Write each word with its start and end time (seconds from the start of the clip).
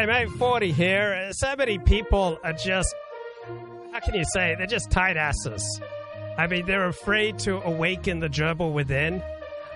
G'day, 0.00 0.06
mate. 0.06 0.30
40 0.30 0.72
here. 0.72 1.30
So 1.32 1.54
many 1.56 1.78
people 1.78 2.38
are 2.42 2.54
just, 2.54 2.94
how 3.92 4.00
can 4.00 4.14
you 4.14 4.24
say, 4.32 4.54
they're 4.56 4.66
just 4.66 4.90
tight 4.90 5.18
asses. 5.18 5.62
I 6.38 6.46
mean, 6.46 6.64
they're 6.64 6.88
afraid 6.88 7.38
to 7.40 7.60
awaken 7.60 8.20
the 8.20 8.30
gerbil 8.30 8.72
within. 8.72 9.22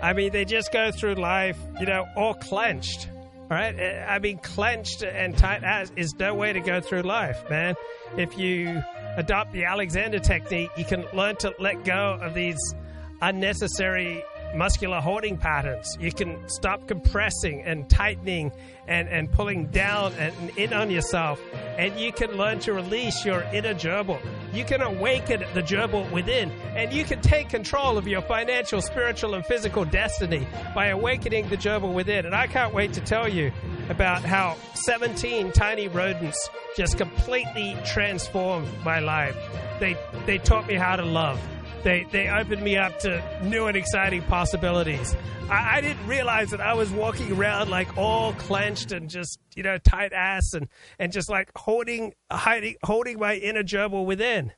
I 0.00 0.14
mean, 0.14 0.32
they 0.32 0.46
just 0.46 0.72
go 0.72 0.90
through 0.90 1.16
life, 1.16 1.58
you 1.78 1.84
know, 1.84 2.06
all 2.16 2.32
clenched. 2.32 3.06
All 3.10 3.48
right? 3.50 3.78
Eh, 3.78 4.06
I 4.08 4.18
mean, 4.18 4.38
clenched 4.38 5.02
and 5.02 5.36
tight 5.36 5.62
ass 5.62 5.92
is 5.94 6.14
no 6.18 6.34
way 6.34 6.54
to 6.54 6.60
go 6.60 6.80
through 6.80 7.02
life, 7.02 7.44
man. 7.50 7.74
If 8.16 8.38
you 8.38 8.82
adopt 9.18 9.52
the 9.52 9.66
Alexander 9.66 10.20
technique, 10.20 10.70
you 10.78 10.86
can 10.86 11.04
learn 11.12 11.36
to 11.36 11.54
let 11.58 11.84
go 11.84 12.18
of 12.22 12.32
these 12.32 12.74
unnecessary 13.20 14.24
muscular 14.54 15.00
holding 15.00 15.36
patterns. 15.36 15.96
You 16.00 16.12
can 16.12 16.48
stop 16.48 16.86
compressing 16.86 17.62
and 17.62 17.88
tightening 17.88 18.52
and, 18.86 19.08
and 19.08 19.30
pulling 19.32 19.66
down 19.66 20.12
and 20.14 20.34
in 20.58 20.72
on 20.72 20.90
yourself. 20.90 21.40
And 21.78 21.98
you 21.98 22.12
can 22.12 22.36
learn 22.36 22.58
to 22.60 22.72
release 22.72 23.24
your 23.24 23.42
inner 23.52 23.74
gerbil. 23.74 24.20
You 24.52 24.64
can 24.64 24.82
awaken 24.82 25.44
the 25.54 25.62
gerbil 25.62 26.10
within. 26.10 26.50
And 26.74 26.92
you 26.92 27.04
can 27.04 27.20
take 27.20 27.48
control 27.48 27.98
of 27.98 28.06
your 28.06 28.22
financial, 28.22 28.80
spiritual, 28.80 29.34
and 29.34 29.44
physical 29.46 29.84
destiny 29.84 30.46
by 30.74 30.86
awakening 30.86 31.48
the 31.48 31.56
gerbil 31.56 31.92
within. 31.92 32.26
And 32.26 32.34
I 32.34 32.46
can't 32.46 32.74
wait 32.74 32.92
to 32.94 33.00
tell 33.00 33.28
you 33.28 33.52
about 33.88 34.22
how 34.22 34.56
17 34.74 35.52
tiny 35.52 35.88
rodents 35.88 36.48
just 36.76 36.98
completely 36.98 37.76
transformed 37.84 38.68
my 38.84 39.00
life. 39.00 39.36
They, 39.80 39.96
they 40.26 40.38
taught 40.38 40.66
me 40.66 40.74
how 40.74 40.96
to 40.96 41.04
love. 41.04 41.40
They, 41.84 42.06
they 42.10 42.30
opened 42.30 42.62
me 42.62 42.78
up 42.78 42.98
to 43.00 43.22
new 43.42 43.66
and 43.66 43.76
exciting 43.76 44.22
possibilities. 44.22 45.14
I, 45.50 45.76
I 45.76 45.80
didn't 45.82 46.06
realize 46.06 46.50
that 46.50 46.62
I 46.62 46.72
was 46.72 46.90
walking 46.90 47.30
around 47.32 47.68
like 47.68 47.98
all 47.98 48.32
clenched 48.32 48.90
and 48.90 49.10
just, 49.10 49.38
you 49.54 49.62
know, 49.62 49.76
tight 49.76 50.14
ass 50.14 50.54
and, 50.54 50.68
and 50.98 51.12
just 51.12 51.28
like 51.28 51.50
holding, 51.54 52.14
hiding, 52.32 52.76
holding 52.82 53.18
my 53.18 53.34
inner 53.34 53.62
gerbil 53.62 54.06
within. 54.06 54.52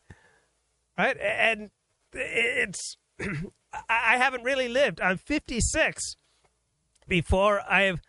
Right? 0.96 1.16
And 1.20 1.70
it's, 2.12 2.96
I 3.88 4.18
haven't 4.18 4.44
really 4.44 4.68
lived. 4.68 5.00
I'm 5.00 5.18
56 5.18 6.16
before 7.08 7.60
I 7.68 7.82
have, 7.82 8.00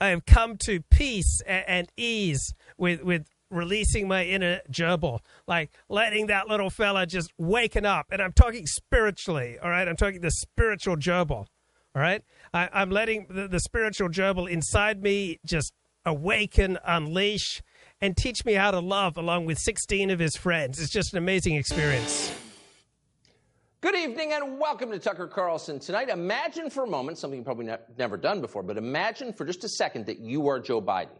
I 0.00 0.08
have 0.08 0.26
come 0.26 0.56
to 0.64 0.80
peace 0.90 1.40
and, 1.46 1.64
and 1.68 1.88
ease 1.96 2.52
with, 2.76 3.00
with 3.04 3.26
releasing 3.50 4.08
my 4.08 4.24
inner 4.24 4.60
gerbil, 4.70 5.20
like 5.46 5.70
letting 5.88 6.26
that 6.26 6.48
little 6.48 6.70
fella 6.70 7.06
just 7.06 7.32
waken 7.38 7.84
up. 7.84 8.06
And 8.10 8.20
I'm 8.20 8.32
talking 8.32 8.66
spiritually, 8.66 9.58
all 9.62 9.70
right? 9.70 9.86
I'm 9.86 9.96
talking 9.96 10.20
the 10.20 10.30
spiritual 10.30 10.96
gerbil, 10.96 11.30
all 11.30 11.46
right? 11.94 12.22
I, 12.52 12.82
am 12.82 12.90
letting 12.90 13.26
the, 13.28 13.48
the 13.48 13.60
spiritual 13.60 14.08
gerbil 14.08 14.50
inside 14.50 15.02
me 15.02 15.38
just 15.44 15.72
awaken, 16.04 16.78
unleash, 16.84 17.62
and 18.00 18.16
teach 18.16 18.44
me 18.44 18.54
how 18.54 18.70
to 18.70 18.80
love 18.80 19.16
along 19.16 19.46
with 19.46 19.58
16 19.58 20.10
of 20.10 20.18
his 20.18 20.36
friends. 20.36 20.80
It's 20.80 20.92
just 20.92 21.12
an 21.12 21.18
amazing 21.18 21.56
experience. 21.56 22.32
Good 23.80 23.94
evening 23.94 24.32
and 24.32 24.58
welcome 24.58 24.90
to 24.90 24.98
Tucker 24.98 25.28
Carlson 25.28 25.78
tonight. 25.78 26.08
Imagine 26.08 26.70
for 26.70 26.84
a 26.84 26.86
moment, 26.86 27.18
something 27.18 27.38
you've 27.38 27.44
probably 27.44 27.66
ne- 27.66 27.76
never 27.98 28.16
done 28.16 28.40
before, 28.40 28.62
but 28.62 28.76
imagine 28.76 29.32
for 29.32 29.44
just 29.44 29.64
a 29.64 29.68
second 29.68 30.06
that 30.06 30.18
you 30.18 30.48
are 30.48 30.58
Joe 30.58 30.80
Biden. 30.80 31.18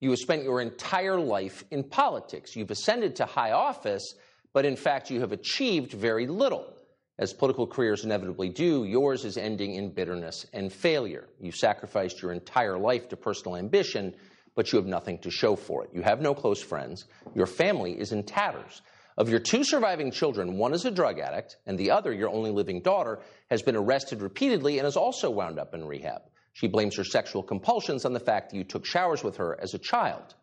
You 0.00 0.10
have 0.10 0.18
spent 0.18 0.44
your 0.44 0.60
entire 0.60 1.18
life 1.18 1.64
in 1.70 1.82
politics. 1.82 2.54
You've 2.54 2.70
ascended 2.70 3.16
to 3.16 3.24
high 3.24 3.52
office, 3.52 4.14
but 4.52 4.64
in 4.64 4.76
fact, 4.76 5.10
you 5.10 5.20
have 5.20 5.32
achieved 5.32 5.92
very 5.92 6.26
little. 6.26 6.72
As 7.18 7.32
political 7.32 7.66
careers 7.66 8.04
inevitably 8.04 8.48
do, 8.48 8.84
yours 8.84 9.24
is 9.24 9.36
ending 9.36 9.74
in 9.74 9.90
bitterness 9.90 10.46
and 10.52 10.72
failure. 10.72 11.28
You've 11.40 11.56
sacrificed 11.56 12.22
your 12.22 12.30
entire 12.30 12.78
life 12.78 13.08
to 13.08 13.16
personal 13.16 13.56
ambition, 13.56 14.14
but 14.54 14.70
you 14.70 14.76
have 14.76 14.86
nothing 14.86 15.18
to 15.18 15.30
show 15.30 15.56
for 15.56 15.82
it. 15.82 15.90
You 15.92 16.02
have 16.02 16.20
no 16.20 16.32
close 16.32 16.62
friends. 16.62 17.06
Your 17.34 17.46
family 17.46 17.98
is 17.98 18.12
in 18.12 18.22
tatters. 18.22 18.82
Of 19.16 19.28
your 19.28 19.40
two 19.40 19.64
surviving 19.64 20.12
children, 20.12 20.58
one 20.58 20.74
is 20.74 20.84
a 20.84 20.92
drug 20.92 21.18
addict, 21.18 21.56
and 21.66 21.76
the 21.76 21.90
other, 21.90 22.12
your 22.12 22.28
only 22.28 22.52
living 22.52 22.82
daughter, 22.82 23.18
has 23.50 23.62
been 23.62 23.74
arrested 23.74 24.22
repeatedly 24.22 24.78
and 24.78 24.84
has 24.84 24.96
also 24.96 25.28
wound 25.28 25.58
up 25.58 25.74
in 25.74 25.84
rehab. 25.84 26.22
She 26.58 26.66
blames 26.66 26.96
her 26.96 27.04
sexual 27.04 27.44
compulsions 27.44 28.04
on 28.04 28.12
the 28.12 28.18
fact 28.18 28.50
that 28.50 28.56
you 28.56 28.64
took 28.64 28.84
showers 28.84 29.22
with 29.22 29.36
her 29.36 29.56
as 29.60 29.74
a 29.74 29.78
child. 29.78 30.34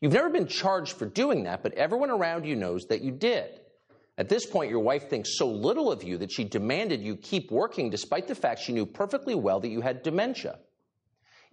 You've 0.00 0.12
never 0.12 0.28
been 0.28 0.48
charged 0.48 0.94
for 0.94 1.06
doing 1.06 1.44
that, 1.44 1.62
but 1.62 1.74
everyone 1.74 2.10
around 2.10 2.44
you 2.44 2.56
knows 2.56 2.86
that 2.86 3.02
you 3.02 3.12
did. 3.12 3.60
At 4.18 4.28
this 4.28 4.46
point, 4.46 4.72
your 4.72 4.80
wife 4.80 5.08
thinks 5.08 5.38
so 5.38 5.48
little 5.48 5.92
of 5.92 6.02
you 6.02 6.18
that 6.18 6.32
she 6.32 6.42
demanded 6.42 7.02
you 7.02 7.14
keep 7.14 7.52
working 7.52 7.88
despite 7.88 8.26
the 8.26 8.34
fact 8.34 8.62
she 8.62 8.72
knew 8.72 8.84
perfectly 8.84 9.36
well 9.36 9.60
that 9.60 9.68
you 9.68 9.80
had 9.80 10.02
dementia. 10.02 10.58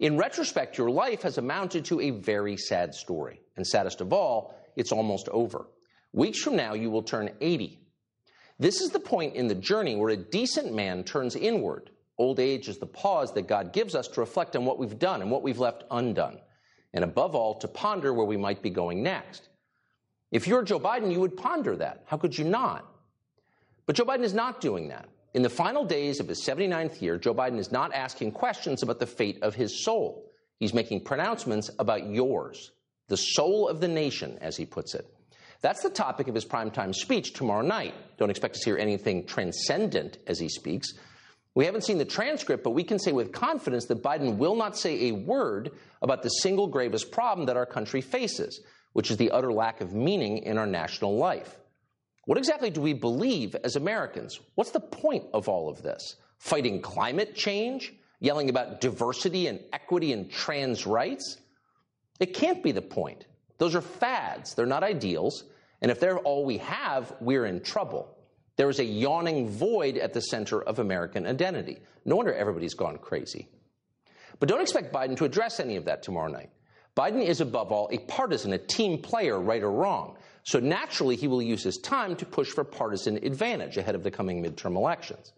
In 0.00 0.16
retrospect, 0.16 0.78
your 0.78 0.90
life 0.90 1.22
has 1.22 1.38
amounted 1.38 1.84
to 1.84 2.00
a 2.00 2.10
very 2.10 2.56
sad 2.56 2.94
story. 2.94 3.40
And 3.56 3.64
saddest 3.64 4.00
of 4.00 4.12
all, 4.12 4.52
it's 4.74 4.90
almost 4.90 5.28
over. 5.28 5.68
Weeks 6.12 6.40
from 6.40 6.56
now, 6.56 6.74
you 6.74 6.90
will 6.90 7.04
turn 7.04 7.30
80. 7.40 7.78
This 8.58 8.80
is 8.80 8.90
the 8.90 8.98
point 8.98 9.36
in 9.36 9.46
the 9.46 9.54
journey 9.54 9.94
where 9.94 10.10
a 10.10 10.16
decent 10.16 10.74
man 10.74 11.04
turns 11.04 11.36
inward 11.36 11.90
Old 12.22 12.38
age 12.38 12.68
is 12.68 12.78
the 12.78 12.86
pause 12.86 13.32
that 13.32 13.48
God 13.48 13.72
gives 13.72 13.96
us 13.96 14.06
to 14.06 14.20
reflect 14.20 14.54
on 14.54 14.64
what 14.64 14.78
we've 14.78 14.96
done 14.96 15.22
and 15.22 15.30
what 15.32 15.42
we've 15.42 15.58
left 15.58 15.82
undone, 15.90 16.38
and 16.94 17.02
above 17.02 17.34
all, 17.34 17.54
to 17.54 17.66
ponder 17.66 18.14
where 18.14 18.24
we 18.24 18.36
might 18.36 18.62
be 18.62 18.70
going 18.70 19.02
next. 19.02 19.48
If 20.30 20.46
you're 20.46 20.62
Joe 20.62 20.78
Biden, 20.78 21.10
you 21.10 21.18
would 21.18 21.36
ponder 21.36 21.74
that. 21.78 22.04
How 22.06 22.16
could 22.16 22.38
you 22.38 22.44
not? 22.44 22.86
But 23.86 23.96
Joe 23.96 24.04
Biden 24.04 24.22
is 24.22 24.34
not 24.34 24.60
doing 24.60 24.86
that. 24.86 25.08
In 25.34 25.42
the 25.42 25.50
final 25.50 25.84
days 25.84 26.20
of 26.20 26.28
his 26.28 26.46
79th 26.46 27.02
year, 27.02 27.18
Joe 27.18 27.34
Biden 27.34 27.58
is 27.58 27.72
not 27.72 27.92
asking 27.92 28.30
questions 28.30 28.84
about 28.84 29.00
the 29.00 29.06
fate 29.06 29.42
of 29.42 29.56
his 29.56 29.84
soul. 29.84 30.30
He's 30.60 30.72
making 30.72 31.02
pronouncements 31.02 31.70
about 31.80 32.06
yours, 32.06 32.70
the 33.08 33.16
soul 33.16 33.66
of 33.66 33.80
the 33.80 33.88
nation, 33.88 34.38
as 34.40 34.56
he 34.56 34.64
puts 34.64 34.94
it. 34.94 35.12
That's 35.60 35.82
the 35.82 35.90
topic 35.90 36.28
of 36.28 36.36
his 36.36 36.44
primetime 36.44 36.94
speech 36.94 37.32
tomorrow 37.32 37.66
night. 37.66 37.94
Don't 38.16 38.30
expect 38.30 38.54
to 38.54 38.64
hear 38.64 38.78
anything 38.78 39.26
transcendent 39.26 40.18
as 40.28 40.38
he 40.38 40.48
speaks. 40.48 40.94
We 41.54 41.66
haven't 41.66 41.84
seen 41.84 41.98
the 41.98 42.04
transcript, 42.04 42.64
but 42.64 42.70
we 42.70 42.84
can 42.84 42.98
say 42.98 43.12
with 43.12 43.32
confidence 43.32 43.86
that 43.86 44.02
Biden 44.02 44.38
will 44.38 44.56
not 44.56 44.76
say 44.76 45.08
a 45.08 45.12
word 45.12 45.72
about 46.00 46.22
the 46.22 46.30
single 46.30 46.66
gravest 46.66 47.12
problem 47.12 47.46
that 47.46 47.56
our 47.56 47.66
country 47.66 48.00
faces, 48.00 48.60
which 48.94 49.10
is 49.10 49.18
the 49.18 49.30
utter 49.30 49.52
lack 49.52 49.80
of 49.80 49.92
meaning 49.94 50.38
in 50.38 50.56
our 50.56 50.66
national 50.66 51.16
life. 51.16 51.58
What 52.24 52.38
exactly 52.38 52.70
do 52.70 52.80
we 52.80 52.94
believe 52.94 53.54
as 53.56 53.76
Americans? 53.76 54.40
What's 54.54 54.70
the 54.70 54.80
point 54.80 55.24
of 55.34 55.48
all 55.48 55.68
of 55.68 55.82
this? 55.82 56.16
Fighting 56.38 56.80
climate 56.80 57.34
change? 57.34 57.92
Yelling 58.20 58.48
about 58.48 58.80
diversity 58.80 59.48
and 59.48 59.60
equity 59.72 60.12
and 60.12 60.30
trans 60.30 60.86
rights? 60.86 61.38
It 62.20 62.34
can't 62.34 62.62
be 62.62 62.72
the 62.72 62.80
point. 62.80 63.26
Those 63.58 63.74
are 63.74 63.80
fads, 63.80 64.54
they're 64.54 64.64
not 64.64 64.84
ideals. 64.84 65.44
And 65.82 65.90
if 65.90 65.98
they're 65.98 66.18
all 66.18 66.44
we 66.46 66.58
have, 66.58 67.12
we're 67.20 67.44
in 67.44 67.60
trouble. 67.60 68.16
There 68.56 68.68
is 68.68 68.78
a 68.78 68.84
yawning 68.84 69.48
void 69.48 69.96
at 69.96 70.12
the 70.12 70.20
center 70.20 70.62
of 70.62 70.78
American 70.78 71.26
identity. 71.26 71.78
No 72.04 72.16
wonder 72.16 72.34
everybody's 72.34 72.74
gone 72.74 72.98
crazy. 72.98 73.48
But 74.38 74.48
don't 74.48 74.60
expect 74.60 74.92
Biden 74.92 75.16
to 75.18 75.24
address 75.24 75.60
any 75.60 75.76
of 75.76 75.84
that 75.86 76.02
tomorrow 76.02 76.30
night. 76.30 76.50
Biden 76.96 77.24
is, 77.24 77.40
above 77.40 77.72
all, 77.72 77.88
a 77.90 77.98
partisan, 77.98 78.52
a 78.52 78.58
team 78.58 78.98
player, 78.98 79.40
right 79.40 79.62
or 79.62 79.70
wrong. 79.70 80.16
So 80.42 80.58
naturally, 80.58 81.16
he 81.16 81.28
will 81.28 81.40
use 81.40 81.62
his 81.62 81.78
time 81.78 82.16
to 82.16 82.26
push 82.26 82.50
for 82.50 82.64
partisan 82.64 83.16
advantage 83.24 83.78
ahead 83.78 83.94
of 83.94 84.02
the 84.02 84.10
coming 84.10 84.42
midterm 84.42 84.76
elections. 84.76 85.32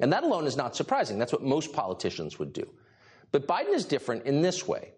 And 0.00 0.12
that 0.12 0.24
alone 0.24 0.46
is 0.46 0.56
not 0.56 0.76
surprising. 0.76 1.18
That's 1.18 1.32
what 1.32 1.42
most 1.42 1.72
politicians 1.72 2.38
would 2.38 2.52
do. 2.52 2.66
But 3.32 3.46
Biden 3.46 3.74
is 3.74 3.84
different 3.84 4.24
in 4.24 4.40
this 4.40 4.66
way. 4.66 4.92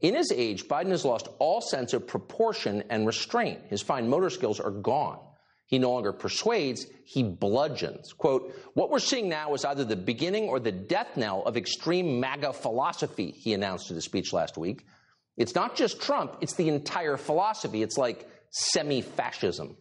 In 0.00 0.14
his 0.14 0.32
age, 0.32 0.66
Biden 0.66 0.90
has 0.90 1.04
lost 1.04 1.28
all 1.38 1.60
sense 1.60 1.92
of 1.92 2.06
proportion 2.06 2.82
and 2.90 3.06
restraint. 3.06 3.60
His 3.68 3.82
fine 3.82 4.08
motor 4.08 4.30
skills 4.30 4.58
are 4.60 4.70
gone. 4.70 5.18
He 5.66 5.78
no 5.78 5.92
longer 5.92 6.12
persuades, 6.12 6.86
he 7.04 7.22
bludgeons. 7.22 8.12
Quote, 8.12 8.54
what 8.74 8.90
we're 8.90 8.98
seeing 8.98 9.28
now 9.28 9.54
is 9.54 9.64
either 9.64 9.84
the 9.84 9.96
beginning 9.96 10.44
or 10.44 10.60
the 10.60 10.72
death 10.72 11.16
knell 11.16 11.42
of 11.44 11.56
extreme 11.56 12.20
MAGA 12.20 12.52
philosophy, 12.52 13.30
he 13.30 13.54
announced 13.54 13.90
in 13.90 13.96
a 13.96 14.00
speech 14.00 14.32
last 14.32 14.58
week. 14.58 14.84
It's 15.36 15.54
not 15.54 15.74
just 15.74 16.00
Trump, 16.00 16.36
it's 16.40 16.54
the 16.54 16.68
entire 16.68 17.16
philosophy. 17.16 17.82
It's 17.82 17.98
like 17.98 18.28
semi 18.50 19.00
fascism. 19.00 19.76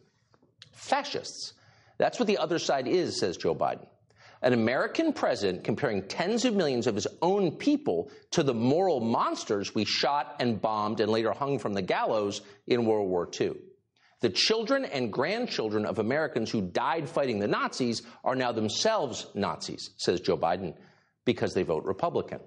Fascists. 0.72 1.54
That's 1.98 2.20
what 2.20 2.28
the 2.28 2.40
other 2.40 2.60
side 2.60 2.88
is, 2.88 3.20
says 3.20 3.38
Joe 3.38 3.54
Biden. 3.54 3.86
An 4.42 4.52
American 4.52 5.14
president 5.14 5.64
comparing 5.64 6.06
tens 6.08 6.44
of 6.44 6.56
millions 6.56 6.86
of 6.88 6.96
his 6.96 7.08
own 7.22 7.52
people 7.52 8.12
to 8.32 8.44
the 8.44 8.54
moral 8.54 9.00
monsters 9.00 9.74
we 9.74 9.86
shot 9.86 10.36
and 10.40 10.62
bombed 10.62 11.00
and 11.00 11.10
later 11.10 11.32
hung 11.32 11.60
from 11.60 11.74
the 11.74 11.82
gallows 11.82 12.42
in 12.68 12.86
World 12.86 13.10
War 13.10 13.30
II. 13.40 13.54
The 14.24 14.30
children 14.30 14.86
and 14.86 15.12
grandchildren 15.12 15.86
of 15.86 16.00
Americans 16.00 16.50
who 16.50 16.62
died 16.62 17.10
fighting 17.10 17.40
the 17.40 17.48
Nazis 17.50 18.04
are 18.24 18.36
now 18.36 18.54
themselves 18.54 19.28
Nazis, 19.34 19.90
says 19.98 20.22
Joe 20.22 20.38
Biden, 20.38 20.76
because 21.26 21.54
they 21.54 21.64
vote 21.64 21.84
Republican. 21.84 22.40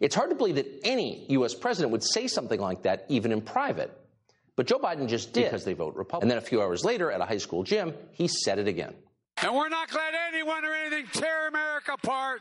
It's 0.00 0.14
hard 0.14 0.30
to 0.30 0.36
believe 0.36 0.54
that 0.54 0.80
any 0.84 1.26
U.S. 1.28 1.52
president 1.52 1.92
would 1.92 2.02
say 2.02 2.26
something 2.26 2.58
like 2.58 2.84
that, 2.84 3.04
even 3.10 3.30
in 3.30 3.42
private. 3.42 3.92
But 4.56 4.68
Joe 4.68 4.78
Biden 4.78 5.06
just 5.06 5.34
did 5.34 5.44
because 5.44 5.66
they 5.66 5.74
vote 5.74 5.96
Republican. 5.96 6.22
And 6.24 6.30
then 6.30 6.38
a 6.38 6.46
few 6.46 6.62
hours 6.62 6.82
later, 6.82 7.12
at 7.12 7.20
a 7.20 7.26
high 7.26 7.36
school 7.36 7.62
gym, 7.62 7.92
he 8.12 8.26
said 8.26 8.58
it 8.58 8.66
again. 8.66 8.94
And 9.42 9.54
we're 9.54 9.68
not 9.68 9.90
glad 9.90 10.14
anyone 10.32 10.64
or 10.64 10.72
anything 10.72 11.08
tear 11.12 11.48
America 11.48 11.92
apart. 11.92 12.40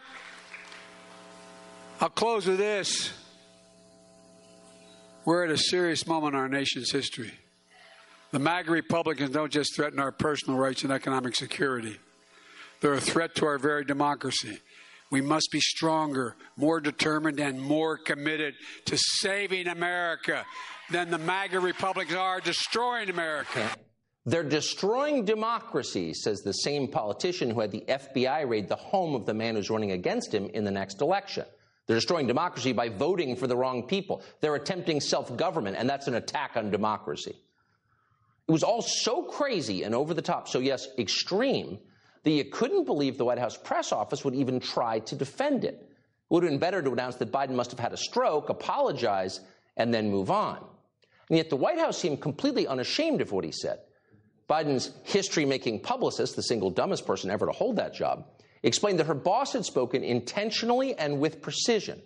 I'll 1.99 2.07
close 2.07 2.47
with 2.47 2.57
this. 2.57 3.11
We're 5.25 5.43
at 5.43 5.51
a 5.51 5.57
serious 5.57 6.07
moment 6.07 6.35
in 6.35 6.39
our 6.39 6.47
nation's 6.47 6.89
history. 6.89 7.33
The 8.35 8.39
MAGA 8.39 8.69
Republicans 8.69 9.29
don't 9.29 9.49
just 9.49 9.77
threaten 9.77 9.97
our 9.97 10.11
personal 10.11 10.59
rights 10.59 10.83
and 10.83 10.91
economic 10.91 11.37
security, 11.37 11.97
they're 12.81 12.95
a 12.95 12.99
threat 12.99 13.33
to 13.35 13.45
our 13.45 13.57
very 13.57 13.85
democracy. 13.85 14.59
We 15.09 15.21
must 15.21 15.47
be 15.53 15.61
stronger, 15.61 16.35
more 16.57 16.81
determined, 16.81 17.39
and 17.39 17.61
more 17.61 17.97
committed 17.97 18.55
to 18.87 18.97
saving 18.97 19.69
America 19.69 20.45
than 20.91 21.11
the 21.11 21.17
MAGA 21.17 21.61
Republicans 21.61 22.17
are 22.17 22.41
destroying 22.41 23.09
America. 23.09 23.69
They're 24.25 24.43
destroying 24.43 25.23
democracy, 25.23 26.13
says 26.13 26.41
the 26.41 26.51
same 26.51 26.89
politician 26.89 27.49
who 27.49 27.61
had 27.61 27.71
the 27.71 27.85
FBI 27.87 28.49
raid 28.49 28.67
the 28.67 28.75
home 28.75 29.15
of 29.15 29.25
the 29.25 29.33
man 29.33 29.55
who's 29.55 29.69
running 29.69 29.93
against 29.93 30.33
him 30.33 30.49
in 30.53 30.65
the 30.65 30.71
next 30.71 30.99
election. 30.99 31.45
They're 31.87 31.95
destroying 31.95 32.27
democracy 32.27 32.73
by 32.73 32.89
voting 32.89 33.37
for 33.37 33.47
the 33.47 33.55
wrong 33.55 33.83
people. 33.83 34.23
They're 34.41 34.55
attempting 34.55 34.99
self 34.99 35.37
government, 35.37 35.77
and 35.79 35.89
that's 35.89 36.09
an 36.09 36.15
attack 36.15 36.57
on 36.57 36.69
democracy. 36.69 37.37
It 38.47 38.51
was 38.51 38.63
all 38.63 38.81
so 38.81 39.23
crazy 39.23 39.83
and 39.83 39.95
over 39.95 40.13
the 40.13 40.21
top, 40.21 40.47
so 40.47 40.59
yes, 40.59 40.87
extreme, 40.99 41.79
that 42.23 42.31
you 42.31 42.45
couldn't 42.45 42.85
believe 42.85 43.17
the 43.17 43.25
White 43.25 43.39
House 43.39 43.57
press 43.57 43.91
office 43.91 44.23
would 44.23 44.35
even 44.35 44.59
try 44.59 44.99
to 44.99 45.15
defend 45.15 45.63
it. 45.63 45.75
It 45.75 45.89
would 46.29 46.43
have 46.43 46.51
been 46.51 46.59
better 46.59 46.81
to 46.81 46.91
announce 46.91 47.15
that 47.15 47.31
Biden 47.31 47.55
must 47.55 47.71
have 47.71 47.79
had 47.79 47.93
a 47.93 47.97
stroke, 47.97 48.49
apologize, 48.49 49.39
and 49.77 49.93
then 49.93 50.11
move 50.11 50.29
on. 50.29 50.57
And 51.29 51.37
yet 51.37 51.49
the 51.49 51.55
White 51.55 51.79
House 51.79 51.97
seemed 51.97 52.21
completely 52.21 52.67
unashamed 52.67 53.21
of 53.21 53.31
what 53.31 53.45
he 53.45 53.51
said. 53.51 53.79
Biden's 54.47 54.91
history 55.03 55.45
making 55.45 55.79
publicist, 55.79 56.35
the 56.35 56.43
single 56.43 56.69
dumbest 56.69 57.05
person 57.05 57.31
ever 57.31 57.47
to 57.47 57.51
hold 57.51 57.77
that 57.77 57.95
job, 57.95 58.27
explained 58.61 58.99
that 58.99 59.07
her 59.07 59.15
boss 59.15 59.53
had 59.53 59.65
spoken 59.65 60.03
intentionally 60.03 60.93
and 60.93 61.19
with 61.19 61.41
precision. 61.41 62.01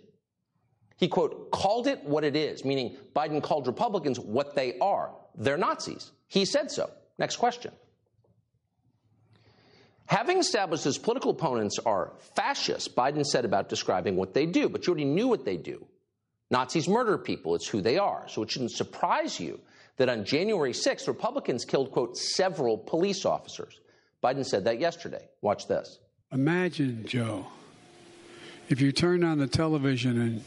He, 0.96 1.08
quote, 1.08 1.50
called 1.50 1.86
it 1.86 2.04
what 2.04 2.24
it 2.24 2.36
is, 2.36 2.64
meaning 2.64 2.96
Biden 3.14 3.42
called 3.42 3.66
Republicans 3.66 4.18
what 4.18 4.54
they 4.54 4.78
are. 4.78 5.12
They're 5.34 5.58
Nazis. 5.58 6.12
He 6.30 6.44
said 6.44 6.70
so. 6.70 6.88
Next 7.18 7.36
question. 7.36 7.72
Having 10.06 10.38
established 10.38 10.84
his 10.84 10.96
political 10.96 11.32
opponents 11.32 11.78
are 11.84 12.12
fascists, 12.36 12.88
Biden 12.88 13.24
said 13.26 13.44
about 13.44 13.68
describing 13.68 14.14
what 14.16 14.32
they 14.32 14.46
do, 14.46 14.68
but 14.68 14.86
you 14.86 14.92
already 14.92 15.04
knew 15.04 15.26
what 15.26 15.44
they 15.44 15.56
do. 15.56 15.84
Nazis 16.50 16.88
murder 16.88 17.18
people, 17.18 17.56
it's 17.56 17.66
who 17.66 17.80
they 17.80 17.98
are. 17.98 18.26
So 18.28 18.42
it 18.44 18.50
shouldn't 18.50 18.70
surprise 18.70 19.40
you 19.40 19.60
that 19.96 20.08
on 20.08 20.24
January 20.24 20.72
6th, 20.72 21.08
Republicans 21.08 21.64
killed, 21.64 21.90
quote, 21.90 22.16
several 22.16 22.78
police 22.78 23.24
officers. 23.24 23.80
Biden 24.22 24.46
said 24.46 24.64
that 24.64 24.78
yesterday. 24.78 25.28
Watch 25.42 25.66
this. 25.66 25.98
Imagine, 26.32 27.06
Joe, 27.06 27.46
if 28.68 28.80
you 28.80 28.92
turned 28.92 29.24
on 29.24 29.38
the 29.38 29.48
television 29.48 30.20
in 30.20 30.44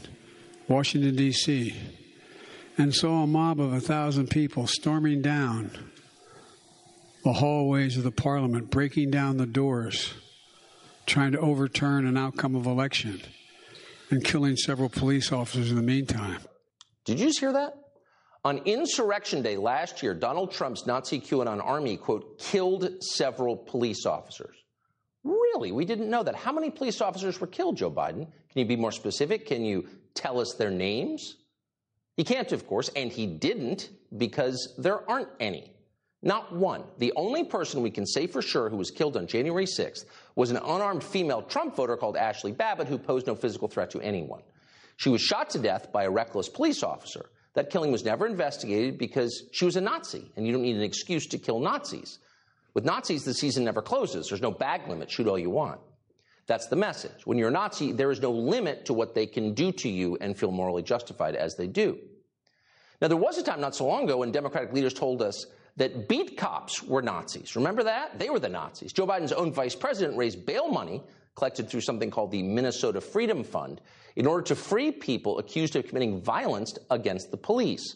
Washington, 0.69 1.17
D.C., 1.17 1.75
and 2.77 2.93
saw 2.93 3.23
a 3.23 3.27
mob 3.27 3.59
of 3.59 3.73
a 3.73 3.79
thousand 3.79 4.29
people 4.29 4.67
storming 4.67 5.21
down 5.21 5.71
the 7.23 7.33
hallways 7.33 7.97
of 7.97 8.03
the 8.03 8.11
parliament, 8.11 8.69
breaking 8.69 9.11
down 9.11 9.37
the 9.37 9.45
doors, 9.45 10.13
trying 11.05 11.31
to 11.31 11.39
overturn 11.39 12.05
an 12.05 12.17
outcome 12.17 12.55
of 12.55 12.65
election, 12.65 13.21
and 14.09 14.23
killing 14.23 14.55
several 14.55 14.89
police 14.89 15.31
officers 15.31 15.69
in 15.69 15.77
the 15.77 15.81
meantime. 15.81 16.39
Did 17.05 17.19
you 17.19 17.27
just 17.27 17.39
hear 17.39 17.53
that? 17.53 17.75
On 18.45 18.57
Insurrection 18.65 19.41
Day 19.41 19.55
last 19.55 20.03
year, 20.03 20.13
Donald 20.13 20.51
Trump's 20.51 20.85
Nazi 20.85 21.21
QAnon 21.21 21.63
army, 21.63 21.95
quote, 21.95 22.39
killed 22.39 22.89
several 23.01 23.55
police 23.55 24.05
officers. 24.05 24.55
Really? 25.23 25.71
We 25.71 25.85
didn't 25.85 26.09
know 26.09 26.23
that. 26.23 26.35
How 26.35 26.51
many 26.51 26.69
police 26.69 26.99
officers 26.99 27.39
were 27.39 27.47
killed, 27.47 27.77
Joe 27.77 27.89
Biden? 27.89 28.25
Can 28.25 28.59
you 28.59 28.65
be 28.65 28.75
more 28.75 28.91
specific? 28.91 29.45
Can 29.45 29.63
you 29.63 29.87
tell 30.13 30.41
us 30.41 30.55
their 30.55 30.71
names? 30.71 31.37
He 32.15 32.23
can't, 32.23 32.51
of 32.51 32.67
course, 32.67 32.89
and 32.95 33.11
he 33.11 33.25
didn't 33.25 33.89
because 34.15 34.73
there 34.77 35.09
aren't 35.09 35.29
any. 35.39 35.71
Not 36.21 36.55
one. 36.55 36.83
The 36.99 37.11
only 37.17 37.43
person 37.43 37.81
we 37.81 37.91
can 37.91 38.05
say 38.05 38.27
for 38.27 38.41
sure 38.41 38.69
who 38.69 38.77
was 38.77 38.91
killed 38.91 39.17
on 39.17 39.27
January 39.27 39.65
6th 39.65 40.05
was 40.35 40.51
an 40.51 40.57
unarmed 40.57 41.03
female 41.03 41.41
Trump 41.41 41.75
voter 41.75 41.97
called 41.97 42.15
Ashli 42.15 42.55
Babbitt 42.55 42.87
who 42.87 42.97
posed 42.97 43.27
no 43.27 43.35
physical 43.35 43.67
threat 43.67 43.91
to 43.91 43.99
anyone. 43.99 44.41
She 44.95 45.09
was 45.09 45.21
shot 45.21 45.49
to 45.51 45.59
death 45.59 45.91
by 45.91 46.03
a 46.03 46.09
reckless 46.09 46.47
police 46.47 46.81
officer. 46.81 47.29
That 47.55 47.69
killing 47.69 47.91
was 47.91 48.05
never 48.05 48.25
investigated 48.25 48.97
because 48.97 49.43
she 49.51 49.65
was 49.65 49.75
a 49.75 49.81
Nazi, 49.81 50.31
and 50.35 50.45
you 50.47 50.53
don't 50.53 50.61
need 50.61 50.77
an 50.77 50.81
excuse 50.81 51.27
to 51.27 51.37
kill 51.37 51.59
Nazis. 51.59 52.19
With 52.73 52.85
Nazis, 52.85 53.23
the 53.23 53.33
season 53.33 53.65
never 53.65 53.81
closes. 53.81 54.27
There's 54.29 54.41
no 54.41 54.51
bag 54.51 54.87
limit. 54.87 55.11
Shoot 55.11 55.27
all 55.27 55.37
you 55.37 55.49
want. 55.49 55.79
That's 56.45 56.67
the 56.67 56.75
message. 56.75 57.25
When 57.25 57.37
you're 57.37 57.49
a 57.49 57.51
Nazi, 57.51 57.91
there 57.91 58.11
is 58.11 58.21
no 58.21 58.31
limit 58.31 58.85
to 58.85 58.93
what 58.93 59.15
they 59.15 59.25
can 59.25 59.53
do 59.53 59.71
to 59.71 59.89
you 59.89 60.17
and 60.19 60.37
feel 60.37 60.51
morally 60.51 60.83
justified 60.83 61.35
as 61.35 61.55
they 61.55 61.67
do. 61.67 61.97
Now, 63.01 63.07
there 63.07 63.17
was 63.17 63.37
a 63.37 63.43
time 63.43 63.61
not 63.61 63.75
so 63.75 63.85
long 63.85 64.05
ago 64.05 64.17
when 64.17 64.31
Democratic 64.31 64.73
leaders 64.73 64.93
told 64.93 65.21
us 65.21 65.45
that 65.77 66.07
beat 66.07 66.37
cops 66.37 66.83
were 66.83 67.01
Nazis. 67.01 67.55
Remember 67.55 67.83
that? 67.83 68.19
They 68.19 68.29
were 68.29 68.39
the 68.39 68.49
Nazis. 68.49 68.93
Joe 68.93 69.07
Biden's 69.07 69.31
own 69.31 69.51
vice 69.51 69.75
president 69.75 70.17
raised 70.17 70.45
bail 70.45 70.67
money 70.67 71.01
collected 71.35 71.69
through 71.69 71.81
something 71.81 72.11
called 72.11 72.31
the 72.31 72.43
Minnesota 72.43 73.01
Freedom 73.01 73.43
Fund 73.43 73.81
in 74.15 74.27
order 74.27 74.43
to 74.43 74.55
free 74.55 74.91
people 74.91 75.39
accused 75.39 75.75
of 75.75 75.87
committing 75.87 76.21
violence 76.21 76.77
against 76.91 77.31
the 77.31 77.37
police. 77.37 77.95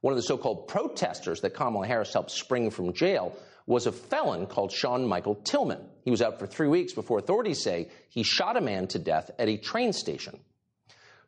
One 0.00 0.12
of 0.12 0.16
the 0.16 0.22
so 0.22 0.38
called 0.38 0.66
protesters 0.66 1.42
that 1.42 1.50
Kamala 1.50 1.86
Harris 1.86 2.12
helped 2.12 2.30
spring 2.30 2.70
from 2.70 2.94
jail 2.94 3.36
was 3.70 3.86
a 3.86 3.92
felon 3.92 4.46
called 4.46 4.72
Sean 4.72 5.06
Michael 5.06 5.36
Tillman. 5.36 5.78
He 6.04 6.10
was 6.10 6.20
out 6.20 6.40
for 6.40 6.46
three 6.48 6.66
weeks 6.66 6.92
before 6.92 7.20
authorities 7.20 7.62
say 7.62 7.88
he 8.08 8.24
shot 8.24 8.56
a 8.56 8.60
man 8.60 8.88
to 8.88 8.98
death 8.98 9.30
at 9.38 9.48
a 9.48 9.58
train 9.58 9.92
station. 9.92 10.40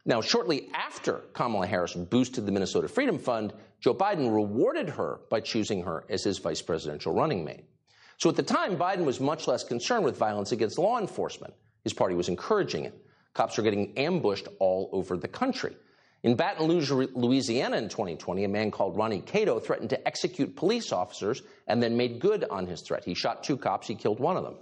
Now, 0.05 0.21
shortly 0.21 0.69
after 0.75 1.23
Kamala 1.35 1.69
Harris 1.69 1.95
boosted 1.95 2.45
the 2.45 2.51
Minnesota 2.51 2.89
Freedom 2.89 3.17
Fund, 3.17 3.53
Joe 3.79 3.95
Biden 3.95 4.35
rewarded 4.35 4.89
her 4.89 5.21
by 5.31 5.39
choosing 5.39 5.85
her 5.85 6.05
as 6.09 6.25
his 6.25 6.39
vice 6.39 6.61
presidential 6.61 7.15
running 7.15 7.45
mate. 7.45 7.65
So 8.19 8.29
at 8.29 8.35
the 8.35 8.43
time, 8.43 8.77
Biden 8.77 9.05
was 9.05 9.21
much 9.21 9.47
less 9.47 9.63
concerned 9.63 10.05
with 10.05 10.19
violence 10.19 10.51
against 10.51 10.81
law 10.81 10.99
enforcement. 10.99 11.55
His 11.85 11.93
party 11.93 12.17
was 12.17 12.29
encouraging 12.29 12.87
it. 12.87 13.07
Cops 13.35 13.57
were 13.57 13.63
getting 13.63 13.97
ambushed 13.97 14.49
all 14.59 14.91
over 14.93 15.17
the 15.17 15.29
country. 15.29 15.77
In 16.23 16.37
Baton 16.37 16.69
Rouge, 16.69 16.91
Louisiana 16.91 17.79
in 17.79 17.89
2020, 17.89 18.45
a 18.45 18.49
man 18.49 18.71
called 18.71 18.97
Ronnie 18.97 19.21
Kato 19.21 19.59
threatened 19.59 19.91
to 19.91 20.07
execute 20.07 20.55
police 20.55 20.93
officers 20.93 21.43
and 21.67 21.83
then 21.83 21.97
made 21.97 22.21
good 22.21 22.45
on 22.45 22.67
his 22.67 22.83
threat. 22.83 23.05
He 23.05 23.15
shot 23.15 23.43
two 23.43 23.57
cops, 23.57 23.89
he 23.89 23.97
killed 23.97 24.21
one 24.21 24.37
of 24.37 24.45
them. 24.45 24.57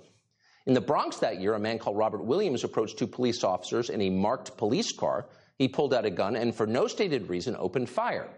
In 0.66 0.72
the 0.72 0.80
Bronx 0.80 1.18
that 1.18 1.40
year, 1.40 1.54
a 1.54 1.58
man 1.58 1.78
called 1.78 1.98
Robert 1.98 2.24
Williams 2.24 2.64
approached 2.64 2.98
two 2.98 3.06
police 3.06 3.44
officers 3.44 3.90
in 3.90 4.00
a 4.00 4.10
marked 4.10 4.56
police 4.56 4.92
car. 4.92 5.26
He 5.58 5.68
pulled 5.68 5.92
out 5.92 6.06
a 6.06 6.10
gun 6.10 6.34
and, 6.34 6.54
for 6.54 6.66
no 6.66 6.86
stated 6.86 7.28
reason, 7.28 7.56
opened 7.58 7.90
fire. 7.90 8.30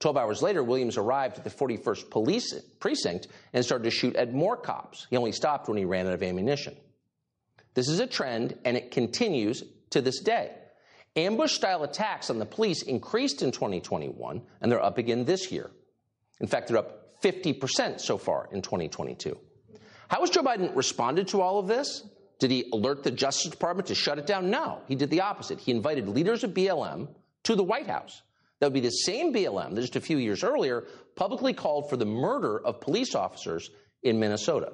Twelve 0.00 0.16
hours 0.16 0.42
later, 0.42 0.62
Williams 0.62 0.96
arrived 0.96 1.38
at 1.38 1.44
the 1.44 1.50
41st 1.50 2.10
Police 2.10 2.54
Precinct 2.80 3.28
and 3.52 3.64
started 3.64 3.84
to 3.84 3.90
shoot 3.90 4.16
at 4.16 4.32
more 4.32 4.56
cops. 4.56 5.06
He 5.08 5.16
only 5.16 5.32
stopped 5.32 5.68
when 5.68 5.78
he 5.78 5.84
ran 5.84 6.06
out 6.06 6.14
of 6.14 6.22
ammunition. 6.22 6.76
This 7.74 7.88
is 7.88 8.00
a 8.00 8.06
trend, 8.06 8.58
and 8.64 8.76
it 8.76 8.90
continues 8.90 9.64
to 9.90 10.00
this 10.00 10.20
day. 10.20 10.52
Ambush 11.16 11.52
style 11.52 11.84
attacks 11.84 12.28
on 12.28 12.38
the 12.38 12.46
police 12.46 12.82
increased 12.82 13.42
in 13.42 13.52
2021, 13.52 14.42
and 14.60 14.72
they're 14.72 14.82
up 14.82 14.98
again 14.98 15.24
this 15.24 15.52
year. 15.52 15.70
In 16.40 16.48
fact, 16.48 16.68
they're 16.68 16.78
up 16.78 17.20
50% 17.22 18.00
so 18.00 18.18
far 18.18 18.48
in 18.50 18.62
2022. 18.62 19.38
How 20.08 20.20
has 20.20 20.30
Joe 20.30 20.42
Biden 20.42 20.74
responded 20.74 21.28
to 21.28 21.40
all 21.40 21.58
of 21.58 21.68
this? 21.68 22.02
Did 22.40 22.50
he 22.50 22.68
alert 22.72 23.04
the 23.04 23.10
Justice 23.10 23.50
Department 23.50 23.88
to 23.88 23.94
shut 23.94 24.18
it 24.18 24.26
down? 24.26 24.50
No, 24.50 24.80
he 24.88 24.96
did 24.96 25.10
the 25.10 25.20
opposite. 25.20 25.60
He 25.60 25.70
invited 25.70 26.08
leaders 26.08 26.42
of 26.42 26.50
BLM 26.50 27.08
to 27.44 27.54
the 27.54 27.62
White 27.62 27.86
House. 27.86 28.22
That 28.58 28.66
would 28.66 28.74
be 28.74 28.80
the 28.80 28.90
same 28.90 29.32
BLM 29.32 29.74
that 29.74 29.80
just 29.80 29.96
a 29.96 30.00
few 30.00 30.18
years 30.18 30.42
earlier 30.42 30.84
publicly 31.16 31.52
called 31.52 31.88
for 31.90 31.96
the 31.96 32.06
murder 32.06 32.58
of 32.58 32.80
police 32.80 33.14
officers 33.14 33.70
in 34.02 34.18
Minnesota. 34.18 34.72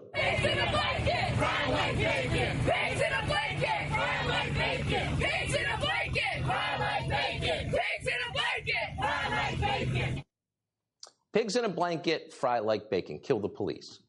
Pigs 11.32 11.56
in 11.56 11.64
a 11.64 11.68
blanket, 11.68 12.32
fry 12.32 12.58
like 12.58 12.90
bacon, 12.90 13.18
kill 13.18 13.38
the 13.38 13.48
police. 13.48 14.00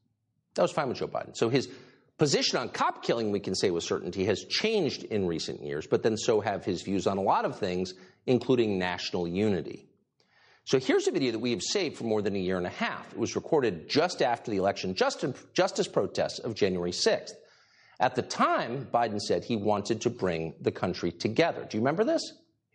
That 0.54 0.62
was 0.62 0.72
fine 0.72 0.88
with 0.88 0.98
Joe 0.98 1.08
Biden. 1.08 1.36
So 1.36 1.48
his 1.48 1.68
position 2.18 2.58
on 2.58 2.68
cop 2.68 3.02
killing, 3.02 3.30
we 3.30 3.40
can 3.40 3.54
say 3.54 3.70
with 3.70 3.84
certainty, 3.84 4.24
has 4.24 4.44
changed 4.44 5.04
in 5.04 5.26
recent 5.26 5.62
years, 5.62 5.86
but 5.86 6.02
then 6.02 6.16
so 6.16 6.40
have 6.40 6.64
his 6.64 6.82
views 6.82 7.06
on 7.06 7.18
a 7.18 7.22
lot 7.22 7.44
of 7.44 7.58
things, 7.58 7.94
including 8.26 8.78
national 8.78 9.28
unity. 9.28 9.86
So 10.64 10.78
here's 10.78 11.08
a 11.08 11.10
video 11.10 11.32
that 11.32 11.40
we 11.40 11.50
have 11.50 11.62
saved 11.62 11.96
for 11.96 12.04
more 12.04 12.22
than 12.22 12.36
a 12.36 12.38
year 12.38 12.56
and 12.56 12.66
a 12.66 12.70
half. 12.70 13.12
It 13.12 13.18
was 13.18 13.34
recorded 13.34 13.88
just 13.88 14.22
after 14.22 14.50
the 14.50 14.58
election 14.58 14.94
just 14.94 15.24
in 15.24 15.34
justice 15.54 15.88
protests 15.88 16.38
of 16.38 16.54
January 16.54 16.92
6th. 16.92 17.32
At 17.98 18.14
the 18.14 18.22
time, 18.22 18.86
Biden 18.92 19.20
said 19.20 19.44
he 19.44 19.56
wanted 19.56 20.00
to 20.02 20.10
bring 20.10 20.54
the 20.60 20.72
country 20.72 21.12
together. 21.12 21.66
Do 21.68 21.76
you 21.76 21.80
remember 21.82 22.04
this? 22.04 22.22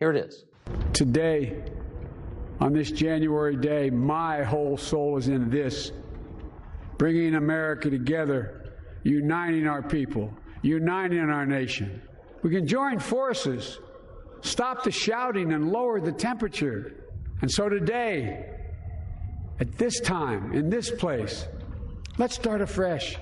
Here 0.00 0.10
it 0.10 0.16
is. 0.16 0.44
Today, 0.92 1.62
on 2.60 2.72
this 2.72 2.90
January 2.90 3.56
day, 3.56 3.90
my 3.90 4.42
whole 4.42 4.76
soul 4.76 5.16
is 5.16 5.28
in 5.28 5.48
this 5.50 5.92
bringing 6.96 7.36
America 7.36 7.88
together, 7.88 8.74
uniting 9.04 9.68
our 9.68 9.82
people, 9.82 10.32
uniting 10.62 11.30
our 11.30 11.46
nation. 11.46 12.02
We 12.42 12.50
can 12.50 12.66
join 12.66 12.98
forces, 12.98 13.78
stop 14.40 14.82
the 14.82 14.90
shouting, 14.90 15.52
and 15.52 15.70
lower 15.70 16.00
the 16.00 16.12
temperature. 16.12 16.94
And 17.40 17.50
so 17.50 17.68
today, 17.68 18.46
at 19.60 19.78
this 19.78 20.00
time, 20.00 20.52
in 20.52 20.68
this 20.68 20.90
place, 20.90 21.46
let's 22.16 22.34
start 22.34 22.60
afresh. 22.60 23.16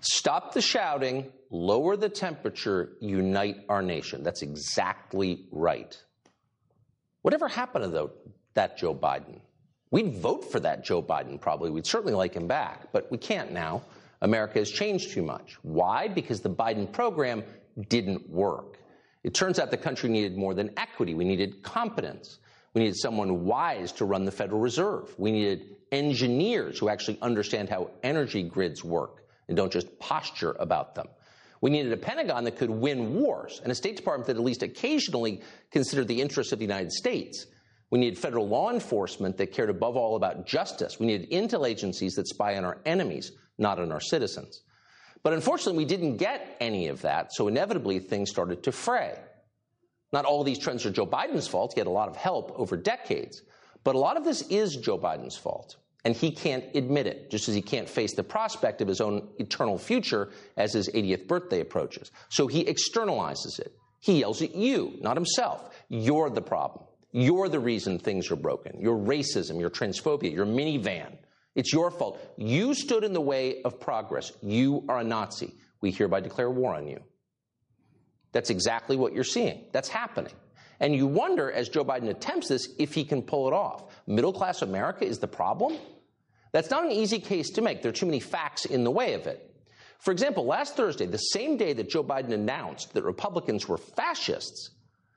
Stop 0.00 0.52
the 0.52 0.60
shouting, 0.60 1.32
lower 1.50 1.96
the 1.96 2.08
temperature, 2.08 2.92
unite 3.00 3.56
our 3.68 3.82
nation. 3.82 4.22
That's 4.22 4.42
exactly 4.42 5.48
right. 5.50 5.96
Whatever 7.24 7.48
happened 7.48 7.84
to 7.84 7.88
the, 7.88 8.10
that 8.52 8.76
Joe 8.76 8.94
Biden? 8.94 9.40
We'd 9.90 10.12
vote 10.12 10.52
for 10.52 10.60
that 10.60 10.84
Joe 10.84 11.02
Biden 11.02 11.40
probably. 11.40 11.70
We'd 11.70 11.86
certainly 11.86 12.12
like 12.12 12.34
him 12.34 12.46
back, 12.46 12.92
but 12.92 13.10
we 13.10 13.16
can't 13.16 13.50
now. 13.50 13.80
America 14.20 14.58
has 14.58 14.70
changed 14.70 15.12
too 15.12 15.22
much. 15.22 15.56
Why? 15.62 16.06
Because 16.06 16.42
the 16.42 16.50
Biden 16.50 16.92
program 16.92 17.42
didn't 17.88 18.28
work. 18.28 18.76
It 19.22 19.32
turns 19.32 19.58
out 19.58 19.70
the 19.70 19.78
country 19.78 20.10
needed 20.10 20.36
more 20.36 20.52
than 20.52 20.70
equity. 20.76 21.14
We 21.14 21.24
needed 21.24 21.62
competence. 21.62 22.40
We 22.74 22.82
needed 22.82 22.96
someone 22.96 23.46
wise 23.46 23.90
to 23.92 24.04
run 24.04 24.26
the 24.26 24.30
Federal 24.30 24.60
Reserve. 24.60 25.14
We 25.16 25.32
needed 25.32 25.76
engineers 25.92 26.78
who 26.78 26.90
actually 26.90 27.18
understand 27.22 27.70
how 27.70 27.90
energy 28.02 28.42
grids 28.42 28.84
work 28.84 29.24
and 29.48 29.56
don't 29.56 29.72
just 29.72 29.98
posture 29.98 30.54
about 30.58 30.94
them. 30.94 31.08
We 31.64 31.70
needed 31.70 31.94
a 31.94 31.96
Pentagon 31.96 32.44
that 32.44 32.58
could 32.58 32.68
win 32.68 33.14
wars 33.14 33.62
and 33.62 33.72
a 33.72 33.74
State 33.74 33.96
Department 33.96 34.26
that 34.26 34.36
at 34.36 34.44
least 34.44 34.62
occasionally 34.62 35.40
considered 35.70 36.08
the 36.08 36.20
interests 36.20 36.52
of 36.52 36.58
the 36.58 36.64
United 36.66 36.92
States. 36.92 37.46
We 37.90 37.98
needed 37.98 38.18
federal 38.18 38.46
law 38.46 38.70
enforcement 38.70 39.38
that 39.38 39.46
cared 39.46 39.70
above 39.70 39.96
all 39.96 40.14
about 40.14 40.46
justice. 40.46 41.00
We 41.00 41.06
needed 41.06 41.30
intel 41.30 41.66
agencies 41.66 42.16
that 42.16 42.28
spy 42.28 42.58
on 42.58 42.66
our 42.66 42.82
enemies, 42.84 43.32
not 43.56 43.78
on 43.78 43.92
our 43.92 44.00
citizens. 44.02 44.60
But 45.22 45.32
unfortunately, 45.32 45.78
we 45.78 45.86
didn't 45.86 46.18
get 46.18 46.54
any 46.60 46.88
of 46.88 47.00
that, 47.00 47.32
so 47.32 47.48
inevitably 47.48 47.98
things 47.98 48.28
started 48.28 48.62
to 48.64 48.70
fray. 48.70 49.18
Not 50.12 50.26
all 50.26 50.44
these 50.44 50.58
trends 50.58 50.84
are 50.84 50.90
Joe 50.90 51.06
Biden's 51.06 51.48
fault. 51.48 51.72
He 51.72 51.80
had 51.80 51.86
a 51.86 51.90
lot 51.90 52.10
of 52.10 52.16
help 52.16 52.52
over 52.56 52.76
decades. 52.76 53.40
But 53.84 53.94
a 53.94 53.98
lot 53.98 54.18
of 54.18 54.24
this 54.24 54.42
is 54.50 54.76
Joe 54.76 54.98
Biden's 54.98 55.38
fault. 55.38 55.76
And 56.04 56.14
he 56.14 56.30
can't 56.30 56.64
admit 56.74 57.06
it, 57.06 57.30
just 57.30 57.48
as 57.48 57.54
he 57.54 57.62
can't 57.62 57.88
face 57.88 58.14
the 58.14 58.22
prospect 58.22 58.82
of 58.82 58.88
his 58.88 59.00
own 59.00 59.28
eternal 59.38 59.78
future 59.78 60.30
as 60.56 60.74
his 60.74 60.88
80th 60.90 61.26
birthday 61.26 61.60
approaches. 61.60 62.10
So 62.28 62.46
he 62.46 62.64
externalizes 62.64 63.58
it. 63.58 63.74
He 64.00 64.20
yells 64.20 64.42
at 64.42 64.54
you, 64.54 64.98
not 65.00 65.16
himself. 65.16 65.74
You're 65.88 66.28
the 66.28 66.42
problem. 66.42 66.84
You're 67.12 67.48
the 67.48 67.60
reason 67.60 67.98
things 67.98 68.30
are 68.30 68.36
broken. 68.36 68.80
Your 68.80 68.98
racism, 68.98 69.58
your 69.58 69.70
transphobia, 69.70 70.34
your 70.34 70.44
minivan. 70.44 71.16
It's 71.54 71.72
your 71.72 71.90
fault. 71.90 72.20
You 72.36 72.74
stood 72.74 73.04
in 73.04 73.14
the 73.14 73.20
way 73.20 73.62
of 73.62 73.80
progress. 73.80 74.32
You 74.42 74.84
are 74.88 74.98
a 74.98 75.04
Nazi. 75.04 75.54
We 75.80 75.90
hereby 75.90 76.20
declare 76.20 76.50
war 76.50 76.74
on 76.74 76.86
you. 76.86 77.02
That's 78.32 78.50
exactly 78.50 78.96
what 78.96 79.14
you're 79.14 79.24
seeing. 79.24 79.64
That's 79.72 79.88
happening. 79.88 80.34
And 80.80 80.94
you 80.94 81.06
wonder, 81.06 81.50
as 81.50 81.68
Joe 81.68 81.84
Biden 81.84 82.08
attempts 82.08 82.48
this, 82.48 82.68
if 82.78 82.92
he 82.92 83.04
can 83.04 83.22
pull 83.22 83.46
it 83.46 83.54
off. 83.54 83.84
Middle 84.06 84.32
class 84.32 84.60
America 84.60 85.06
is 85.06 85.20
the 85.20 85.28
problem? 85.28 85.78
That's 86.54 86.70
not 86.70 86.84
an 86.84 86.92
easy 86.92 87.18
case 87.18 87.50
to 87.50 87.62
make. 87.62 87.82
There 87.82 87.88
are 87.88 87.92
too 87.92 88.06
many 88.06 88.20
facts 88.20 88.64
in 88.64 88.84
the 88.84 88.90
way 88.90 89.14
of 89.14 89.26
it. 89.26 89.52
For 89.98 90.12
example, 90.12 90.46
last 90.46 90.76
Thursday, 90.76 91.04
the 91.04 91.18
same 91.18 91.56
day 91.56 91.72
that 91.72 91.90
Joe 91.90 92.04
Biden 92.04 92.30
announced 92.30 92.94
that 92.94 93.02
Republicans 93.02 93.66
were 93.66 93.76
fascists, 93.76 94.70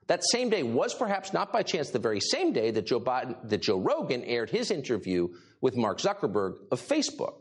that 0.07 0.23
same 0.23 0.49
day 0.49 0.63
was 0.63 0.95
perhaps 0.95 1.33
not 1.33 1.53
by 1.53 1.61
chance 1.61 1.91
the 1.91 1.99
very 1.99 2.19
same 2.19 2.53
day 2.53 2.71
that 2.71 2.87
Joe, 2.87 2.99
Biden, 2.99 3.35
that 3.49 3.61
Joe 3.61 3.77
Rogan 3.77 4.23
aired 4.23 4.49
his 4.49 4.71
interview 4.71 5.27
with 5.61 5.77
Mark 5.77 5.99
Zuckerberg 5.99 6.55
of 6.71 6.81
Facebook. 6.81 7.35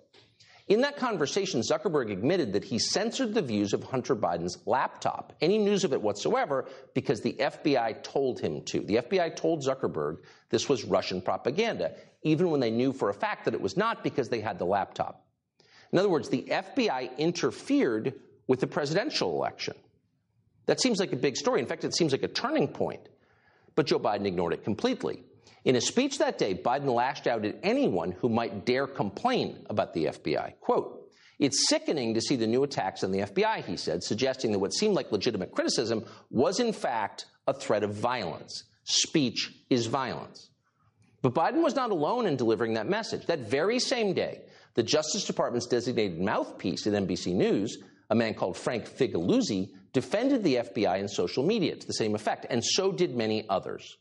In 0.69 0.81
that 0.81 0.97
conversation, 0.97 1.61
Zuckerberg 1.61 2.11
admitted 2.11 2.53
that 2.55 2.65
he 2.65 2.81
censored 2.81 3.35
the 3.35 3.43
views 3.43 3.73
of 3.73 3.85
Hunter 3.85 4.17
Biden's 4.17 4.59
laptop, 4.67 5.33
any 5.41 5.59
news 5.59 5.85
of 5.85 5.93
it 5.93 6.03
whatsoever, 6.03 6.67
because 6.93 7.21
the 7.21 7.35
FBI 7.35 8.03
told 8.03 8.41
him 8.41 8.63
to. 8.63 8.81
The 8.81 8.97
FBI 8.97 9.37
told 9.37 9.65
Zuckerberg 9.65 10.19
this 10.51 10.69
was 10.69 10.85
Russian 10.85 11.23
propaganda, 11.23 11.95
even 12.23 12.51
when 12.51 12.59
they 12.59 12.73
knew 12.73 12.93
for 12.93 13.11
a 13.11 13.15
fact 13.15 13.45
that 13.45 13.55
it 13.55 13.61
was 13.61 13.77
not 13.77 14.03
because 14.03 14.29
they 14.29 14.41
had 14.41 14.59
the 14.59 14.65
laptop. 14.65 15.25
In 15.93 16.01
other 16.01 16.09
words, 16.09 16.29
the 16.29 16.43
FBI 16.43 17.17
interfered 17.17 18.15
with 18.49 18.59
the 18.59 18.67
presidential 18.67 19.31
election. 19.37 19.77
That 20.67 20.81
seems 20.81 20.99
like 20.99 21.13
a 21.13 21.17
big 21.17 21.37
story. 21.37 21.61
In 21.61 21.67
fact, 21.67 21.85
it 21.85 21.95
seems 21.95 22.11
like 22.11 22.25
a 22.25 22.29
turning 22.29 22.67
point. 22.67 23.09
But 23.77 23.87
Joe 23.87 24.01
Biden 24.01 24.27
ignored 24.27 24.53
it 24.53 24.65
completely. 24.65 25.23
In 25.67 25.75
a 25.75 25.81
speech 25.81 26.19
that 26.19 26.39
day, 26.39 26.55
Biden 26.55 26.95
lashed 26.95 27.27
out 27.27 27.45
at 27.45 27.57
anyone 27.65 28.13
who 28.13 28.29
might 28.29 28.65
dare 28.65 28.87
complain 28.87 29.67
about 29.69 29.95
the 29.95 30.05
FBI. 30.05 30.53
Quote, 30.61 31.11
it's 31.41 31.69
sickening 31.69 32.15
to 32.15 32.21
see 32.21 32.37
the 32.37 32.47
new 32.47 32.63
attacks 32.63 33.03
on 33.03 33.11
the 33.11 33.23
FBI, 33.23 33.65
he 33.65 33.77
said, 33.77 34.05
suggesting 34.05 34.53
that 34.53 34.61
what 34.61 34.73
seemed 34.73 34.95
like 34.95 35.11
legitimate 35.11 35.51
criticism 35.51 36.05
was 36.31 36.61
in 36.61 36.73
fact 36.73 37.27
a 37.49 37.53
threat 37.53 37.83
of 37.83 37.93
violence. 37.93 38.63
Speech 38.85 39.53
is 39.69 39.87
violence. 39.87 40.51
But 41.21 41.35
Biden 41.35 41.65
was 41.65 41.75
not 41.75 41.91
alone 41.91 42.27
in 42.27 42.37
delivering 42.37 42.75
that 42.75 42.89
message. 42.89 43.27
That 43.27 43.41
very 43.41 43.81
same 43.81 44.13
day, 44.13 44.43
the 44.75 44.85
Justice 44.85 45.25
Department's 45.25 45.67
designated 45.67 46.21
mouthpiece 46.21 46.87
at 46.87 46.93
NBC 46.93 47.35
News, 47.35 47.79
a 48.09 48.15
man 48.15 48.35
called 48.35 48.57
Frank 48.57 48.87
Figliuzzi, 48.89 49.71
defended 49.93 50.45
the 50.45 50.59
FBI 50.59 51.01
in 51.01 51.09
social 51.09 51.45
media 51.45 51.75
to 51.75 51.87
the 51.89 51.93
same 51.93 52.15
effect, 52.15 52.47
and 52.51 52.65
so 52.65 52.93
did 52.93 53.17
many 53.17 53.49
others. 53.49 53.99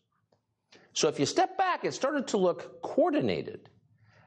So 0.96 1.10
if 1.10 1.20
you 1.20 1.26
step 1.26 1.58
back, 1.58 1.84
it 1.84 1.94
started 1.94 2.30
to 2.30 2.38
look 2.38 2.82
coordinated. 2.82 3.70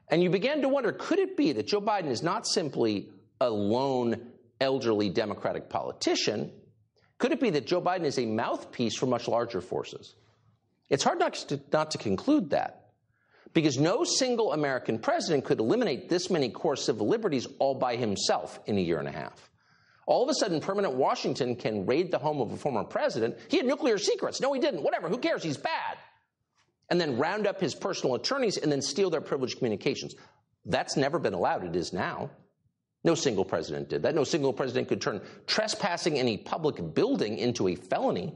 And 0.07 0.23
you 0.23 0.29
began 0.29 0.61
to 0.61 0.69
wonder 0.69 0.91
could 0.91 1.19
it 1.19 1.35
be 1.35 1.51
that 1.53 1.67
Joe 1.67 1.81
Biden 1.81 2.09
is 2.09 2.23
not 2.23 2.47
simply 2.47 3.09
a 3.41 3.49
lone 3.49 4.31
elderly 4.61 5.09
Democratic 5.09 5.69
politician? 5.69 6.51
Could 7.17 7.31
it 7.31 7.39
be 7.39 7.49
that 7.51 7.65
Joe 7.65 7.81
Biden 7.81 8.05
is 8.05 8.19
a 8.19 8.25
mouthpiece 8.25 8.95
for 8.95 9.07
much 9.07 9.27
larger 9.27 9.61
forces? 9.61 10.15
It's 10.89 11.03
hard 11.03 11.19
not 11.19 11.33
to, 11.33 11.59
not 11.73 11.91
to 11.91 11.97
conclude 11.97 12.51
that 12.51 12.91
because 13.53 13.79
no 13.79 14.03
single 14.03 14.53
American 14.53 14.99
president 14.99 15.45
could 15.45 15.59
eliminate 15.59 16.07
this 16.07 16.29
many 16.29 16.49
core 16.49 16.75
civil 16.75 17.07
liberties 17.07 17.47
all 17.57 17.75
by 17.75 17.95
himself 17.95 18.59
in 18.67 18.77
a 18.77 18.81
year 18.81 18.99
and 18.99 19.07
a 19.07 19.11
half. 19.11 19.49
All 20.05 20.23
of 20.23 20.29
a 20.29 20.33
sudden, 20.35 20.59
permanent 20.59 20.95
Washington 20.95 21.55
can 21.55 21.85
raid 21.85 22.11
the 22.11 22.19
home 22.19 22.41
of 22.41 22.51
a 22.51 22.57
former 22.57 22.83
president. 22.83 23.37
He 23.47 23.57
had 23.57 23.65
nuclear 23.65 23.97
secrets. 23.97 24.39
No, 24.39 24.53
he 24.53 24.59
didn't. 24.59 24.81
Whatever. 24.81 25.09
Who 25.09 25.17
cares? 25.17 25.43
He's 25.43 25.57
bad. 25.57 25.97
And 26.89 26.99
then 26.99 27.17
round 27.17 27.45
up 27.45 27.59
his 27.61 27.75
personal 27.75 28.15
attorneys 28.15 28.57
and 28.57 28.71
then 28.71 28.81
steal 28.81 29.09
their 29.09 29.21
privileged 29.21 29.57
communications. 29.57 30.15
That's 30.65 30.97
never 30.97 31.19
been 31.19 31.33
allowed. 31.33 31.65
It 31.65 31.75
is 31.75 31.93
now. 31.93 32.31
No 33.03 33.15
single 33.15 33.45
president 33.45 33.89
did 33.89 34.01
that. 34.03 34.15
No 34.15 34.23
single 34.23 34.51
president 34.51 34.87
could 34.87 35.01
turn 35.01 35.21
trespassing 35.47 36.17
any 36.17 36.37
public 36.37 36.93
building 36.93 37.37
into 37.37 37.69
a 37.69 37.75
felony 37.75 38.35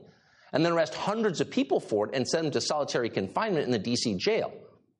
and 0.54 0.64
then 0.64 0.72
arrest 0.72 0.94
hundreds 0.94 1.42
of 1.42 1.50
people 1.50 1.80
for 1.80 2.08
it 2.08 2.16
and 2.16 2.28
send 2.28 2.46
them 2.46 2.52
to 2.54 2.62
solitary 2.62 3.10
confinement 3.10 3.66
in 3.66 3.72
the 3.72 3.80
DC 3.80 4.18
jail. 4.18 4.54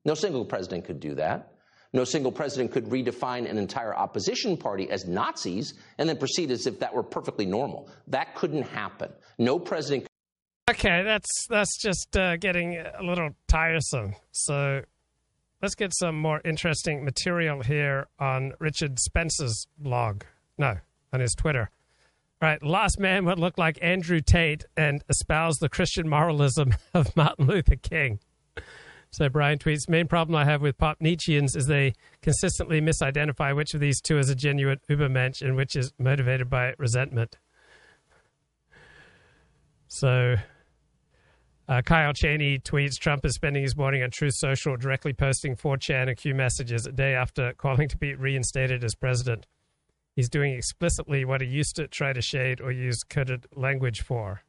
No 0.04 0.14
single 0.14 0.44
president 0.44 0.84
could 0.84 1.00
do 1.00 1.14
that. 1.14 1.52
No 1.94 2.02
single 2.02 2.32
president 2.32 2.72
could 2.72 2.86
redefine 2.86 3.48
an 3.48 3.56
entire 3.56 3.96
opposition 3.96 4.56
party 4.56 4.90
as 4.90 5.06
Nazis 5.06 5.74
and 5.96 6.08
then 6.08 6.16
proceed 6.18 6.50
as 6.50 6.66
if 6.66 6.80
that 6.80 6.92
were 6.92 7.04
perfectly 7.04 7.46
normal. 7.46 7.88
That 8.08 8.34
couldn't 8.34 8.64
happen. 8.64 9.12
No 9.38 9.60
president. 9.60 10.08
Okay, 10.68 11.02
that's 11.02 11.46
that's 11.50 11.78
just 11.78 12.16
uh, 12.16 12.38
getting 12.38 12.76
a 12.76 13.02
little 13.02 13.30
tiresome. 13.48 14.14
So 14.32 14.82
let's 15.60 15.74
get 15.74 15.92
some 15.94 16.18
more 16.18 16.40
interesting 16.42 17.04
material 17.04 17.60
here 17.60 18.06
on 18.18 18.54
Richard 18.58 18.98
Spencer's 18.98 19.66
blog. 19.76 20.22
No, 20.56 20.76
on 21.12 21.20
his 21.20 21.34
Twitter. 21.34 21.70
All 22.40 22.48
right, 22.48 22.62
last 22.62 22.98
man 22.98 23.26
would 23.26 23.38
look 23.38 23.58
like 23.58 23.78
Andrew 23.82 24.20
Tate 24.20 24.64
and 24.74 25.04
espouse 25.10 25.56
the 25.56 25.68
Christian 25.68 26.08
moralism 26.08 26.74
of 26.94 27.14
Martin 27.14 27.46
Luther 27.46 27.76
King. 27.76 28.20
So 29.10 29.28
Brian 29.28 29.58
tweets, 29.58 29.88
main 29.88 30.08
problem 30.08 30.34
I 30.34 30.44
have 30.44 30.62
with 30.62 30.78
pop 30.78 30.98
Nietzscheans 30.98 31.56
is 31.56 31.66
they 31.66 31.92
consistently 32.22 32.80
misidentify 32.80 33.54
which 33.54 33.74
of 33.74 33.80
these 33.80 34.00
two 34.00 34.18
is 34.18 34.30
a 34.30 34.34
genuine 34.34 34.80
Ubermensch 34.90 35.42
and 35.42 35.56
which 35.56 35.76
is 35.76 35.92
motivated 35.98 36.48
by 36.48 36.72
resentment. 36.78 37.38
So 39.86 40.36
uh, 41.68 41.82
Kyle 41.82 42.12
Cheney 42.12 42.58
tweets, 42.58 42.98
Trump 42.98 43.24
is 43.24 43.34
spending 43.34 43.62
his 43.62 43.76
morning 43.76 44.02
on 44.02 44.10
Truth 44.10 44.34
Social 44.36 44.76
directly 44.76 45.12
posting 45.12 45.56
4chan 45.56 46.08
and 46.08 46.16
Q 46.16 46.34
messages 46.34 46.86
a 46.86 46.92
day 46.92 47.14
after 47.14 47.52
calling 47.54 47.88
to 47.88 47.96
be 47.96 48.14
reinstated 48.14 48.84
as 48.84 48.94
president. 48.94 49.46
He's 50.14 50.28
doing 50.28 50.54
explicitly 50.54 51.24
what 51.24 51.40
he 51.40 51.48
used 51.48 51.76
to 51.76 51.88
try 51.88 52.12
to 52.12 52.20
shade 52.20 52.60
or 52.60 52.70
use 52.70 53.02
coded 53.02 53.46
language 53.54 54.02
for. 54.02 54.42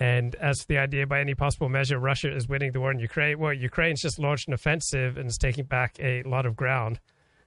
And 0.00 0.34
as 0.36 0.62
for 0.62 0.66
the 0.68 0.78
idea, 0.78 1.06
by 1.06 1.20
any 1.20 1.34
possible 1.34 1.68
measure, 1.68 1.98
Russia 1.98 2.34
is 2.34 2.48
winning 2.48 2.72
the 2.72 2.80
war 2.80 2.90
in 2.90 2.98
Ukraine, 2.98 3.38
well, 3.38 3.52
Ukraine's 3.52 4.00
just 4.00 4.18
launched 4.18 4.48
an 4.48 4.54
offensive 4.54 5.18
and 5.18 5.28
is 5.28 5.36
taking 5.36 5.64
back 5.64 5.96
a 6.00 6.22
lot 6.22 6.46
of 6.46 6.56
ground. 6.56 6.98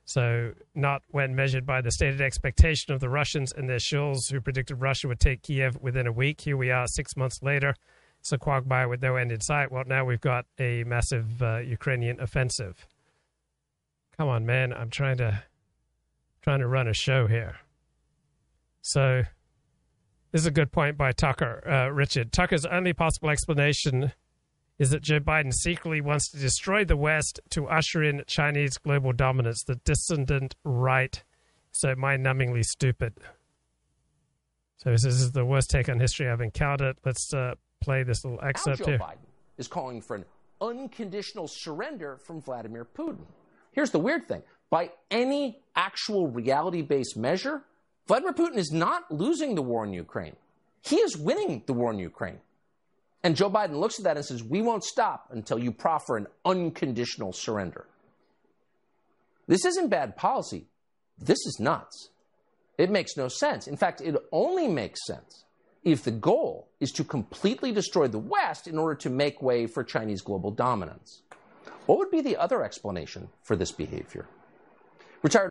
So, 0.05 0.51
not 0.75 1.01
when 1.11 1.33
measured 1.33 1.65
by 1.65 1.81
the 1.81 1.91
stated 1.91 2.19
expectation 2.19 2.93
of 2.93 2.99
the 2.99 3.09
Russians 3.09 3.53
and 3.53 3.69
their 3.69 3.77
shills 3.77 4.29
who 4.29 4.41
predicted 4.41 4.81
Russia 4.81 5.07
would 5.07 5.19
take 5.19 5.43
Kiev 5.43 5.77
within 5.81 6.07
a 6.07 6.11
week. 6.11 6.41
Here 6.41 6.57
we 6.57 6.71
are, 6.71 6.87
six 6.87 7.15
months 7.15 7.41
later. 7.41 7.73
It's 8.19 8.31
a 8.31 8.37
quagmire 8.37 8.89
with 8.89 9.01
no 9.01 9.15
end 9.15 9.31
in 9.31 9.39
sight. 9.39 9.71
Well, 9.71 9.83
now 9.85 10.03
we've 10.05 10.21
got 10.21 10.45
a 10.59 10.83
massive 10.83 11.41
uh, 11.41 11.59
Ukrainian 11.59 12.19
offensive. 12.19 12.85
Come 14.17 14.27
on, 14.27 14.45
man! 14.45 14.73
I'm 14.73 14.89
trying 14.89 15.17
to 15.17 15.43
trying 16.41 16.59
to 16.59 16.67
run 16.67 16.87
a 16.87 16.93
show 16.93 17.27
here. 17.27 17.55
So, 18.81 19.23
This 20.33 20.41
is 20.41 20.47
a 20.47 20.51
good 20.51 20.71
point 20.71 20.97
by 20.97 21.13
Tucker, 21.13 21.63
uh, 21.65 21.89
Richard. 21.91 22.31
Tucker's 22.33 22.65
only 22.65 22.91
possible 22.91 23.29
explanation 23.29 24.11
is 24.83 24.89
that 24.89 25.01
Joe 25.01 25.21
Biden 25.21 25.53
secretly 25.53 26.01
wants 26.01 26.29
to 26.31 26.37
destroy 26.37 26.83
the 26.83 26.97
West 26.97 27.39
to 27.51 27.67
usher 27.67 28.03
in 28.03 28.21
Chinese 28.27 28.77
global 28.77 29.13
dominance. 29.13 29.63
The 29.63 29.75
dissident 29.85 30.55
right, 30.65 31.23
so 31.71 31.95
mind 31.95 32.25
numbingly 32.25 32.65
stupid. 32.65 33.13
So 34.75 34.91
this 34.91 35.05
is 35.05 35.31
the 35.31 35.45
worst 35.45 35.69
take 35.69 35.87
on 35.87 36.01
history 36.01 36.29
I've 36.29 36.41
encountered. 36.41 36.97
Let's 37.05 37.33
uh, 37.33 37.53
play 37.81 38.03
this 38.03 38.25
little 38.25 38.41
excerpt 38.43 38.81
now 38.81 38.85
Joe 38.85 38.91
here. 38.91 38.99
Biden 38.99 39.25
is 39.57 39.69
calling 39.69 40.01
for 40.01 40.17
an 40.17 40.25
unconditional 40.59 41.47
surrender 41.47 42.17
from 42.17 42.41
Vladimir 42.41 42.85
Putin. 42.85 43.25
Here's 43.71 43.91
the 43.91 43.99
weird 43.99 44.27
thing 44.27 44.43
by 44.69 44.91
any 45.09 45.61
actual 45.77 46.27
reality 46.27 46.81
based 46.81 47.15
measure, 47.15 47.63
Vladimir 48.07 48.33
Putin 48.33 48.57
is 48.57 48.73
not 48.73 49.09
losing 49.09 49.55
the 49.55 49.61
war 49.61 49.85
in 49.85 49.93
Ukraine. 49.93 50.35
He 50.81 50.97
is 50.97 51.15
winning 51.15 51.63
the 51.67 51.73
war 51.73 51.93
in 51.93 51.99
Ukraine. 51.99 52.39
And 53.23 53.35
Joe 53.35 53.49
Biden 53.49 53.79
looks 53.79 53.99
at 53.99 54.03
that 54.03 54.17
and 54.17 54.25
says, 54.25 54.43
We 54.43 54.61
won't 54.61 54.83
stop 54.83 55.29
until 55.31 55.57
you 55.57 55.71
proffer 55.71 56.17
an 56.17 56.27
unconditional 56.43 57.31
surrender. 57.31 57.85
This 59.47 59.65
isn't 59.65 59.89
bad 59.89 60.15
policy. 60.15 60.67
This 61.17 61.39
is 61.45 61.57
nuts. 61.59 62.09
It 62.77 62.89
makes 62.89 63.15
no 63.15 63.27
sense. 63.27 63.67
In 63.67 63.77
fact, 63.77 64.01
it 64.01 64.15
only 64.31 64.67
makes 64.67 65.05
sense 65.05 65.45
if 65.83 66.03
the 66.03 66.11
goal 66.11 66.69
is 66.79 66.91
to 66.91 67.03
completely 67.03 67.71
destroy 67.71 68.07
the 68.07 68.19
West 68.19 68.67
in 68.67 68.77
order 68.77 68.95
to 68.95 69.09
make 69.09 69.41
way 69.41 69.67
for 69.67 69.83
Chinese 69.83 70.21
global 70.21 70.51
dominance. 70.51 71.21
What 71.85 71.97
would 71.99 72.11
be 72.11 72.21
the 72.21 72.37
other 72.37 72.63
explanation 72.63 73.29
for 73.43 73.55
this 73.55 73.71
behavior? 73.71 74.27
Retired. 75.21 75.49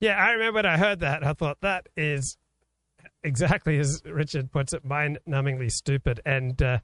Yeah, 0.00 0.16
I 0.16 0.32
remember 0.32 0.58
when 0.58 0.66
I 0.66 0.78
heard 0.78 1.00
that. 1.00 1.24
I 1.24 1.32
thought 1.32 1.58
that 1.60 1.88
is 1.96 2.36
exactly 3.22 3.78
as 3.78 4.02
Richard 4.04 4.50
puts 4.50 4.72
it, 4.72 4.84
mind 4.84 5.18
numbingly 5.28 5.70
stupid. 5.70 6.20
And 6.24 6.60
uh, 6.60 6.78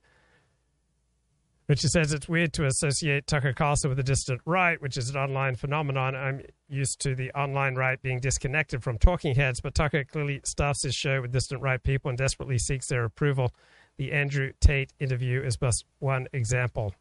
Richard 1.69 1.91
says 1.91 2.15
it's 2.15 2.29
weird 2.29 2.55
to 2.55 2.65
associate 2.65 3.27
Tucker 3.27 3.53
Carlson 3.53 3.91
with 3.91 3.99
the 3.99 4.03
dissident 4.03 4.41
right, 4.47 4.81
which 4.81 4.97
is 4.97 5.11
an 5.11 5.17
online 5.17 5.55
phenomenon. 5.55 6.17
I'm 6.17 6.41
used 6.67 6.99
to 7.03 7.15
the 7.15 7.31
online 7.33 7.75
right 7.75 8.01
being 8.01 8.21
disconnected 8.21 8.83
from 8.83 8.97
talking 8.97 9.35
heads, 9.35 9.61
but 9.61 9.75
Tucker 9.75 10.03
clearly 10.05 10.41
staffs 10.45 10.83
his 10.83 10.95
show 10.95 11.21
with 11.21 11.31
dissident 11.31 11.63
right 11.63 11.83
people 11.83 12.09
and 12.09 12.17
desperately 12.17 12.59
seeks 12.59 12.87
their 12.89 13.05
approval. 13.05 13.53
The 13.99 14.13
Andrew 14.13 14.53
Tate 14.61 14.95
interview 14.99 15.43
is 15.43 15.59
just 15.59 15.85
one 15.99 16.27
example. 16.33 16.95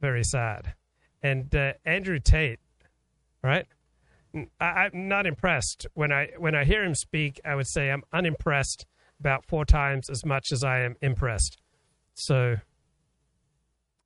Very 0.00 0.24
sad. 0.24 0.72
And 1.22 1.54
uh, 1.54 1.74
Andrew 1.84 2.20
Tate, 2.20 2.60
right? 3.44 3.66
I, 4.58 4.86
am 4.86 5.08
not 5.08 5.26
impressed. 5.26 5.86
When 5.92 6.10
I 6.10 6.28
when 6.38 6.54
I 6.54 6.64
hear 6.64 6.84
him 6.84 6.94
speak, 6.94 7.38
I 7.44 7.54
would 7.54 7.66
say 7.66 7.90
I'm 7.90 8.04
unimpressed 8.14 8.86
about 9.18 9.44
four 9.44 9.66
times 9.66 10.08
as 10.08 10.24
much 10.24 10.52
as 10.52 10.64
I 10.64 10.80
am 10.80 10.96
impressed. 11.02 11.58
So 12.14 12.56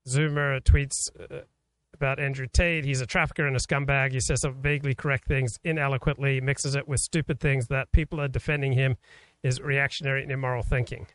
Zoomer 0.09 0.61
tweets 0.63 1.11
uh, 1.19 1.43
about 1.95 2.21
Andrew 2.21 2.47
Tate. 2.53 2.85
He's 2.85 3.01
a 3.01 3.07
trafficker 3.07 3.47
and 3.47 3.57
a 3.57 3.61
scumbag. 3.61 4.13
He 4.13 4.21
says 4.21 4.41
some 4.43 4.61
vaguely 4.61 4.95
correct 4.95 5.27
things 5.27 5.59
ineloquently, 5.65 6.41
mixes 6.41 6.75
it 6.75 6.87
with 6.87 7.01
stupid 7.01 7.41
things 7.41 7.69
that 7.69 7.91
people 7.93 8.21
are 8.21 8.29
defending 8.29 8.73
him 8.73 8.97
is 9.43 9.61
reactionary 9.61 10.23
and 10.23 10.33
immoral 10.33 10.63
thinking. 10.63 11.07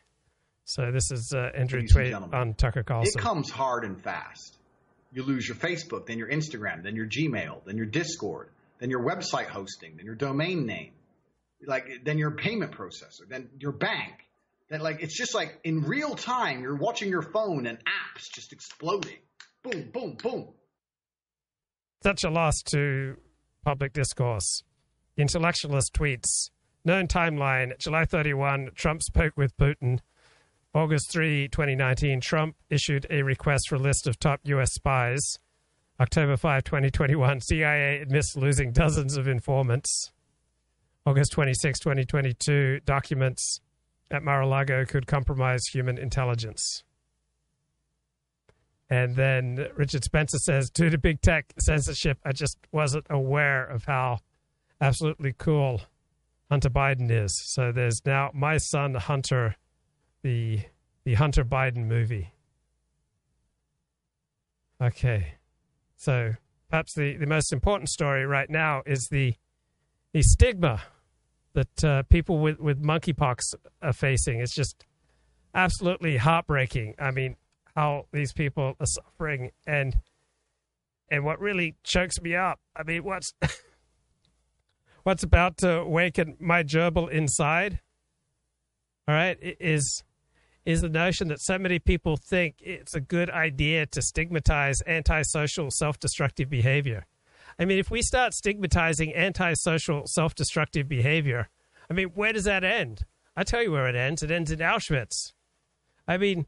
So 0.64 0.92
this 0.92 1.10
is 1.10 1.32
uh, 1.34 1.50
Andrew 1.56 1.82
Tate 1.82 2.14
on 2.14 2.54
Tucker 2.54 2.84
Carlson. 2.84 3.18
It 3.18 3.20
comes 3.20 3.50
hard 3.50 3.84
and 3.84 4.00
fast. 4.00 4.56
You 5.12 5.24
lose 5.24 5.48
your 5.48 5.56
Facebook, 5.56 6.06
then 6.06 6.18
your 6.18 6.28
Instagram, 6.28 6.84
then 6.84 6.94
your 6.94 7.06
Gmail, 7.06 7.64
then 7.64 7.76
your 7.76 7.86
Discord, 7.86 8.50
then 8.78 8.88
your 8.88 9.02
website 9.02 9.46
hosting, 9.46 9.96
then 9.96 10.06
your 10.06 10.14
domain 10.14 10.66
name, 10.66 10.92
like 11.66 12.04
then 12.04 12.18
your 12.18 12.30
payment 12.30 12.72
processor, 12.72 13.28
then 13.28 13.50
your 13.58 13.72
bank 13.72 14.28
that 14.70 14.80
like 14.80 15.02
it's 15.02 15.16
just 15.16 15.34
like 15.34 15.58
in 15.64 15.82
real 15.82 16.14
time 16.14 16.62
you're 16.62 16.76
watching 16.76 17.08
your 17.08 17.22
phone 17.22 17.66
and 17.66 17.78
apps 17.78 18.30
just 18.32 18.52
exploding. 18.52 19.18
Boom 19.62 19.90
boom 19.92 20.16
boom. 20.22 20.48
Such 22.02 22.24
a 22.24 22.30
loss 22.30 22.62
to 22.70 23.16
public 23.64 23.92
discourse. 23.92 24.62
Intellectualist 25.18 25.92
tweets. 25.92 26.50
Known 26.84 27.08
timeline 27.08 27.76
july 27.78 28.04
31 28.04 28.70
trump 28.74 29.02
spoke 29.02 29.36
with 29.36 29.56
putin. 29.56 29.98
August 30.72 31.10
3 31.10 31.48
2019 31.48 32.20
trump 32.20 32.54
issued 32.70 33.06
a 33.10 33.22
request 33.22 33.68
for 33.68 33.74
a 33.74 33.78
list 33.78 34.06
of 34.06 34.18
top 34.18 34.40
us 34.46 34.72
spies. 34.72 35.38
October 35.98 36.36
5 36.36 36.64
2021 36.64 37.40
cia 37.40 38.00
admits 38.00 38.36
losing 38.36 38.72
dozens 38.72 39.16
of 39.16 39.26
informants. 39.26 40.12
August 41.04 41.32
26 41.32 41.80
2022 41.80 42.80
documents 42.84 43.60
at 44.10 44.22
Mar-a-Lago 44.22 44.84
could 44.84 45.06
compromise 45.06 45.66
human 45.66 45.98
intelligence. 45.98 46.84
And 48.88 49.14
then 49.14 49.68
Richard 49.76 50.02
Spencer 50.02 50.38
says, 50.38 50.68
due 50.68 50.90
to 50.90 50.98
big 50.98 51.20
tech 51.20 51.52
censorship, 51.58 52.18
I 52.24 52.32
just 52.32 52.58
wasn't 52.72 53.06
aware 53.08 53.64
of 53.64 53.84
how 53.84 54.18
absolutely 54.80 55.32
cool 55.38 55.82
Hunter 56.50 56.70
Biden 56.70 57.10
is. 57.10 57.40
So 57.54 57.70
there's 57.70 58.02
now 58.04 58.30
my 58.34 58.56
son 58.56 58.94
Hunter, 58.94 59.54
the 60.22 60.60
the 61.04 61.14
Hunter 61.14 61.44
Biden 61.44 61.86
movie. 61.86 62.34
Okay. 64.82 65.34
So 65.96 66.34
perhaps 66.68 66.94
the, 66.94 67.16
the 67.16 67.26
most 67.26 67.52
important 67.52 67.90
story 67.90 68.26
right 68.26 68.50
now 68.50 68.82
is 68.84 69.08
the 69.10 69.34
the 70.12 70.22
stigma 70.22 70.82
that 71.54 71.84
uh, 71.84 72.02
people 72.04 72.38
with, 72.38 72.60
with 72.60 72.82
monkeypox 72.82 73.54
are 73.82 73.92
facing. 73.92 74.40
It's 74.40 74.54
just 74.54 74.84
absolutely 75.54 76.16
heartbreaking. 76.16 76.94
I 76.98 77.10
mean, 77.10 77.36
how 77.74 78.06
these 78.12 78.32
people 78.32 78.74
are 78.78 78.86
suffering 78.86 79.50
and 79.66 79.96
and 81.10 81.24
what 81.24 81.40
really 81.40 81.74
chokes 81.82 82.20
me 82.20 82.36
up. 82.36 82.60
I 82.76 82.84
mean, 82.84 83.02
what's 83.02 83.32
what's 85.02 85.22
about 85.22 85.56
to 85.58 85.80
awaken 85.80 86.36
my 86.38 86.62
gerbil 86.62 87.10
inside? 87.10 87.80
All 89.08 89.14
right, 89.14 89.36
is 89.40 90.04
is 90.64 90.82
the 90.82 90.88
notion 90.88 91.28
that 91.28 91.40
so 91.40 91.58
many 91.58 91.78
people 91.78 92.16
think 92.16 92.56
it's 92.60 92.94
a 92.94 93.00
good 93.00 93.30
idea 93.30 93.86
to 93.86 94.02
stigmatize 94.02 94.82
antisocial, 94.86 95.70
self-destructive 95.70 96.50
behavior. 96.50 97.06
I 97.60 97.66
mean, 97.66 97.78
if 97.78 97.90
we 97.90 98.00
start 98.00 98.32
stigmatizing 98.32 99.14
antisocial, 99.14 100.06
self 100.06 100.34
destructive 100.34 100.88
behavior, 100.88 101.50
I 101.90 101.92
mean, 101.92 102.08
where 102.14 102.32
does 102.32 102.44
that 102.44 102.64
end? 102.64 103.04
I 103.36 103.44
tell 103.44 103.62
you 103.62 103.72
where 103.72 103.86
it 103.86 103.94
ends. 103.94 104.22
It 104.22 104.30
ends 104.30 104.50
in 104.50 104.60
Auschwitz. 104.60 105.34
I 106.08 106.16
mean, 106.16 106.46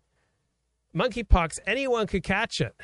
monkeypox, 0.96 1.59
anyone 1.66 2.07
could 2.07 2.25
catch 2.25 2.62
it, 2.62 2.75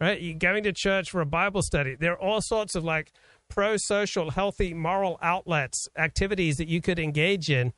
right? 0.00 0.20
You're 0.20 0.38
going 0.38 0.64
to 0.64 0.72
church 0.72 1.08
for 1.08 1.20
a 1.20 1.26
Bible 1.26 1.62
study. 1.62 1.94
There 1.94 2.12
are 2.12 2.20
all 2.20 2.40
sorts 2.40 2.74
of 2.74 2.82
like 2.82 3.12
pro 3.48 3.76
social, 3.76 4.30
healthy, 4.32 4.74
moral 4.74 5.16
outlets, 5.22 5.88
activities 5.96 6.56
that 6.56 6.66
you 6.66 6.80
could 6.82 6.98
engage 6.98 7.48
in 7.48 7.72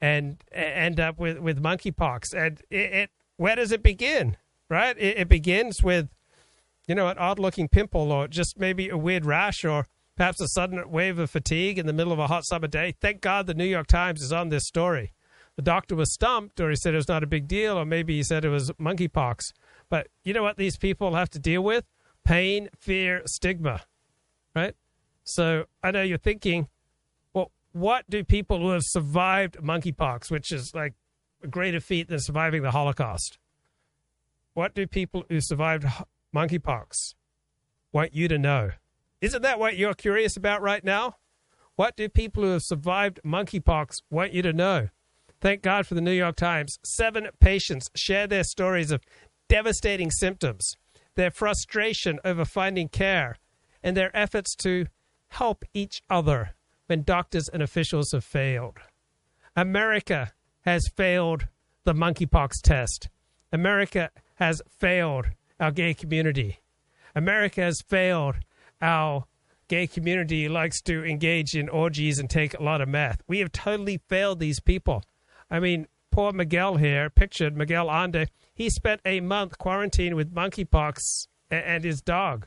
and 0.00 0.42
end 0.52 0.98
up 0.98 1.16
with, 1.16 1.38
with 1.38 1.62
monkeypox. 1.62 2.34
And 2.34 2.60
it, 2.70 2.92
it 2.92 3.10
where 3.36 3.54
does 3.54 3.70
it 3.70 3.84
begin, 3.84 4.36
right? 4.68 4.96
It, 4.98 5.18
it 5.18 5.28
begins 5.28 5.80
with 5.80 6.08
you 6.90 6.96
know, 6.96 7.06
an 7.06 7.16
odd 7.18 7.38
looking 7.38 7.68
pimple 7.68 8.10
or 8.10 8.26
just 8.26 8.58
maybe 8.58 8.88
a 8.88 8.96
weird 8.96 9.24
rash 9.24 9.64
or 9.64 9.86
perhaps 10.16 10.40
a 10.40 10.48
sudden 10.48 10.90
wave 10.90 11.20
of 11.20 11.30
fatigue 11.30 11.78
in 11.78 11.86
the 11.86 11.92
middle 11.92 12.12
of 12.12 12.18
a 12.18 12.26
hot 12.26 12.44
summer 12.44 12.66
day. 12.66 12.96
Thank 13.00 13.20
God 13.20 13.46
the 13.46 13.54
New 13.54 13.64
York 13.64 13.86
Times 13.86 14.20
is 14.20 14.32
on 14.32 14.48
this 14.48 14.66
story. 14.66 15.12
The 15.54 15.62
doctor 15.62 15.94
was 15.94 16.12
stumped, 16.12 16.58
or 16.58 16.68
he 16.68 16.74
said 16.74 16.94
it 16.94 16.96
was 16.96 17.06
not 17.06 17.22
a 17.22 17.28
big 17.28 17.46
deal, 17.46 17.78
or 17.78 17.84
maybe 17.84 18.16
he 18.16 18.24
said 18.24 18.44
it 18.44 18.48
was 18.48 18.72
monkeypox. 18.72 19.52
But 19.88 20.08
you 20.24 20.34
know 20.34 20.42
what 20.42 20.56
these 20.56 20.76
people 20.76 21.14
have 21.14 21.30
to 21.30 21.38
deal 21.38 21.62
with? 21.62 21.84
Pain, 22.24 22.68
fear, 22.76 23.22
stigma, 23.24 23.82
right? 24.56 24.74
So 25.22 25.66
I 25.84 25.92
know 25.92 26.02
you're 26.02 26.18
thinking, 26.18 26.66
well, 27.32 27.52
what 27.70 28.04
do 28.10 28.24
people 28.24 28.58
who 28.58 28.70
have 28.70 28.82
survived 28.84 29.58
monkeypox, 29.58 30.28
which 30.28 30.50
is 30.50 30.74
like 30.74 30.94
a 31.40 31.46
greater 31.46 31.78
feat 31.78 32.08
than 32.08 32.18
surviving 32.18 32.62
the 32.62 32.72
Holocaust, 32.72 33.38
what 34.54 34.74
do 34.74 34.88
people 34.88 35.24
who 35.28 35.40
survived 35.40 35.84
monkeypox 36.34 37.14
want 37.92 38.14
you 38.14 38.28
to 38.28 38.38
know. 38.38 38.70
Isn't 39.20 39.42
that 39.42 39.58
what 39.58 39.76
you're 39.76 39.94
curious 39.94 40.36
about 40.36 40.62
right 40.62 40.84
now? 40.84 41.16
What 41.76 41.96
do 41.96 42.08
people 42.08 42.42
who 42.42 42.50
have 42.50 42.62
survived 42.62 43.20
monkeypox 43.24 44.02
want 44.10 44.32
you 44.32 44.42
to 44.42 44.52
know? 44.52 44.88
Thank 45.40 45.62
God 45.62 45.86
for 45.86 45.94
the 45.94 46.00
New 46.00 46.12
York 46.12 46.36
Times. 46.36 46.78
Seven 46.84 47.28
patients 47.40 47.88
share 47.96 48.26
their 48.26 48.44
stories 48.44 48.90
of 48.90 49.02
devastating 49.48 50.10
symptoms, 50.10 50.76
their 51.16 51.30
frustration 51.30 52.18
over 52.24 52.44
finding 52.44 52.88
care, 52.88 53.36
and 53.82 53.96
their 53.96 54.14
efforts 54.16 54.54
to 54.56 54.86
help 55.28 55.64
each 55.72 56.02
other 56.10 56.54
when 56.86 57.02
doctors 57.02 57.48
and 57.48 57.62
officials 57.62 58.12
have 58.12 58.24
failed. 58.24 58.78
America 59.56 60.32
has 60.62 60.88
failed 60.96 61.46
the 61.84 61.94
monkeypox 61.94 62.60
test. 62.62 63.08
America 63.52 64.10
has 64.34 64.60
failed 64.78 65.26
our 65.60 65.70
gay 65.70 65.94
community. 65.94 66.60
America 67.14 67.60
has 67.60 67.82
failed 67.82 68.36
our 68.80 69.24
gay 69.68 69.86
community 69.86 70.48
likes 70.48 70.80
to 70.82 71.04
engage 71.04 71.54
in 71.54 71.68
orgies 71.68 72.18
and 72.18 72.28
take 72.28 72.58
a 72.58 72.62
lot 72.62 72.80
of 72.80 72.88
meth. 72.88 73.22
We 73.28 73.38
have 73.38 73.52
totally 73.52 74.00
failed 74.08 74.40
these 74.40 74.58
people. 74.58 75.02
I 75.50 75.60
mean, 75.60 75.86
poor 76.10 76.32
Miguel 76.32 76.76
here, 76.76 77.08
pictured 77.10 77.56
Miguel 77.56 77.88
Ande, 77.88 78.28
he 78.52 78.68
spent 78.68 79.00
a 79.04 79.20
month 79.20 79.58
quarantined 79.58 80.16
with 80.16 80.34
monkeypox 80.34 81.28
and 81.50 81.84
his 81.84 82.02
dog. 82.02 82.46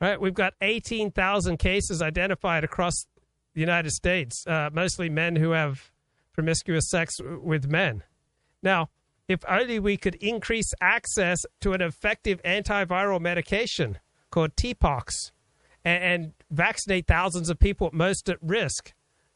Right, 0.00 0.20
we've 0.20 0.34
got 0.34 0.54
18,000 0.60 1.56
cases 1.56 2.02
identified 2.02 2.62
across 2.62 3.06
the 3.54 3.60
United 3.60 3.90
States, 3.90 4.46
uh, 4.46 4.68
mostly 4.72 5.08
men 5.08 5.36
who 5.36 5.52
have 5.52 5.92
promiscuous 6.32 6.90
sex 6.90 7.20
with 7.22 7.68
men. 7.68 8.02
Now, 8.62 8.90
if 9.28 9.40
only 9.48 9.78
we 9.78 9.96
could 9.96 10.16
increase 10.16 10.72
access 10.80 11.40
to 11.60 11.72
an 11.72 11.80
effective 11.80 12.42
antiviral 12.42 13.20
medication 13.20 13.98
called 14.30 14.54
TPOXX 14.56 15.32
and, 15.84 16.04
and 16.04 16.32
vaccinate 16.50 17.06
thousands 17.06 17.48
of 17.48 17.58
people 17.58 17.90
most 17.92 18.28
at 18.28 18.38
risk. 18.42 18.92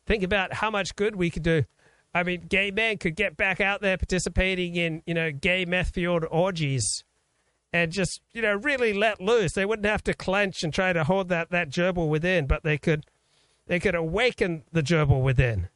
Think 0.06 0.22
about 0.22 0.54
how 0.54 0.70
much 0.70 0.96
good 0.96 1.16
we 1.16 1.30
could 1.30 1.42
do. 1.42 1.64
I 2.14 2.22
mean, 2.22 2.42
gay 2.48 2.70
men 2.70 2.98
could 2.98 3.16
get 3.16 3.36
back 3.36 3.60
out 3.60 3.80
there 3.80 3.96
participating 3.98 4.76
in, 4.76 5.02
you 5.06 5.14
know, 5.14 5.30
gay 5.30 5.64
meth 5.64 5.90
fueled 5.90 6.24
orgies 6.30 7.04
and 7.72 7.92
just, 7.92 8.22
you 8.32 8.40
know, 8.40 8.54
really 8.54 8.92
let 8.92 9.20
loose. 9.20 9.52
They 9.52 9.66
wouldn't 9.66 9.86
have 9.86 10.02
to 10.04 10.14
clench 10.14 10.62
and 10.62 10.72
try 10.72 10.92
to 10.92 11.04
hold 11.04 11.28
that, 11.28 11.50
that 11.50 11.68
gerbil 11.68 12.08
within, 12.08 12.46
but 12.46 12.62
they 12.62 12.78
could 12.78 13.04
they 13.66 13.78
could 13.78 13.94
awaken 13.94 14.64
the 14.72 14.82
gerbil 14.82 15.22
within. 15.22 15.68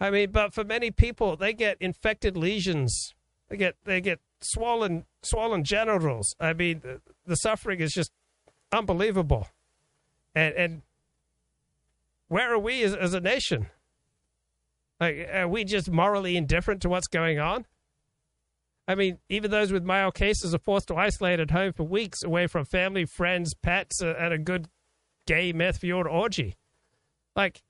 I 0.00 0.10
mean, 0.10 0.30
but 0.30 0.52
for 0.52 0.64
many 0.64 0.90
people, 0.90 1.36
they 1.36 1.52
get 1.52 1.76
infected 1.80 2.36
lesions. 2.36 3.14
They 3.48 3.56
get 3.56 3.76
they 3.84 4.00
get 4.00 4.20
swollen 4.40 5.04
swollen 5.22 5.64
genitals. 5.64 6.34
I 6.40 6.52
mean, 6.52 6.80
the, 6.80 7.00
the 7.26 7.36
suffering 7.36 7.80
is 7.80 7.92
just 7.92 8.10
unbelievable. 8.72 9.48
And 10.34 10.54
and 10.54 10.82
where 12.28 12.52
are 12.52 12.58
we 12.58 12.82
as, 12.82 12.94
as 12.94 13.14
a 13.14 13.20
nation? 13.20 13.68
Like, 15.00 15.28
are 15.32 15.48
we 15.48 15.64
just 15.64 15.90
morally 15.90 16.36
indifferent 16.36 16.82
to 16.82 16.88
what's 16.88 17.08
going 17.08 17.38
on? 17.38 17.66
I 18.86 18.94
mean, 18.94 19.18
even 19.28 19.50
those 19.50 19.72
with 19.72 19.82
mild 19.82 20.14
cases 20.14 20.54
are 20.54 20.58
forced 20.58 20.88
to 20.88 20.96
isolate 20.96 21.40
at 21.40 21.50
home 21.50 21.72
for 21.72 21.84
weeks 21.84 22.22
away 22.22 22.46
from 22.46 22.64
family, 22.64 23.06
friends, 23.06 23.54
pets, 23.54 24.02
uh, 24.02 24.14
and 24.18 24.32
a 24.32 24.38
good 24.38 24.68
gay 25.26 25.52
meth 25.52 25.78
fueled 25.78 26.06
orgy. 26.06 26.56
Like, 27.34 27.62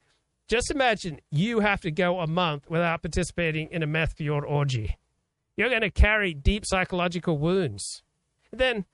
just 0.48 0.70
imagine 0.70 1.20
you 1.30 1.60
have 1.60 1.80
to 1.80 1.90
go 1.90 2.20
a 2.20 2.26
month 2.26 2.68
without 2.68 3.02
participating 3.02 3.68
in 3.70 3.82
a 3.82 3.86
meth 3.86 4.14
fueled 4.14 4.44
orgy. 4.44 4.98
You're 5.56 5.70
going 5.70 5.80
to 5.82 5.90
carry 5.90 6.34
deep 6.34 6.64
psychological 6.66 7.38
wounds. 7.38 8.02
Then, 8.52 8.84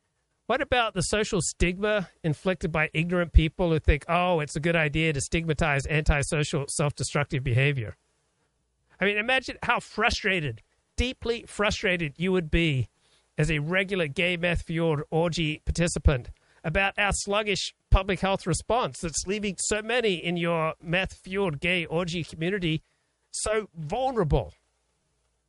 what 0.46 0.60
about 0.60 0.94
the 0.94 1.02
social 1.02 1.40
stigma 1.40 2.08
inflicted 2.22 2.72
by 2.72 2.90
ignorant 2.92 3.32
people 3.32 3.70
who 3.70 3.78
think, 3.78 4.04
oh, 4.08 4.40
it's 4.40 4.56
a 4.56 4.60
good 4.60 4.76
idea 4.76 5.12
to 5.12 5.20
stigmatize 5.20 5.86
antisocial, 5.86 6.66
self 6.68 6.94
destructive 6.94 7.42
behavior? 7.42 7.96
I 9.00 9.04
mean, 9.06 9.16
imagine 9.16 9.56
how 9.62 9.80
frustrated, 9.80 10.62
deeply 10.96 11.44
frustrated 11.46 12.14
you 12.16 12.32
would 12.32 12.50
be 12.50 12.88
as 13.38 13.50
a 13.50 13.60
regular 13.60 14.06
gay 14.06 14.36
meth 14.36 14.62
fueled 14.62 15.00
orgy 15.10 15.62
participant 15.64 16.30
about 16.64 16.94
our 16.98 17.12
sluggish 17.12 17.74
public 17.90 18.20
health 18.20 18.46
response 18.46 18.98
that's 19.00 19.26
leaving 19.26 19.56
so 19.58 19.82
many 19.82 20.14
in 20.14 20.36
your 20.36 20.74
meth 20.82 21.14
fueled 21.14 21.60
gay 21.60 21.84
orgy 21.86 22.22
community 22.22 22.82
so 23.30 23.68
vulnerable. 23.74 24.52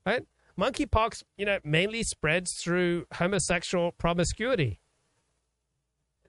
Right? 0.06 0.26
Monkeypox, 0.58 1.24
you 1.38 1.46
know, 1.46 1.60
mainly 1.64 2.04
spreads 2.04 2.54
through 2.62 3.06
homosexual 3.14 3.92
promiscuity. 3.92 4.80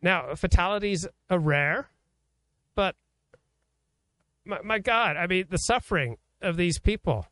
Now, 0.00 0.34
fatalities 0.34 1.06
are 1.30 1.38
rare, 1.38 1.90
but 2.74 2.96
my, 4.44 4.60
my 4.62 4.78
God, 4.78 5.16
I 5.16 5.26
mean, 5.26 5.46
the 5.48 5.58
suffering 5.58 6.16
of 6.40 6.56
these 6.56 6.78
people. 6.78 7.26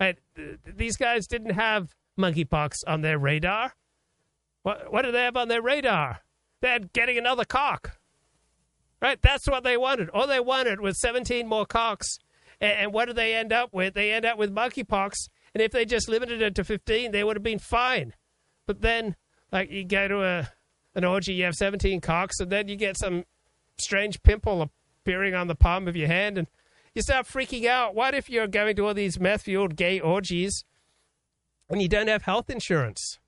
Right? 0.00 0.18
These 0.66 0.96
guys 0.96 1.26
didn't 1.26 1.54
have 1.54 1.94
monkeypox 2.18 2.76
on 2.86 3.02
their 3.02 3.18
radar. 3.18 3.74
What, 4.62 4.92
what 4.92 5.02
do 5.02 5.12
they 5.12 5.22
have 5.22 5.36
on 5.36 5.48
their 5.48 5.62
radar? 5.62 6.20
They're 6.62 6.78
getting 6.78 7.18
another 7.18 7.44
cock. 7.44 7.98
Right? 9.02 9.20
That's 9.20 9.48
what 9.48 9.64
they 9.64 9.76
wanted. 9.76 10.08
All 10.10 10.28
they 10.28 10.40
wanted 10.40 10.80
was 10.80 11.00
17 11.00 11.46
more 11.46 11.66
cocks. 11.66 12.18
And, 12.60 12.72
and 12.72 12.92
what 12.92 13.06
do 13.06 13.12
they 13.12 13.34
end 13.34 13.52
up 13.52 13.74
with? 13.74 13.94
They 13.94 14.12
end 14.12 14.24
up 14.24 14.38
with 14.38 14.54
monkeypox. 14.54 15.28
And 15.54 15.62
if 15.62 15.72
they 15.72 15.84
just 15.84 16.08
limited 16.08 16.40
it 16.40 16.54
to 16.54 16.64
15, 16.64 17.10
they 17.10 17.24
would 17.24 17.36
have 17.36 17.42
been 17.42 17.58
fine. 17.58 18.14
But 18.66 18.80
then, 18.80 19.16
like, 19.50 19.70
you 19.70 19.84
go 19.84 20.08
to 20.08 20.22
a 20.22 20.48
an 20.94 21.04
orgy, 21.04 21.32
you 21.32 21.44
have 21.44 21.54
17 21.54 22.02
cocks, 22.02 22.38
and 22.38 22.50
then 22.50 22.68
you 22.68 22.76
get 22.76 22.98
some 22.98 23.24
strange 23.78 24.22
pimple 24.22 24.70
appearing 25.00 25.34
on 25.34 25.48
the 25.48 25.54
palm 25.54 25.88
of 25.88 25.96
your 25.96 26.08
hand, 26.08 26.36
and 26.36 26.46
you 26.94 27.00
start 27.00 27.26
freaking 27.26 27.64
out. 27.64 27.94
What 27.94 28.14
if 28.14 28.28
you're 28.28 28.46
going 28.46 28.76
to 28.76 28.86
all 28.86 28.94
these 28.94 29.18
meth 29.18 29.42
fueled 29.42 29.74
gay 29.74 29.98
orgies 29.98 30.64
and 31.70 31.80
you 31.80 31.88
don't 31.88 32.08
have 32.08 32.22
health 32.22 32.50
insurance? 32.50 33.18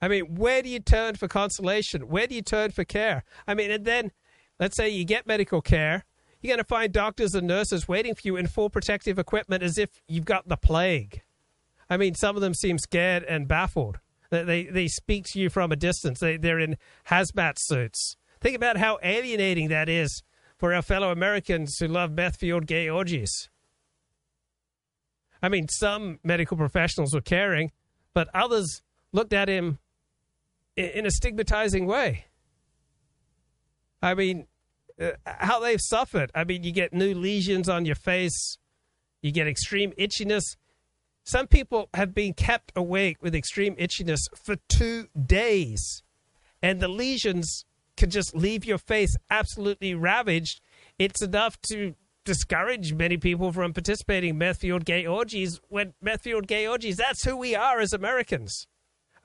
I 0.00 0.08
mean, 0.08 0.36
where 0.36 0.62
do 0.62 0.68
you 0.68 0.78
turn 0.78 1.16
for 1.16 1.28
consolation? 1.28 2.08
Where 2.08 2.26
do 2.26 2.34
you 2.34 2.42
turn 2.42 2.70
for 2.70 2.84
care? 2.84 3.24
I 3.46 3.54
mean, 3.54 3.70
and 3.70 3.84
then 3.84 4.12
let's 4.60 4.76
say 4.76 4.88
you 4.88 5.04
get 5.04 5.26
medical 5.26 5.60
care. 5.60 6.04
You're 6.40 6.52
going 6.52 6.58
to 6.58 6.64
find 6.64 6.92
doctors 6.92 7.34
and 7.34 7.48
nurses 7.48 7.88
waiting 7.88 8.14
for 8.14 8.20
you 8.24 8.36
in 8.36 8.46
full 8.46 8.70
protective 8.70 9.18
equipment 9.18 9.62
as 9.62 9.76
if 9.76 9.90
you've 10.06 10.24
got 10.24 10.48
the 10.48 10.56
plague. 10.56 11.22
I 11.90 11.96
mean, 11.96 12.14
some 12.14 12.36
of 12.36 12.42
them 12.42 12.54
seem 12.54 12.78
scared 12.78 13.24
and 13.24 13.48
baffled. 13.48 13.98
They, 14.30 14.64
they, 14.64 14.88
speak 14.88 15.24
to 15.28 15.40
you 15.40 15.48
from 15.48 15.72
a 15.72 15.76
distance. 15.76 16.20
They, 16.20 16.36
they're 16.36 16.58
in 16.58 16.76
hazmat 17.08 17.54
suits. 17.56 18.16
Think 18.40 18.54
about 18.54 18.76
how 18.76 18.98
alienating 19.02 19.68
that 19.68 19.88
is 19.88 20.22
for 20.58 20.74
our 20.74 20.82
fellow 20.82 21.10
Americans 21.10 21.78
who 21.78 21.88
love 21.88 22.12
meth 22.12 22.36
fueled 22.36 22.66
gay 22.66 22.90
orgies. 22.90 23.48
I 25.42 25.48
mean, 25.48 25.68
some 25.68 26.18
medical 26.22 26.56
professionals 26.56 27.14
were 27.14 27.22
caring, 27.22 27.72
but 28.12 28.28
others 28.34 28.82
looked 29.12 29.32
at 29.32 29.48
him 29.48 29.78
in 30.78 31.06
a 31.06 31.10
stigmatizing 31.10 31.86
way. 31.86 32.26
I 34.00 34.14
mean, 34.14 34.46
uh, 35.00 35.10
how 35.26 35.60
they've 35.60 35.80
suffered. 35.80 36.30
I 36.34 36.44
mean, 36.44 36.62
you 36.62 36.72
get 36.72 36.92
new 36.92 37.14
lesions 37.14 37.68
on 37.68 37.84
your 37.84 37.96
face, 37.96 38.58
you 39.20 39.32
get 39.32 39.48
extreme 39.48 39.92
itchiness. 39.98 40.56
Some 41.24 41.46
people 41.46 41.88
have 41.94 42.14
been 42.14 42.32
kept 42.32 42.72
awake 42.74 43.22
with 43.22 43.34
extreme 43.34 43.74
itchiness 43.76 44.20
for 44.34 44.56
two 44.68 45.08
days, 45.26 46.02
and 46.62 46.80
the 46.80 46.88
lesions 46.88 47.64
can 47.96 48.10
just 48.10 48.34
leave 48.34 48.64
your 48.64 48.78
face 48.78 49.16
absolutely 49.28 49.94
ravaged. 49.94 50.60
It's 50.98 51.20
enough 51.20 51.60
to 51.62 51.94
discourage 52.24 52.92
many 52.92 53.16
people 53.16 53.52
from 53.52 53.72
participating 53.72 54.30
in 54.30 54.38
meth 54.38 54.58
fueled 54.58 54.84
gay 54.84 55.06
orgies 55.06 55.60
when 55.68 55.94
meth 56.00 56.22
fueled 56.22 56.46
gay 56.46 56.66
orgies, 56.66 56.96
that's 56.96 57.24
who 57.24 57.36
we 57.36 57.56
are 57.56 57.80
as 57.80 57.92
Americans. 57.92 58.66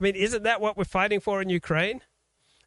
I 0.00 0.04
mean, 0.04 0.16
isn't 0.16 0.42
that 0.42 0.60
what 0.60 0.76
we're 0.76 0.84
fighting 0.84 1.20
for 1.20 1.40
in 1.40 1.48
Ukraine? 1.48 2.00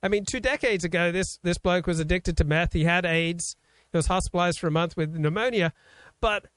I 0.02 0.08
mean, 0.08 0.26
two 0.26 0.40
decades 0.40 0.84
ago, 0.84 1.12
this, 1.12 1.40
this 1.44 1.58
bloke 1.58 1.88
was 1.88 2.00
addicted 2.00 2.38
to 2.38 2.44
meth. 2.44 2.74
He 2.74 2.84
had 2.84 3.06
AIDS. 3.06 3.56
He 3.92 3.98
was 3.98 4.08
hospitalized 4.08 4.60
for 4.60 4.68
a 4.68 4.72
month 4.72 4.96
with 4.96 5.16
pneumonia. 5.16 5.74
But, 6.22 6.48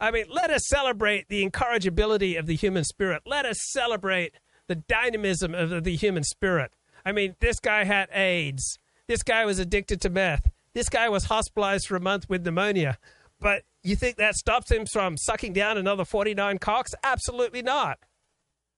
I 0.00 0.10
mean, 0.10 0.26
let 0.30 0.50
us 0.50 0.66
celebrate 0.68 1.28
the 1.28 1.42
incorrigibility 1.42 2.36
of 2.36 2.46
the 2.46 2.56
human 2.56 2.84
spirit. 2.84 3.22
Let 3.26 3.44
us 3.44 3.58
celebrate 3.72 4.34
the 4.66 4.76
dynamism 4.76 5.54
of 5.54 5.84
the 5.84 5.96
human 5.96 6.24
spirit. 6.24 6.72
I 7.04 7.12
mean, 7.12 7.36
this 7.40 7.60
guy 7.60 7.84
had 7.84 8.08
AIDS. 8.12 8.78
This 9.06 9.22
guy 9.22 9.44
was 9.44 9.58
addicted 9.58 10.00
to 10.02 10.10
meth. 10.10 10.50
This 10.74 10.88
guy 10.88 11.08
was 11.08 11.24
hospitalized 11.24 11.86
for 11.86 11.96
a 11.96 12.00
month 12.00 12.28
with 12.28 12.44
pneumonia. 12.44 12.98
But 13.40 13.62
you 13.82 13.96
think 13.96 14.16
that 14.16 14.34
stops 14.34 14.70
him 14.70 14.86
from 14.86 15.16
sucking 15.16 15.52
down 15.52 15.78
another 15.78 16.04
49 16.04 16.58
cocks? 16.58 16.94
Absolutely 17.02 17.62
not 17.62 17.98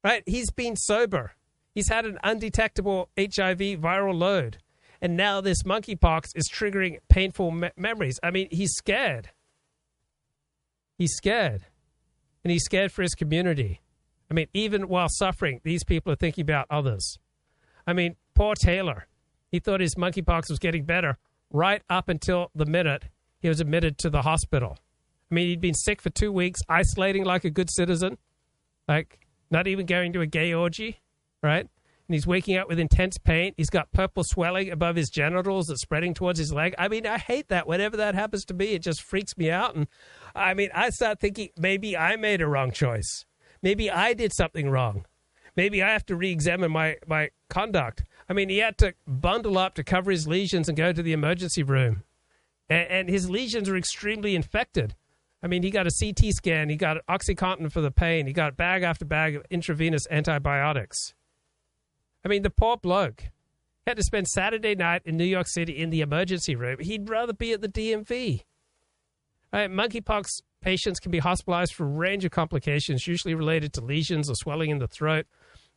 right? 0.03 0.23
He's 0.27 0.51
been 0.51 0.77
sober. 0.77 1.33
He's 1.75 1.89
had 1.89 2.05
an 2.05 2.19
undetectable 2.23 3.11
HIV 3.19 3.81
viral 3.81 4.19
load. 4.19 4.59
And 5.01 5.17
now 5.17 5.41
this 5.41 5.63
monkeypox 5.63 6.33
is 6.35 6.51
triggering 6.53 6.99
painful 7.09 7.51
me- 7.51 7.71
memories. 7.77 8.19
I 8.23 8.31
mean, 8.31 8.49
he's 8.51 8.73
scared. 8.73 9.31
He's 10.99 11.15
scared. 11.15 11.67
And 12.45 12.51
he's 12.51 12.65
scared 12.65 12.93
for 12.93 13.03
his 13.03 13.15
community. 13.15 13.81
I 14.31 14.35
mean, 14.35 14.49
even 14.53 14.89
while 14.89 15.09
suffering, 15.09 15.61
these 15.65 15.85
people 15.85 16.13
are 16.13 16.17
thinking 16.17 16.43
about 16.43 16.67
others. 16.71 17.19
I 17.87 17.93
mean, 17.93 18.17
poor 18.35 18.55
Taylor. 18.55 19.07
He 19.51 19.59
thought 19.59 19.81
his 19.81 19.95
monkeypox 19.95 20.49
was 20.49 20.59
getting 20.59 20.85
better 20.85 21.19
right 21.51 21.83
up 21.89 22.09
until 22.09 22.51
the 22.55 22.67
minute 22.67 23.05
he 23.41 23.49
was 23.49 23.61
admitted 23.61 23.99
to 23.99 24.11
the 24.11 24.23
hospital. 24.23 24.79
I 25.31 25.35
mean, 25.35 25.49
he'd 25.49 25.61
been 25.61 25.75
sick 25.75 26.01
for 26.01 26.11
two 26.11 26.31
weeks, 26.31 26.61
isolating 26.69 27.25
like 27.25 27.45
a 27.45 27.51
good 27.51 27.71
citizen. 27.71 28.19
Like, 28.87 29.19
not 29.51 29.67
even 29.67 29.87
going 29.87 30.13
to 30.13 30.21
a 30.21 30.27
gay 30.27 30.53
orgy, 30.53 31.01
right? 31.43 31.67
And 32.09 32.15
he's 32.15 32.27
waking 32.27 32.57
up 32.57 32.69
with 32.69 32.81
intense 32.81 33.19
pain. 33.19 33.55
He's 33.57 33.71
got 33.71 33.93
purple 33.93 34.25
swelling 34.25 34.71
above 34.71 34.97
his 34.97 35.11
genitals 35.11 35.69
that's 35.69 35.83
spreading 35.83 36.13
towards 36.13 36.41
his 36.41 36.53
leg. 36.53 36.75
I 36.77 36.89
mean, 36.89 37.07
I 37.07 37.19
hate 37.19 37.49
that. 37.49 37.69
Whenever 37.69 37.97
that 37.99 38.17
happens 38.17 38.45
to 38.47 38.55
me, 38.55 38.73
it 38.73 38.83
just 38.83 39.01
freaks 39.01 39.37
me 39.37 39.49
out. 39.51 39.77
And 39.77 39.87
I 40.35 40.55
mean, 40.55 40.71
I 40.75 40.91
start 40.91 41.21
thinking 41.21 41.51
maybe 41.57 41.97
I 41.97 42.17
made 42.17 42.41
a 42.41 42.49
wrong 42.49 42.73
choice. 42.73 43.27
Maybe 43.63 43.91
I 43.91 44.15
did 44.15 44.33
something 44.33 44.71
wrong. 44.71 45.05
Maybe 45.57 45.83
I 45.83 45.93
have 45.93 46.07
to 46.07 46.17
re 46.17 46.31
examine 46.33 46.73
my, 46.73 46.97
my 47.07 47.31
conduct. 47.49 48.05
I 48.29 48.33
mean, 48.33 48.49
he 48.49 48.59
had 48.59 48.79
to 48.79 48.95
bundle 49.07 49.59
up 49.59 49.75
to 49.75 49.85
cover 49.85 50.11
his 50.11 50.27
lesions 50.27 50.69
and 50.69 50.77
go 50.77 50.93
to 50.93 51.03
the 51.03 51.13
emergency 51.13 51.63
room. 51.63 52.03
and, 52.69 52.89
and 52.89 53.09
his 53.09 53.29
lesions 53.29 53.69
are 53.69 53.77
extremely 53.77 54.35
infected. 54.35 54.95
I 55.43 55.47
mean, 55.47 55.63
he 55.63 55.71
got 55.71 55.87
a 55.87 55.91
CT 55.91 56.35
scan, 56.35 56.69
he 56.69 56.77
got 56.77 56.99
OxyContin 57.09 57.73
for 57.73 57.81
the 57.81 57.91
pain, 57.91 58.27
he 58.27 58.33
got 58.33 58.57
bag 58.57 58.83
after 58.83 59.05
bag 59.05 59.37
of 59.37 59.45
intravenous 59.51 60.07
antibiotics. 60.11 61.15
I 62.25 62.29
mean, 62.29 62.43
the 62.43 62.51
poor 62.51 62.77
bloke 62.77 63.25
had 63.87 63.97
to 63.97 64.03
spend 64.03 64.29
Saturday 64.29 64.75
night 64.75 65.03
in 65.05 65.17
New 65.17 65.25
York 65.25 65.49
City 65.49 65.79
in 65.79 65.91
the 65.91 66.03
emergency 66.03 66.55
room. 66.55 66.79
He'd 66.81 67.09
rather 67.09 67.33
be 67.33 67.53
at 67.53 67.63
the 67.63 67.69
DMV. 67.69 68.43
Right, 69.53 69.71
monkeypox 69.71 70.27
patients 70.61 71.01
can 71.01 71.11
be 71.11 71.19
hospitalized 71.19 71.75
for 71.75 71.85
a 71.85 71.89
range 71.89 72.25
of 72.25 72.31
complications, 72.31 73.07
usually 73.07 73.35
related 73.35 73.73
to 73.73 73.81
lesions 73.81 74.31
or 74.31 74.35
swelling 74.35 74.71
in 74.71 74.79
the 74.79 74.87
throat 74.87 75.27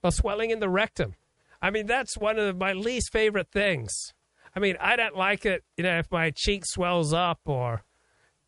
or 0.03 0.11
swelling 0.11 0.51
in 0.51 0.59
the 0.59 0.69
rectum. 0.69 1.15
I 1.61 1.71
mean, 1.71 1.87
that's 1.87 2.17
one 2.17 2.37
of 2.37 2.57
my 2.57 2.73
least 2.73 3.11
favorite 3.11 3.47
things. 3.51 4.13
I 4.55 4.59
mean, 4.59 4.75
I 4.79 4.95
don't 4.95 5.15
like 5.15 5.45
it, 5.45 5.63
you 5.77 5.83
know, 5.83 5.97
if 5.97 6.11
my 6.11 6.31
cheek 6.35 6.65
swells 6.65 7.13
up 7.13 7.39
or, 7.45 7.83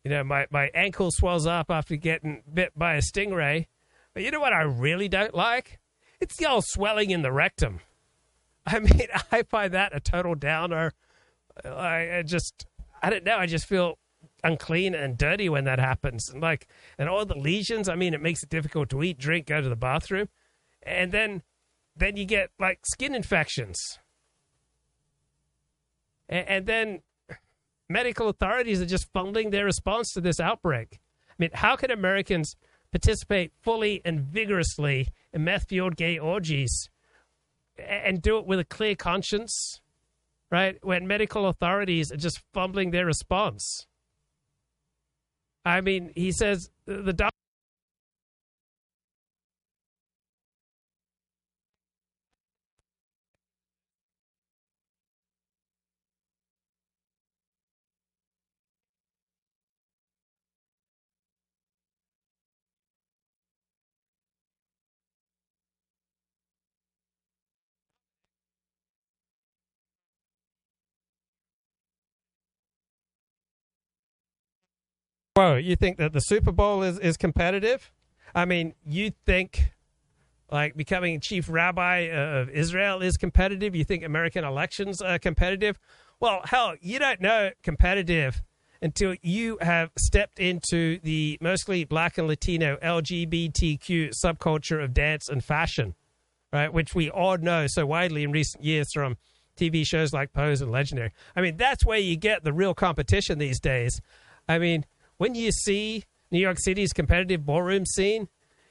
you 0.06 0.10
know, 0.10 0.22
my, 0.22 0.46
my 0.52 0.70
ankle 0.72 1.10
swells 1.10 1.48
up 1.48 1.68
after 1.68 1.96
getting 1.96 2.44
bit 2.54 2.70
by 2.78 2.94
a 2.94 3.00
stingray. 3.00 3.66
But 4.14 4.22
you 4.22 4.30
know 4.30 4.38
what 4.38 4.52
I 4.52 4.62
really 4.62 5.08
don't 5.08 5.34
like? 5.34 5.80
It's 6.20 6.36
the 6.36 6.48
old 6.48 6.64
swelling 6.64 7.10
in 7.10 7.22
the 7.22 7.32
rectum. 7.32 7.80
I 8.64 8.78
mean, 8.78 9.08
I 9.32 9.42
find 9.42 9.74
that 9.74 9.96
a 9.96 9.98
total 9.98 10.36
downer. 10.36 10.92
I, 11.64 12.18
I 12.18 12.22
just, 12.24 12.66
I 13.02 13.10
don't 13.10 13.24
know. 13.24 13.36
I 13.36 13.46
just 13.46 13.66
feel 13.66 13.98
unclean 14.44 14.94
and 14.94 15.18
dirty 15.18 15.48
when 15.48 15.64
that 15.64 15.80
happens. 15.80 16.30
And 16.30 16.40
like, 16.40 16.68
and 16.96 17.08
all 17.08 17.26
the 17.26 17.34
lesions. 17.36 17.88
I 17.88 17.96
mean, 17.96 18.14
it 18.14 18.22
makes 18.22 18.44
it 18.44 18.48
difficult 18.48 18.88
to 18.90 19.02
eat, 19.02 19.18
drink, 19.18 19.46
go 19.46 19.60
to 19.60 19.68
the 19.68 19.74
bathroom, 19.74 20.28
and 20.84 21.10
then, 21.10 21.42
then 21.96 22.16
you 22.16 22.26
get 22.26 22.50
like 22.60 22.86
skin 22.86 23.12
infections, 23.12 23.98
and, 26.28 26.48
and 26.48 26.66
then 26.66 27.00
medical 27.88 28.28
authorities 28.28 28.80
are 28.80 28.86
just 28.86 29.12
funding 29.12 29.50
their 29.50 29.64
response 29.64 30.12
to 30.12 30.20
this 30.20 30.40
outbreak. 30.40 31.00
I 31.30 31.34
mean, 31.38 31.50
how 31.54 31.76
can 31.76 31.90
Americans 31.90 32.56
participate 32.90 33.52
fully 33.62 34.00
and 34.04 34.20
vigorously 34.20 35.08
in 35.32 35.44
meth-fueled 35.44 35.96
gay 35.96 36.18
orgies? 36.18 36.88
and 37.78 38.22
do 38.22 38.38
it 38.38 38.46
with 38.46 38.58
a 38.60 38.64
clear 38.64 38.94
conscience, 38.94 39.80
right? 40.50 40.78
When 40.82 41.06
medical 41.06 41.46
authorities 41.46 42.10
are 42.12 42.16
just 42.16 42.40
fumbling 42.52 42.90
their 42.90 43.06
response. 43.06 43.86
I 45.64 45.80
mean, 45.80 46.12
he 46.14 46.32
says 46.32 46.70
the 46.86 47.12
doctor. 47.12 47.32
Whoa, 75.36 75.56
you 75.56 75.76
think 75.76 75.98
that 75.98 76.14
the 76.14 76.20
Super 76.20 76.50
Bowl 76.50 76.82
is, 76.82 76.98
is 76.98 77.18
competitive? 77.18 77.92
I 78.34 78.46
mean, 78.46 78.74
you 78.86 79.12
think 79.26 79.74
like 80.50 80.74
becoming 80.74 81.20
chief 81.20 81.50
rabbi 81.50 82.08
of 82.08 82.48
Israel 82.48 83.02
is 83.02 83.18
competitive? 83.18 83.76
You 83.76 83.84
think 83.84 84.02
American 84.02 84.44
elections 84.44 85.02
are 85.02 85.18
competitive? 85.18 85.78
Well, 86.20 86.40
hell, 86.44 86.72
you 86.80 86.98
don't 86.98 87.20
know 87.20 87.50
competitive 87.62 88.42
until 88.80 89.14
you 89.20 89.58
have 89.60 89.90
stepped 89.98 90.38
into 90.38 91.00
the 91.00 91.36
mostly 91.42 91.84
black 91.84 92.16
and 92.16 92.26
Latino 92.26 92.78
LGBTQ 92.82 94.12
subculture 94.24 94.82
of 94.82 94.94
dance 94.94 95.28
and 95.28 95.44
fashion, 95.44 95.94
right? 96.50 96.72
Which 96.72 96.94
we 96.94 97.10
all 97.10 97.36
know 97.36 97.66
so 97.66 97.84
widely 97.84 98.22
in 98.22 98.32
recent 98.32 98.64
years 98.64 98.88
from 98.94 99.18
TV 99.58 99.86
shows 99.86 100.14
like 100.14 100.32
Pose 100.32 100.62
and 100.62 100.72
Legendary. 100.72 101.12
I 101.34 101.42
mean, 101.42 101.58
that's 101.58 101.84
where 101.84 101.98
you 101.98 102.16
get 102.16 102.42
the 102.42 102.54
real 102.54 102.72
competition 102.72 103.36
these 103.38 103.60
days. 103.60 104.00
I 104.48 104.58
mean, 104.58 104.86
when 105.18 105.34
you 105.34 105.52
see 105.52 106.04
New 106.30 106.38
York 106.38 106.58
City's 106.58 106.92
competitive 106.92 107.44
ballroom 107.44 107.86
scene, 107.86 108.28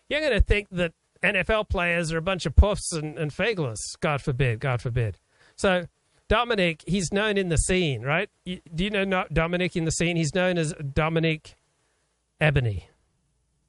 you're 0.09 0.19
going 0.19 0.33
to 0.33 0.43
think 0.43 0.69
that 0.71 0.93
NFL 1.23 1.69
players 1.69 2.11
are 2.11 2.17
a 2.17 2.21
bunch 2.21 2.45
of 2.45 2.55
puffs 2.55 2.91
and, 2.93 3.17
and 3.17 3.31
fageless. 3.31 3.79
God 3.99 4.21
forbid, 4.21 4.59
God 4.59 4.81
forbid. 4.81 5.17
So 5.55 5.85
Dominic, 6.27 6.83
he's 6.85 7.11
known 7.11 7.37
in 7.37 7.49
the 7.49 7.57
scene, 7.57 8.01
right? 8.01 8.29
You, 8.45 8.59
do 8.73 8.83
you 8.83 8.89
know 8.89 9.25
Dominic 9.31 9.75
in 9.75 9.85
the 9.85 9.91
scene? 9.91 10.17
He's 10.17 10.33
known 10.33 10.57
as 10.57 10.73
Dominic 10.73 11.55
Ebony, 12.39 12.89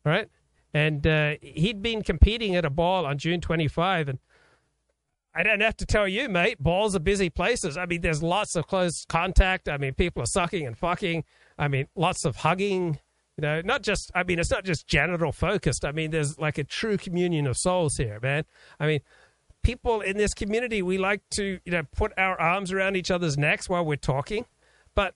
right? 0.05 0.29
And 0.73 1.07
uh, 1.07 1.35
he'd 1.41 1.83
been 1.83 2.03
competing 2.03 2.57
at 2.57 2.65
a 2.65 2.71
ball 2.71 3.07
on 3.07 3.19
June 3.19 3.41
25, 3.41 4.09
and 4.09 4.19
I 5.37 5.43
don't 5.43 5.61
have 5.61 5.77
to 5.77 5.87
tell 5.87 6.09
you, 6.09 6.31
mate. 6.31 6.63
Balls 6.63 6.97
are 6.97 7.01
busy 7.01 7.29
places. 7.29 7.77
I 7.77 7.85
mean, 7.85 8.01
there's 8.01 8.23
lots 8.23 8.57
of 8.57 8.67
close 8.67 9.05
contact. 9.05 9.69
I 9.69 9.77
mean, 9.77 9.93
people 9.93 10.23
are 10.23 10.27
sucking 10.27 10.67
and 10.67 10.77
fucking. 10.77 11.25
I 11.59 11.69
mean, 11.69 11.89
lots 11.95 12.25
of 12.25 12.37
hugging. 12.37 12.99
You 13.37 13.43
know, 13.43 13.61
not 13.61 13.83
just. 13.83 14.11
I 14.15 14.23
mean, 14.23 14.39
it's 14.39 14.51
not 14.51 14.65
just 14.65 14.87
genital 14.87 15.33
focused. 15.33 15.85
I 15.85 15.93
mean, 15.93 16.11
there's 16.11 16.39
like 16.39 16.57
a 16.57 16.65
true 16.65 16.97
communion 16.97 17.47
of 17.47 17.59
souls 17.59 17.97
here, 17.97 18.19
man. 18.23 18.45
I 18.81 18.87
mean, 18.87 19.01
people 19.63 20.01
in 20.01 20.17
this 20.17 20.33
community, 20.33 20.81
we 20.81 20.97
like 20.97 21.21
to, 21.33 21.59
you 21.67 21.73
know, 21.73 21.83
put 21.95 22.15
our 22.17 22.41
arms 22.41 22.73
around 22.73 22.97
each 22.97 23.11
other's 23.11 23.37
necks 23.37 23.69
while 23.69 23.85
we're 23.85 23.97
talking. 23.97 24.47
But 24.95 25.15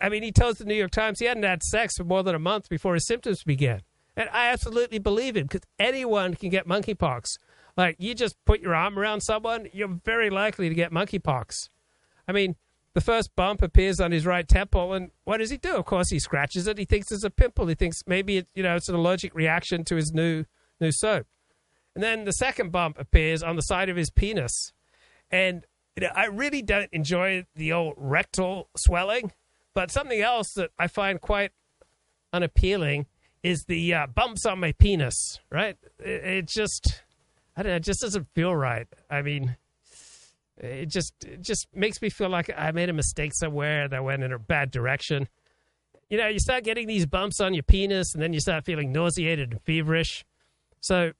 I 0.00 0.08
mean, 0.08 0.22
he 0.22 0.32
tells 0.32 0.56
the 0.56 0.64
New 0.64 0.74
York 0.74 0.92
Times 0.92 1.18
he 1.18 1.26
hadn't 1.26 1.42
had 1.42 1.62
sex 1.62 1.98
for 1.98 2.04
more 2.04 2.22
than 2.22 2.34
a 2.34 2.38
month 2.38 2.70
before 2.70 2.94
his 2.94 3.06
symptoms 3.06 3.42
began. 3.44 3.82
And 4.16 4.30
I 4.30 4.46
absolutely 4.46 4.98
believe 4.98 5.36
him 5.36 5.44
because 5.44 5.60
anyone 5.78 6.34
can 6.34 6.48
get 6.48 6.66
monkeypox. 6.66 7.36
Like, 7.76 7.96
you 7.98 8.14
just 8.14 8.36
put 8.44 8.60
your 8.60 8.74
arm 8.74 8.98
around 8.98 9.20
someone, 9.20 9.68
you're 9.72 10.00
very 10.04 10.30
likely 10.30 10.68
to 10.68 10.74
get 10.74 10.92
monkeypox. 10.92 11.68
I 12.26 12.32
mean, 12.32 12.56
the 12.94 13.00
first 13.02 13.36
bump 13.36 13.60
appears 13.60 14.00
on 14.00 14.10
his 14.10 14.24
right 14.24 14.48
temple, 14.48 14.94
and 14.94 15.10
what 15.24 15.38
does 15.38 15.50
he 15.50 15.58
do? 15.58 15.76
Of 15.76 15.84
course, 15.84 16.08
he 16.08 16.18
scratches 16.18 16.66
it. 16.66 16.78
He 16.78 16.86
thinks 16.86 17.12
it's 17.12 17.24
a 17.24 17.30
pimple. 17.30 17.66
He 17.66 17.74
thinks 17.74 18.02
maybe 18.06 18.38
it, 18.38 18.48
you 18.54 18.62
know 18.62 18.74
it's 18.74 18.88
an 18.88 18.94
allergic 18.94 19.34
reaction 19.34 19.84
to 19.84 19.96
his 19.96 20.12
new 20.12 20.46
new 20.80 20.90
soap. 20.90 21.26
And 21.94 22.02
then 22.02 22.24
the 22.24 22.32
second 22.32 22.72
bump 22.72 22.98
appears 22.98 23.42
on 23.42 23.56
the 23.56 23.62
side 23.62 23.90
of 23.90 23.96
his 23.96 24.08
penis, 24.08 24.72
and 25.30 25.66
you 25.94 26.06
know, 26.06 26.12
I 26.14 26.26
really 26.26 26.62
don't 26.62 26.88
enjoy 26.92 27.44
the 27.54 27.72
old 27.72 27.94
rectal 27.98 28.70
swelling. 28.76 29.32
But 29.74 29.90
something 29.90 30.20
else 30.22 30.52
that 30.56 30.70
I 30.78 30.86
find 30.86 31.20
quite 31.20 31.52
unappealing 32.32 33.06
is 33.42 33.64
the 33.64 33.92
uh, 33.92 34.06
bumps 34.06 34.46
on 34.46 34.58
my 34.58 34.72
penis. 34.72 35.38
Right? 35.50 35.76
It, 35.98 36.24
it 36.24 36.48
just, 36.48 37.02
I 37.56 37.62
don't 37.62 37.72
know, 37.72 37.76
it 37.76 37.84
just 37.84 38.00
doesn't 38.00 38.28
feel 38.34 38.54
right. 38.54 38.86
I 39.10 39.22
mean, 39.22 39.56
it 40.58 40.86
just 40.86 41.12
it 41.24 41.42
just 41.42 41.68
makes 41.74 42.00
me 42.00 42.10
feel 42.10 42.28
like 42.28 42.50
I 42.56 42.70
made 42.70 42.88
a 42.88 42.94
mistake 42.94 43.32
somewhere 43.34 43.88
that 43.88 44.04
went 44.04 44.22
in 44.22 44.32
a 44.32 44.38
bad 44.38 44.70
direction. 44.70 45.28
You 46.08 46.18
know, 46.18 46.28
you 46.28 46.38
start 46.38 46.64
getting 46.64 46.86
these 46.86 47.06
bumps 47.06 47.40
on 47.40 47.54
your 47.54 47.62
penis, 47.62 48.14
and 48.14 48.22
then 48.22 48.32
you 48.32 48.40
start 48.40 48.64
feeling 48.64 48.92
nauseated 48.92 49.52
and 49.52 49.60
feverish. 49.62 50.24
So, 50.80 51.12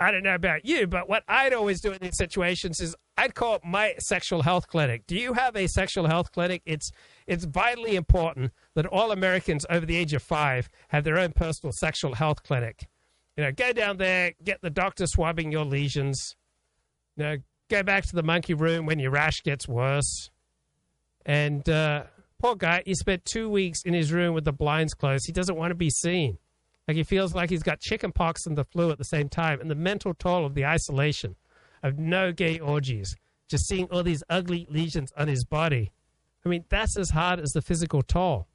I 0.00 0.10
don't 0.10 0.22
know 0.22 0.34
about 0.34 0.64
you, 0.64 0.86
but 0.86 1.08
what 1.08 1.22
I'd 1.28 1.52
always 1.52 1.80
do 1.80 1.92
in 1.92 1.98
these 2.00 2.16
situations 2.16 2.80
is 2.80 2.96
I'd 3.16 3.34
call 3.34 3.56
it 3.56 3.64
my 3.64 3.94
sexual 3.98 4.42
health 4.42 4.68
clinic. 4.68 5.06
Do 5.06 5.16
you 5.16 5.34
have 5.34 5.56
a 5.56 5.66
sexual 5.66 6.06
health 6.06 6.32
clinic? 6.32 6.62
It's 6.64 6.90
it's 7.26 7.44
vitally 7.44 7.96
important 7.96 8.52
that 8.74 8.86
all 8.86 9.10
Americans 9.10 9.66
over 9.68 9.86
the 9.86 9.96
age 9.96 10.12
of 10.12 10.22
five 10.22 10.68
have 10.88 11.04
their 11.04 11.18
own 11.18 11.32
personal 11.32 11.72
sexual 11.72 12.14
health 12.14 12.42
clinic. 12.42 12.88
You 13.36 13.44
know, 13.44 13.52
go 13.52 13.72
down 13.72 13.98
there, 13.98 14.32
get 14.42 14.62
the 14.62 14.70
doctor 14.70 15.06
swabbing 15.06 15.52
your 15.52 15.64
lesions. 15.64 16.36
You 17.16 17.24
know, 17.24 17.36
go 17.68 17.82
back 17.82 18.04
to 18.06 18.14
the 18.14 18.22
monkey 18.22 18.54
room 18.54 18.86
when 18.86 18.98
your 18.98 19.10
rash 19.10 19.42
gets 19.42 19.68
worse. 19.68 20.30
And 21.26 21.68
uh, 21.68 22.04
poor 22.40 22.54
guy, 22.54 22.82
he 22.86 22.94
spent 22.94 23.24
two 23.24 23.50
weeks 23.50 23.82
in 23.84 23.92
his 23.92 24.12
room 24.12 24.34
with 24.34 24.44
the 24.44 24.52
blinds 24.52 24.94
closed. 24.94 25.24
He 25.26 25.32
doesn't 25.32 25.56
want 25.56 25.70
to 25.70 25.74
be 25.74 25.90
seen. 25.90 26.38
Like 26.88 26.96
he 26.96 27.02
feels 27.02 27.34
like 27.34 27.50
he's 27.50 27.62
got 27.62 27.80
chicken 27.80 28.12
pox 28.12 28.46
and 28.46 28.56
the 28.56 28.64
flu 28.64 28.90
at 28.90 28.98
the 28.98 29.04
same 29.04 29.28
time. 29.28 29.60
And 29.60 29.70
the 29.70 29.74
mental 29.74 30.14
toll 30.14 30.46
of 30.46 30.54
the 30.54 30.64
isolation 30.64 31.36
of 31.82 31.98
no 31.98 32.32
gay 32.32 32.58
orgies, 32.58 33.16
just 33.48 33.66
seeing 33.66 33.86
all 33.86 34.02
these 34.02 34.22
ugly 34.30 34.66
lesions 34.70 35.12
on 35.16 35.28
his 35.28 35.44
body. 35.44 35.92
I 36.44 36.48
mean, 36.48 36.64
that's 36.68 36.96
as 36.96 37.10
hard 37.10 37.40
as 37.40 37.50
the 37.50 37.60
physical 37.60 38.02
toll. 38.02 38.46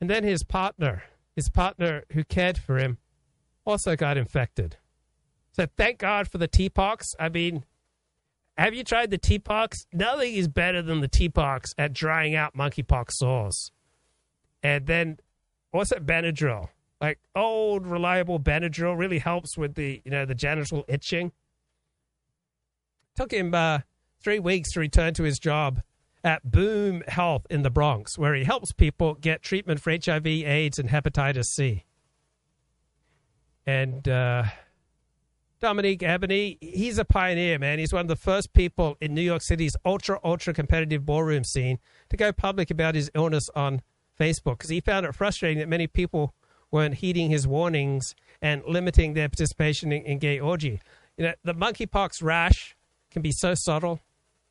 And 0.00 0.08
then 0.08 0.24
his 0.24 0.44
partner, 0.44 1.02
his 1.34 1.48
partner 1.48 2.04
who 2.12 2.24
cared 2.24 2.58
for 2.58 2.78
him, 2.78 2.98
also 3.64 3.96
got 3.96 4.16
infected. 4.16 4.76
So 5.52 5.66
thank 5.76 5.98
God 5.98 6.28
for 6.28 6.38
the 6.38 6.48
TPOXX. 6.48 7.02
I 7.20 7.28
mean, 7.28 7.64
have 8.56 8.74
you 8.74 8.84
tried 8.84 9.10
the 9.10 9.18
TPOXX? 9.18 9.86
Nothing 9.92 10.34
is 10.34 10.48
better 10.48 10.82
than 10.82 11.00
the 11.00 11.08
TPOXX 11.08 11.74
at 11.78 11.92
drying 11.92 12.34
out 12.34 12.54
monkeypox 12.54 13.12
sores. 13.12 13.70
And 14.62 14.86
then, 14.86 15.18
what's 15.70 15.90
that 15.90 16.06
Benadryl? 16.06 16.68
Like 17.00 17.18
old, 17.34 17.86
reliable 17.86 18.38
Benadryl 18.38 18.96
really 18.96 19.18
helps 19.18 19.58
with 19.58 19.74
the, 19.74 20.00
you 20.04 20.10
know, 20.10 20.24
the 20.24 20.34
genital 20.34 20.84
itching. 20.86 21.32
Took 23.16 23.32
him 23.32 23.54
uh, 23.54 23.80
three 24.22 24.38
weeks 24.38 24.72
to 24.72 24.80
return 24.80 25.12
to 25.14 25.24
his 25.24 25.38
job 25.38 25.82
at 26.24 26.50
Boom 26.50 27.02
Health 27.08 27.46
in 27.50 27.62
the 27.62 27.70
Bronx, 27.70 28.16
where 28.16 28.34
he 28.34 28.44
helps 28.44 28.72
people 28.72 29.14
get 29.14 29.42
treatment 29.42 29.80
for 29.80 29.90
HIV, 29.90 30.26
AIDS, 30.26 30.78
and 30.78 30.90
hepatitis 30.90 31.46
C. 31.46 31.84
And 33.66 34.06
uh, 34.08 34.44
Dominique 35.60 36.02
Ebony, 36.02 36.58
he's 36.60 36.98
a 36.98 37.04
pioneer, 37.04 37.58
man. 37.58 37.78
He's 37.78 37.92
one 37.92 38.00
of 38.00 38.08
the 38.08 38.16
first 38.16 38.52
people 38.52 38.96
in 39.00 39.14
New 39.14 39.22
York 39.22 39.42
City's 39.42 39.76
ultra, 39.84 40.18
ultra 40.24 40.52
competitive 40.52 41.06
ballroom 41.06 41.44
scene 41.44 41.78
to 42.08 42.16
go 42.16 42.32
public 42.32 42.70
about 42.70 42.94
his 42.94 43.10
illness 43.14 43.48
on 43.54 43.82
Facebook 44.18 44.58
because 44.58 44.70
he 44.70 44.80
found 44.80 45.06
it 45.06 45.14
frustrating 45.14 45.58
that 45.58 45.68
many 45.68 45.86
people 45.86 46.34
weren't 46.70 46.96
heeding 46.96 47.30
his 47.30 47.46
warnings 47.46 48.14
and 48.40 48.64
limiting 48.66 49.14
their 49.14 49.28
participation 49.28 49.92
in, 49.92 50.02
in 50.02 50.18
gay 50.18 50.40
orgy. 50.40 50.80
You 51.16 51.26
know, 51.26 51.34
the 51.44 51.54
monkeypox 51.54 52.22
rash 52.22 52.76
can 53.10 53.22
be 53.22 53.30
so 53.30 53.54
subtle, 53.54 54.00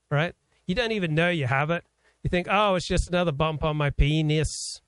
right? 0.10 0.34
You 0.66 0.76
don't 0.76 0.92
even 0.92 1.14
know 1.16 1.30
you 1.30 1.48
have 1.48 1.72
it. 1.72 1.84
You 2.24 2.30
think, 2.30 2.48
oh, 2.50 2.76
it's 2.76 2.88
just 2.88 3.10
another 3.10 3.32
bump 3.32 3.64
on 3.64 3.76
my 3.76 3.90
penis. 3.90 4.82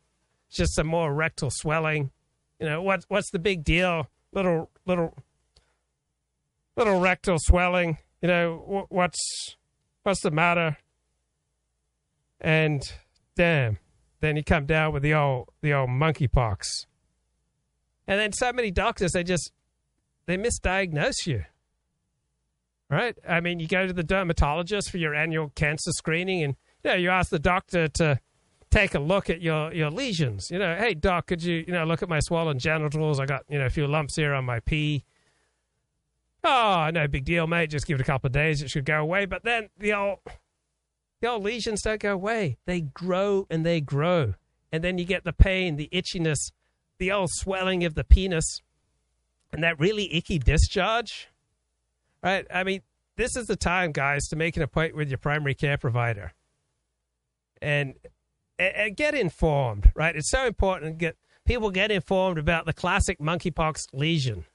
It's 0.47 0.57
just 0.57 0.75
some 0.75 0.87
more 0.87 1.13
rectal 1.13 1.49
swelling. 1.49 2.11
You 2.59 2.67
know, 2.67 2.81
what's 2.81 3.05
what's 3.09 3.31
the 3.31 3.39
big 3.39 3.63
deal? 3.63 4.07
Little 4.33 4.69
little 4.85 5.15
little 6.75 6.99
rectal 6.99 7.37
swelling. 7.39 7.97
You 8.21 8.27
know, 8.27 8.85
what's 8.89 9.55
what's 10.03 10.21
the 10.21 10.31
matter? 10.31 10.77
And 12.41 12.81
damn, 13.35 13.77
then 14.19 14.35
you 14.35 14.43
come 14.43 14.65
down 14.65 14.93
with 14.93 15.03
the 15.03 15.13
old 15.13 15.49
the 15.61 15.73
old 15.73 15.89
monkeypox. 15.89 16.65
And 18.07 18.19
then 18.19 18.33
so 18.33 18.51
many 18.51 18.71
doctors 18.71 19.11
they 19.11 19.23
just 19.23 19.51
they 20.25 20.37
misdiagnose 20.37 21.25
you 21.25 21.45
right? 22.93 23.17
I 23.27 23.41
mean, 23.41 23.59
you 23.59 23.67
go 23.67 23.87
to 23.87 23.93
the 23.93 24.03
dermatologist 24.03 24.91
for 24.91 24.97
your 24.97 25.15
annual 25.15 25.51
cancer 25.55 25.91
screening, 25.91 26.43
and 26.43 26.55
you 26.83 26.91
know, 26.91 26.95
you 26.95 27.09
ask 27.09 27.29
the 27.29 27.39
doctor 27.39 27.87
to 27.87 28.19
take 28.73 28.95
a 28.95 28.99
look 28.99 29.29
at 29.29 29.41
your 29.41 29.73
your 29.73 29.89
lesions. 29.89 30.49
You 30.51 30.59
know, 30.59 30.75
hey 30.75 30.93
doc, 30.93 31.27
could 31.27 31.43
you 31.43 31.63
you 31.67 31.73
know 31.73 31.85
look 31.85 32.03
at 32.03 32.09
my 32.09 32.19
swollen 32.19 32.59
genitals? 32.59 33.19
I 33.19 33.25
got 33.25 33.43
you 33.49 33.59
know 33.59 33.65
a 33.65 33.69
few 33.69 33.87
lumps 33.87 34.15
here 34.15 34.33
on 34.33 34.45
my 34.45 34.59
pee. 34.59 35.03
Oh, 36.43 36.89
no 36.93 37.07
big 37.07 37.23
deal, 37.23 37.47
mate. 37.47 37.69
Just 37.69 37.87
give 37.87 37.99
it 37.99 38.01
a 38.01 38.05
couple 38.05 38.27
of 38.27 38.33
days; 38.33 38.61
it 38.61 38.69
should 38.69 38.85
go 38.85 38.99
away. 38.99 39.25
But 39.25 39.43
then 39.43 39.69
the 39.77 39.93
old 39.93 40.19
the 41.21 41.29
old 41.29 41.43
lesions 41.43 41.81
don't 41.81 42.01
go 42.01 42.13
away; 42.13 42.57
they 42.65 42.81
grow 42.81 43.47
and 43.49 43.65
they 43.65 43.79
grow, 43.79 44.33
and 44.71 44.83
then 44.83 44.97
you 44.97 45.05
get 45.05 45.23
the 45.23 45.33
pain, 45.33 45.77
the 45.77 45.89
itchiness, 45.93 46.51
the 46.97 47.11
old 47.11 47.29
swelling 47.31 47.85
of 47.85 47.95
the 47.95 48.03
penis, 48.03 48.61
and 49.51 49.63
that 49.63 49.79
really 49.79 50.13
icky 50.13 50.39
discharge 50.39 51.29
right? 52.23 52.47
I 52.51 52.63
mean, 52.63 52.81
this 53.17 53.35
is 53.35 53.47
the 53.47 53.55
time, 53.55 53.91
guys, 53.91 54.27
to 54.29 54.35
make 54.35 54.55
an 54.55 54.63
appointment 54.63 54.95
with 54.95 55.09
your 55.09 55.17
primary 55.17 55.53
care 55.53 55.77
provider 55.77 56.31
and, 57.61 57.95
and 58.59 58.95
get 58.95 59.15
informed, 59.15 59.91
right? 59.95 60.15
It's 60.15 60.29
so 60.29 60.45
important 60.45 60.97
get 60.97 61.17
people 61.45 61.71
get 61.71 61.91
informed 61.91 62.37
about 62.37 62.65
the 62.65 62.73
classic 62.73 63.19
monkeypox 63.19 63.87
lesion. 63.93 64.45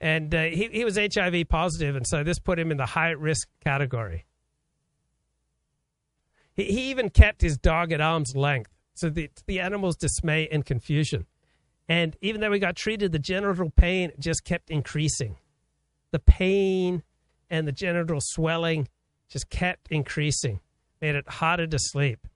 And 0.00 0.34
uh, 0.34 0.44
he, 0.44 0.68
he 0.72 0.84
was 0.84 0.98
HIV 0.98 1.48
positive, 1.48 1.96
and 1.96 2.06
so 2.06 2.22
this 2.22 2.38
put 2.38 2.58
him 2.58 2.70
in 2.70 2.76
the 2.76 2.86
high 2.86 3.10
risk 3.10 3.48
category. 3.64 4.26
He, 6.54 6.64
he 6.64 6.90
even 6.90 7.08
kept 7.08 7.40
his 7.40 7.56
dog 7.56 7.92
at 7.92 8.00
arm's 8.00 8.36
length, 8.36 8.70
so 8.94 9.08
the, 9.08 9.30
the 9.46 9.60
animal's 9.60 9.96
dismay 9.96 10.48
and 10.52 10.66
confusion. 10.66 11.26
And 11.88 12.16
even 12.20 12.40
though 12.40 12.52
he 12.52 12.58
got 12.58 12.76
treated, 12.76 13.12
the 13.12 13.18
genital 13.18 13.70
pain 13.70 14.12
just 14.18 14.44
kept 14.44 14.70
increasing 14.70 15.36
the 16.16 16.18
pain 16.20 17.02
and 17.50 17.66
the 17.66 17.72
genital 17.72 18.20
swelling 18.20 18.88
just 19.28 19.50
kept 19.50 19.88
increasing, 19.90 20.60
made 21.00 21.14
it 21.14 21.28
harder 21.28 21.66
to 21.66 21.78
sleep. 21.78 22.26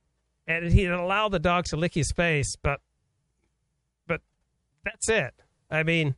And 0.47 0.73
he'd 0.73 0.87
allow 0.87 1.29
the 1.29 1.39
dog 1.39 1.67
to 1.67 1.77
lick 1.77 1.95
his 1.95 2.11
face, 2.13 2.57
but 2.63 2.81
but 4.07 4.21
that's 4.85 5.09
it. 5.09 5.35
I 5.71 5.83
mean, 5.83 6.17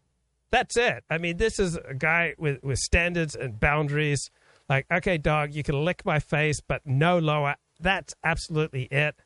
that's 0.51 0.77
it. 0.77 1.05
I 1.11 1.19
mean, 1.19 1.37
this 1.37 1.59
is 1.59 1.77
a 1.77 1.95
guy 1.95 2.35
with, 2.39 2.63
with 2.63 2.79
standards 2.79 3.35
and 3.35 3.59
boundaries. 3.59 4.31
Like, 4.69 4.87
okay, 4.91 5.19
dog, 5.19 5.55
you 5.55 5.63
can 5.63 5.85
lick 5.85 6.05
my 6.05 6.19
face, 6.19 6.61
but 6.61 6.83
no 6.87 7.19
lower. 7.19 7.57
That's 7.81 8.15
absolutely 8.25 8.85
it. 8.85 9.17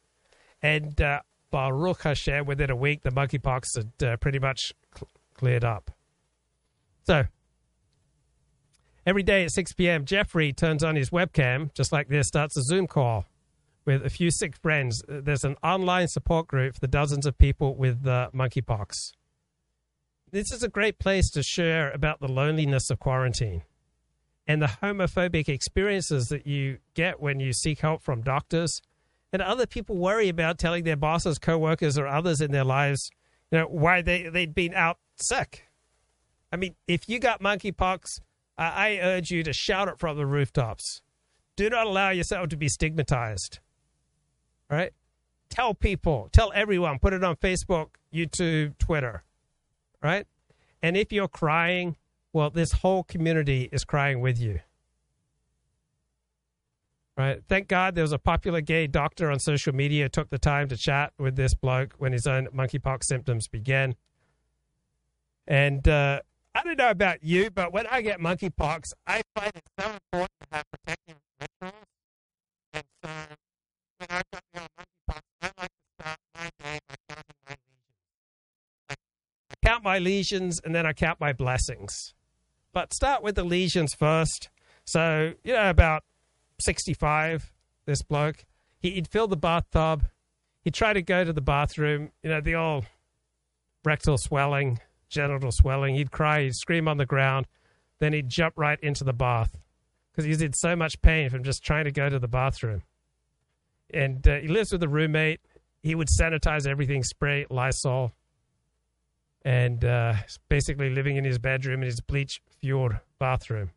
And 0.63 1.01
uh, 1.01 1.21
Baruch 1.51 2.03
Hashem, 2.03 2.47
within 2.47 2.71
a 2.71 2.77
week, 2.77 3.03
the 3.03 3.11
monkeypox 3.11 3.65
had 3.77 4.09
uh, 4.09 4.17
pretty 4.17 4.39
much 4.39 4.73
cl- 4.95 5.09
cleared 5.35 5.65
up. 5.65 5.91
So 7.07 7.25
Every 9.07 9.23
day 9.23 9.45
at 9.45 9.53
6 9.53 9.73
p.m., 9.75 10.05
Jeffrey 10.05 10.53
turns 10.53 10.83
on 10.83 10.97
his 10.97 11.11
webcam, 11.11 11.73
just 11.75 11.93
like 11.93 12.09
this, 12.09 12.27
starts 12.27 12.57
a 12.57 12.63
Zoom 12.63 12.89
call 12.89 13.25
with 13.85 14.05
a 14.05 14.11
few 14.11 14.33
sick 14.33 14.57
friends. 14.57 15.01
There's 15.07 15.45
an 15.45 15.55
online 15.63 16.09
support 16.09 16.49
group 16.49 16.75
for 16.75 16.81
the 16.81 16.89
dozens 16.89 17.25
of 17.25 17.39
people 17.39 17.77
with 17.77 18.05
uh, 18.05 18.31
monkeypox. 18.35 19.13
This 20.33 20.51
is 20.51 20.65
a 20.65 20.69
great 20.69 20.99
place 20.99 21.31
to 21.31 21.45
share 21.45 21.93
about 21.93 22.19
the 22.19 22.27
loneliness 22.27 22.91
of 22.91 22.99
quarantine 22.99 23.63
and 24.45 24.61
the 24.61 24.67
homophobic 24.67 25.49
experiences 25.49 26.27
that 26.27 26.45
you 26.45 26.79
get 26.95 27.21
when 27.21 27.39
you 27.39 27.53
seek 27.53 27.79
help 27.79 28.03
from 28.03 28.23
doctors 28.23 28.83
and 29.33 29.41
other 29.41 29.67
people 29.67 29.97
worry 29.97 30.29
about 30.29 30.59
telling 30.59 30.83
their 30.83 30.97
bosses, 30.97 31.39
co-workers, 31.39 31.97
or 31.97 32.09
others 32.09 32.41
in 32.41 32.51
their 32.51 32.65
lives, 32.65 33.09
you 33.53 33.59
know, 33.59 33.67
why 33.67 34.03
they, 34.03 34.29
they'd 34.29 34.55
been 34.55 34.75
out 34.75 34.99
sick. 35.15 35.69
I 36.51 36.57
mean, 36.57 36.75
if 36.89 37.09
you 37.09 37.21
got 37.21 37.41
monkeypox, 37.41 38.21
I 38.59 38.99
urge 39.03 39.31
you 39.31 39.43
to 39.43 39.53
shout 39.53 39.89
it 39.89 39.99
from 39.99 40.17
the 40.17 40.27
rooftops. 40.27 41.03
Do 41.57 41.69
not 41.71 41.87
allow 41.87 42.11
yourself 42.11 42.49
to 42.51 42.57
be 42.57 42.69
stigmatized. 42.69 43.59
All 44.71 44.77
right? 44.77 44.93
Tell 45.49 45.75
people, 45.75 46.29
tell 46.33 46.53
everyone, 46.55 46.99
put 46.99 47.13
it 47.13 47.23
on 47.23 47.37
Facebook, 47.37 47.89
YouTube, 48.13 48.79
Twitter. 48.79 49.23
Right? 50.03 50.27
And 50.83 50.97
if 50.97 51.13
you're 51.13 51.29
crying, 51.29 51.97
well, 52.33 52.51
this 52.51 52.73
whole 52.73 53.05
community 53.05 53.69
is 53.73 53.85
crying 53.85 54.21
with 54.21 54.39
you. 54.39 54.61
Right? 57.17 57.43
Thank 57.49 57.69
God 57.69 57.95
there 57.95 58.05
was 58.05 58.13
a 58.13 58.19
popular 58.19 58.61
gay 58.61 58.87
doctor 58.87 59.31
on 59.31 59.39
social 59.39 59.75
media 59.75 60.09
took 60.09 60.29
the 60.29 60.39
time 60.39 60.69
to 60.69 60.77
chat 60.77 61.13
with 61.19 61.35
this 61.35 61.55
bloke 61.55 61.95
when 61.97 62.13
his 62.13 62.27
own 62.27 62.49
monkeypox 62.55 63.05
symptoms 63.05 63.49
began. 63.49 63.95
And 65.47 65.87
uh, 65.89 66.21
I 66.57 66.63
don't 66.63 66.79
know 66.79 66.89
about 66.89 67.23
you, 67.23 67.51
but 67.51 67.71
when 67.75 67.87
I 67.87 68.01
get 68.01 68.19
monkeypox, 68.19 68.93
I 69.07 69.21
find 69.35 69.53
it 69.55 69.63
so 69.79 69.91
important 69.91 70.31
to 70.41 70.47
have 70.53 70.65
protective 70.71 71.17
rituals. 71.39 71.85
And 72.73 72.85
so 73.05 73.11
when 73.99 74.09
I've 74.09 74.25
got 74.33 74.43
you 74.55 74.61
know, 74.61 74.67
monkeypox, 74.79 75.21
I 75.43 75.51
like 75.61 75.69
to 75.69 76.03
start 76.03 76.19
my 76.35 76.49
day 76.59 76.79
by 76.89 76.95
counting 77.11 77.37
my 77.47 77.57
lesions. 77.61 77.93
I, 78.89 78.95
I 79.51 79.67
count 79.67 79.85
my 79.85 79.99
lesions 79.99 80.61
and 80.65 80.75
then 80.75 80.87
I 80.87 80.95
count 80.95 81.21
my 81.21 81.35
blessings. 81.35 82.15
But 82.73 82.95
start 82.95 83.23
with 83.23 83.35
the 83.35 83.45
lesions 83.45 83.93
first. 83.93 84.49
So, 84.87 85.35
you 85.45 85.53
know, 85.53 85.69
about 85.69 86.05
65, 86.61 87.53
this 87.85 88.01
bloke, 88.01 88.47
he'd 88.79 89.09
fill 89.09 89.29
the 89.29 89.37
bathtub. 89.37 90.07
He'd 90.63 90.73
try 90.73 90.95
to 90.95 91.03
go 91.03 91.23
to 91.23 91.35
the 91.35 91.43
bathroom, 91.43 92.13
you 92.23 92.31
know, 92.31 92.41
the 92.41 92.55
old 92.55 92.87
rectal 93.85 94.17
swelling 94.17 94.81
genital 95.09 95.53
swelling. 95.53 95.95
He'd 95.95 96.11
cry, 96.11 96.43
he'd 96.43 96.55
scream 96.55 96.89
on 96.89 96.97
the 96.97 97.07
ground, 97.07 97.47
then 97.99 98.13
he'd 98.13 98.29
jump 98.29 98.55
right 98.57 98.79
into 98.81 99.05
the 99.05 99.13
bath 99.13 99.57
because 100.11 100.25
he's 100.25 100.43
in 100.43 100.53
so 100.53 100.75
much 100.75 101.01
pain 101.03 101.29
from 101.29 101.43
just 101.43 101.63
trying 101.63 101.85
to 101.85 101.93
go 101.93 102.09
to 102.09 102.19
the 102.19 102.29
bathroom. 102.29 102.83
And 103.93 104.27
uh, 104.27 104.37
he 104.37 104.49
lives 104.49 104.73
with 104.73 104.83
a 104.83 104.89
roommate. 104.89 105.41
He 105.83 105.95
would 105.95 106.09
sanitize 106.09 106.67
everything, 106.67 107.03
spray 107.05 107.47
Lysol, 107.51 108.13
and 109.45 109.85
uh, 109.85 110.15
basically 110.49 110.91
living 110.91 111.17
in 111.17 111.25
his 111.25 111.39
bedroom 111.39 111.83
in 111.83 111.87
his 111.87 112.01
bleach 112.01 112.41
fueled 112.61 112.95
bathroom. 113.19 113.71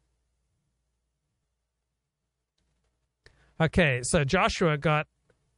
Okay, 3.61 3.99
so 4.03 4.23
Joshua 4.23 4.77
got 4.77 5.07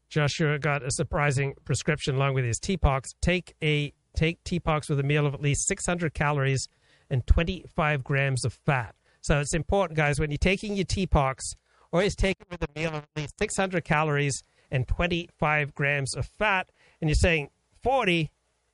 Joshua 0.09 0.59
got 0.59 0.83
a 0.83 0.91
surprising 0.91 1.53
prescription 1.63 2.15
along 2.15 2.33
with 2.33 2.43
his 2.43 2.59
TPOXX. 2.59 3.13
Take 3.21 3.53
a 3.63 3.93
take 4.15 4.43
TPOXX 4.43 4.89
with 4.89 4.99
a 4.99 5.03
meal 5.03 5.25
of 5.25 5.33
at 5.33 5.41
least 5.41 5.67
600 5.67 6.13
calories 6.13 6.67
and 7.09 7.25
25 7.27 8.03
grams 8.03 8.45
of 8.45 8.53
fat. 8.53 8.95
So 9.21 9.39
it's 9.39 9.53
important, 9.53 9.97
guys, 9.97 10.19
when 10.19 10.31
you're 10.31 10.37
taking 10.37 10.75
your 10.75 10.85
TPOXX, 10.85 11.55
always 11.93 12.15
take 12.15 12.37
it 12.39 12.47
with 12.49 12.63
a 12.63 12.79
meal 12.79 12.89
of 12.89 13.03
at 13.03 13.09
least 13.15 13.35
600 13.39 13.83
calories 13.83 14.43
and 14.71 14.87
25 14.87 15.75
grams 15.75 16.15
of 16.15 16.25
fat. 16.39 16.71
And 16.99 17.09
you're 17.09 17.15
saying 17.15 17.49
40, 17.83 18.31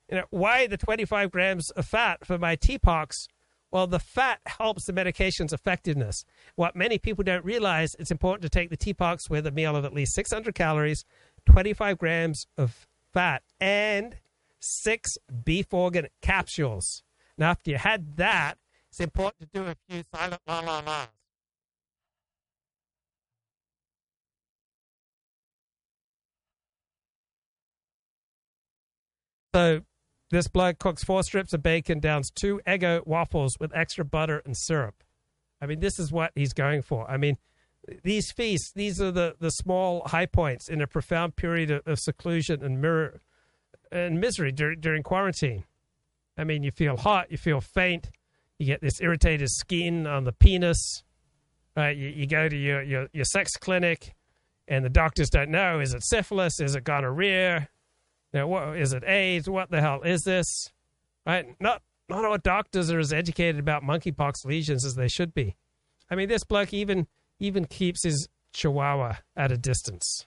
you 0.10 0.18
know, 0.18 0.24
why 0.30 0.68
the 0.68 0.78
25 0.78 1.32
grams 1.32 1.70
of 1.72 1.86
fat 1.86 2.26
for 2.26 2.38
my 2.38 2.56
TPOXX? 2.56 3.28
Well, 3.70 3.88
the 3.88 4.00
fat 4.00 4.40
helps 4.46 4.86
the 4.86 4.94
medication's 4.94 5.52
effectiveness. 5.52 6.24
What 6.56 6.76
many 6.76 6.98
people 6.98 7.26
don't 7.26 7.44
realize, 7.44 7.96
it's 8.00 8.12
important 8.12 8.44
to 8.44 8.50
take 8.50 8.70
the 8.70 8.78
TPOXX 8.78 9.30
with 9.30 9.46
a 9.46 9.52
meal 9.52 9.76
of 9.76 9.84
at 9.84 9.94
least 9.94 10.14
600 10.14 10.56
calories, 10.56 11.04
25 11.48 11.98
grams 11.98 12.46
of 12.58 12.88
fat, 13.14 13.44
and 13.60 14.16
six 14.60 15.18
beef 15.44 15.74
organ 15.74 16.08
capsules. 16.22 17.04
Now, 17.38 17.52
after 17.52 17.72
you 17.72 17.78
had 17.78 18.18
that, 18.18 18.58
it's 18.90 19.00
important 19.00 19.52
to 19.52 19.60
do 19.60 19.68
a 19.68 19.76
few 19.90 20.04
silent 20.14 20.42
la 20.48 20.60
la 20.60 20.80
la's. 20.80 21.08
So 29.54 29.82
this 30.30 30.48
bloke 30.48 30.78
cooks 30.78 31.04
four 31.04 31.24
strips 31.24 31.54
of 31.54 31.64
bacon, 31.64 32.00
downs 32.00 32.30
two 32.30 32.62
Eggo 32.68 33.06
waffles 33.08 33.58
with 33.60 33.76
extra 33.76 34.06
butter 34.06 34.42
and 34.46 34.56
syrup. 34.56 35.04
I 35.62 35.66
mean, 35.66 35.80
this 35.80 35.98
is 36.00 36.12
what 36.12 36.32
he's 36.36 36.54
going 36.54 36.82
for. 36.82 37.10
I 37.10 37.18
mean, 37.18 37.38
these 38.04 38.32
feasts, 38.32 38.72
these 38.74 39.02
are 39.02 39.12
the, 39.12 39.36
the 39.40 39.50
small 39.50 40.04
high 40.08 40.26
points 40.26 40.70
in 40.70 40.82
a 40.82 40.88
profound 40.88 41.36
period 41.36 41.72
of, 41.72 41.88
of 41.88 42.00
seclusion 42.00 42.64
and 42.64 42.82
mirror 42.82 43.22
and 43.92 44.20
misery 44.20 44.52
during, 44.52 44.80
during 44.80 45.04
quarantine. 45.04 45.64
I 46.38 46.44
mean, 46.44 46.64
you 46.64 46.72
feel 46.72 46.98
hot, 46.98 47.32
you 47.32 47.38
feel 47.38 47.62
faint, 47.62 48.10
you 48.60 48.66
get 48.66 48.82
this 48.82 49.02
irritated 49.02 49.50
skin 49.50 50.06
on 50.06 50.24
the 50.24 50.32
penis. 50.32 51.04
Right? 51.76 51.96
You, 51.96 52.10
you 52.10 52.28
go 52.28 52.50
to 52.50 52.56
your, 52.56 52.82
your, 52.82 53.08
your 53.14 53.26
sex 53.26 53.52
clinic, 53.58 54.16
and 54.68 54.84
the 54.84 54.90
doctors 54.90 55.30
don't 55.30 55.50
know 55.50 55.80
is 55.80 55.94
it 55.94 56.04
syphilis, 56.04 56.60
is 56.60 56.76
it 56.76 56.84
gonorrhea, 56.84 57.70
know, 58.38 58.48
what, 58.48 58.78
is 58.78 58.94
it 58.94 59.04
AIDS, 59.04 59.50
what 59.50 59.70
the 59.70 59.82
hell 59.82 60.02
is 60.04 60.22
this? 60.22 60.72
Right? 61.26 61.56
Not 61.60 61.82
not 62.10 62.24
all 62.24 62.38
doctors 62.38 62.90
are 62.90 63.00
as 63.00 63.12
educated 63.12 63.60
about 63.60 63.84
monkeypox 63.84 64.46
lesions 64.46 64.86
as 64.86 64.96
they 64.96 65.10
should 65.10 65.34
be. 65.34 65.58
I 66.10 66.16
mean, 66.16 66.30
this 66.30 66.46
bloke 66.46 66.74
even 66.74 67.08
even 67.40 67.66
keeps 67.66 68.04
his 68.04 68.30
chihuahua 68.54 69.18
at 69.36 69.52
a 69.52 69.58
distance. 69.58 70.26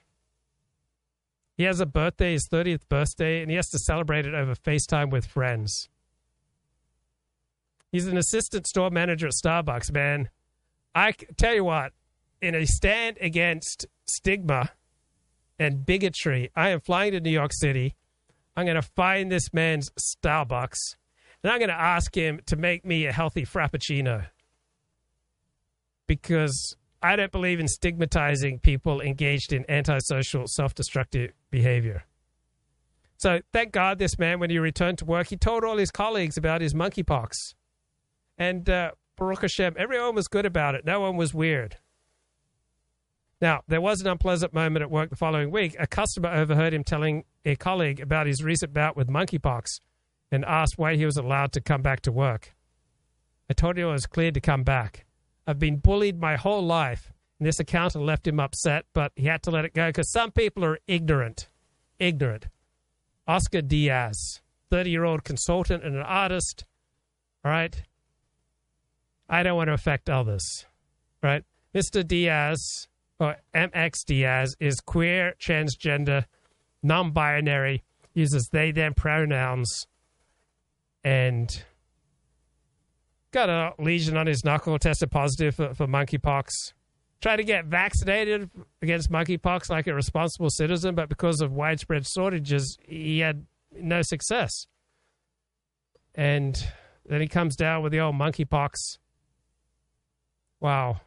He 1.61 1.65
has 1.65 1.79
a 1.79 1.85
birthday, 1.85 2.31
his 2.31 2.47
30th 2.51 2.89
birthday, 2.89 3.39
and 3.39 3.51
he 3.51 3.55
has 3.55 3.69
to 3.69 3.77
celebrate 3.77 4.25
it 4.25 4.33
over 4.33 4.55
FaceTime 4.55 5.11
with 5.11 5.27
friends. 5.27 5.89
He's 7.91 8.07
an 8.07 8.17
assistant 8.17 8.65
store 8.65 8.89
manager 8.89 9.27
at 9.27 9.33
Starbucks, 9.33 9.93
man. 9.93 10.31
I 10.95 11.11
tell 11.37 11.53
you 11.53 11.63
what, 11.63 11.93
in 12.41 12.55
a 12.55 12.65
stand 12.65 13.19
against 13.21 13.85
stigma 14.07 14.71
and 15.59 15.85
bigotry, 15.85 16.49
I 16.55 16.69
am 16.69 16.79
flying 16.79 17.11
to 17.11 17.19
New 17.19 17.29
York 17.29 17.53
City. 17.53 17.93
I'm 18.57 18.65
going 18.65 18.73
to 18.73 18.81
find 18.81 19.31
this 19.31 19.53
man's 19.53 19.91
Starbucks, 19.99 20.95
and 21.43 21.51
I'm 21.51 21.59
going 21.59 21.69
to 21.69 21.79
ask 21.79 22.17
him 22.17 22.39
to 22.47 22.55
make 22.55 22.83
me 22.83 23.05
a 23.05 23.11
healthy 23.11 23.45
Frappuccino. 23.45 24.25
Because 26.07 26.75
I 27.03 27.15
don't 27.15 27.31
believe 27.31 27.59
in 27.59 27.67
stigmatizing 27.67 28.59
people 28.59 29.01
engaged 29.01 29.53
in 29.53 29.65
antisocial, 29.69 30.47
self 30.47 30.75
destructive 30.75 31.31
behavior. 31.49 32.03
So 33.17 33.39
thank 33.53 33.71
God 33.71 33.99
this 33.99 34.17
man, 34.17 34.39
when 34.39 34.49
he 34.49 34.59
returned 34.59 34.97
to 34.99 35.05
work, 35.05 35.27
he 35.27 35.37
told 35.37 35.63
all 35.63 35.77
his 35.77 35.91
colleagues 35.91 36.37
about 36.37 36.61
his 36.61 36.73
monkeypox. 36.73 37.53
And 38.37 38.67
uh, 38.69 38.91
Baruch 39.15 39.43
Hashem, 39.43 39.75
everyone 39.77 40.15
was 40.15 40.27
good 40.27 40.45
about 40.45 40.73
it. 40.75 40.85
No 40.85 40.99
one 40.99 41.17
was 41.17 41.33
weird. 41.33 41.77
Now, 43.39 43.61
there 43.67 43.81
was 43.81 44.01
an 44.01 44.07
unpleasant 44.07 44.53
moment 44.53 44.83
at 44.83 44.91
work 44.91 45.09
the 45.09 45.15
following 45.15 45.51
week. 45.51 45.75
A 45.79 45.87
customer 45.87 46.29
overheard 46.29 46.73
him 46.73 46.83
telling 46.83 47.25
a 47.45 47.55
colleague 47.55 47.99
about 47.99 48.27
his 48.27 48.43
recent 48.43 48.73
bout 48.73 48.95
with 48.95 49.07
monkeypox 49.07 49.79
and 50.31 50.45
asked 50.45 50.77
why 50.77 50.95
he 50.95 51.05
was 51.05 51.17
allowed 51.17 51.51
to 51.53 51.61
come 51.61 51.81
back 51.81 52.01
to 52.01 52.11
work. 52.11 52.53
I 53.49 53.53
told 53.53 53.77
him 53.77 53.87
I 53.87 53.93
was 53.93 54.05
cleared 54.05 54.35
to 54.35 54.41
come 54.41 54.63
back. 54.63 55.05
I've 55.47 55.59
been 55.59 55.77
bullied 55.77 56.19
my 56.19 56.35
whole 56.35 56.65
life, 56.65 57.11
and 57.39 57.47
this 57.47 57.59
encounter 57.59 57.99
left 57.99 58.27
him 58.27 58.39
upset, 58.39 58.85
but 58.93 59.11
he 59.15 59.25
had 59.25 59.41
to 59.43 59.51
let 59.51 59.65
it 59.65 59.73
go 59.73 59.87
because 59.87 60.11
some 60.11 60.31
people 60.31 60.63
are 60.63 60.79
ignorant. 60.87 61.49
Ignorant. 61.99 62.47
Oscar 63.27 63.61
Diaz, 63.61 64.41
30 64.69 64.89
year 64.89 65.03
old 65.03 65.23
consultant 65.23 65.83
and 65.83 65.95
an 65.95 66.01
artist. 66.01 66.65
All 67.43 67.51
right. 67.51 67.81
I 69.29 69.43
don't 69.43 69.55
want 69.55 69.69
to 69.69 69.73
affect 69.73 70.09
others. 70.09 70.65
Right. 71.23 71.43
Mr. 71.73 72.05
Diaz, 72.05 72.87
or 73.19 73.37
MX 73.55 74.05
Diaz, 74.05 74.55
is 74.59 74.79
queer, 74.81 75.35
transgender, 75.39 76.25
non 76.83 77.11
binary, 77.11 77.83
uses 78.13 78.49
they, 78.51 78.71
them 78.71 78.93
pronouns, 78.93 79.87
and 81.03 81.63
got 83.31 83.49
a 83.49 83.73
lesion 83.79 84.17
on 84.17 84.27
his 84.27 84.43
knuckle, 84.43 84.77
tested 84.77 85.11
positive 85.11 85.55
for, 85.55 85.73
for 85.73 85.87
monkeypox. 85.87 86.49
Tried 87.21 87.37
to 87.37 87.43
get 87.43 87.65
vaccinated 87.65 88.49
against 88.81 89.11
monkeypox 89.11 89.69
like 89.69 89.87
a 89.87 89.93
responsible 89.93 90.49
citizen, 90.49 90.95
but 90.95 91.07
because 91.07 91.41
of 91.41 91.51
widespread 91.51 92.05
shortages, 92.07 92.77
he 92.81 93.19
had 93.19 93.45
no 93.71 94.01
success. 94.01 94.65
And 96.15 96.61
then 97.05 97.21
he 97.21 97.27
comes 97.27 97.55
down 97.55 97.83
with 97.83 97.91
the 97.91 97.99
old 97.99 98.15
monkeypox. 98.15 98.97
Wow. 100.59 101.01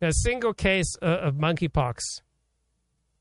A 0.00 0.12
single 0.12 0.52
case 0.52 0.94
uh, 1.02 1.06
of 1.06 1.34
monkeypox. 1.34 2.00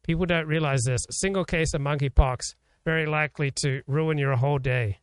People 0.03 0.25
don't 0.25 0.47
realize 0.47 0.83
this. 0.83 1.01
A 1.09 1.13
single 1.13 1.45
case 1.45 1.73
of 1.73 1.81
monkeypox 1.81 2.55
very 2.85 3.05
likely 3.05 3.51
to 3.51 3.81
ruin 3.87 4.17
your 4.17 4.35
whole 4.35 4.59
day. 4.59 4.99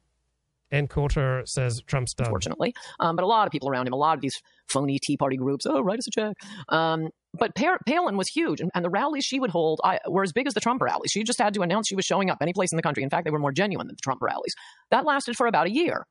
And 0.73 0.91
Coulter 0.91 1.43
says 1.45 1.83
Trump's 1.87 2.15
done. 2.15 2.27
Unfortunately. 2.27 2.75
Um, 2.99 3.15
but 3.15 3.23
a 3.23 3.27
lot 3.27 3.47
of 3.47 3.53
people 3.53 3.69
around 3.69 3.87
him, 3.87 3.93
a 3.93 3.97
lot 3.97 4.17
of 4.17 4.23
these 4.23 4.41
phony 4.69 4.99
Tea 4.99 5.17
Party 5.17 5.37
groups, 5.37 5.67
oh, 5.67 5.81
write 5.83 5.99
us 5.99 6.09
a 6.09 6.11
check. 6.11 6.35
Um, 6.71 7.11
but 7.39 7.55
Palin 7.55 8.17
was 8.17 8.29
huge, 8.29 8.61
and, 8.61 8.71
and, 8.75 8.85
the 8.85 8.91
rallies 8.91 9.25
she 9.25 9.41
would 9.41 9.51
hold 9.51 9.81
I, 9.85 10.01
were 10.07 10.23
as 10.23 10.33
big 10.33 10.47
as 10.47 10.53
the 10.53 10.61
Trump 10.61 10.83
rallies. 10.83 11.11
She 11.11 11.23
just 11.25 11.39
had 11.39 11.55
to 11.55 11.63
announce 11.63 11.89
she 11.89 11.97
was 11.97 12.05
showing 12.05 12.29
up 12.29 12.39
any 12.43 12.53
place 12.53 12.73
in 12.73 12.77
the 12.77 12.83
country. 12.83 13.03
In 13.03 13.09
fact, 13.09 13.25
they 13.25 13.31
were 13.31 13.39
more 13.39 13.53
genuine 13.53 13.87
than 13.87 13.97
the 13.97 14.03
Trump 14.03 14.21
rallies. 14.21 14.55
That 14.91 15.07
lasted 15.07 15.37
for 15.37 15.47
about 15.47 15.67
a 15.67 15.71
year. 15.71 16.07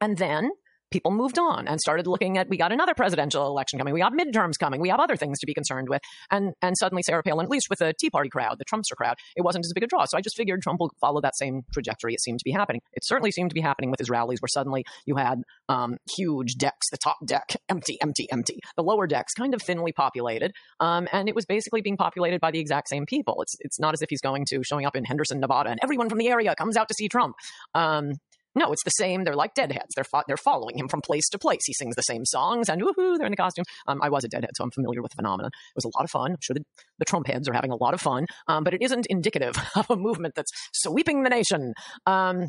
And 0.00 0.16
then 0.16 0.50
people 0.90 1.10
moved 1.10 1.38
on 1.38 1.68
and 1.68 1.80
started 1.80 2.06
looking 2.06 2.38
at 2.38 2.48
we 2.48 2.56
got 2.56 2.72
another 2.72 2.94
presidential 2.94 3.46
election 3.46 3.78
coming, 3.78 3.94
we 3.94 4.00
got 4.00 4.12
midterms 4.12 4.58
coming, 4.58 4.80
we 4.80 4.88
have 4.88 5.00
other 5.00 5.16
things 5.16 5.38
to 5.38 5.46
be 5.46 5.54
concerned 5.54 5.88
with, 5.88 6.02
and 6.30 6.52
and 6.62 6.76
suddenly 6.78 7.02
Sarah 7.02 7.22
Palin, 7.22 7.44
at 7.44 7.50
least 7.50 7.68
with 7.70 7.78
the 7.78 7.94
Tea 7.98 8.10
Party 8.10 8.28
crowd, 8.28 8.58
the 8.58 8.64
Trumpster 8.64 8.96
crowd, 8.96 9.16
it 9.36 9.42
wasn't 9.42 9.64
as 9.64 9.72
big 9.72 9.84
a 9.84 9.86
draw. 9.86 10.04
So 10.04 10.18
I 10.18 10.20
just 10.20 10.36
figured 10.36 10.62
Trump 10.62 10.80
will 10.80 10.92
follow 11.00 11.20
that 11.20 11.36
same 11.36 11.62
trajectory. 11.72 12.14
It 12.14 12.20
seemed 12.20 12.38
to 12.40 12.44
be 12.44 12.52
happening. 12.52 12.80
It 12.92 13.04
certainly 13.04 13.30
seemed 13.30 13.50
to 13.50 13.54
be 13.54 13.60
happening 13.60 13.90
with 13.90 13.98
his 13.98 14.10
rallies, 14.10 14.40
where 14.40 14.48
suddenly 14.48 14.84
you 15.06 15.16
had 15.16 15.42
um, 15.68 15.96
huge 16.16 16.54
decks, 16.54 16.90
the 16.90 16.98
top 16.98 17.18
deck 17.24 17.56
empty, 17.68 17.98
empty, 18.00 18.26
empty, 18.30 18.60
the 18.76 18.82
lower 18.82 19.06
decks 19.06 19.32
kind 19.34 19.54
of 19.54 19.62
thinly 19.62 19.92
populated, 19.92 20.52
um, 20.80 21.08
and 21.12 21.28
it 21.28 21.34
was 21.34 21.46
basically 21.46 21.80
being 21.80 21.96
populated 21.96 22.40
by 22.40 22.50
the 22.50 22.58
exact 22.58 22.88
same 22.88 23.06
people. 23.06 23.42
It's 23.42 23.56
it's 23.60 23.80
not 23.80 23.94
as 23.94 24.02
if 24.02 24.10
he's 24.10 24.20
going 24.20 24.44
to 24.46 24.62
showing 24.64 24.86
up 24.86 24.96
in 24.96 25.04
Henderson, 25.04 25.40
Nevada, 25.40 25.70
and 25.70 25.80
everyone 25.82 26.08
from 26.08 26.18
the 26.18 26.28
area 26.28 26.54
comes 26.54 26.76
out 26.76 26.88
to 26.88 26.94
see 26.94 27.08
Trump. 27.08 27.36
Um, 27.74 28.12
no, 28.54 28.72
it's 28.72 28.84
the 28.84 28.90
same. 28.90 29.24
They're 29.24 29.34
like 29.34 29.54
deadheads. 29.54 29.94
They're 29.94 30.04
fo- 30.04 30.22
they're 30.26 30.36
following 30.36 30.78
him 30.78 30.88
from 30.88 31.00
place 31.00 31.28
to 31.30 31.38
place. 31.38 31.60
He 31.66 31.72
sings 31.72 31.94
the 31.94 32.02
same 32.02 32.24
songs, 32.24 32.68
and 32.68 32.82
woohoo, 32.82 33.16
they're 33.16 33.26
in 33.26 33.32
the 33.32 33.36
costume. 33.36 33.64
Um, 33.86 34.00
I 34.02 34.08
was 34.08 34.24
a 34.24 34.28
deadhead, 34.28 34.50
so 34.56 34.64
I'm 34.64 34.70
familiar 34.70 35.02
with 35.02 35.12
the 35.12 35.16
phenomenon. 35.16 35.50
It 35.54 35.76
was 35.76 35.84
a 35.84 35.96
lot 35.96 36.04
of 36.04 36.10
fun. 36.10 36.32
I'm 36.32 36.38
sure 36.40 36.54
the, 36.54 36.64
the 36.98 37.04
Trump 37.04 37.26
heads 37.26 37.48
are 37.48 37.52
having 37.52 37.70
a 37.70 37.76
lot 37.76 37.94
of 37.94 38.00
fun, 38.00 38.26
um, 38.48 38.64
but 38.64 38.74
it 38.74 38.82
isn't 38.82 39.06
indicative 39.08 39.54
of 39.76 39.86
a 39.90 39.96
movement 39.96 40.34
that's 40.34 40.50
sweeping 40.72 41.22
the 41.22 41.30
nation. 41.30 41.74
Um, 42.06 42.48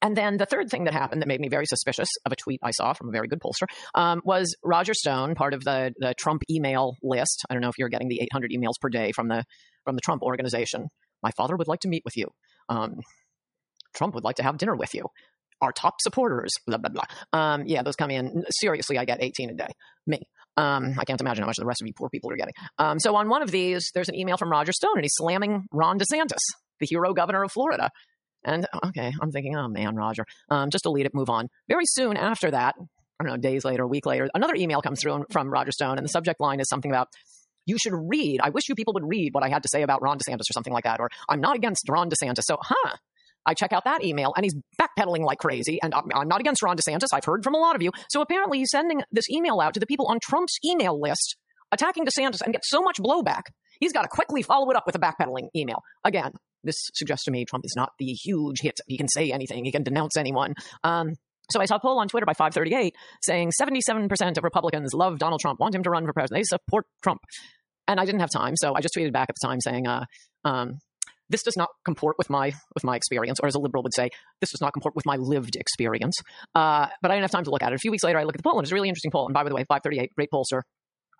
and 0.00 0.16
then 0.16 0.36
the 0.36 0.46
third 0.46 0.70
thing 0.70 0.84
that 0.84 0.94
happened 0.94 1.22
that 1.22 1.28
made 1.28 1.40
me 1.40 1.48
very 1.48 1.66
suspicious 1.66 2.08
of 2.24 2.32
a 2.32 2.36
tweet 2.36 2.60
I 2.62 2.70
saw 2.70 2.92
from 2.92 3.08
a 3.08 3.12
very 3.12 3.26
good 3.26 3.40
pollster 3.40 3.66
um, 3.94 4.20
was 4.24 4.54
Roger 4.64 4.94
Stone, 4.94 5.34
part 5.34 5.54
of 5.54 5.64
the 5.64 5.92
the 5.98 6.14
Trump 6.18 6.42
email 6.50 6.94
list. 7.02 7.44
I 7.50 7.54
don't 7.54 7.62
know 7.62 7.68
if 7.68 7.78
you're 7.78 7.88
getting 7.88 8.08
the 8.08 8.20
800 8.22 8.52
emails 8.52 8.74
per 8.80 8.88
day 8.88 9.12
from 9.12 9.28
the 9.28 9.44
from 9.84 9.96
the 9.96 10.02
Trump 10.02 10.22
organization. 10.22 10.86
My 11.22 11.30
father 11.36 11.56
would 11.56 11.68
like 11.68 11.80
to 11.80 11.88
meet 11.88 12.02
with 12.04 12.16
you. 12.16 12.28
Um, 12.68 12.94
Trump 13.94 14.14
would 14.14 14.24
like 14.24 14.36
to 14.36 14.42
have 14.42 14.58
dinner 14.58 14.76
with 14.76 14.94
you 14.94 15.06
our 15.60 15.72
top 15.72 16.00
supporters, 16.00 16.50
blah, 16.66 16.78
blah, 16.78 16.90
blah. 16.90 17.04
Um, 17.32 17.64
yeah, 17.66 17.82
those 17.82 17.96
come 17.96 18.10
in. 18.10 18.44
Seriously, 18.50 18.98
I 18.98 19.04
get 19.04 19.22
18 19.22 19.50
a 19.50 19.54
day. 19.54 19.68
Me. 20.06 20.20
Um, 20.56 20.94
I 20.98 21.04
can't 21.04 21.20
imagine 21.20 21.42
how 21.42 21.46
much 21.46 21.56
the 21.58 21.66
rest 21.66 21.80
of 21.82 21.86
you 21.86 21.92
poor 21.96 22.08
people 22.08 22.32
are 22.32 22.36
getting. 22.36 22.54
Um, 22.78 22.98
so 22.98 23.14
on 23.14 23.28
one 23.28 23.42
of 23.42 23.50
these, 23.50 23.90
there's 23.94 24.08
an 24.08 24.16
email 24.16 24.36
from 24.36 24.50
Roger 24.50 24.72
Stone, 24.72 24.96
and 24.96 25.04
he's 25.04 25.14
slamming 25.14 25.66
Ron 25.72 25.98
DeSantis, 25.98 26.40
the 26.80 26.86
hero 26.86 27.14
governor 27.14 27.44
of 27.44 27.52
Florida. 27.52 27.90
And 28.44 28.66
okay, 28.86 29.12
I'm 29.20 29.30
thinking, 29.30 29.56
oh 29.56 29.68
man, 29.68 29.94
Roger, 29.94 30.24
um, 30.50 30.70
just 30.70 30.84
delete 30.84 31.06
it, 31.06 31.14
move 31.14 31.30
on. 31.30 31.48
Very 31.68 31.84
soon 31.86 32.16
after 32.16 32.50
that, 32.50 32.74
I 33.20 33.24
don't 33.24 33.32
know, 33.32 33.36
days 33.36 33.64
later, 33.64 33.84
a 33.84 33.88
week 33.88 34.06
later, 34.06 34.28
another 34.34 34.54
email 34.54 34.80
comes 34.80 35.00
through 35.00 35.24
from 35.30 35.50
Roger 35.50 35.72
Stone, 35.72 35.98
and 35.98 36.04
the 36.04 36.08
subject 36.08 36.40
line 36.40 36.60
is 36.60 36.68
something 36.68 36.90
about 36.90 37.08
you 37.66 37.76
should 37.78 37.92
read. 37.94 38.40
I 38.42 38.50
wish 38.50 38.68
you 38.68 38.74
people 38.74 38.94
would 38.94 39.06
read 39.06 39.34
what 39.34 39.44
I 39.44 39.48
had 39.48 39.62
to 39.62 39.68
say 39.68 39.82
about 39.82 40.02
Ron 40.02 40.18
DeSantis 40.18 40.48
or 40.48 40.54
something 40.54 40.72
like 40.72 40.84
that, 40.84 41.00
or 41.00 41.08
I'm 41.28 41.40
not 41.40 41.54
against 41.54 41.84
Ron 41.88 42.08
DeSantis. 42.10 42.44
So, 42.44 42.56
huh, 42.60 42.96
I 43.46 43.54
check 43.54 43.72
out 43.72 43.84
that 43.84 44.04
email 44.04 44.32
and 44.36 44.44
he's 44.44 44.54
backpedaling 44.80 45.24
like 45.24 45.38
crazy. 45.38 45.80
And 45.82 45.94
I'm 45.94 46.28
not 46.28 46.40
against 46.40 46.62
Ron 46.62 46.76
DeSantis. 46.76 47.08
I've 47.12 47.24
heard 47.24 47.44
from 47.44 47.54
a 47.54 47.58
lot 47.58 47.76
of 47.76 47.82
you. 47.82 47.90
So 48.10 48.20
apparently 48.20 48.58
he's 48.58 48.70
sending 48.70 49.02
this 49.10 49.28
email 49.30 49.60
out 49.60 49.74
to 49.74 49.80
the 49.80 49.86
people 49.86 50.06
on 50.06 50.18
Trump's 50.20 50.58
email 50.64 51.00
list 51.00 51.36
attacking 51.72 52.04
DeSantis 52.04 52.40
and 52.42 52.52
gets 52.52 52.68
so 52.68 52.80
much 52.80 52.98
blowback. 52.98 53.42
He's 53.80 53.92
got 53.92 54.02
to 54.02 54.08
quickly 54.08 54.42
follow 54.42 54.70
it 54.70 54.76
up 54.76 54.84
with 54.86 54.96
a 54.96 54.98
backpedaling 54.98 55.48
email. 55.54 55.82
Again, 56.04 56.32
this 56.64 56.76
suggests 56.94 57.24
to 57.24 57.30
me 57.30 57.44
Trump 57.44 57.64
is 57.64 57.74
not 57.76 57.92
the 57.98 58.06
huge 58.06 58.60
hit. 58.60 58.80
He 58.86 58.96
can 58.96 59.08
say 59.08 59.30
anything. 59.30 59.64
He 59.64 59.72
can 59.72 59.82
denounce 59.82 60.16
anyone. 60.16 60.54
Um, 60.82 61.14
so 61.50 61.60
I 61.60 61.64
saw 61.64 61.76
a 61.76 61.80
poll 61.80 61.98
on 61.98 62.08
Twitter 62.08 62.26
by 62.26 62.34
538 62.34 62.94
saying 63.22 63.52
77% 63.58 64.36
of 64.36 64.44
Republicans 64.44 64.92
love 64.92 65.18
Donald 65.18 65.40
Trump, 65.40 65.60
want 65.60 65.74
him 65.74 65.82
to 65.84 65.90
run 65.90 66.04
for 66.04 66.12
president. 66.12 66.40
They 66.40 66.44
support 66.44 66.86
Trump. 67.02 67.20
And 67.86 67.98
I 67.98 68.04
didn't 68.04 68.20
have 68.20 68.30
time, 68.30 68.54
so 68.56 68.74
I 68.74 68.82
just 68.82 68.94
tweeted 68.94 69.14
back 69.14 69.30
at 69.30 69.36
the 69.40 69.46
time 69.46 69.60
saying, 69.60 69.86
uh, 69.86 70.04
um, 70.44 70.78
this 71.30 71.42
does 71.42 71.56
not 71.56 71.68
comport 71.84 72.16
with 72.18 72.30
my 72.30 72.52
with 72.74 72.84
my 72.84 72.96
experience, 72.96 73.38
or 73.42 73.46
as 73.46 73.54
a 73.54 73.58
liberal 73.58 73.82
would 73.82 73.94
say, 73.94 74.10
this 74.40 74.50
does 74.50 74.60
not 74.60 74.72
comport 74.72 74.94
with 74.96 75.06
my 75.06 75.16
lived 75.16 75.56
experience. 75.56 76.16
Uh, 76.54 76.86
but 77.02 77.10
I 77.10 77.14
didn't 77.14 77.24
have 77.24 77.30
time 77.30 77.44
to 77.44 77.50
look 77.50 77.62
at 77.62 77.72
it. 77.72 77.76
A 77.76 77.78
few 77.78 77.90
weeks 77.90 78.04
later, 78.04 78.18
I 78.18 78.24
look 78.24 78.34
at 78.34 78.38
the 78.38 78.48
poll, 78.48 78.58
and 78.58 78.64
it's 78.64 78.72
a 78.72 78.74
really 78.74 78.88
interesting 78.88 79.10
poll. 79.10 79.26
And 79.26 79.34
by 79.34 79.44
the 79.44 79.54
way, 79.54 79.64
538, 79.68 80.14
great 80.14 80.30
pollster. 80.32 80.62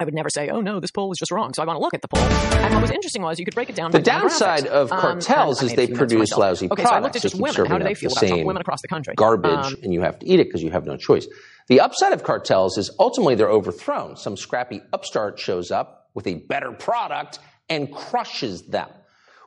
I 0.01 0.05
would 0.05 0.15
never 0.15 0.31
say, 0.31 0.49
"Oh 0.49 0.61
no, 0.61 0.79
this 0.79 0.93
poll 0.93 1.09
was 1.09 1.19
just 1.19 1.33
wrong." 1.33 1.53
So 1.55 1.61
I 1.61 1.67
want 1.67 1.77
to 1.79 1.83
look 1.83 1.93
at 1.93 2.03
the 2.03 2.09
poll. 2.09 2.23
And 2.23 2.73
what 2.73 2.83
was 2.83 2.93
interesting 2.93 3.21
was 3.21 3.41
you 3.41 3.45
could 3.45 3.57
break 3.57 3.69
it 3.69 3.75
down. 3.75 3.91
The 3.91 3.99
downside 3.99 4.65
of 4.69 4.93
Um, 4.93 5.01
cartels 5.01 5.61
and 5.61 5.71
is 5.73 5.77
they 5.77 5.83
a 5.85 5.87
few 5.89 5.97
notes 5.97 5.99
produce 5.99 6.33
lousy 6.37 6.69
okay, 6.71 6.85
So 6.85 6.89
I 6.89 7.01
products. 7.01 7.03
looked 7.05 7.17
at 7.17 7.23
They 7.23 7.29
just 7.31 7.43
women. 7.43 7.71
How 7.71 7.79
do 7.79 7.85
they 7.85 7.95
feel 7.95 8.11
the 8.11 8.27
about 8.35 8.47
women 8.47 8.61
across 8.61 8.81
the 8.81 8.87
country? 8.87 9.15
garbage 9.17 9.51
Um, 9.51 9.75
and 9.83 9.93
you 9.93 10.01
have 10.03 10.21
to 10.21 10.27
eat 10.29 10.39
it 10.39 10.47
because 10.47 10.63
you 10.63 10.71
have 10.71 10.87
no 10.87 10.97
choice. 10.97 11.27
The 11.67 11.81
upside 11.81 12.13
of 12.13 12.23
cartels 12.23 12.79
is 12.79 12.93
ultimately 13.01 13.35
they're 13.35 13.51
overthrown. 13.51 14.15
Some 14.17 14.37
scrappy 14.37 14.81
upstart 14.93 15.37
shows 15.41 15.73
up 15.73 16.11
with 16.15 16.29
a 16.29 16.35
better 16.35 16.71
product 16.71 17.41
and 17.69 17.93
crushes 17.93 18.63
them. 18.69 18.89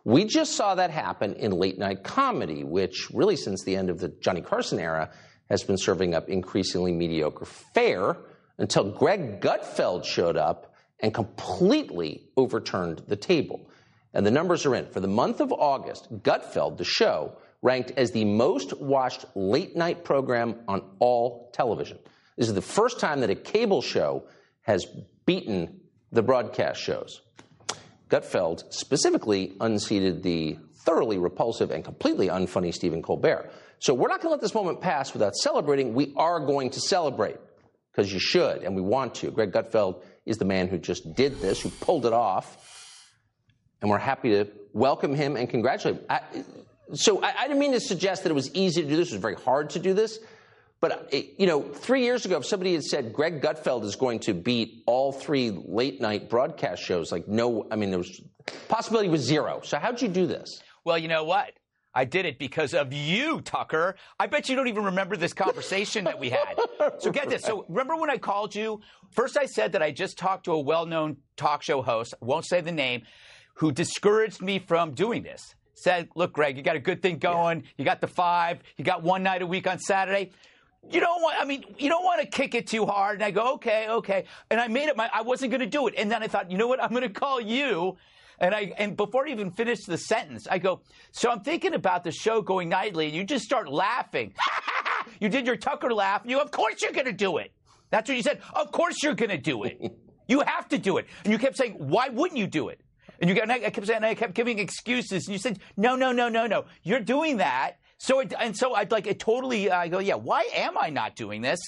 We 0.03 0.25
just 0.25 0.55
saw 0.55 0.75
that 0.75 0.89
happen 0.89 1.35
in 1.35 1.51
late 1.51 1.77
night 1.77 2.03
comedy, 2.03 2.63
which 2.63 3.09
really 3.13 3.35
since 3.35 3.63
the 3.63 3.75
end 3.75 3.89
of 3.89 3.99
the 3.99 4.07
Johnny 4.07 4.41
Carson 4.41 4.79
era 4.79 5.11
has 5.49 5.63
been 5.63 5.77
serving 5.77 6.15
up 6.15 6.29
increasingly 6.29 6.91
mediocre 6.91 7.45
fare 7.45 8.17
until 8.57 8.91
Greg 8.91 9.41
Gutfeld 9.41 10.05
showed 10.05 10.37
up 10.37 10.73
and 10.99 11.13
completely 11.13 12.29
overturned 12.37 13.03
the 13.07 13.15
table. 13.15 13.69
And 14.13 14.25
the 14.25 14.31
numbers 14.31 14.65
are 14.65 14.75
in. 14.75 14.87
For 14.87 14.99
the 14.99 15.07
month 15.07 15.39
of 15.39 15.51
August, 15.51 16.11
Gutfeld, 16.23 16.77
the 16.77 16.83
show, 16.83 17.37
ranked 17.61 17.91
as 17.97 18.11
the 18.11 18.25
most 18.25 18.79
watched 18.79 19.25
late 19.35 19.75
night 19.75 20.03
program 20.03 20.59
on 20.67 20.83
all 20.99 21.51
television. 21.53 21.99
This 22.37 22.47
is 22.47 22.53
the 22.53 22.61
first 22.61 22.99
time 22.99 23.21
that 23.21 23.29
a 23.29 23.35
cable 23.35 23.81
show 23.81 24.23
has 24.63 24.85
beaten 25.25 25.81
the 26.11 26.23
broadcast 26.23 26.81
shows. 26.81 27.21
Gutfeld 28.11 28.71
specifically 28.73 29.55
unseated 29.61 30.21
the 30.21 30.59
thoroughly 30.85 31.17
repulsive 31.17 31.71
and 31.71 31.83
completely 31.83 32.27
unfunny 32.27 32.73
Stephen 32.73 33.01
Colbert. 33.01 33.51
So 33.79 33.93
we're 33.93 34.09
not 34.09 34.21
going 34.21 34.29
to 34.29 34.33
let 34.33 34.41
this 34.41 34.53
moment 34.53 34.81
pass 34.81 35.13
without 35.13 35.35
celebrating. 35.35 35.93
We 35.93 36.13
are 36.17 36.39
going 36.39 36.69
to 36.71 36.79
celebrate 36.79 37.37
because 37.91 38.11
you 38.11 38.19
should 38.19 38.63
and 38.63 38.75
we 38.75 38.81
want 38.81 39.15
to. 39.15 39.31
Greg 39.31 39.51
Gutfeld 39.51 40.03
is 40.25 40.37
the 40.37 40.45
man 40.45 40.67
who 40.67 40.77
just 40.77 41.15
did 41.15 41.39
this, 41.39 41.61
who 41.61 41.69
pulled 41.69 42.05
it 42.05 42.13
off, 42.13 42.57
and 43.81 43.89
we're 43.89 43.97
happy 43.97 44.29
to 44.31 44.47
welcome 44.73 45.15
him 45.15 45.35
and 45.35 45.49
congratulate 45.49 45.97
him. 45.97 46.05
I, 46.09 46.21
so 46.93 47.23
I, 47.23 47.33
I 47.39 47.47
didn't 47.47 47.59
mean 47.59 47.71
to 47.71 47.79
suggest 47.79 48.23
that 48.23 48.29
it 48.29 48.35
was 48.35 48.53
easy 48.53 48.83
to 48.83 48.87
do 48.87 48.97
this. 48.97 49.09
It 49.09 49.15
was 49.15 49.21
very 49.21 49.35
hard 49.35 49.71
to 49.71 49.79
do 49.79 49.93
this. 49.93 50.19
But 50.81 51.09
eh, 51.13 51.23
you 51.37 51.45
know, 51.45 51.61
three 51.61 52.03
years 52.03 52.25
ago, 52.25 52.37
if 52.37 52.45
somebody 52.45 52.73
had 52.73 52.83
said 52.83 53.13
Greg 53.13 53.41
Gutfeld 53.41 53.83
is 53.85 53.95
going 53.95 54.19
to 54.21 54.33
beat 54.33 54.83
all 54.87 55.11
three 55.11 55.51
late 55.51 56.01
night 56.01 56.29
broadcast 56.29 56.83
shows, 56.83 57.11
like 57.11 57.27
no, 57.27 57.67
I 57.71 57.75
mean, 57.75 57.91
there 57.91 57.99
was 57.99 58.21
possibility 58.67 59.07
was 59.07 59.21
zero. 59.21 59.61
So 59.63 59.77
how'd 59.77 60.01
you 60.01 60.07
do 60.07 60.25
this? 60.27 60.61
Well, 60.83 60.97
you 60.97 61.07
know 61.07 61.23
what? 61.23 61.53
I 61.93 62.05
did 62.05 62.25
it 62.25 62.39
because 62.39 62.73
of 62.73 62.93
you, 62.93 63.41
Tucker. 63.41 63.95
I 64.17 64.25
bet 64.25 64.47
you 64.47 64.55
don't 64.55 64.69
even 64.69 64.85
remember 64.85 65.17
this 65.17 65.33
conversation 65.33 66.05
that 66.05 66.17
we 66.17 66.29
had. 66.29 66.57
So 66.99 67.11
get 67.11 67.29
this. 67.29 67.43
So 67.43 67.65
remember 67.67 67.97
when 67.97 68.09
I 68.09 68.17
called 68.17 68.55
you? 68.55 68.79
First, 69.11 69.37
I 69.37 69.45
said 69.45 69.73
that 69.73 69.83
I 69.83 69.91
just 69.91 70.17
talked 70.17 70.45
to 70.45 70.53
a 70.53 70.59
well-known 70.59 71.17
talk 71.35 71.61
show 71.61 71.81
host. 71.81 72.13
Won't 72.21 72.45
say 72.45 72.61
the 72.61 72.71
name, 72.71 73.03
who 73.55 73.71
discouraged 73.71 74.41
me 74.41 74.57
from 74.57 74.93
doing 74.93 75.21
this. 75.21 75.53
Said, 75.73 76.09
"Look, 76.15 76.33
Greg, 76.33 76.57
you 76.57 76.63
got 76.63 76.75
a 76.75 76.79
good 76.79 77.01
thing 77.01 77.17
going. 77.17 77.63
You 77.77 77.85
got 77.85 78.01
the 78.01 78.07
five. 78.07 78.59
You 78.77 78.85
got 78.85 79.03
one 79.03 79.21
night 79.21 79.41
a 79.41 79.45
week 79.45 79.67
on 79.67 79.77
Saturday." 79.77 80.31
You 80.89 80.99
don't 80.99 81.21
want, 81.21 81.37
I 81.39 81.45
mean, 81.45 81.63
you 81.77 81.89
don't 81.89 82.03
want 82.03 82.21
to 82.21 82.27
kick 82.27 82.55
it 82.55 82.67
too 82.67 82.85
hard. 82.85 83.15
And 83.15 83.23
I 83.23 83.31
go, 83.31 83.53
okay, 83.53 83.87
okay. 83.89 84.25
And 84.49 84.59
I 84.59 84.67
made 84.67 84.87
it 84.87 84.97
my, 84.97 85.09
I 85.13 85.21
wasn't 85.21 85.51
going 85.51 85.61
to 85.61 85.67
do 85.67 85.87
it. 85.87 85.93
And 85.97 86.09
then 86.09 86.23
I 86.23 86.27
thought, 86.27 86.49
you 86.49 86.57
know 86.57 86.67
what? 86.67 86.81
I'm 86.83 86.89
going 86.89 87.03
to 87.03 87.09
call 87.09 87.39
you. 87.39 87.97
And 88.39 88.55
I, 88.55 88.73
and 88.77 88.97
before 88.97 89.27
I 89.27 89.31
even 89.31 89.51
finished 89.51 89.85
the 89.85 89.97
sentence, 89.97 90.47
I 90.49 90.57
go, 90.57 90.81
so 91.11 91.29
I'm 91.29 91.41
thinking 91.41 91.75
about 91.75 92.03
the 92.03 92.11
show 92.11 92.41
going 92.41 92.69
nightly. 92.69 93.05
And 93.05 93.15
you 93.15 93.23
just 93.23 93.45
start 93.45 93.71
laughing. 93.71 94.33
you 95.19 95.29
did 95.29 95.45
your 95.45 95.55
Tucker 95.55 95.93
laugh. 95.93 96.23
You, 96.25 96.39
of 96.39 96.49
course 96.49 96.81
you're 96.81 96.91
going 96.91 97.05
to 97.05 97.13
do 97.13 97.37
it. 97.37 97.53
That's 97.91 98.09
what 98.09 98.17
you 98.17 98.23
said. 98.23 98.41
Of 98.55 98.71
course 98.71 98.95
you're 99.03 99.13
going 99.13 99.29
to 99.29 99.37
do 99.37 99.63
it. 99.63 99.79
you 100.27 100.41
have 100.41 100.67
to 100.69 100.79
do 100.79 100.97
it. 100.97 101.05
And 101.23 101.31
you 101.31 101.37
kept 101.37 101.57
saying, 101.57 101.73
why 101.73 102.09
wouldn't 102.09 102.39
you 102.39 102.47
do 102.47 102.69
it? 102.69 102.81
And 103.19 103.29
you 103.29 103.39
and 103.39 103.51
I 103.51 103.59
kept 103.69 103.85
saying, 103.85 104.03
I 104.03 104.15
kept 104.15 104.33
giving 104.33 104.57
excuses. 104.57 105.27
And 105.27 105.33
you 105.33 105.37
said, 105.37 105.59
no, 105.77 105.95
no, 105.95 106.11
no, 106.11 106.27
no, 106.27 106.47
no. 106.47 106.65
You're 106.81 107.01
doing 107.01 107.37
that. 107.37 107.77
So 108.01 108.19
it, 108.19 108.33
and 108.39 108.57
so 108.57 108.73
I'd 108.73 108.91
like 108.91 109.05
it 109.05 109.19
totally. 109.19 109.69
I 109.69 109.87
go, 109.87 109.99
yeah. 109.99 110.15
Why 110.15 110.49
am 110.55 110.75
I 110.75 110.89
not 110.89 111.15
doing 111.15 111.41
this? 111.41 111.59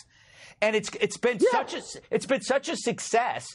And 0.63 0.75
it's 0.75 0.89
it's 0.99 1.17
been 1.17 1.39
such 1.39 1.75
a 1.75 1.81
it's 2.09 2.25
been 2.25 2.41
such 2.41 2.69
a 2.69 2.75
success 2.75 3.45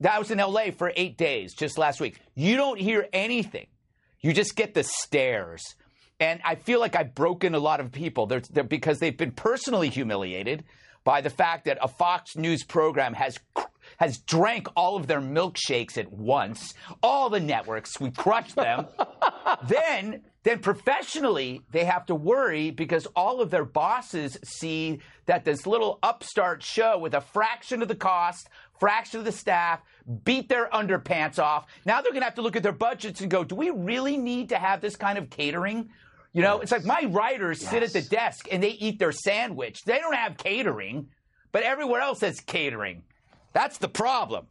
that 0.00 0.12
I 0.12 0.18
was 0.18 0.30
in 0.30 0.38
L.A. 0.38 0.70
for 0.70 0.92
eight 0.96 1.16
days 1.16 1.54
just 1.54 1.78
last 1.78 1.98
week. 1.98 2.20
You 2.34 2.58
don't 2.58 2.78
hear 2.78 3.08
anything. 3.14 3.68
You 4.20 4.34
just 4.34 4.54
get 4.54 4.74
the 4.74 4.82
stares. 4.82 5.62
And 6.20 6.40
I 6.44 6.56
feel 6.56 6.78
like 6.78 6.94
I've 6.94 7.14
broken 7.14 7.54
a 7.54 7.58
lot 7.58 7.80
of 7.80 7.90
people 7.90 8.26
they're, 8.26 8.42
they're, 8.50 8.64
because 8.64 8.98
they've 8.98 9.16
been 9.16 9.32
personally 9.32 9.88
humiliated 9.88 10.64
by 11.04 11.22
the 11.22 11.30
fact 11.30 11.64
that 11.64 11.78
a 11.80 11.88
Fox 11.88 12.36
News 12.36 12.64
program 12.64 13.14
has 13.14 13.38
has 13.98 14.18
drank 14.18 14.68
all 14.76 14.96
of 14.96 15.06
their 15.06 15.20
milkshakes 15.20 15.96
at 15.98 16.12
once. 16.12 16.74
All 17.02 17.30
the 17.30 17.40
networks, 17.40 18.00
we 18.00 18.10
crushed 18.10 18.56
them. 18.56 18.86
then, 19.68 20.22
then 20.42 20.58
professionally, 20.60 21.62
they 21.72 21.84
have 21.84 22.06
to 22.06 22.14
worry 22.14 22.70
because 22.70 23.06
all 23.16 23.40
of 23.40 23.50
their 23.50 23.64
bosses 23.64 24.38
see 24.44 25.00
that 25.26 25.44
this 25.44 25.66
little 25.66 25.98
upstart 26.02 26.62
show 26.62 26.98
with 26.98 27.14
a 27.14 27.20
fraction 27.20 27.82
of 27.82 27.88
the 27.88 27.94
cost, 27.94 28.48
fraction 28.78 29.18
of 29.18 29.24
the 29.24 29.32
staff, 29.32 29.80
beat 30.24 30.48
their 30.48 30.68
underpants 30.70 31.38
off. 31.38 31.66
Now 31.84 32.00
they're 32.00 32.12
going 32.12 32.20
to 32.20 32.26
have 32.26 32.36
to 32.36 32.42
look 32.42 32.56
at 32.56 32.62
their 32.62 32.72
budgets 32.72 33.20
and 33.20 33.30
go, 33.30 33.44
do 33.44 33.54
we 33.54 33.70
really 33.70 34.16
need 34.16 34.50
to 34.50 34.58
have 34.58 34.80
this 34.80 34.96
kind 34.96 35.18
of 35.18 35.30
catering? 35.30 35.90
You 36.32 36.42
know, 36.42 36.60
it's 36.60 36.70
like 36.70 36.84
my 36.84 37.06
writers 37.08 37.66
sit 37.66 37.82
at 37.82 37.94
the 37.94 38.02
desk 38.02 38.46
and 38.52 38.62
they 38.62 38.72
eat 38.72 38.98
their 38.98 39.12
sandwich. 39.12 39.82
They 39.84 39.98
don't 39.98 40.14
have 40.14 40.36
catering, 40.36 41.08
but 41.50 41.62
everywhere 41.62 42.02
else 42.02 42.20
has 42.20 42.40
catering. 42.40 43.04
That's 43.56 43.78
the 43.78 43.88
problem. 43.88 44.48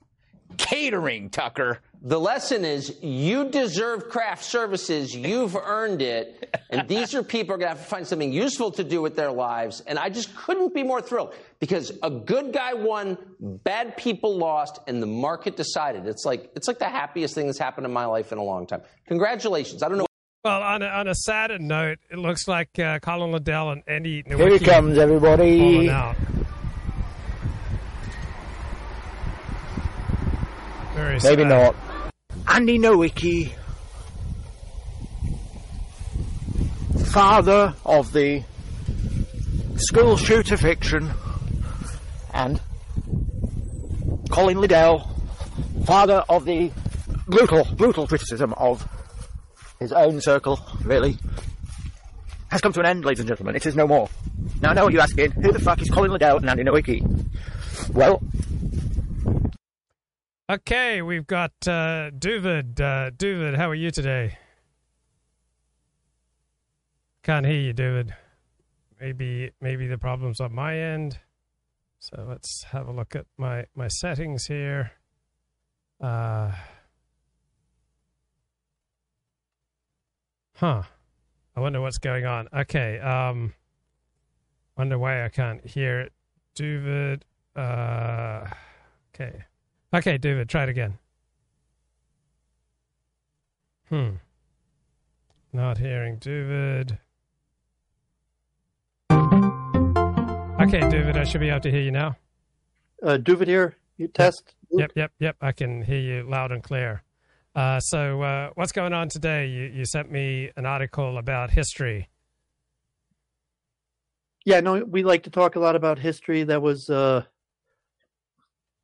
Catering, 0.58 1.30
Tucker. 1.30 1.80
The 2.02 2.20
lesson 2.20 2.66
is 2.66 2.98
you 3.04 3.52
deserve 3.52 4.10
craft 4.10 4.44
services. 4.44 5.16
You've 5.16 5.56
earned 5.56 6.02
it. 6.02 6.52
And 6.72 6.88
these 6.88 7.14
are 7.14 7.22
people 7.22 7.50
who 7.50 7.54
are 7.54 7.58
going 7.60 7.72
to 7.72 7.78
have 7.78 7.84
to 7.84 7.90
find 7.90 8.08
something 8.08 8.34
useful 8.34 8.72
to 8.72 8.84
do 8.84 9.04
with 9.04 9.16
their 9.16 9.32
lives. 9.32 9.82
And 9.82 10.00
I 10.00 10.10
just 10.10 10.36
couldn't 10.36 10.74
be 10.74 10.82
more 10.82 11.02
thrilled 11.02 11.36
because 11.60 11.92
a 12.02 12.10
good 12.10 12.52
guy 12.52 12.74
won, 12.74 13.16
bad 13.40 13.96
people 13.96 14.36
lost, 14.36 14.80
and 14.88 15.04
the 15.04 15.08
market 15.08 15.56
decided. 15.56 16.08
It's 16.08 16.26
like, 16.26 16.50
it's 16.56 16.68
like 16.68 16.80
the 16.80 16.90
happiest 16.90 17.36
thing 17.36 17.46
that's 17.46 17.60
happened 17.60 17.86
in 17.86 17.94
my 17.94 18.08
life 18.08 18.32
in 18.32 18.40
a 18.40 18.44
long 18.44 18.66
time. 18.66 18.82
Congratulations. 19.08 19.84
I 19.84 19.90
don't 19.90 20.00
know. 20.00 20.08
Well, 20.44 20.64
on 20.64 20.82
a, 20.82 20.88
on 20.88 21.08
a 21.08 21.16
sadder 21.16 21.60
note, 21.60 22.00
it 22.10 22.18
looks 22.18 22.48
like 22.48 22.80
uh, 22.80 22.98
Colin 23.00 23.32
Liddell 23.32 23.70
and 23.70 23.84
Andy 23.86 24.24
Nowicki 24.24 24.38
Here 24.38 24.58
he 24.58 24.60
comes, 24.66 24.98
everybody. 24.98 25.60
falling 25.60 25.90
out. 25.90 26.16
Very 30.96 31.20
Maybe 31.24 31.44
sad. 31.44 31.50
not. 31.50 31.76
Andy 32.48 32.80
Nowicki, 32.80 33.52
father 37.08 37.74
of 37.86 38.14
the 38.14 38.44
school 39.76 40.16
shooter 40.16 40.56
fiction, 40.56 41.12
and 42.34 42.62
Colin 44.30 44.60
Liddell, 44.62 45.10
father 45.86 46.24
of 46.30 46.46
the 46.46 46.72
brutal, 47.28 47.66
brutal 47.76 48.08
criticism 48.08 48.54
of 48.54 48.88
his 49.80 49.92
own 49.92 50.22
circle, 50.22 50.60
really, 50.84 51.18
has 52.50 52.62
come 52.62 52.72
to 52.72 52.80
an 52.80 52.86
end, 52.86 53.04
ladies 53.04 53.20
and 53.20 53.28
gentlemen. 53.28 53.56
It 53.56 53.66
is 53.66 53.76
no 53.76 53.86
more. 53.86 54.08
Now 54.62 54.70
I 54.70 54.74
know 54.74 54.86
what 54.86 54.94
you're 54.94 55.02
asking. 55.02 55.32
Who 55.32 55.52
the 55.52 55.60
fuck 55.60 55.82
is 55.82 55.90
Colin 55.90 56.12
Liddell 56.12 56.38
and 56.38 56.50
Andy 56.50 56.64
Nowicki? 56.64 57.26
Well, 57.94 58.22
Okay, 60.48 61.02
we've 61.02 61.26
got 61.26 61.54
uh, 61.66 62.12
Duvid. 62.12 62.80
Uh, 62.80 63.10
Duvid, 63.10 63.58
how 63.58 63.68
are 63.68 63.76
you 63.76 63.90
today? 63.90 64.38
Can't 67.24 67.48
hear 67.48 67.60
you, 67.60 67.74
Duvid. 67.74 68.12
Maybe 69.02 69.50
maybe 69.60 69.88
the 69.88 69.98
problem's 69.98 70.40
on 70.40 70.54
my 70.54 70.78
end. 70.78 71.18
So 71.98 72.24
let's 72.30 72.62
have 72.66 72.88
a 72.88 72.92
look 72.92 73.16
at 73.16 73.26
my 73.40 73.66
my 73.76 73.88
settings 73.88 74.46
here. 74.46 74.92
Uh, 76.00 76.52
huh. 80.54 80.84
I 81.56 81.60
wonder 81.60 81.82
what's 81.82 81.98
going 81.98 82.28
on. 82.28 82.50
Okay. 82.56 83.00
Um. 83.00 83.56
Wonder 84.78 85.00
why 85.00 85.26
I 85.26 85.30
can't 85.30 85.66
hear 85.66 86.02
it. 86.02 86.14
Duvid. 86.56 87.24
Uh. 87.56 88.46
Okay. 89.16 89.46
Okay, 89.96 90.18
David, 90.18 90.50
try 90.50 90.64
it 90.64 90.70
again. 90.70 90.98
Hmm. 93.88 94.16
Not 95.54 95.78
hearing 95.78 96.18
David. 96.18 96.98
Okay, 99.10 100.82
David, 100.90 101.16
I 101.16 101.24
should 101.24 101.40
be 101.40 101.48
able 101.48 101.62
to 101.62 101.72
hear 101.72 101.80
you 101.80 101.92
now. 101.92 102.18
Uh, 103.02 103.18
Duvid 103.18 103.48
here. 103.48 103.78
You 103.96 104.10
test. 104.10 104.56
Yep, 104.70 104.92
yep, 104.98 105.12
yep. 105.20 105.38
I 105.40 105.54
can 105.54 105.82
hear 105.82 106.00
you 106.00 106.30
loud 106.30 106.52
and 106.52 106.62
clear. 106.62 107.04
Uh, 107.56 107.80
so, 107.80 108.22
uh, 108.22 108.50
what's 108.56 108.74
going 108.74 108.92
on 108.92 109.08
today? 109.08 109.48
You, 109.48 109.64
you 109.64 109.86
sent 109.86 110.12
me 110.12 110.52
an 110.58 110.66
article 110.66 111.18
about 111.18 111.52
history. 111.52 112.10
Yeah, 114.44 114.60
no, 114.60 114.84
we 114.84 115.04
like 115.04 115.24
to 115.24 115.30
talk 115.30 115.56
a 115.56 115.60
lot 115.62 115.78
about 115.78 116.00
history. 116.00 116.44
That 116.44 116.62
was 116.62 116.90
uh, 116.90 117.24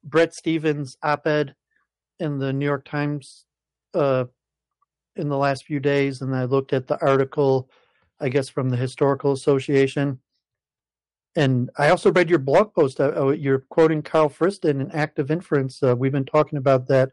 Bret 0.03 0.33
Stephens' 0.33 0.97
op-ed 1.03 1.55
in 2.19 2.37
the 2.37 2.53
New 2.53 2.65
York 2.65 2.85
Times 2.85 3.45
uh, 3.93 4.25
in 5.15 5.29
the 5.29 5.37
last 5.37 5.65
few 5.65 5.79
days, 5.79 6.21
and 6.21 6.35
I 6.35 6.45
looked 6.45 6.73
at 6.73 6.87
the 6.87 6.99
article, 7.01 7.69
I 8.19 8.29
guess 8.29 8.49
from 8.49 8.69
the 8.69 8.77
Historical 8.77 9.31
Association, 9.31 10.19
and 11.35 11.69
I 11.77 11.89
also 11.89 12.11
read 12.11 12.29
your 12.29 12.39
blog 12.39 12.73
post. 12.73 12.99
Uh, 12.99 13.13
uh 13.15 13.29
you're 13.29 13.65
quoting 13.69 14.01
Karl 14.01 14.29
Friston 14.29 14.81
in 14.81 14.91
Active 14.91 15.31
Inference. 15.31 15.81
Uh, 15.81 15.95
we've 15.95 16.11
been 16.11 16.25
talking 16.25 16.57
about 16.57 16.87
that 16.87 17.11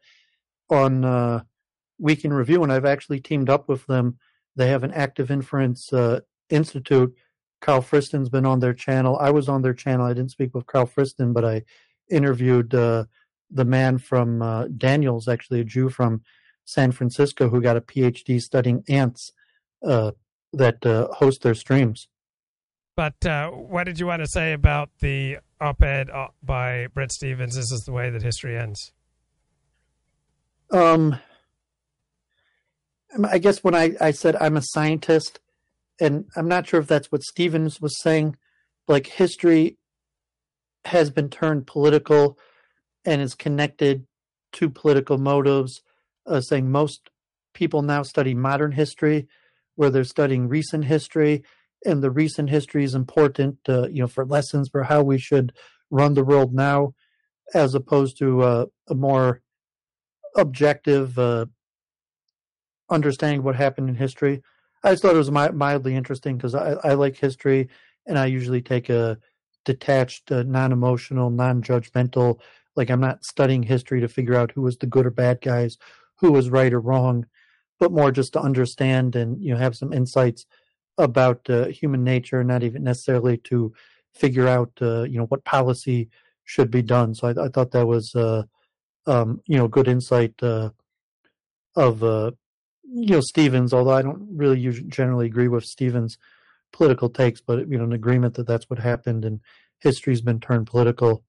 on 0.70 1.05
uh, 1.05 1.43
Week 1.99 2.24
in 2.24 2.32
Review, 2.32 2.62
and 2.62 2.72
I've 2.72 2.84
actually 2.84 3.20
teamed 3.20 3.49
up 3.49 3.68
with 3.68 3.86
them. 3.86 4.18
They 4.57 4.68
have 4.68 4.84
an 4.84 4.93
Active 4.93 5.30
Inference 5.30 5.93
uh, 5.93 6.20
Institute. 6.51 7.14
Karl 7.61 7.82
Friston's 7.82 8.28
been 8.28 8.47
on 8.47 8.61
their 8.61 8.74
channel. 8.74 9.16
I 9.18 9.30
was 9.30 9.49
on 9.49 9.62
their 9.62 9.74
channel. 9.74 10.07
I 10.07 10.14
didn't 10.14 10.30
speak 10.30 10.55
with 10.55 10.66
Karl 10.66 10.86
Friston, 10.86 11.32
but 11.32 11.45
I 11.45 11.64
interviewed 12.11 12.74
uh, 12.74 13.04
the 13.50 13.64
man 13.64 13.98
from 13.98 14.42
uh, 14.42 14.66
Daniels, 14.68 15.28
actually 15.28 15.61
a 15.61 15.64
Jew 15.64 15.88
from 15.88 16.22
San 16.64 16.92
Francisco 16.92 17.48
who 17.48 17.62
got 17.62 17.76
a 17.76 17.80
PhD 17.80 18.40
studying 18.40 18.84
ants 18.88 19.32
uh, 19.86 20.12
that 20.52 20.84
uh, 20.84 21.09
host 21.14 21.42
their 21.42 21.54
streams. 21.54 22.09
But 22.96 23.24
uh, 23.24 23.50
what 23.50 23.84
did 23.84 24.00
you 24.00 24.06
want 24.06 24.22
to 24.22 24.28
say 24.28 24.52
about 24.52 24.90
the 25.00 25.38
op-ed 25.61 26.11
uh, 26.11 26.28
by 26.42 26.88
Bret 26.88 27.12
Stephens? 27.12 27.54
This 27.54 27.70
is 27.70 27.84
the 27.86 27.92
way 27.92 28.11
that 28.11 28.22
history 28.22 28.59
ends. 28.59 28.92
Um, 30.70 31.18
I 33.24 33.38
guess 33.38 33.64
when 33.64 33.74
I, 33.74 33.94
I 34.00 34.11
said 34.11 34.36
I'm 34.36 34.56
a 34.56 34.62
scientist, 34.62 35.40
and 36.00 36.26
I'm 36.36 36.48
not 36.48 36.66
sure 36.66 36.80
if 36.80 36.86
that's 36.86 37.11
what 37.11 37.22
Stephens 37.22 37.80
was 37.80 37.98
saying, 38.00 38.36
like 38.86 39.06
history 39.06 39.78
has 40.85 41.11
been 41.11 41.29
turned 41.29 41.66
political 41.66 42.39
and 43.05 43.20
is 43.20 43.35
connected 43.35 44.07
to 44.53 44.70
political 44.70 45.18
motives, 45.18 45.83
uh, 46.26 46.41
saying 46.41 46.70
most 46.70 47.11
people 47.55 47.83
now 47.83 48.03
study 48.03 48.35
modern 48.35 48.72
history 48.72 49.29
where 49.76 49.91
they're 49.91 50.05
studying 50.05 50.49
recent 50.49 50.85
history 50.85 51.43
and 51.85 52.03
the 52.03 52.11
recent 52.11 52.51
history 52.51 52.85
is 52.85 52.95
important 52.95 53.57
uh, 53.68 53.89
you 53.89 54.01
know 54.01 54.09
for 54.09 54.24
lessons 54.24 54.68
for 54.68 54.85
how 54.85 55.03
we 55.03 55.18
should 55.18 55.53
run 55.91 56.14
the 56.14 56.24
world 56.24 56.53
now 56.53 56.93
as 57.55 57.74
opposed 57.74 58.18
to 58.18 58.43
uh, 58.43 58.66
a 58.89 58.95
more 58.95 59.41
objective 60.37 61.18
uh, 61.18 61.47
understanding 62.91 63.43
what 63.43 63.57
happened 63.57 63.89
in 63.89 63.95
history. 63.95 64.43
I 64.83 64.93
just 64.93 65.03
thought 65.03 65.14
it 65.14 65.18
was 65.18 65.31
mildly 65.31 65.97
interesting 65.97 66.37
because 66.37 66.55
I, 66.55 66.72
I, 66.85 66.95
like 66.95 67.16
history 67.16 67.68
and 68.07 68.18
i 68.18 68.26
usually 68.26 68.62
take 68.62 68.89
a 68.89 69.18
detached 69.72 70.32
uh, 70.32 70.42
non-emotional 70.42 71.30
non-judgmental 71.30 72.38
like 72.76 72.90
i'm 72.90 73.00
not 73.00 73.24
studying 73.24 73.62
history 73.62 74.00
to 74.00 74.08
figure 74.08 74.34
out 74.34 74.52
who 74.52 74.62
was 74.62 74.76
the 74.78 74.86
good 74.86 75.06
or 75.06 75.10
bad 75.10 75.40
guys 75.40 75.78
who 76.16 76.32
was 76.32 76.50
right 76.50 76.72
or 76.72 76.80
wrong 76.80 77.26
but 77.78 77.92
more 77.92 78.10
just 78.10 78.32
to 78.32 78.40
understand 78.40 79.14
and 79.14 79.42
you 79.42 79.52
know 79.52 79.58
have 79.58 79.76
some 79.76 79.92
insights 79.92 80.46
about 80.98 81.48
uh, 81.48 81.66
human 81.66 82.04
nature, 82.04 82.42
not 82.44 82.62
even 82.62 82.82
necessarily 82.82 83.38
to 83.38 83.72
figure 84.12 84.48
out 84.48 84.70
uh, 84.82 85.04
you 85.04 85.18
know 85.18 85.26
what 85.26 85.44
policy 85.44 86.10
should 86.44 86.70
be 86.70 86.82
done. 86.82 87.14
So 87.14 87.28
I, 87.28 87.46
I 87.46 87.48
thought 87.48 87.70
that 87.70 87.86
was 87.86 88.14
uh, 88.14 88.42
um, 89.06 89.40
you 89.46 89.56
know 89.56 89.68
good 89.68 89.88
insight 89.88 90.34
uh, 90.42 90.70
of 91.76 92.02
uh, 92.02 92.32
you 92.82 93.10
know 93.14 93.20
Stephens. 93.20 93.72
Although 93.72 93.92
I 93.92 94.02
don't 94.02 94.28
really 94.36 94.58
usually, 94.58 94.88
generally 94.90 95.26
agree 95.26 95.48
with 95.48 95.64
Stephens' 95.64 96.18
political 96.72 97.08
takes, 97.08 97.40
but 97.40 97.68
you 97.68 97.78
know 97.78 97.84
an 97.84 97.92
agreement 97.92 98.34
that 98.34 98.46
that's 98.46 98.68
what 98.70 98.78
happened 98.78 99.24
and 99.24 99.40
history's 99.80 100.20
been 100.20 100.40
turned 100.40 100.66
political. 100.66 101.24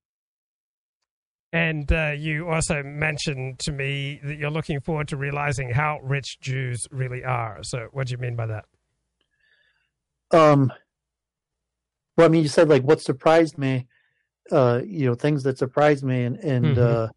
And 1.52 1.90
uh, 1.90 2.12
you 2.16 2.48
also 2.48 2.82
mentioned 2.82 3.58
to 3.60 3.72
me 3.72 4.20
that 4.22 4.36
you're 4.36 4.50
looking 4.50 4.80
forward 4.80 5.08
to 5.08 5.16
realizing 5.16 5.70
how 5.70 5.98
rich 6.02 6.38
Jews 6.40 6.86
really 6.92 7.24
are. 7.24 7.58
So, 7.62 7.88
what 7.92 8.06
do 8.06 8.12
you 8.12 8.18
mean 8.18 8.36
by 8.36 8.46
that? 8.46 8.64
Um, 10.30 10.72
well, 12.16 12.26
I 12.26 12.28
mean, 12.28 12.42
you 12.42 12.48
said 12.48 12.68
like 12.68 12.82
what 12.82 13.00
surprised 13.00 13.58
me, 13.58 13.88
uh, 14.52 14.82
you 14.84 15.06
know, 15.06 15.14
things 15.14 15.42
that 15.42 15.58
surprised 15.58 16.04
me, 16.04 16.22
and 16.24 16.36
and 16.36 16.64
mm-hmm. 16.76 16.80
uh, 16.80 17.08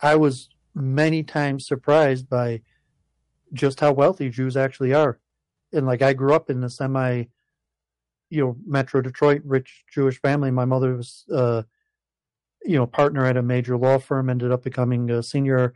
I 0.00 0.16
was 0.16 0.50
many 0.74 1.22
times 1.22 1.66
surprised 1.66 2.28
by 2.28 2.60
just 3.54 3.80
how 3.80 3.92
wealthy 3.92 4.28
Jews 4.28 4.56
actually 4.56 4.92
are, 4.92 5.18
and 5.72 5.86
like 5.86 6.02
I 6.02 6.12
grew 6.12 6.34
up 6.34 6.50
in 6.50 6.62
a 6.62 6.68
semi, 6.68 7.24
you 8.30 8.44
know, 8.44 8.56
Metro 8.66 9.00
Detroit 9.00 9.42
rich 9.44 9.84
Jewish 9.92 10.20
family. 10.20 10.50
My 10.50 10.64
mother 10.64 10.96
was, 10.96 11.24
uh, 11.32 11.62
you 12.64 12.76
know, 12.76 12.86
partner 12.86 13.24
at 13.24 13.36
a 13.36 13.42
major 13.42 13.76
law 13.76 13.98
firm, 13.98 14.28
ended 14.28 14.52
up 14.52 14.64
becoming 14.64 15.10
a 15.10 15.22
senior 15.22 15.74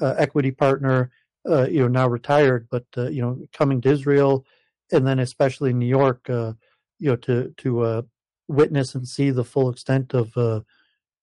uh, 0.00 0.14
equity 0.18 0.50
partner. 0.50 1.10
Uh, 1.48 1.66
you 1.68 1.80
know, 1.80 1.88
now 1.88 2.06
retired, 2.06 2.68
but 2.70 2.84
uh, 2.96 3.08
you 3.08 3.20
know, 3.20 3.36
coming 3.52 3.80
to 3.80 3.90
Israel 3.90 4.46
and 4.92 5.06
then 5.06 5.18
especially 5.18 5.72
New 5.72 5.86
York, 5.86 6.28
uh, 6.30 6.52
you 6.98 7.10
know, 7.10 7.16
to 7.16 7.52
to 7.56 7.80
uh, 7.80 8.02
witness 8.46 8.94
and 8.94 9.08
see 9.08 9.30
the 9.30 9.44
full 9.44 9.70
extent 9.70 10.14
of 10.14 10.36
uh, 10.36 10.60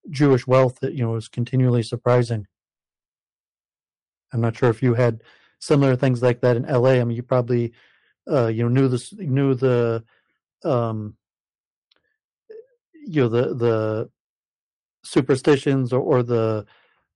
Jewish 0.10 0.48
wealth 0.48 0.80
that 0.82 0.94
you 0.94 1.04
know 1.04 1.16
is 1.16 1.28
continually 1.28 1.84
surprising. 1.84 2.48
I'm 4.34 4.42
not 4.42 4.58
sure 4.58 4.70
if 4.70 4.84
you 4.84 4.96
had 4.96 5.22
similar 5.60 5.96
things 5.96 6.22
like 6.22 6.42
that 6.42 6.58
in 6.58 6.66
L.A. 6.66 7.00
I 7.00 7.04
mean, 7.04 7.16
you 7.16 7.24
probably 7.24 7.74
uh, 8.30 8.48
you 8.48 8.64
know 8.64 8.70
knew 8.70 8.88
the 8.88 9.16
knew 9.20 9.54
the 9.54 10.04
um, 10.64 11.16
you 12.94 13.22
know 13.22 13.30
the 13.30 13.54
the 13.56 14.10
superstitions 15.04 15.94
or, 15.94 16.02
or 16.02 16.24
the 16.24 16.66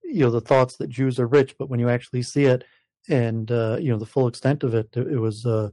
you 0.04 0.22
know 0.22 0.32
the 0.32 0.41
thoughts 0.41 0.78
that 0.78 0.89
Jews 0.89 1.20
are 1.20 1.28
rich, 1.28 1.56
but 1.58 1.70
when 1.70 1.80
you 1.80 1.89
actually 1.89 2.24
see 2.24 2.46
it 2.46 2.64
and 3.10 3.52
uh, 3.52 3.78
you 3.80 3.91
know 3.91 3.98
the 3.98 4.06
full 4.06 4.28
extent 4.28 4.64
of 4.64 4.74
it, 4.74 4.89
it, 4.96 5.08
it 5.08 5.20
was 5.20 5.46
uh, 5.46 5.70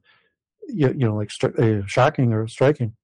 you, 0.68 0.88
you 0.88 1.06
know 1.06 1.16
like 1.16 1.30
uh, 1.42 1.86
shocking 1.86 2.32
or 2.32 2.46
striking. 2.48 2.94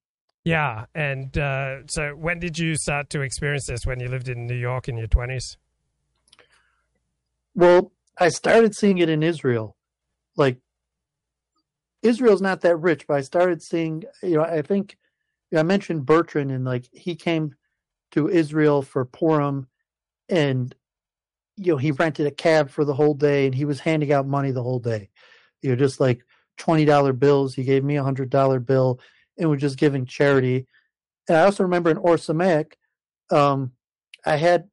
Yeah, 0.44 0.84
and 0.94 1.36
uh, 1.36 1.86
so 1.88 2.10
when 2.10 2.38
did 2.38 2.58
you 2.58 2.76
start 2.76 3.10
to 3.10 3.22
experience 3.22 3.66
this? 3.66 3.84
When 3.84 3.98
you 3.98 4.08
lived 4.08 4.28
in 4.28 4.46
New 4.46 4.54
York 4.56 4.88
in 4.88 4.96
your 4.96 5.08
twenties? 5.08 5.56
Well, 7.54 7.92
I 8.18 8.28
started 8.28 8.74
seeing 8.74 8.98
it 8.98 9.08
in 9.08 9.22
Israel. 9.22 9.76
Like 10.36 10.58
Israel's 12.06 12.42
not 12.42 12.60
that 12.62 12.76
rich, 12.76 13.06
but 13.06 13.18
I 13.18 13.20
started 13.20 13.62
seeing. 13.62 14.04
You 14.22 14.36
know, 14.36 14.42
I 14.42 14.62
think 14.62 14.96
I 15.56 15.62
mentioned 15.62 16.06
Bertrand, 16.06 16.50
and 16.50 16.64
like 16.64 16.86
he 16.92 17.14
came 17.14 17.54
to 18.12 18.28
Israel 18.28 18.82
for 18.82 19.04
Purim, 19.04 19.66
and 20.28 20.74
you 21.56 21.72
know 21.72 21.78
he 21.78 21.90
rented 21.92 22.26
a 22.26 22.30
cab 22.30 22.70
for 22.70 22.84
the 22.84 22.94
whole 22.94 23.14
day, 23.14 23.46
and 23.46 23.54
he 23.54 23.64
was 23.64 23.80
handing 23.80 24.12
out 24.12 24.26
money 24.26 24.50
the 24.50 24.62
whole 24.62 24.80
day. 24.80 25.10
You 25.62 25.70
know, 25.70 25.76
just 25.76 26.00
like 26.00 26.22
$20 26.58 27.18
bills. 27.18 27.54
He 27.54 27.64
gave 27.64 27.84
me 27.84 27.96
a 27.96 28.02
$100 28.02 28.66
bill 28.66 29.00
and 29.38 29.50
was 29.50 29.60
just 29.60 29.78
giving 29.78 30.06
charity. 30.06 30.66
And 31.28 31.36
I 31.36 31.44
also 31.44 31.62
remember 31.62 31.90
in 31.90 31.98
Or 31.98 32.18
um, 33.30 33.72
I 34.24 34.36
had, 34.36 34.68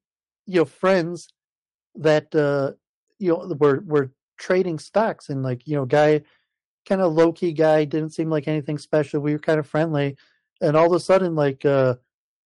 you 0.46 0.62
know, 0.62 0.66
friends 0.66 1.30
that, 1.96 2.34
uh, 2.36 2.74
you 3.20 3.30
know, 3.30 3.56
were, 3.60 3.84
were 3.86 4.12
trading 4.38 4.80
stocks 4.80 5.30
and 5.30 5.44
like, 5.44 5.68
you 5.68 5.76
know, 5.76 5.86
guy, 5.86 6.22
kind 6.88 7.02
of 7.02 7.14
low 7.14 7.32
key 7.32 7.54
guy, 7.54 7.86
didn't 7.86 8.14
seem 8.14 8.30
like 8.30 8.48
anything 8.48 8.78
special. 8.78 9.22
We 9.22 9.34
were 9.34 9.40
kind 9.40 9.60
of 9.60 9.68
friendly. 9.68 10.18
And 10.62 10.78
all 10.78 10.88
of 10.88 10.94
a 10.94 11.00
sudden, 11.00 11.36
like, 11.36 11.66
uh, 11.66 11.96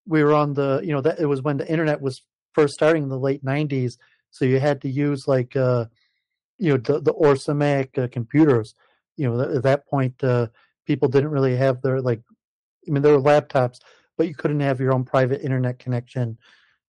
we 0.08 0.24
were 0.24 0.34
on 0.34 0.54
the, 0.54 0.82
you 0.84 0.94
know, 0.94 1.02
that 1.02 1.20
it 1.20 1.26
was 1.26 1.42
when 1.42 1.58
the 1.58 1.70
internet 1.70 2.02
was 2.02 2.24
first 2.54 2.74
starting 2.74 3.04
in 3.04 3.10
the 3.10 3.20
late 3.20 3.44
90s. 3.44 3.98
So 4.32 4.46
you 4.46 4.60
had 4.60 4.82
to 4.82 4.90
use 4.90 5.28
like, 5.28 5.56
uh, 5.56 5.86
you 6.58 6.72
know, 6.72 6.78
the, 6.78 7.02
the 7.02 7.12
Or 7.12 7.34
Sameach 7.34 7.98
uh, 7.98 8.08
computers 8.08 8.74
you 9.18 9.30
know, 9.30 9.42
at 9.42 9.64
that 9.64 9.88
point, 9.88 10.24
uh, 10.24 10.48
people 10.86 11.10
didn't 11.10 11.32
really 11.32 11.58
have 11.58 11.82
their 11.82 12.00
like, 12.00 12.22
I 12.88 12.92
mean, 12.92 13.04
there 13.04 13.18
were 13.18 13.22
laptops, 13.22 13.80
but 14.18 14.28
you 14.28 14.36
couldn't 14.36 14.62
have 14.62 14.80
your 14.80 14.94
own 14.94 15.04
private 15.04 15.42
internet 15.42 15.80
connection. 15.80 16.38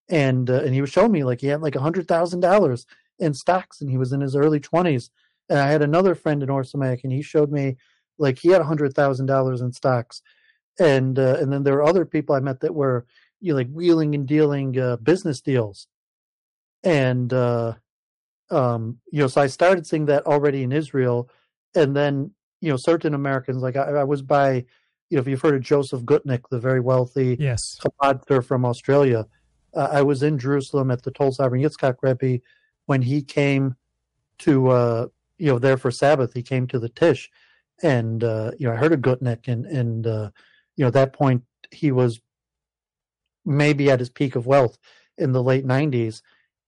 And 0.09 0.49
uh, 0.49 0.63
and 0.63 0.73
he 0.73 0.81
was 0.81 0.91
showing 0.91 1.13
me 1.13 1.25
like 1.25 1.41
he 1.41 1.49
had 1.49 1.61
like 1.61 1.75
a 1.75 1.81
hundred 1.81 2.07
thousand 2.07 2.41
dollars 2.41 2.87
in 3.19 3.35
stocks, 3.35 3.81
and 3.81 3.91
he 3.91 3.99
was 3.99 4.13
in 4.13 4.21
his 4.21 4.37
early 4.37 4.61
twenties. 4.61 5.11
And 5.49 5.59
I 5.59 5.71
had 5.71 5.83
another 5.83 6.15
friend 6.15 6.43
in 6.43 6.51
Or 6.51 6.63
Sameach, 6.63 7.05
and 7.05 7.13
he 7.13 7.23
showed 7.23 7.51
me 7.51 7.77
like 8.19 8.39
he 8.39 8.49
had 8.49 8.61
a 8.61 8.65
hundred 8.65 8.95
thousand 8.95 9.27
dollars 9.27 9.61
in 9.61 9.73
stocks. 9.73 10.23
And 10.79 11.19
uh, 11.19 11.37
and 11.41 11.53
then 11.53 11.63
there 11.63 11.75
were 11.75 11.85
other 11.85 12.05
people 12.05 12.35
I 12.35 12.41
met 12.41 12.61
that 12.61 12.75
were 12.75 13.07
you 13.41 13.53
know, 13.53 13.59
like 13.59 13.71
wheeling 13.71 14.15
and 14.15 14.27
dealing 14.27 14.79
uh, 14.79 14.97
business 14.97 15.41
deals. 15.41 15.89
And 16.85 17.33
uh, 17.33 17.75
um, 18.51 18.99
you 19.11 19.21
know, 19.21 19.27
so 19.27 19.41
I 19.41 19.47
started 19.47 19.87
seeing 19.87 20.07
that 20.07 20.27
already 20.27 20.63
in 20.63 20.73
Israel 20.73 21.29
and 21.75 21.97
then 21.97 22.31
you 22.61 22.71
know 22.71 22.77
certain 22.77 23.15
Americans 23.15 23.63
like 23.63 23.77
I, 23.77 23.91
I, 23.91 24.05
was 24.05 24.23
by 24.23 24.65
you 25.11 25.17
know 25.17 25.21
if 25.21 25.29
you've 25.29 25.41
heard 25.41 25.55
of 25.55 25.63
Joseph 25.63 26.03
Gutnick, 26.03 26.43
the 26.51 26.59
very 26.59 26.81
wealthy 26.81 27.37
yes 27.39 27.79
Chabad 27.83 28.45
from 28.45 28.65
Australia. 28.65 29.27
Uh, 29.75 29.89
I 29.93 30.03
was 30.03 30.23
in 30.23 30.39
Jerusalem 30.39 30.91
at 30.91 31.03
the 31.03 31.11
Toldos 31.11 31.39
Avraham 31.39 31.63
Yitzchak 31.63 31.97
Rebbe 32.03 32.43
when 32.87 33.03
he 33.03 33.23
came 33.23 33.77
to 34.39 34.69
uh, 34.69 35.07
you 35.39 35.47
know 35.47 35.59
there 35.59 35.77
for 35.77 35.91
Sabbath. 35.91 36.35
He 36.35 36.43
came 36.43 36.67
to 36.69 36.79
the 36.79 36.89
Tish, 36.89 37.31
and 37.83 38.23
uh, 38.23 38.53
you 38.59 38.67
know 38.67 38.75
I 38.75 38.77
heard 38.77 38.93
of 38.93 39.01
Gutnick, 39.01 39.49
and 39.49 39.67
and 39.67 40.07
uh, 40.07 40.31
you 40.77 40.83
know 40.83 40.89
at 40.89 40.95
that 40.95 41.13
point 41.13 41.43
he 41.71 41.93
was 41.93 42.21
maybe 43.45 43.91
at 43.91 44.01
his 44.01 44.11
peak 44.11 44.37
of 44.37 44.47
wealth, 44.47 44.79
in 45.17 45.33
the 45.33 45.43
late 45.43 45.67
'90s, 45.67 46.23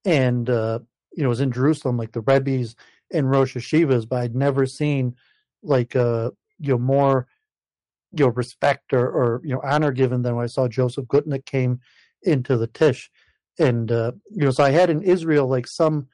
and 0.04 0.48
uh, 0.48 0.80
you 1.12 1.22
know 1.22 1.28
was 1.28 1.40
in 1.40 1.52
Jerusalem, 1.52 1.96
like 1.96 2.12
the 2.12 2.22
Rebbe's 2.22 2.76
and 3.12 3.30
Rosh 3.30 3.56
Yeshivas, 3.56 4.08
but 4.08 4.20
I'd 4.20 4.36
never 4.36 4.66
seen 4.66 5.16
like 5.62 5.94
uh 5.94 6.30
you 6.58 6.72
know 6.72 6.78
more 6.78 7.26
you 8.12 8.24
know 8.24 8.30
respect 8.30 8.92
or, 8.92 9.06
or 9.06 9.40
you 9.44 9.54
know 9.54 9.60
honor 9.62 9.92
given 9.92 10.22
than 10.22 10.36
when 10.36 10.44
I 10.44 10.48
saw 10.48 10.68
Joseph 10.68 11.06
Gutnick 11.06 11.44
came 11.44 11.80
into 12.22 12.56
the 12.56 12.66
Tish, 12.66 13.10
and 13.58 13.90
uh, 13.90 14.12
you 14.30 14.44
know 14.44 14.50
so 14.50 14.64
I 14.64 14.70
had 14.70 14.90
in 14.90 15.02
Israel 15.02 15.46
like 15.46 15.66
some 15.66 16.08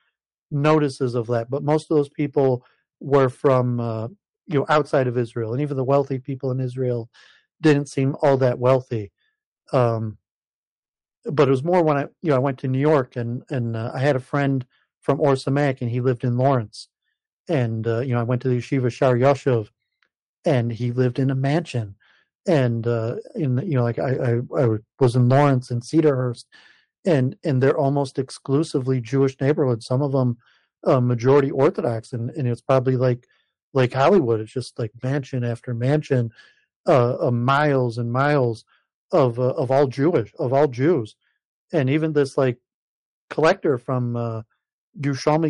notices 0.51 1.14
of 1.14 1.26
that, 1.28 1.51
but 1.51 1.62
most 1.62 1.90
of 1.90 1.97
those 1.97 2.09
people 2.09 2.64
were 3.01 3.28
from 3.28 3.80
uh, 3.80 4.09
you 4.47 4.59
know 4.59 4.66
outside 4.68 5.07
of 5.07 5.18
Israel, 5.18 5.53
and 5.53 5.62
even 5.62 5.76
the 5.76 5.84
wealthy 5.84 6.18
people 6.18 6.51
in 6.51 6.61
Israel 6.61 7.11
didn't 7.61 7.88
seem 7.88 8.16
all 8.22 8.36
that 8.38 8.59
wealthy. 8.59 9.12
Um, 9.72 10.18
but 11.24 11.49
it 11.49 11.51
was 11.51 11.64
more 11.64 11.82
when 11.82 11.97
I 11.97 12.03
you 12.22 12.30
know 12.30 12.36
I 12.36 12.40
went 12.40 12.59
to 12.59 12.68
New 12.68 12.78
York 12.78 13.16
and 13.16 13.42
and 13.51 13.76
uh, 13.76 13.92
I 13.94 13.99
had 14.01 14.16
a 14.16 14.20
friend 14.20 14.64
from 15.01 15.20
Or 15.20 15.34
Sameach 15.34 15.80
and 15.80 15.90
he 15.90 16.01
lived 16.01 16.24
in 16.24 16.36
Lawrence, 16.36 16.88
and 17.49 17.86
uh, 17.86 18.01
you 18.01 18.14
know 18.14 18.20
I 18.20 18.24
went 18.24 18.42
to 18.42 18.49
the 18.49 18.59
yeshiva 18.59 18.90
Shor 18.90 19.16
Yoshuv, 19.16 19.68
and 20.44 20.72
he 20.72 20.92
lived 20.92 21.18
in 21.18 21.30
a 21.30 21.34
mansion, 21.34 21.97
and 22.47 22.86
uh, 22.86 23.16
in 23.34 23.59
you 23.59 23.76
know 23.76 23.82
like 23.82 23.99
I, 23.99 24.12
I 24.14 24.64
I 24.64 24.76
was 25.01 25.16
in 25.16 25.28
Lawrence 25.28 25.70
and 25.70 25.82
Cedarhurst, 25.82 26.44
and 27.07 27.36
and 27.44 27.62
they're 27.62 27.78
almost 27.78 28.18
exclusively 28.18 29.00
Jewish 29.00 29.40
neighborhoods. 29.40 29.86
Some 29.86 30.02
of 30.02 30.12
them 30.12 30.36
uh, 30.84 31.00
majority 31.00 31.50
Orthodox, 31.50 32.12
and 32.12 32.30
and 32.30 32.46
it's 32.46 32.61
probably 32.61 32.96
like 32.96 33.26
like 33.72 33.92
Hollywood. 33.92 34.40
It's 34.40 34.52
just 34.52 34.78
like 34.78 34.90
mansion 35.02 35.44
after 35.44 35.72
mansion, 35.72 36.32
uh, 36.86 37.28
uh 37.28 37.30
miles 37.30 37.96
and 37.96 38.12
miles 38.12 38.64
of 39.12 39.38
uh, 39.38 39.54
of 39.54 39.70
all 39.70 39.86
Jewish 39.86 40.34
of 40.38 40.52
all 40.52 40.68
Jews, 40.68 41.16
and 41.72 41.88
even 41.88 42.12
this 42.12 42.36
like 42.36 42.59
collector 43.30 43.78
from 43.78 44.16
uh, 44.16 44.42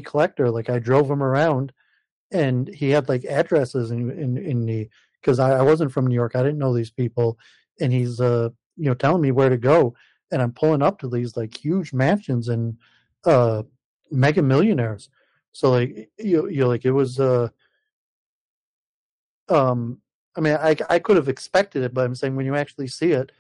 collector. 0.05 0.51
Like 0.51 0.69
I 0.69 0.79
drove 0.79 1.11
him 1.11 1.23
around, 1.23 1.73
and 2.31 2.69
he 2.69 2.91
had 2.91 3.09
like 3.09 3.25
addresses 3.25 3.91
in 3.91 4.11
in, 4.11 4.37
in 4.37 4.67
the 4.67 4.89
because 5.21 5.39
I, 5.39 5.59
I 5.59 5.63
wasn't 5.63 5.93
from 5.93 6.07
New 6.07 6.15
York. 6.15 6.37
I 6.37 6.43
didn't 6.43 6.59
know 6.59 6.75
these 6.75 6.91
people, 6.91 7.39
and 7.81 7.93
he's 7.93 8.21
uh 8.21 8.51
you 8.77 8.87
know 8.87 8.95
telling 8.95 9.23
me 9.23 9.31
where 9.31 9.49
to 9.49 9.57
go, 9.57 9.95
and 10.31 10.43
I'm 10.43 10.53
pulling 10.53 10.83
up 10.83 10.99
to 11.01 11.09
these 11.09 11.37
like 11.37 11.57
huge 11.57 11.93
mansions 11.93 12.49
and 12.49 12.77
uh 13.25 13.63
mega 14.11 14.43
millionaires. 14.43 15.09
So 15.53 15.71
like 15.71 16.11
you 16.19 16.49
you 16.49 16.67
like 16.67 16.85
it 16.85 16.93
was 16.93 17.21
uh 17.21 17.49
um 19.49 20.01
I 20.37 20.41
mean 20.41 20.55
I 20.55 20.77
I 20.89 20.99
could 20.99 21.17
have 21.17 21.29
expected 21.29 21.83
it, 21.83 21.95
but 21.95 22.05
I'm 22.05 22.15
saying 22.15 22.37
when 22.37 22.47
you 22.47 22.57
actually 22.57 22.89
see 22.89 23.13
it, 23.13 23.33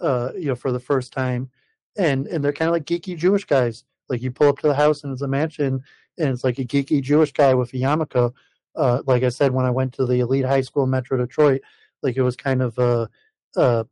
uh 0.00 0.30
you 0.34 0.46
know 0.46 0.54
for 0.54 0.72
the 0.72 0.80
first 0.80 1.12
time, 1.12 1.50
and 1.96 2.26
and 2.26 2.44
they're 2.44 2.52
kind 2.52 2.68
of 2.68 2.72
like 2.72 2.84
geeky 2.84 3.16
Jewish 3.16 3.44
guys. 3.44 3.84
Like 4.08 4.22
you 4.22 4.30
pull 4.30 4.48
up 4.48 4.58
to 4.58 4.68
the 4.68 4.74
house 4.74 5.04
and 5.04 5.12
it's 5.12 5.22
a 5.22 5.28
mansion, 5.28 5.82
and 6.18 6.28
it's 6.28 6.44
like 6.44 6.58
a 6.58 6.64
geeky 6.64 7.00
Jewish 7.00 7.32
guy 7.32 7.54
with 7.54 7.72
a 7.74 7.76
yarmulke. 7.78 8.32
Uh, 8.74 9.02
like 9.06 9.22
I 9.22 9.28
said, 9.28 9.52
when 9.52 9.66
I 9.66 9.70
went 9.70 9.92
to 9.94 10.06
the 10.06 10.20
elite 10.20 10.44
high 10.46 10.62
school 10.62 10.84
in 10.84 10.90
Metro 10.90 11.18
Detroit, 11.18 11.60
like 12.02 12.16
it 12.16 12.22
was 12.22 12.36
kind 12.36 12.62
of 12.62 12.78
a, 12.78 13.08
a 13.56 13.86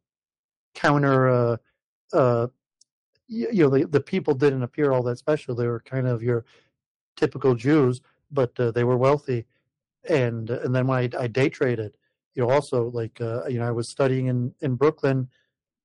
counter. 0.75 1.59
Uh, 2.13 2.49
you, 3.29 3.63
know, 3.65 3.71
the, 3.71 3.87
the 3.87 4.01
people 4.01 4.35
didn't 4.35 4.65
appear 4.65 4.91
all 4.91 5.03
that 5.05 5.19
special. 5.19 5.55
They 5.55 5.69
were 5.69 5.81
kind 5.81 6.09
of 6.09 6.23
your 6.23 6.45
typical 7.17 7.55
Jews, 7.55 8.01
but 8.31 8.59
uh, 8.59 8.73
they 8.73 8.85
were 8.85 8.97
wealthy. 8.97 9.47
And 10.09 10.51
and 10.51 10.75
then 10.75 10.87
when 10.87 10.99
I, 10.99 11.23
I 11.23 11.27
day 11.27 11.49
traded, 11.49 11.97
you 12.35 12.43
know, 12.43 12.51
also 12.51 12.91
like 12.91 13.21
uh, 13.21 13.47
you 13.47 13.59
know, 13.59 13.69
I 13.69 13.71
was 13.71 13.89
studying 13.89 14.27
in 14.27 14.55
in 14.61 14.75
Brooklyn, 14.75 15.29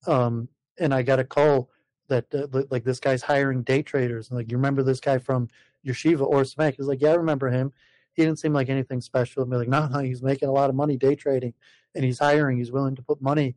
um, 0.08 0.48
and 0.80 0.94
I 0.94 1.02
got 1.04 1.20
a 1.20 1.24
call 1.24 1.70
that 2.08 2.34
uh, 2.34 2.48
like 2.70 2.84
this 2.84 3.00
guy's 3.00 3.22
hiring 3.22 3.64
day 3.64 3.82
traders. 3.82 4.30
And 4.30 4.38
like, 4.38 4.52
you 4.52 4.58
remember 4.58 4.84
this 4.84 5.00
guy 5.00 5.18
from 5.18 5.50
Yeshiva 5.86 6.22
Or 6.22 6.42
Sameach? 6.42 6.76
He's 6.78 6.88
like, 6.88 7.02
yeah, 7.02 7.12
I 7.12 7.16
remember 7.16 7.50
him. 7.50 7.74
He 8.14 8.24
didn't 8.24 8.40
seem 8.40 8.54
like 8.54 8.70
anything 8.70 9.02
special. 9.02 9.46
Be 9.46 9.58
like, 9.58 9.68
no, 9.68 9.88
no, 9.88 10.00
he's 10.00 10.24
making 10.24 10.48
a 10.48 10.54
lot 10.54 10.70
of 10.70 10.76
money 10.76 10.98
day 10.98 11.16
trading, 11.16 11.54
and 11.94 12.04
he's 12.04 12.20
hiring. 12.20 12.58
He's 12.58 12.72
willing 12.72 12.96
to 12.96 13.02
put 13.02 13.22
money, 13.22 13.56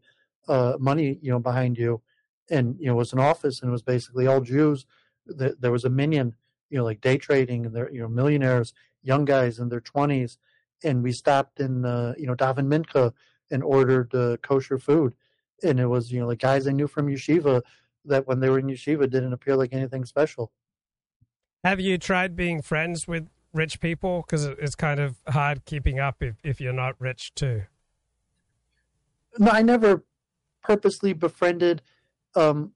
uh, 0.49 0.75
money, 0.81 1.19
you 1.23 1.31
know, 1.31 1.39
behind 1.39 1.79
you. 1.79 2.03
And 2.51 2.77
you 2.79 2.87
know, 2.87 2.93
it 2.93 2.97
was 2.97 3.13
an 3.13 3.19
office, 3.19 3.61
and 3.61 3.69
it 3.69 3.73
was 3.73 3.83
basically 3.83 4.27
all 4.27 4.41
Jews. 4.41 4.87
There 5.27 5.73
was 5.73 5.85
a 5.85 5.91
minyan, 5.91 6.35
you 6.71 6.79
know, 6.79 6.85
like 6.85 7.01
day 7.01 7.19
trading, 7.19 7.67
and 7.67 7.75
they're 7.75 7.91
you 7.91 8.01
know 8.01 8.09
millionaires, 8.09 8.73
young 9.03 9.25
guys 9.25 9.59
in 9.59 9.69
their 9.69 9.81
twenties. 9.81 10.39
And 10.85 11.03
we 11.03 11.11
stopped 11.11 11.59
in, 11.59 11.85
uh, 11.85 12.15
you 12.17 12.27
know, 12.27 12.37
Davin 12.37 12.69
Mincha 12.69 13.13
and 13.51 13.65
ordered 13.65 14.15
uh, 14.15 14.37
kosher 14.43 14.79
food, 14.79 15.15
and 15.63 15.81
it 15.81 15.87
was 15.87 16.13
you 16.13 16.21
know 16.21 16.27
like 16.27 16.39
guys 16.39 16.67
I 16.67 16.73
knew 16.73 16.87
from 16.87 17.09
yeshiva 17.09 17.63
that 18.05 18.27
when 18.27 18.41
they 18.41 18.49
were 18.49 18.59
in 18.59 18.67
yeshiva 18.67 19.11
didn't 19.11 19.33
appear 19.33 19.57
like 19.57 19.73
anything 19.73 20.05
special. 20.05 20.53
Have 21.65 21.81
you 21.81 21.99
tried 21.99 22.37
being 22.37 22.63
friends 22.63 23.09
with 23.09 23.29
rich 23.53 23.81
people? 23.81 24.23
Because 24.25 24.45
it's 24.45 24.75
kind 24.75 25.01
of 25.01 25.17
hard 25.29 25.65
keeping 25.65 25.99
up 25.99 26.23
if, 26.23 26.37
if 26.45 26.61
you're 26.61 26.73
not 26.73 26.95
rich 27.01 27.35
too. 27.35 27.63
No, 29.39 29.51
I 29.51 29.63
never 29.63 30.05
purposely 30.63 31.13
befriended. 31.13 31.83
Um, 32.39 32.73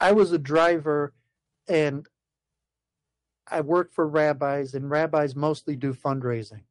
I 0.00 0.12
was 0.12 0.32
a 0.32 0.38
driver 0.38 1.12
and 1.68 2.06
I 3.46 3.60
worked 3.60 3.94
for 3.94 4.08
rabbis, 4.08 4.72
and 4.72 4.90
rabbis 4.90 5.36
mostly 5.36 5.76
do 5.76 5.92
fundraising. 5.92 6.62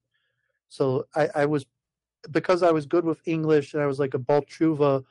So 0.69 1.05
I, 1.15 1.29
I 1.35 1.45
was, 1.45 1.67
because 2.31 2.63
I 2.63 2.71
was 2.71 2.87
good 2.87 3.05
with 3.05 3.21
English 3.27 3.73
and 3.73 3.83
I 3.83 3.85
was 3.85 3.99
like 3.99 4.15
a 4.15 4.19
baal 4.19 4.41
teshuva, 4.41 5.03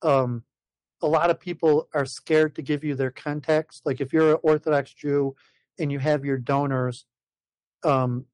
um, 0.00 0.42
a 1.02 1.06
lot 1.06 1.28
of 1.28 1.38
people 1.38 1.88
are 1.92 2.06
scared 2.06 2.54
to 2.54 2.62
give 2.62 2.82
you 2.82 2.94
their 2.94 3.10
context. 3.10 3.84
Like 3.84 4.00
if 4.00 4.12
you're 4.12 4.32
an 4.32 4.40
Orthodox 4.42 4.94
Jew 4.94 5.36
and 5.78 5.92
you 5.92 5.98
have 5.98 6.24
your 6.24 6.38
donors, 6.38 7.04
um, 7.84 8.24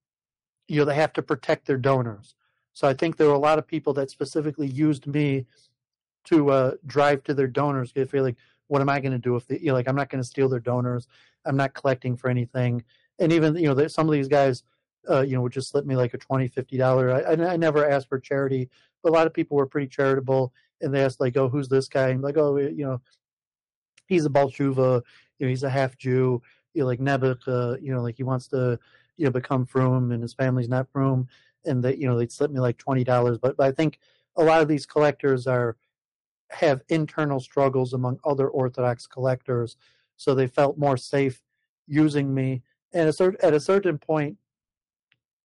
you 0.68 0.78
know, 0.78 0.84
they 0.84 0.94
have 0.94 1.14
to 1.14 1.22
protect 1.22 1.66
their 1.66 1.78
donors. 1.78 2.36
So 2.74 2.86
I 2.86 2.94
think 2.94 3.16
there 3.16 3.26
were 3.26 3.34
a 3.34 3.38
lot 3.38 3.58
of 3.58 3.66
people 3.66 3.92
that 3.94 4.10
specifically 4.10 4.68
used 4.68 5.08
me 5.08 5.46
to 6.28 6.50
uh, 6.50 6.72
drive 6.86 7.22
to 7.24 7.34
their 7.34 7.46
donors. 7.46 7.92
They 7.92 8.04
feel 8.04 8.24
like, 8.24 8.36
what 8.68 8.80
am 8.82 8.88
I 8.88 9.00
going 9.00 9.12
to 9.12 9.18
do 9.18 9.36
if 9.36 9.46
they, 9.46 9.58
you 9.58 9.66
know, 9.66 9.74
like 9.74 9.88
I'm 9.88 9.96
not 9.96 10.10
going 10.10 10.22
to 10.22 10.28
steal 10.28 10.48
their 10.48 10.60
donors. 10.60 11.08
I'm 11.44 11.56
not 11.56 11.74
collecting 11.74 12.16
for 12.16 12.28
anything. 12.28 12.84
And 13.18 13.32
even 13.32 13.56
you 13.56 13.72
know, 13.72 13.86
some 13.88 14.06
of 14.06 14.12
these 14.12 14.28
guys, 14.28 14.62
uh, 15.08 15.22
you 15.22 15.34
know, 15.34 15.42
would 15.42 15.52
just 15.52 15.70
slip 15.70 15.86
me 15.86 15.96
like 15.96 16.14
a 16.14 16.18
twenty, 16.18 16.48
fifty 16.48 16.76
dollar. 16.76 17.10
I, 17.10 17.52
I 17.52 17.56
never 17.56 17.88
asked 17.88 18.08
for 18.08 18.18
charity, 18.18 18.68
but 19.02 19.10
a 19.10 19.12
lot 19.14 19.26
of 19.26 19.34
people 19.34 19.56
were 19.56 19.66
pretty 19.66 19.88
charitable 19.88 20.52
and 20.80 20.94
they 20.94 21.02
asked 21.02 21.20
like, 21.20 21.36
"Oh, 21.36 21.48
who's 21.48 21.68
this 21.68 21.88
guy?" 21.88 22.08
And 22.08 22.22
like, 22.22 22.36
"Oh, 22.36 22.56
you 22.56 22.84
know, 22.84 23.00
he's 24.06 24.24
a 24.24 24.30
baal 24.30 24.50
teshuva, 24.50 25.02
you 25.38 25.46
know, 25.46 25.50
he's 25.50 25.62
a 25.62 25.70
half 25.70 25.96
Jew, 25.96 26.42
you 26.74 26.82
know, 26.82 26.86
like 26.86 27.00
Nebuch, 27.00 27.46
uh, 27.46 27.76
you 27.80 27.92
know, 27.92 28.02
like 28.02 28.16
he 28.16 28.22
wants 28.22 28.48
to, 28.48 28.78
you 29.16 29.24
know, 29.24 29.30
become 29.30 29.66
frum, 29.66 30.12
and 30.12 30.22
his 30.22 30.34
family's 30.34 30.68
not 30.68 30.90
frum, 30.92 31.28
and 31.64 31.82
that 31.84 31.98
you 31.98 32.06
know 32.06 32.18
they'd 32.18 32.32
slip 32.32 32.50
me 32.50 32.60
like 32.60 32.78
twenty 32.78 33.04
dollars. 33.04 33.38
But, 33.38 33.56
but 33.56 33.66
I 33.66 33.72
think 33.72 33.98
a 34.36 34.44
lot 34.44 34.62
of 34.62 34.68
these 34.68 34.86
collectors 34.86 35.46
are 35.46 35.76
have 36.50 36.82
internal 36.88 37.40
struggles 37.40 37.92
among 37.92 38.18
other 38.24 38.48
Orthodox 38.48 39.06
collectors, 39.06 39.76
so 40.16 40.34
they 40.34 40.46
felt 40.46 40.78
more 40.78 40.96
safe 40.96 41.42
using 41.86 42.34
me. 42.34 42.62
And 42.92 43.08
at 43.08 43.54
a 43.54 43.60
certain 43.60 43.98
point, 43.98 44.38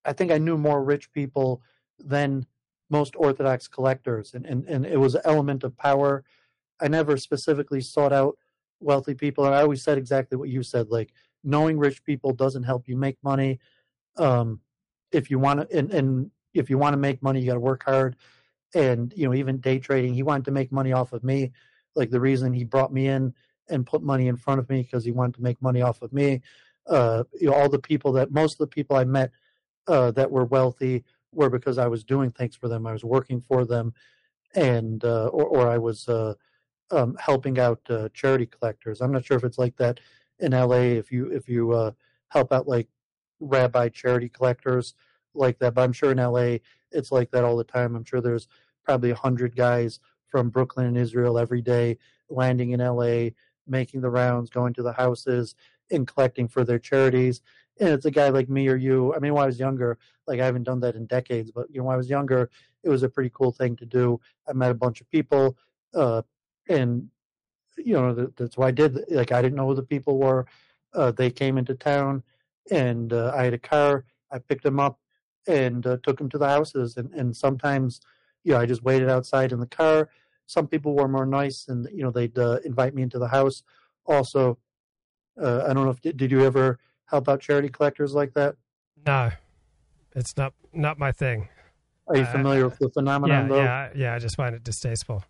I 0.06 0.14
think 0.14 0.32
I 0.32 0.38
knew 0.38 0.58
more 0.58 0.84
rich 0.84 1.12
people 1.12 1.62
than 2.00 2.46
most 2.90 3.16
Orthodox 3.18 3.68
collectors, 3.68 4.34
and, 4.34 4.46
and, 4.46 4.66
and 4.66 4.86
it 4.86 5.00
was 5.00 5.16
an 5.16 5.22
element 5.26 5.64
of 5.64 5.78
power. 5.78 6.24
I 6.82 6.88
never 6.88 7.18
specifically 7.18 7.82
sought 7.82 8.14
out 8.14 8.38
wealthy 8.80 9.14
people, 9.14 9.46
and 9.46 9.56
I 9.56 9.62
always 9.62 9.84
said 9.84 9.98
exactly 9.98 10.38
what 10.38 10.50
you 10.50 10.64
said. 10.64 10.90
Like 10.90 11.12
knowing 11.44 11.78
rich 11.78 12.04
people 12.04 12.34
doesn't 12.34 12.64
help 12.64 12.88
you 12.88 12.98
make 12.98 13.18
money. 13.24 13.60
Um, 14.18 14.60
if 15.12 15.30
you 15.30 15.40
want 15.40 15.70
to, 15.70 15.78
and, 15.78 15.92
and 15.92 16.32
if 16.54 16.70
you 16.70 16.78
want 16.78 16.94
to 16.94 16.98
make 16.98 17.22
money, 17.22 17.40
you 17.40 17.48
got 17.48 17.54
to 17.54 17.60
work 17.60 17.84
hard. 17.84 18.16
And 18.76 19.14
you 19.16 19.28
know, 19.28 19.34
even 19.34 19.58
day 19.60 19.80
trading, 19.80 20.14
he 20.14 20.24
wanted 20.24 20.46
to 20.46 20.52
make 20.52 20.72
money 20.72 20.92
off 20.92 21.14
of 21.14 21.24
me. 21.24 21.52
Like 21.96 22.10
the 22.10 22.20
reason 22.20 22.54
he 22.54 22.64
brought 22.64 22.94
me 22.94 23.08
in 23.08 23.34
and 23.70 23.86
put 23.86 24.02
money 24.04 24.28
in 24.28 24.36
front 24.36 24.60
of 24.60 24.70
me 24.70 24.82
because 24.82 25.06
he 25.06 25.12
wanted 25.12 25.36
to 25.36 25.44
make 25.44 25.62
money 25.62 25.82
off 25.82 26.02
of 26.02 26.12
me. 26.12 26.42
Uh, 26.88 27.24
you 27.40 27.50
know, 27.50 27.54
all 27.54 27.70
the 27.70 27.80
people 27.80 28.12
that 28.14 28.32
most 28.32 28.54
of 28.54 28.58
the 28.58 28.68
people 28.68 28.96
I 28.96 29.04
met 29.06 29.32
uh, 29.88 30.12
that 30.12 30.32
were 30.32 30.46
wealthy 30.46 31.04
were 31.32 31.50
because 31.50 31.78
I 31.78 31.88
was 31.88 32.04
doing 32.04 32.32
things 32.32 32.56
for 32.56 32.68
them. 32.68 32.86
I 32.86 32.94
was 32.94 33.04
working 33.04 33.42
for 33.42 33.66
them, 33.66 33.94
and 34.56 35.04
uh, 35.04 35.28
or, 35.28 35.46
or 35.46 35.70
I 35.70 35.78
was 35.78 36.08
uh, 36.10 36.34
um, 36.92 37.16
helping 37.20 37.60
out 37.60 37.82
uh, 37.90 38.10
charity 38.14 38.46
collectors. 38.46 39.02
I'm 39.02 39.12
not 39.12 39.26
sure 39.26 39.38
if 39.38 39.44
it's 39.44 39.58
like 39.58 39.78
that 39.78 40.00
in 40.40 40.52
LA. 40.52 40.98
If 40.98 41.12
you 41.12 41.28
if 41.28 41.48
you 41.48 41.72
uh, 41.72 41.92
help 42.30 42.52
out 42.52 42.68
like 42.68 42.88
rabbi 43.40 43.90
charity 43.90 44.30
collectors 44.30 44.94
like 45.34 45.60
that, 45.60 45.74
but 45.74 45.82
I'm 45.82 45.94
sure 45.94 46.12
in 46.12 46.18
LA 46.18 46.58
it's 46.92 47.12
like 47.12 47.32
that 47.32 47.44
all 47.44 47.58
the 47.58 47.64
time. 47.64 47.96
I'm 47.96 48.06
sure 48.06 48.22
there's 48.22 48.48
probably 48.84 49.12
a 49.12 49.16
hundred 49.16 49.56
guys 49.56 50.00
from 50.28 50.50
Brooklyn 50.50 50.88
and 50.88 50.98
Israel 50.98 51.38
every 51.38 51.62
day 51.62 51.98
landing 52.30 52.72
in 52.72 52.80
LA, 52.80 53.30
making 53.68 54.02
the 54.02 54.10
rounds, 54.10 54.50
going 54.50 54.74
to 54.74 54.84
the 54.84 54.94
houses, 54.94 55.56
and 55.92 56.08
collecting 56.08 56.48
for 56.48 56.64
their 56.64 56.80
charities 56.80 57.42
and 57.80 57.90
it's 57.90 58.06
a 58.06 58.12
guy 58.12 58.30
like 58.30 58.50
me 58.50 58.68
or 58.68 58.76
you. 58.76 59.14
I 59.16 59.20
mean, 59.20 59.34
when 59.34 59.44
I 59.44 59.48
was 59.48 59.60
younger, 59.60 59.98
like 60.28 60.40
I 60.40 60.46
haven't 60.46 60.64
done 60.64 60.80
that 60.82 60.96
in 60.96 61.06
decades, 61.06 61.52
but 61.52 61.68
you 61.70 61.80
know, 61.80 61.86
when 61.86 61.96
I 61.96 61.98
was 61.98 62.10
younger, 62.10 62.50
it 62.84 62.90
was 62.90 63.04
a 63.04 63.10
pretty 63.10 63.32
cool 63.34 63.52
thing 63.52 63.76
to 63.78 63.86
do. 63.86 64.20
I 64.48 64.54
met 64.54 64.72
a 64.72 64.76
bunch 64.76 65.02
of 65.02 65.10
people, 65.10 65.58
uh, 65.94 66.22
and 66.70 67.10
you 67.78 67.94
know 67.94 68.14
that, 68.14 68.36
that's 68.36 68.58
why 68.58 68.68
I 68.68 68.72
did. 68.72 69.00
Like 69.10 69.32
I 69.32 69.42
didn't 69.42 69.56
know 69.56 69.68
who 69.68 69.76
the 69.76 69.84
people 69.84 70.20
were. 70.20 70.46
Uh, 70.94 71.12
they 71.12 71.32
came 71.32 71.58
into 71.58 71.74
town, 71.74 72.24
and 72.72 73.12
uh, 73.12 73.34
I 73.36 73.46
had 73.46 73.54
a 73.54 73.60
car. 73.60 74.06
I 74.32 74.40
picked 74.40 74.64
them 74.64 74.80
up 74.80 75.00
and 75.48 75.86
uh, 75.86 75.98
took 76.04 76.18
them 76.18 76.30
to 76.30 76.38
the 76.38 76.48
houses. 76.48 76.98
And, 76.98 77.12
and 77.14 77.36
sometimes, 77.36 78.02
you 78.44 78.54
know, 78.54 78.60
I 78.60 78.66
just 78.66 78.84
waited 78.84 79.10
outside 79.10 79.52
in 79.52 79.60
the 79.60 79.68
car. 79.68 80.10
Some 80.46 80.68
people 80.68 80.94
were 80.96 81.08
more 81.08 81.26
nice, 81.26 81.68
and 81.68 81.88
you 81.94 82.04
know, 82.04 82.12
they'd 82.12 82.38
uh, 82.38 82.60
invite 82.66 82.94
me 82.94 83.02
into 83.02 83.18
the 83.20 83.30
house. 83.30 83.64
Also, 84.06 84.58
uh, 85.42 85.64
I 85.68 85.74
don't 85.74 85.86
know 85.86 85.90
if 85.90 86.02
did 86.02 86.32
you 86.32 86.44
ever 86.44 86.80
help 87.06 87.30
out 87.30 87.40
charity 87.40 87.70
collectors 87.70 88.14
like 88.14 88.34
that? 88.34 88.56
No, 89.06 89.32
it's 90.16 90.36
not 90.36 90.54
not 90.74 91.00
my 91.00 91.12
thing. 91.12 91.48
Are 92.08 92.18
you 92.18 92.26
familiar 92.26 92.66
with 92.66 92.78
the 92.80 92.90
phenomenon? 92.90 93.48
Yeah, 93.48 93.50
though? 93.50 93.64
yeah, 93.64 93.90
yeah. 93.96 94.14
I 94.16 94.20
just 94.20 94.36
find 94.36 94.54
it 94.54 94.64
distasteful. 94.64 95.24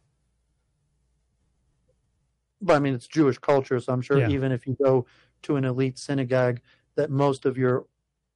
but 2.61 2.75
I 2.75 2.79
mean, 2.79 2.93
it's 2.93 3.07
Jewish 3.07 3.37
culture, 3.37 3.79
so 3.79 3.91
I'm 3.93 4.01
sure 4.01 4.19
Yeah. 4.19 4.29
even 4.29 4.51
if 4.51 4.65
you 4.65 4.75
go 4.81 5.05
to 5.43 5.57
an 5.57 5.65
elite 5.65 5.99
synagogue, 5.99 6.61
that 6.95 7.09
most 7.11 7.45
of 7.45 7.57
your, 7.57 7.85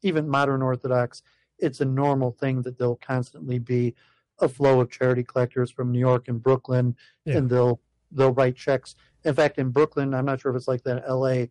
even 0.01 0.27
modern 0.27 0.61
Orthodox, 0.61 1.23
it's 1.59 1.81
a 1.81 1.85
normal 1.85 2.31
thing 2.31 2.61
that 2.63 2.77
there'll 2.77 2.95
constantly 2.97 3.59
be 3.59 3.95
a 4.39 4.47
flow 4.47 4.79
of 4.81 4.91
charity 4.91 5.23
collectors 5.23 5.71
from 5.71 5.91
New 5.91 5.99
York 5.99 6.27
and 6.27 6.41
Brooklyn, 6.41 6.95
Yeah. 7.25 7.37
and 7.37 7.49
they'll 7.49 7.81
they'll 8.11 8.33
write 8.33 8.55
checks. 8.55 8.95
In 9.25 9.33
fact, 9.33 9.57
in 9.57 9.69
Brooklyn, 9.71 10.13
I'm 10.13 10.25
not 10.25 10.39
sure 10.39 10.51
if 10.51 10.55
it's 10.57 10.67
like 10.67 10.83
that 10.83 10.97
in 10.99 11.03
L.A. 11.03 11.49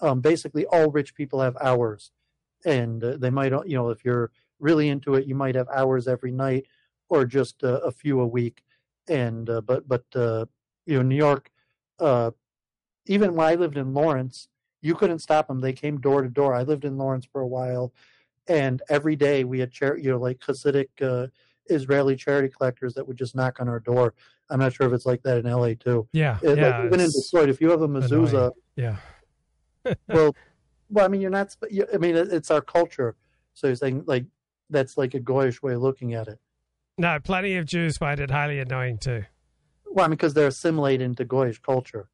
Um, 0.00 0.20
basically, 0.20 0.66
all 0.66 0.90
rich 0.90 1.14
people 1.14 1.40
have 1.40 1.56
hours, 1.60 2.10
and 2.64 3.04
uh, 3.04 3.16
they 3.18 3.30
might, 3.30 3.52
you 3.68 3.76
know, 3.76 3.90
if 3.90 4.04
you're 4.04 4.30
really 4.58 4.88
into 4.88 5.14
it, 5.14 5.26
you 5.26 5.34
might 5.34 5.54
have 5.54 5.68
hours 5.68 6.08
every 6.08 6.32
night 6.32 6.66
or 7.08 7.24
just 7.24 7.62
uh, 7.62 7.80
a 7.84 7.90
few 7.92 8.20
a 8.20 8.26
week. 8.26 8.62
And 9.08 9.48
uh, 9.50 9.60
but 9.60 9.86
but 9.86 10.04
uh, 10.14 10.46
you 10.86 10.96
know, 10.96 11.02
New 11.02 11.16
York 11.16 11.50
uh, 12.00 12.30
even 13.06 13.34
when 13.34 13.46
I 13.46 13.54
lived 13.54 13.76
in 13.76 13.94
Lawrence, 13.94 14.48
you 14.80 14.94
couldn't 14.94 15.18
stop 15.20 15.46
them. 15.48 15.60
They 15.60 15.72
came 15.72 16.00
door 16.00 16.22
to 16.22 16.28
door. 16.28 16.54
I 16.54 16.62
lived 16.62 16.84
in 16.84 16.96
Lawrence 16.98 17.26
for 17.30 17.40
a 17.40 17.46
while, 17.46 17.92
and 18.48 18.82
every 18.88 19.16
day 19.16 19.44
we 19.44 19.58
had 19.60 19.70
char- 19.70 19.98
you 19.98 20.10
know 20.10 20.18
like 20.18 20.38
Hasidic 20.38 20.88
uh, 21.00 21.28
Israeli 21.66 22.16
charity 22.16 22.48
collectors 22.48 22.94
that 22.94 23.06
would 23.06 23.16
just 23.16 23.34
knock 23.36 23.60
on 23.60 23.68
our 23.68 23.80
door. 23.80 24.14
I'm 24.50 24.58
not 24.58 24.72
sure 24.72 24.86
if 24.86 24.92
it's 24.92 25.06
like 25.06 25.22
that 25.22 25.38
in 25.38 25.50
LA 25.50 25.74
too. 25.74 26.08
Yeah, 26.12 26.38
It- 26.42 26.58
yeah. 26.58 26.78
like 26.78 26.86
even 26.86 27.00
in 27.00 27.10
Detroit, 27.10 27.48
if 27.48 27.60
you 27.60 27.70
have 27.70 27.82
a 27.82 27.88
mezuzah, 27.88 28.28
annoying. 28.28 28.50
Yeah. 28.76 28.96
well, 30.08 30.34
well, 30.90 31.04
I 31.04 31.08
mean, 31.08 31.20
you're 31.20 31.30
not. 31.30 31.56
I 31.92 31.96
mean, 31.98 32.16
it's 32.16 32.50
our 32.50 32.60
culture. 32.60 33.16
So 33.54 33.66
you're 33.68 33.76
saying 33.76 34.04
like 34.06 34.26
that's 34.70 34.96
like 34.96 35.14
a 35.14 35.20
goyish 35.20 35.62
way 35.62 35.74
of 35.74 35.82
looking 35.82 36.14
at 36.14 36.28
it. 36.28 36.38
No, 36.98 37.18
plenty 37.20 37.56
of 37.56 37.66
Jews 37.66 37.96
find 37.96 38.20
it 38.20 38.30
highly 38.30 38.58
annoying 38.58 38.98
too. 38.98 39.24
Well, 39.86 40.04
I 40.04 40.08
mean, 40.08 40.16
because 40.16 40.34
they're 40.34 40.46
assimilated 40.48 41.02
into 41.04 41.24
goyish 41.24 41.60
culture. 41.62 42.08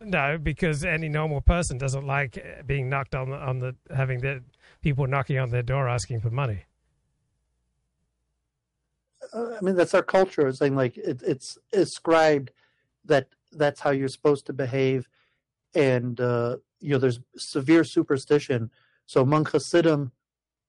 No, 0.00 0.38
because 0.42 0.84
any 0.84 1.08
normal 1.08 1.40
person 1.40 1.76
doesn't 1.76 2.06
like 2.06 2.38
uh, 2.38 2.62
being 2.62 2.88
knocked 2.88 3.14
on 3.14 3.30
the 3.30 3.36
on 3.36 3.58
the 3.58 3.76
having 3.94 4.20
the 4.20 4.42
people 4.82 5.06
knocking 5.06 5.38
on 5.38 5.50
their 5.50 5.62
door 5.62 5.88
asking 5.88 6.20
for 6.20 6.30
money. 6.30 6.64
uh, 9.32 9.56
I 9.56 9.60
mean, 9.62 9.76
that's 9.76 9.94
our 9.94 10.02
culture. 10.02 10.48
It's 10.48 10.60
like 10.60 10.96
it, 10.96 11.22
it's 11.26 11.58
ascribed 11.72 12.52
that 13.04 13.28
that's 13.52 13.80
how 13.80 13.90
you're 13.90 14.08
supposed 14.08 14.46
to 14.46 14.52
behave, 14.52 15.08
and 15.74 16.20
uh, 16.20 16.56
you 16.80 16.90
know, 16.90 16.98
there's 16.98 17.20
severe 17.36 17.84
superstition. 17.84 18.70
So 19.06 19.22
among 19.22 19.46
Hasidim 19.46 20.12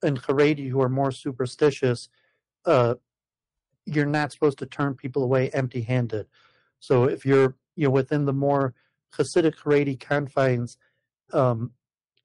and 0.03 0.21
Haredi 0.21 0.69
who 0.69 0.81
are 0.81 0.89
more 0.89 1.11
superstitious, 1.11 2.09
uh, 2.65 2.95
you're 3.85 4.05
not 4.05 4.31
supposed 4.31 4.57
to 4.59 4.65
turn 4.65 4.95
people 4.95 5.23
away 5.23 5.49
empty-handed. 5.51 6.27
So 6.79 7.05
if 7.05 7.25
you're 7.25 7.55
you 7.75 7.85
know 7.85 7.91
within 7.91 8.25
the 8.25 8.33
more 8.33 8.73
Hasidic 9.13 9.55
Haredi 9.57 9.99
confines, 9.99 10.77
um, 11.33 11.71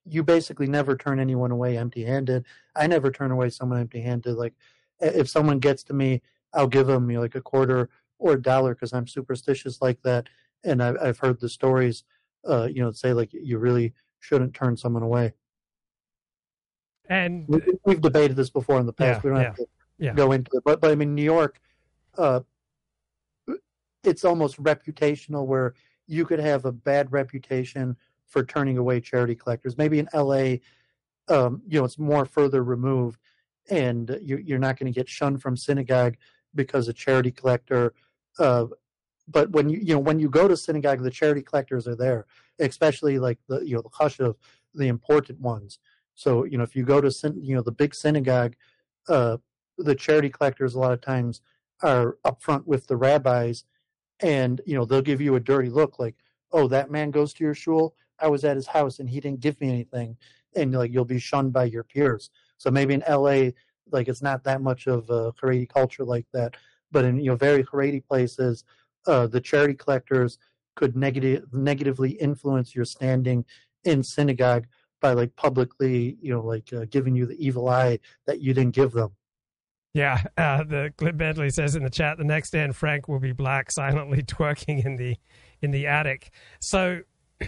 you 0.08 0.22
basically 0.22 0.66
never 0.66 0.96
turn 0.96 1.18
anyone 1.18 1.50
away 1.50 1.76
empty-handed. 1.76 2.44
I 2.76 2.86
never 2.86 3.10
turn 3.10 3.30
away 3.30 3.50
someone 3.50 3.80
empty-handed. 3.80 4.36
Like 4.36 4.54
if 5.00 5.28
someone 5.28 5.58
gets 5.58 5.82
to 5.84 5.92
me, 5.92 6.22
I'll 6.54 6.68
give 6.68 6.86
them 6.86 7.10
you 7.10 7.16
know, 7.16 7.22
like 7.22 7.34
a 7.34 7.40
quarter 7.40 7.90
or 8.18 8.32
a 8.34 8.42
dollar 8.42 8.74
because 8.74 8.92
I'm 8.92 9.06
superstitious 9.06 9.82
like 9.82 10.00
that. 10.02 10.28
And 10.64 10.82
I've, 10.82 10.96
I've 11.02 11.18
heard 11.18 11.40
the 11.40 11.48
stories, 11.48 12.04
uh, 12.48 12.68
you 12.70 12.82
know, 12.82 12.92
say 12.92 13.12
like 13.12 13.32
you 13.32 13.58
really 13.58 13.92
shouldn't 14.20 14.54
turn 14.54 14.76
someone 14.76 15.02
away. 15.02 15.34
And 17.08 17.46
We, 17.48 17.60
we've 17.84 18.00
debated 18.00 18.36
this 18.36 18.50
before 18.50 18.80
in 18.80 18.86
the 18.86 18.92
past. 18.92 19.22
Yeah, 19.22 19.30
we 19.30 19.30
don't 19.30 19.40
yeah, 19.40 19.46
have 19.46 19.56
to 19.56 19.66
yeah. 19.98 20.12
go 20.14 20.32
into 20.32 20.50
it, 20.54 20.62
but 20.64 20.80
but 20.80 20.90
I 20.90 20.94
mean, 20.94 21.14
New 21.14 21.22
York, 21.22 21.60
uh, 22.16 22.40
it's 24.02 24.24
almost 24.24 24.62
reputational 24.62 25.46
where 25.46 25.74
you 26.06 26.24
could 26.24 26.38
have 26.38 26.64
a 26.64 26.72
bad 26.72 27.12
reputation 27.12 27.96
for 28.26 28.44
turning 28.44 28.78
away 28.78 29.00
charity 29.00 29.34
collectors. 29.34 29.78
Maybe 29.78 29.98
in 29.98 30.08
L.A., 30.12 30.60
um, 31.28 31.62
you 31.66 31.78
know, 31.78 31.84
it's 31.84 31.98
more 31.98 32.24
further 32.24 32.62
removed, 32.62 33.20
and 33.70 34.18
you, 34.22 34.36
you're 34.38 34.58
not 34.58 34.78
going 34.78 34.92
to 34.92 34.96
get 34.96 35.08
shunned 35.08 35.42
from 35.42 35.56
synagogue 35.56 36.16
because 36.54 36.88
a 36.88 36.92
charity 36.92 37.30
collector. 37.30 37.94
Uh, 38.38 38.66
but 39.28 39.50
when 39.50 39.68
you 39.68 39.78
you 39.78 39.94
know 39.94 40.00
when 40.00 40.18
you 40.18 40.28
go 40.28 40.46
to 40.46 40.56
synagogue, 40.56 41.02
the 41.02 41.10
charity 41.10 41.42
collectors 41.42 41.88
are 41.88 41.96
there, 41.96 42.26
especially 42.58 43.18
like 43.18 43.38
the 43.48 43.60
you 43.60 43.74
know 43.74 43.82
the 43.82 43.90
chashuv, 43.90 44.36
the 44.74 44.88
important 44.88 45.40
ones. 45.40 45.78
So 46.14 46.44
you 46.44 46.58
know 46.58 46.64
if 46.64 46.76
you 46.76 46.84
go 46.84 47.00
to 47.00 47.34
you 47.40 47.54
know 47.56 47.62
the 47.62 47.72
big 47.72 47.94
synagogue, 47.94 48.54
uh, 49.08 49.38
the 49.78 49.94
charity 49.94 50.30
collectors 50.30 50.74
a 50.74 50.78
lot 50.78 50.92
of 50.92 51.00
times 51.00 51.40
are 51.82 52.18
up 52.24 52.40
front 52.40 52.66
with 52.66 52.86
the 52.86 52.96
rabbis, 52.96 53.64
and 54.20 54.60
you 54.64 54.76
know 54.76 54.84
they'll 54.84 55.02
give 55.02 55.20
you 55.20 55.34
a 55.34 55.40
dirty 55.40 55.70
look 55.70 55.98
like, 55.98 56.14
oh 56.52 56.68
that 56.68 56.90
man 56.90 57.10
goes 57.10 57.32
to 57.34 57.44
your 57.44 57.54
shul. 57.54 57.94
I 58.20 58.28
was 58.28 58.44
at 58.44 58.56
his 58.56 58.66
house 58.66 58.98
and 58.98 59.08
he 59.08 59.20
didn't 59.20 59.40
give 59.40 59.60
me 59.60 59.68
anything, 59.68 60.16
and 60.54 60.72
like 60.72 60.92
you'll 60.92 61.04
be 61.04 61.18
shunned 61.18 61.52
by 61.52 61.64
your 61.64 61.84
peers. 61.84 62.30
So 62.58 62.70
maybe 62.70 62.94
in 62.94 63.02
L.A. 63.04 63.54
like 63.90 64.08
it's 64.08 64.22
not 64.22 64.44
that 64.44 64.62
much 64.62 64.86
of 64.86 65.08
a 65.10 65.32
Haredi 65.32 65.68
culture 65.68 66.04
like 66.04 66.26
that, 66.32 66.56
but 66.90 67.04
in 67.04 67.18
you 67.18 67.30
know 67.30 67.36
very 67.36 67.64
Haredi 67.64 68.04
places, 68.04 68.64
uh, 69.06 69.26
the 69.26 69.40
charity 69.40 69.74
collectors 69.74 70.38
could 70.74 70.96
negative 70.96 71.44
negatively 71.52 72.10
influence 72.12 72.74
your 72.74 72.84
standing 72.84 73.44
in 73.84 74.02
synagogue 74.02 74.66
by 75.00 75.12
like 75.12 75.34
publicly 75.36 76.16
you 76.20 76.32
know 76.32 76.40
like 76.40 76.72
uh, 76.72 76.84
giving 76.90 77.14
you 77.14 77.26
the 77.26 77.44
evil 77.44 77.68
eye 77.68 77.98
that 78.26 78.40
you 78.40 78.54
didn't 78.54 78.74
give 78.74 78.92
them. 78.92 79.10
Yeah, 79.96 80.22
uh, 80.36 80.62
the 80.62 80.92
Clip 80.98 81.16
Bentley 81.16 81.48
says 81.48 81.74
in 81.74 81.82
the 81.82 81.88
chat, 81.88 82.18
the 82.18 82.24
next 82.24 82.50
Dan 82.50 82.72
Frank 82.72 83.08
will 83.08 83.18
be 83.18 83.32
black, 83.32 83.70
silently 83.70 84.22
twerking 84.22 84.84
in 84.84 84.96
the 84.96 85.16
in 85.62 85.70
the 85.70 85.86
attic. 85.86 86.32
So, 86.60 87.00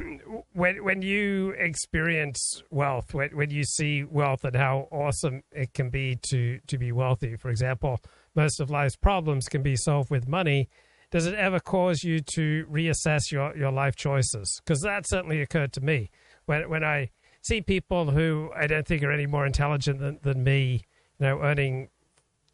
when 0.52 0.84
when 0.84 1.02
you 1.02 1.50
experience 1.50 2.62
wealth, 2.70 3.14
when 3.14 3.30
when 3.36 3.50
you 3.50 3.64
see 3.64 4.04
wealth 4.04 4.44
and 4.44 4.56
how 4.56 4.88
awesome 4.90 5.42
it 5.52 5.72
can 5.72 5.90
be 5.90 6.16
to 6.30 6.60
to 6.66 6.78
be 6.78 6.92
wealthy, 6.92 7.36
for 7.36 7.50
example, 7.50 8.00
most 8.34 8.60
of 8.60 8.70
life's 8.70 8.96
problems 8.96 9.48
can 9.48 9.62
be 9.62 9.76
solved 9.76 10.10
with 10.10 10.28
money. 10.28 10.68
Does 11.10 11.26
it 11.26 11.34
ever 11.34 11.58
cause 11.58 12.04
you 12.04 12.20
to 12.20 12.66
reassess 12.70 13.32
your, 13.32 13.56
your 13.56 13.72
life 13.72 13.96
choices? 13.96 14.60
Because 14.62 14.82
that 14.82 15.08
certainly 15.08 15.40
occurred 15.40 15.72
to 15.74 15.80
me 15.80 16.10
when 16.44 16.68
when 16.68 16.84
I 16.84 17.10
see 17.40 17.60
people 17.62 18.10
who 18.10 18.50
I 18.54 18.66
don't 18.66 18.86
think 18.86 19.02
are 19.02 19.12
any 19.12 19.26
more 19.26 19.46
intelligent 19.46 20.00
than, 20.00 20.18
than 20.22 20.44
me, 20.44 20.84
you 21.18 21.26
know, 21.26 21.40
earning 21.40 21.88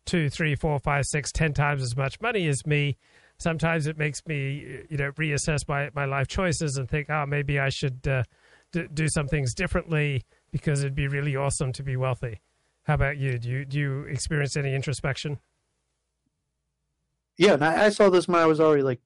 two, 0.04 0.28
three, 0.28 0.54
four, 0.54 0.78
five, 0.78 1.04
six, 1.06 1.32
ten 1.32 1.52
times 1.52 1.82
as 1.82 1.96
much 1.96 2.20
money 2.20 2.46
as 2.46 2.66
me. 2.66 2.96
Sometimes 3.38 3.86
it 3.86 3.98
makes 3.98 4.24
me, 4.26 4.84
you 4.88 4.96
know, 4.96 5.10
reassess 5.12 5.68
my, 5.68 5.90
my 5.94 6.04
life 6.04 6.28
choices 6.28 6.76
and 6.76 6.88
think, 6.88 7.10
oh, 7.10 7.26
maybe 7.26 7.58
I 7.58 7.68
should 7.68 8.06
uh, 8.06 8.22
d- 8.72 8.86
do 8.92 9.08
some 9.08 9.26
things 9.26 9.54
differently 9.54 10.22
because 10.52 10.80
it'd 10.80 10.94
be 10.94 11.08
really 11.08 11.34
awesome 11.36 11.72
to 11.72 11.82
be 11.82 11.96
wealthy. 11.96 12.40
How 12.84 12.94
about 12.94 13.16
you? 13.16 13.38
Do 13.38 13.48
you 13.48 13.64
do 13.64 13.78
you 13.78 14.02
experience 14.02 14.56
any 14.56 14.74
introspection? 14.74 15.38
Yeah, 17.36 17.54
and 17.54 17.64
I, 17.64 17.86
I 17.86 17.88
saw 17.88 18.10
this 18.10 18.28
when 18.28 18.40
I 18.40 18.46
was 18.46 18.60
already 18.60 18.82
like 18.82 19.00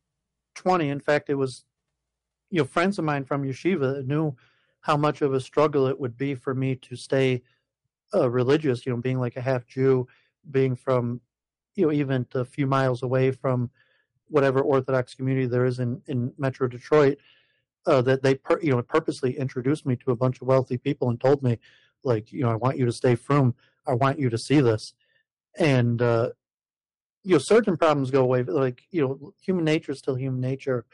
twenty. 0.55 0.89
In 0.89 1.01
fact, 1.01 1.31
it 1.31 1.37
was 1.37 1.65
you 2.51 2.59
know 2.59 2.65
friends 2.65 2.99
of 2.99 3.05
mine 3.05 3.25
from 3.25 3.45
yeshiva 3.45 4.05
knew 4.05 4.37
how 4.81 4.97
much 4.97 5.23
of 5.23 5.33
a 5.33 5.41
struggle 5.41 5.87
it 5.87 6.01
would 6.01 6.17
be 6.17 6.35
for 6.35 6.55
me 6.55 6.75
to 6.75 6.97
stay 6.97 7.43
uh, 8.13 8.29
religious. 8.29 8.85
You 8.85 8.93
know, 8.93 9.01
being 9.01 9.21
like 9.21 9.37
a 9.37 9.41
half 9.41 9.65
Jew, 9.67 10.09
being 10.51 10.75
from 10.75 11.21
you 11.77 11.87
know 11.87 11.93
even 11.93 12.27
a 12.35 12.45
few 12.45 12.67
miles 12.67 13.03
away 13.03 13.31
from 13.31 13.71
whatever 14.29 14.61
Orthodox 14.61 15.15
community 15.15 15.47
there 15.47 15.65
is 15.65 15.79
in 15.79 16.03
in 16.07 16.33
Metro 16.39 16.69
Detroit. 16.69 17.19
Uh, 17.87 18.03
that 18.03 18.23
they 18.23 18.35
per, 18.35 18.61
you 18.61 18.71
know 18.71 18.83
purposely 18.83 19.39
introduced 19.39 19.87
me 19.87 19.97
to 19.97 20.11
a 20.11 20.17
bunch 20.17 20.43
of 20.43 20.47
wealthy 20.47 20.77
people 20.77 21.09
and 21.09 21.19
told 21.21 21.43
me 21.43 21.59
like 22.05 22.33
you 22.33 22.43
know 22.43 22.51
I 22.51 22.57
want 22.57 22.77
you 22.77 22.85
to 22.85 22.93
stay 22.93 23.15
frum. 23.15 23.55
I 23.87 23.95
want 23.95 24.19
you 24.19 24.29
to 24.29 24.39
see 24.39 24.61
this, 24.61 24.95
and 25.59 26.03
uh, 26.03 26.31
you 27.23 27.33
know 27.33 27.39
certain 27.39 27.77
problems 27.77 28.11
go 28.11 28.23
away. 28.23 28.43
Like 28.43 28.83
you 28.91 29.01
know 29.01 29.33
human 29.41 29.65
nature 29.65 29.93
is 29.93 29.99
still 29.99 30.15
human 30.15 30.41
nature. 30.41 30.85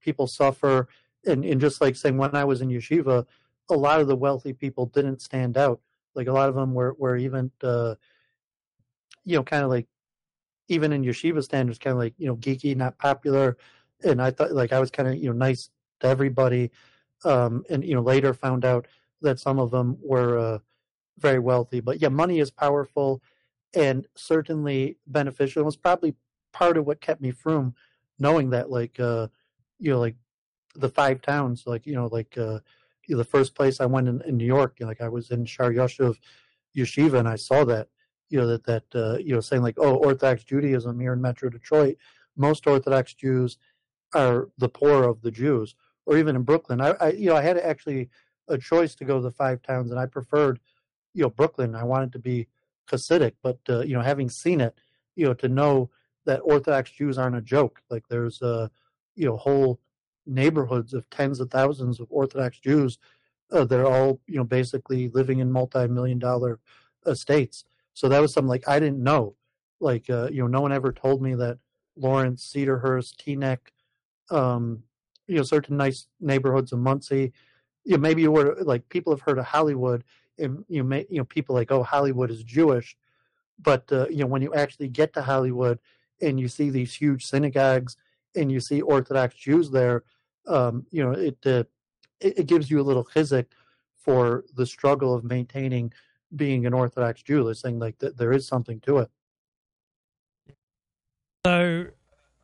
People 0.00 0.26
suffer, 0.26 0.88
and 1.26 1.44
and 1.44 1.60
just 1.60 1.80
like 1.80 1.96
saying 1.96 2.18
when 2.18 2.34
I 2.34 2.44
was 2.44 2.60
in 2.60 2.68
yeshiva, 2.68 3.26
a 3.70 3.74
lot 3.74 4.00
of 4.00 4.08
the 4.08 4.16
wealthy 4.16 4.52
people 4.52 4.86
didn't 4.86 5.22
stand 5.22 5.56
out. 5.56 5.80
Like 6.14 6.28
a 6.28 6.32
lot 6.32 6.48
of 6.48 6.54
them 6.54 6.74
were 6.74 6.94
were 6.98 7.16
even 7.16 7.50
uh, 7.62 7.94
you 9.24 9.36
know 9.36 9.42
kind 9.42 9.64
of 9.64 9.70
like 9.70 9.86
even 10.68 10.92
in 10.92 11.04
yeshiva 11.04 11.42
standards, 11.42 11.78
kind 11.78 11.92
of 11.92 11.98
like 11.98 12.14
you 12.18 12.26
know 12.26 12.36
geeky, 12.36 12.76
not 12.76 12.98
popular, 12.98 13.56
and 14.02 14.20
I 14.20 14.30
thought 14.30 14.52
like 14.52 14.72
I 14.72 14.80
was 14.80 14.90
kind 14.90 15.08
of 15.08 15.16
you 15.16 15.28
know 15.28 15.36
nice 15.36 15.70
to 16.00 16.06
everybody, 16.06 16.70
um, 17.24 17.64
and 17.70 17.84
you 17.84 17.94
know 17.94 18.02
later 18.02 18.34
found 18.34 18.64
out 18.64 18.86
that 19.22 19.40
some 19.40 19.58
of 19.58 19.70
them 19.70 19.98
were 20.02 20.38
uh, 20.38 20.58
very 21.18 21.38
wealthy. 21.38 21.80
But 21.80 22.00
yeah, 22.00 22.08
money 22.08 22.40
is 22.40 22.50
powerful 22.50 23.22
and 23.74 24.06
certainly 24.14 24.98
beneficial. 25.06 25.62
It 25.62 25.66
was 25.66 25.76
probably 25.76 26.14
part 26.52 26.76
of 26.76 26.86
what 26.86 27.00
kept 27.00 27.20
me 27.20 27.30
from 27.30 27.74
knowing 28.18 28.50
that 28.50 28.70
like 28.70 28.98
uh, 29.00 29.28
you 29.78 29.90
know 29.90 30.00
like 30.00 30.16
the 30.76 30.88
five 30.88 31.22
towns 31.22 31.64
like 31.66 31.86
you 31.86 31.94
know 31.94 32.06
like 32.06 32.36
uh, 32.38 32.58
the 33.08 33.24
first 33.24 33.54
place 33.54 33.80
I 33.80 33.86
went 33.86 34.08
in, 34.08 34.22
in 34.22 34.36
New 34.36 34.46
York, 34.46 34.76
you 34.78 34.86
know, 34.86 34.88
like 34.88 35.00
I 35.00 35.08
was 35.08 35.30
in 35.30 35.44
Shor 35.44 35.70
Yoshuv 35.72 36.16
Yeshiva 36.76 37.18
and 37.18 37.28
I 37.28 37.36
saw 37.36 37.64
that 37.64 37.88
you 38.30 38.38
know 38.38 38.46
that 38.46 38.64
that 38.64 38.84
uh, 38.94 39.18
you 39.18 39.34
know 39.34 39.40
saying 39.40 39.62
like 39.62 39.76
oh 39.78 39.96
Orthodox 39.96 40.44
Judaism 40.44 40.98
here 41.00 41.12
in 41.12 41.20
Metro 41.20 41.48
Detroit, 41.48 41.96
most 42.36 42.66
Orthodox 42.66 43.14
Jews 43.14 43.58
are 44.14 44.48
the 44.58 44.68
poor 44.68 45.04
of 45.04 45.22
the 45.22 45.30
Jews, 45.30 45.74
or 46.06 46.16
even 46.16 46.36
in 46.36 46.42
Brooklyn. 46.42 46.80
I, 46.80 46.90
I 47.00 47.10
you 47.12 47.28
know 47.28 47.36
I 47.36 47.42
had 47.42 47.58
actually 47.58 48.10
a 48.48 48.58
choice 48.58 48.94
to 48.96 49.04
go 49.04 49.16
to 49.16 49.22
the 49.22 49.30
five 49.30 49.62
towns, 49.62 49.90
and 49.90 50.00
I 50.00 50.06
preferred 50.06 50.60
you 51.12 51.22
know 51.22 51.30
Brooklyn. 51.30 51.74
I 51.74 51.84
wanted 51.84 52.12
to 52.12 52.18
be 52.18 52.48
Hasidic, 52.90 53.34
but 53.42 53.58
uh, 53.68 53.80
you 53.80 53.94
know 53.94 54.02
having 54.02 54.28
seen 54.28 54.60
it, 54.60 54.74
you 55.16 55.26
know 55.26 55.34
to 55.34 55.48
know 55.48 55.90
that 56.26 56.40
Orthodox 56.40 56.90
Jews 56.90 57.18
aren't 57.18 57.36
a 57.36 57.42
joke. 57.42 57.82
Like 57.90 58.04
there's 58.08 58.42
uh 58.42 58.68
you 59.14 59.26
know 59.26 59.36
whole 59.36 59.80
neighborhoods 60.26 60.94
of 60.94 61.08
tens 61.10 61.40
of 61.40 61.50
thousands 61.50 62.00
of 62.00 62.06
Orthodox 62.10 62.58
Jews. 62.58 62.98
Uh, 63.52 63.64
they're 63.64 63.86
all 63.86 64.20
you 64.26 64.36
know 64.36 64.44
basically 64.44 65.08
living 65.08 65.38
in 65.38 65.52
multi-million 65.52 66.18
dollar 66.18 66.58
estates. 67.06 67.64
So 67.94 68.08
that 68.08 68.20
was 68.20 68.32
something 68.32 68.48
like 68.48 68.68
I 68.68 68.78
didn't 68.78 69.02
know. 69.02 69.36
Like 69.80 70.10
uh, 70.10 70.28
you 70.30 70.42
know, 70.42 70.48
no 70.48 70.60
one 70.60 70.72
ever 70.72 70.92
told 70.92 71.22
me 71.22 71.34
that 71.34 71.58
Lawrence, 71.96 72.52
Cedarhurst, 72.54 73.16
Teaneck, 73.16 73.58
um, 74.30 74.82
you 75.26 75.36
know, 75.36 75.42
certain 75.42 75.76
nice 75.76 76.06
neighborhoods 76.20 76.72
of 76.72 76.80
Monsey. 76.80 77.32
You 77.84 77.96
know, 77.96 78.00
maybe 78.00 78.22
you 78.22 78.32
were 78.32 78.56
like 78.62 78.88
people 78.88 79.12
have 79.12 79.22
heard 79.22 79.38
of 79.38 79.46
Hollywood, 79.46 80.04
and 80.38 80.64
you 80.68 80.84
may, 80.84 81.06
you 81.08 81.18
know, 81.18 81.24
people 81.24 81.54
like, 81.54 81.70
oh, 81.70 81.82
Hollywood 81.82 82.30
is 82.30 82.42
Jewish, 82.42 82.96
but 83.60 83.90
uh, 83.92 84.08
you 84.08 84.18
know, 84.18 84.26
when 84.26 84.42
you 84.42 84.54
actually 84.54 84.88
get 84.88 85.12
to 85.14 85.22
Hollywood 85.22 85.78
and 86.20 86.38
you 86.40 86.48
see 86.48 86.70
these 86.70 86.94
huge 86.94 87.24
synagogues 87.24 87.96
and 88.34 88.50
you 88.50 88.60
see 88.60 88.80
Orthodox 88.80 89.34
Jews 89.34 89.70
there, 89.70 90.04
um, 90.46 90.86
you 90.90 91.04
know, 91.04 91.12
it, 91.12 91.38
uh, 91.46 91.64
it, 92.20 92.38
it 92.40 92.46
gives 92.46 92.70
you 92.70 92.80
a 92.80 92.82
little 92.82 93.04
chizuk 93.04 93.46
for 93.96 94.44
the 94.54 94.66
struggle 94.66 95.14
of 95.14 95.24
maintaining 95.24 95.92
being 96.36 96.66
an 96.66 96.74
Orthodox 96.74 97.22
Jew. 97.22 97.44
They're 97.44 97.54
saying 97.54 97.78
like 97.78 97.98
that 97.98 98.16
there 98.16 98.32
is 98.32 98.46
something 98.46 98.80
to 98.80 98.98
it. 98.98 99.10
So, 101.46 101.86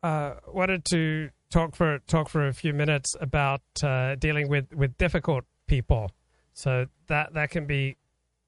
uh, 0.03 0.35
wanted 0.47 0.85
to 0.91 1.29
talk 1.51 1.75
for 1.75 1.99
talk 2.07 2.29
for 2.29 2.47
a 2.47 2.53
few 2.53 2.73
minutes 2.73 3.15
about 3.19 3.61
uh, 3.83 4.15
dealing 4.15 4.49
with 4.49 4.73
with 4.73 4.97
difficult 4.97 5.43
people. 5.67 6.11
So 6.53 6.87
that 7.07 7.33
that 7.33 7.51
can 7.51 7.65
be 7.65 7.97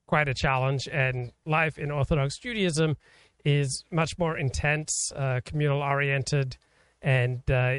quite 0.07 0.27
a 0.27 0.33
challenge, 0.33 0.87
and 0.91 1.31
life 1.45 1.77
in 1.77 1.91
Orthodox 1.91 2.37
Judaism 2.37 2.97
is 3.45 3.83
much 3.91 4.17
more 4.17 4.37
intense, 4.37 5.11
uh, 5.15 5.41
communal 5.45 5.81
oriented, 5.81 6.57
and 7.01 7.41
uh, 7.51 7.75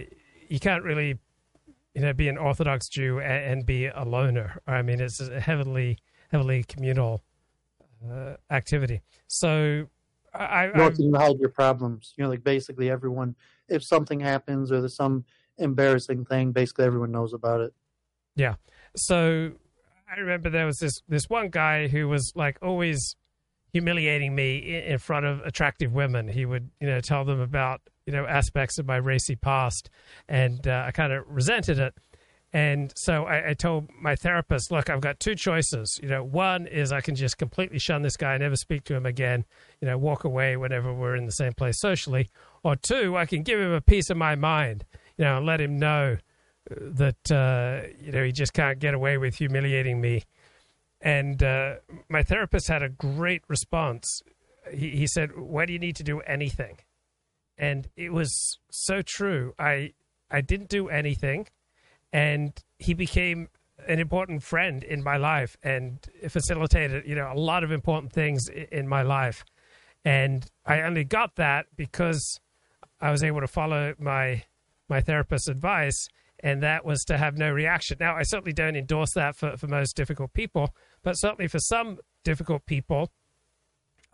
you 0.49 0.61
can't 0.61 0.85
really, 0.85 1.19
you 1.95 2.03
know, 2.03 2.13
be 2.13 2.29
an 2.29 2.37
Orthodox 2.37 2.89
Jew 2.89 3.19
and, 3.19 3.45
and 3.45 3.67
be 3.67 3.87
a 3.87 4.05
loner. 4.05 4.61
I 4.67 4.83
mean, 4.83 5.01
it's 5.01 5.21
a 5.21 5.41
heavily 5.41 5.99
heavily 6.31 6.65
communal 6.65 7.23
uh, 8.11 8.37
activity. 8.51 9.03
So 9.27 9.87
I, 10.35 10.67
I 10.75 10.89
you 10.89 10.91
can 10.91 11.15
hide 11.15 11.39
your 11.39 11.51
problems. 11.51 12.15
You 12.17 12.25
know, 12.25 12.31
like 12.31 12.45
basically 12.45 12.91
everyone, 12.91 13.37
if 13.69 13.85
something 13.85 14.21
happens 14.21 14.73
or 14.73 14.81
there's 14.81 14.97
some 14.97 15.25
embarrassing 15.59 16.25
thing, 16.25 16.53
basically 16.53 16.85
everyone 16.85 17.13
knows 17.13 17.33
about 17.33 17.61
it. 17.61 17.73
Yeah. 18.37 18.55
So 18.97 19.53
I 20.11 20.21
remember 20.21 20.51
there 20.51 20.67
was 20.67 20.79
this 20.79 21.03
this 21.09 21.29
one 21.29 21.49
guy 21.49 21.89
who 21.89 22.09
was 22.09 22.33
like 22.35 22.59
always 22.63 23.17
humiliating 23.73 24.35
me 24.35 24.85
in 24.87 24.99
front 24.99 25.27
of 25.27 25.41
attractive 25.41 25.93
women. 25.93 26.29
He 26.29 26.47
would, 26.47 26.71
you 26.81 26.87
know, 26.87 27.01
tell 27.01 27.25
them 27.25 27.41
about 27.41 27.81
you 28.07 28.13
know 28.13 28.27
aspects 28.27 28.79
of 28.79 28.87
my 28.87 28.97
racy 28.97 29.37
past, 29.37 29.91
and 30.29 30.67
uh, 30.67 30.85
I 30.87 30.91
kind 30.93 31.13
of 31.13 31.25
resented 31.29 31.79
it. 31.79 31.95
And 32.55 32.93
so 32.95 33.25
I, 33.25 33.51
I, 33.51 33.55
told 33.55 33.91
my 34.01 34.15
therapist, 34.15 34.71
look, 34.71 34.89
I've 34.89 35.01
got 35.01 35.19
two 35.19 35.35
choices. 35.35 35.99
You 36.01 36.09
know, 36.09 36.23
one 36.23 36.69
is 36.69 36.93
I 36.93 37.01
can 37.01 37.17
just 37.17 37.37
completely 37.37 37.81
shun 37.81 38.03
this 38.03 38.17
guy, 38.17 38.39
never 38.39 38.55
speak 38.55 38.85
to 38.85 38.95
him 38.95 39.07
again, 39.07 39.45
you 39.81 39.89
know, 39.89 39.99
walk 39.99 40.23
away 40.23 40.57
whenever 40.57 40.95
we're 40.95 41.17
in 41.17 41.27
the 41.27 41.33
same 41.33 41.53
place 41.53 41.81
socially. 41.81 42.31
Or 42.63 42.77
two, 42.77 43.17
I 43.17 43.27
can 43.27 43.43
give 43.43 43.59
him 43.59 43.73
a 43.73 43.81
piece 43.81 44.09
of 44.09 44.17
my 44.17 44.37
mind, 44.37 44.85
you 45.19 45.25
know, 45.25 45.39
and 45.39 45.47
let 45.47 45.61
him 45.61 45.81
know 45.81 46.19
that, 46.71 47.33
uh, 47.33 47.89
you 48.01 48.13
know, 48.13 48.23
he 48.23 48.31
just 48.31 48.53
can't 48.53 48.79
get 48.79 48.95
away 48.95 49.19
with 49.19 49.35
humiliating 49.35 50.01
me. 50.01 50.23
And 51.01 51.43
uh, 51.43 51.79
my 52.09 52.23
therapist 52.23 52.69
had 52.69 52.85
a 52.85 52.89
great 52.89 53.43
response. 53.49 54.23
He, 54.73 54.91
he 54.91 55.09
said, 55.09 55.37
why 55.37 55.67
do 55.67 55.73
you 55.73 55.81
need 55.81 55.97
to 55.97 56.05
do 56.05 56.21
anything? 56.21 56.79
And 57.59 57.89
it 57.97 58.13
was 58.13 58.61
so 58.71 59.03
true. 59.03 59.55
I, 59.59 59.95
I 60.31 60.41
didn't 60.41 60.69
do 60.69 60.89
anything 60.89 61.49
and 62.15 62.63
he 62.79 62.95
became 62.95 63.49
an 63.89 63.99
important 63.99 64.43
friend 64.43 64.85
in 64.85 65.03
my 65.03 65.17
life 65.17 65.57
and 65.63 65.99
facilitated 66.29 67.05
you 67.07 67.15
know 67.15 67.31
a 67.31 67.39
lot 67.39 67.65
of 67.65 67.73
important 67.73 68.13
things 68.13 68.49
in 68.49 68.89
my 68.89 69.03
life. 69.03 69.45
And 70.07 70.47
i 70.65 70.81
only 70.81 71.05
got 71.05 71.35
that 71.37 71.67
because 71.77 72.41
i 73.01 73.11
was 73.11 73.23
able 73.23 73.41
to 73.41 73.49
follow 73.49 73.95
my 73.99 74.45
my 74.89 75.01
therapist's 75.01 75.49
advice 75.49 76.09
and 76.41 76.63
that 76.63 76.85
was 76.85 77.03
to 77.05 77.17
have 77.17 77.37
no 77.37 77.51
reaction. 77.51 77.97
Now 78.01 78.15
i 78.15 78.23
certainly 78.23 78.53
don't 78.53 78.77
endorse 78.77 79.13
that 79.15 79.35
for, 79.37 79.57
for 79.57 79.67
most 79.67 79.97
difficult 79.97 80.33
people 80.33 80.75
but 81.03 81.15
certainly 81.15 81.49
for 81.49 81.59
some 81.59 81.99
difficult 82.23 82.65
people 82.65 83.11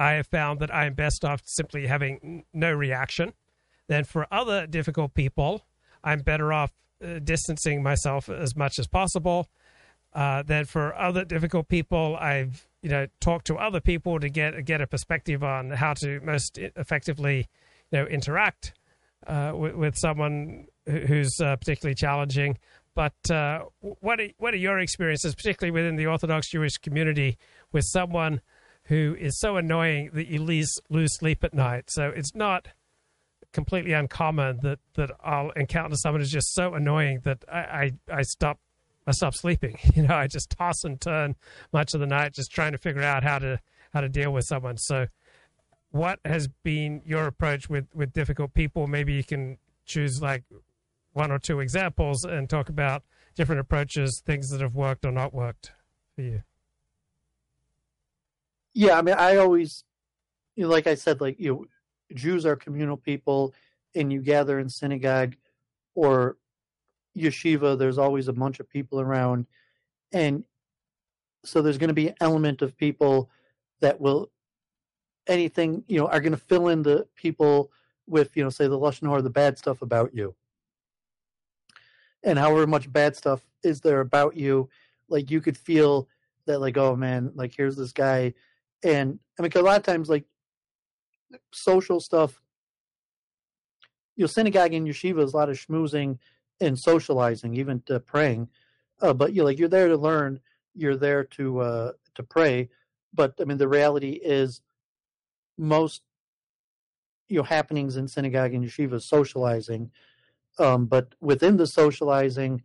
i 0.00 0.12
have 0.12 0.26
found 0.26 0.58
that 0.60 0.74
i 0.74 0.86
am 0.86 0.94
best 0.94 1.22
off 1.24 1.42
simply 1.44 1.86
having 1.86 2.44
no 2.54 2.72
reaction. 2.72 3.34
Then 3.88 4.04
for 4.04 4.26
other 4.32 4.66
difficult 4.66 5.12
people 5.12 5.66
i'm 6.02 6.20
better 6.20 6.50
off 6.50 6.72
distancing 7.22 7.82
myself 7.82 8.28
as 8.28 8.56
much 8.56 8.78
as 8.78 8.86
possible. 8.86 9.48
Uh, 10.12 10.42
then 10.42 10.64
for 10.64 10.94
other 10.96 11.24
difficult 11.24 11.68
people, 11.68 12.16
I've 12.16 12.66
you 12.82 12.90
know 12.90 13.06
talked 13.20 13.46
to 13.46 13.56
other 13.56 13.80
people 13.80 14.18
to 14.18 14.28
get 14.28 14.64
get 14.64 14.80
a 14.80 14.86
perspective 14.86 15.44
on 15.44 15.70
how 15.70 15.94
to 15.94 16.20
most 16.20 16.58
effectively 16.58 17.48
you 17.90 17.98
know 17.98 18.06
interact 18.06 18.72
uh, 19.26 19.52
with, 19.54 19.74
with, 19.74 19.96
someone 19.96 20.66
who's 20.86 21.38
uh, 21.40 21.56
particularly 21.56 21.94
challenging. 21.94 22.58
But 22.94 23.30
uh, 23.30 23.64
what 23.80 24.20
are, 24.20 24.28
what 24.38 24.54
are 24.54 24.58
your 24.58 24.78
experiences, 24.78 25.34
particularly 25.34 25.70
within 25.70 25.96
the 25.96 26.06
Orthodox 26.06 26.50
Jewish 26.50 26.78
community, 26.78 27.38
with 27.70 27.84
someone 27.84 28.40
who 28.84 29.16
is 29.18 29.38
so 29.38 29.56
annoying 29.56 30.10
that 30.14 30.26
you 30.26 30.42
lose 30.42 30.72
lose 30.88 31.16
sleep 31.18 31.44
at 31.44 31.54
night? 31.54 31.84
So 31.88 32.08
it's 32.08 32.34
not 32.34 32.68
completely 33.52 33.92
uncommon 33.92 34.60
that 34.62 34.78
that 34.94 35.10
I'll 35.22 35.50
encounter 35.50 35.96
someone 35.96 36.20
who's 36.20 36.30
just 36.30 36.54
so 36.54 36.74
annoying 36.74 37.20
that 37.24 37.44
I, 37.50 37.58
I, 37.58 37.92
I 38.12 38.22
stop 38.22 38.58
I 39.06 39.12
stop 39.12 39.34
sleeping. 39.34 39.78
You 39.94 40.06
know, 40.06 40.14
I 40.14 40.26
just 40.26 40.50
toss 40.50 40.84
and 40.84 41.00
turn 41.00 41.36
much 41.72 41.94
of 41.94 42.00
the 42.00 42.06
night 42.06 42.32
just 42.34 42.52
trying 42.52 42.72
to 42.72 42.78
figure 42.78 43.02
out 43.02 43.22
how 43.24 43.38
to 43.38 43.60
how 43.92 44.00
to 44.00 44.08
deal 44.08 44.32
with 44.32 44.44
someone. 44.44 44.76
So 44.76 45.06
what 45.90 46.20
has 46.24 46.48
been 46.62 47.02
your 47.04 47.26
approach 47.26 47.68
with, 47.68 47.86
with 47.92 48.12
difficult 48.12 48.54
people? 48.54 48.86
Maybe 48.86 49.12
you 49.14 49.24
can 49.24 49.58
choose 49.84 50.22
like 50.22 50.44
one 51.12 51.32
or 51.32 51.38
two 51.38 51.60
examples 51.60 52.24
and 52.24 52.48
talk 52.48 52.68
about 52.68 53.02
different 53.34 53.60
approaches, 53.60 54.22
things 54.24 54.50
that 54.50 54.60
have 54.60 54.74
worked 54.74 55.04
or 55.04 55.10
not 55.10 55.34
worked 55.34 55.72
for 56.14 56.22
you. 56.22 56.42
Yeah, 58.72 58.98
I 58.98 59.02
mean, 59.02 59.16
I 59.18 59.36
always, 59.36 59.82
you 60.54 60.64
know, 60.64 60.70
like 60.70 60.86
I 60.86 60.94
said, 60.94 61.20
like 61.20 61.40
you 61.40 61.52
know, 61.52 61.64
Jews 62.14 62.46
are 62.46 62.56
communal 62.56 62.96
people 62.96 63.54
and 63.94 64.12
you 64.12 64.20
gather 64.20 64.58
in 64.58 64.68
synagogue 64.68 65.36
or 65.94 66.36
yeshiva, 67.16 67.78
there's 67.78 67.98
always 67.98 68.28
a 68.28 68.32
bunch 68.32 68.60
of 68.60 68.68
people 68.68 69.00
around. 69.00 69.46
And 70.12 70.44
so 71.44 71.62
there's 71.62 71.78
going 71.78 71.88
to 71.88 71.94
be 71.94 72.08
an 72.08 72.14
element 72.20 72.62
of 72.62 72.76
people 72.76 73.30
that 73.80 74.00
will 74.00 74.30
anything, 75.26 75.84
you 75.86 75.98
know, 75.98 76.06
are 76.08 76.20
going 76.20 76.32
to 76.32 76.38
fill 76.38 76.68
in 76.68 76.82
the 76.82 77.06
people 77.14 77.70
with, 78.06 78.36
you 78.36 78.42
know, 78.42 78.50
say 78.50 78.66
the 78.66 78.78
Lashon 78.78 79.08
or 79.08 79.22
the 79.22 79.30
bad 79.30 79.56
stuff 79.58 79.82
about 79.82 80.14
you. 80.14 80.34
And 82.22 82.38
however 82.38 82.66
much 82.66 82.92
bad 82.92 83.16
stuff 83.16 83.40
is 83.62 83.80
there 83.80 84.00
about 84.00 84.36
you, 84.36 84.68
like 85.08 85.30
you 85.30 85.40
could 85.40 85.56
feel 85.56 86.08
that 86.46 86.60
like, 86.60 86.76
oh 86.76 86.96
man, 86.96 87.32
like 87.34 87.54
here's 87.56 87.76
this 87.76 87.92
guy. 87.92 88.34
And 88.82 89.18
I 89.38 89.42
mean, 89.42 89.50
cause 89.50 89.62
a 89.62 89.64
lot 89.64 89.78
of 89.78 89.84
times 89.84 90.08
like 90.08 90.24
social 91.52 92.00
stuff. 92.00 92.40
You 94.16 94.24
know, 94.24 94.26
synagogue 94.26 94.74
and 94.74 94.86
yeshiva 94.86 95.22
is 95.22 95.32
a 95.32 95.36
lot 95.36 95.48
of 95.48 95.56
schmoozing 95.56 96.18
and 96.60 96.78
socializing, 96.78 97.54
even 97.54 97.80
to 97.86 98.00
praying. 98.00 98.48
Uh, 99.00 99.14
but 99.14 99.32
you 99.32 99.44
like 99.44 99.58
you're 99.58 99.68
there 99.68 99.88
to 99.88 99.96
learn, 99.96 100.40
you're 100.74 100.96
there 100.96 101.24
to 101.24 101.60
uh, 101.60 101.92
to 102.14 102.22
pray. 102.22 102.68
But 103.14 103.34
I 103.40 103.44
mean, 103.44 103.58
the 103.58 103.68
reality 103.68 104.20
is, 104.22 104.60
most 105.56 106.02
you 107.28 107.38
know 107.38 107.42
happenings 107.42 107.96
in 107.96 108.08
synagogue 108.08 108.52
and 108.52 108.64
yeshiva 108.64 108.94
is 108.94 109.04
socializing. 109.06 109.90
Um, 110.58 110.86
but 110.86 111.14
within 111.20 111.56
the 111.56 111.66
socializing, 111.66 112.62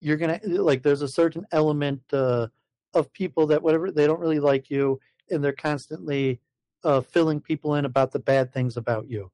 you're 0.00 0.16
gonna 0.16 0.40
like 0.44 0.82
there's 0.82 1.02
a 1.02 1.08
certain 1.08 1.46
element 1.50 2.02
uh, 2.12 2.46
of 2.94 3.12
people 3.12 3.46
that 3.48 3.62
whatever 3.62 3.90
they 3.90 4.06
don't 4.06 4.20
really 4.20 4.40
like 4.40 4.70
you, 4.70 5.00
and 5.30 5.42
they're 5.42 5.52
constantly 5.52 6.40
uh, 6.86 7.00
filling 7.00 7.40
people 7.40 7.74
in 7.74 7.84
about 7.84 8.12
the 8.12 8.18
bad 8.20 8.52
things 8.52 8.76
about 8.76 9.10
you, 9.10 9.30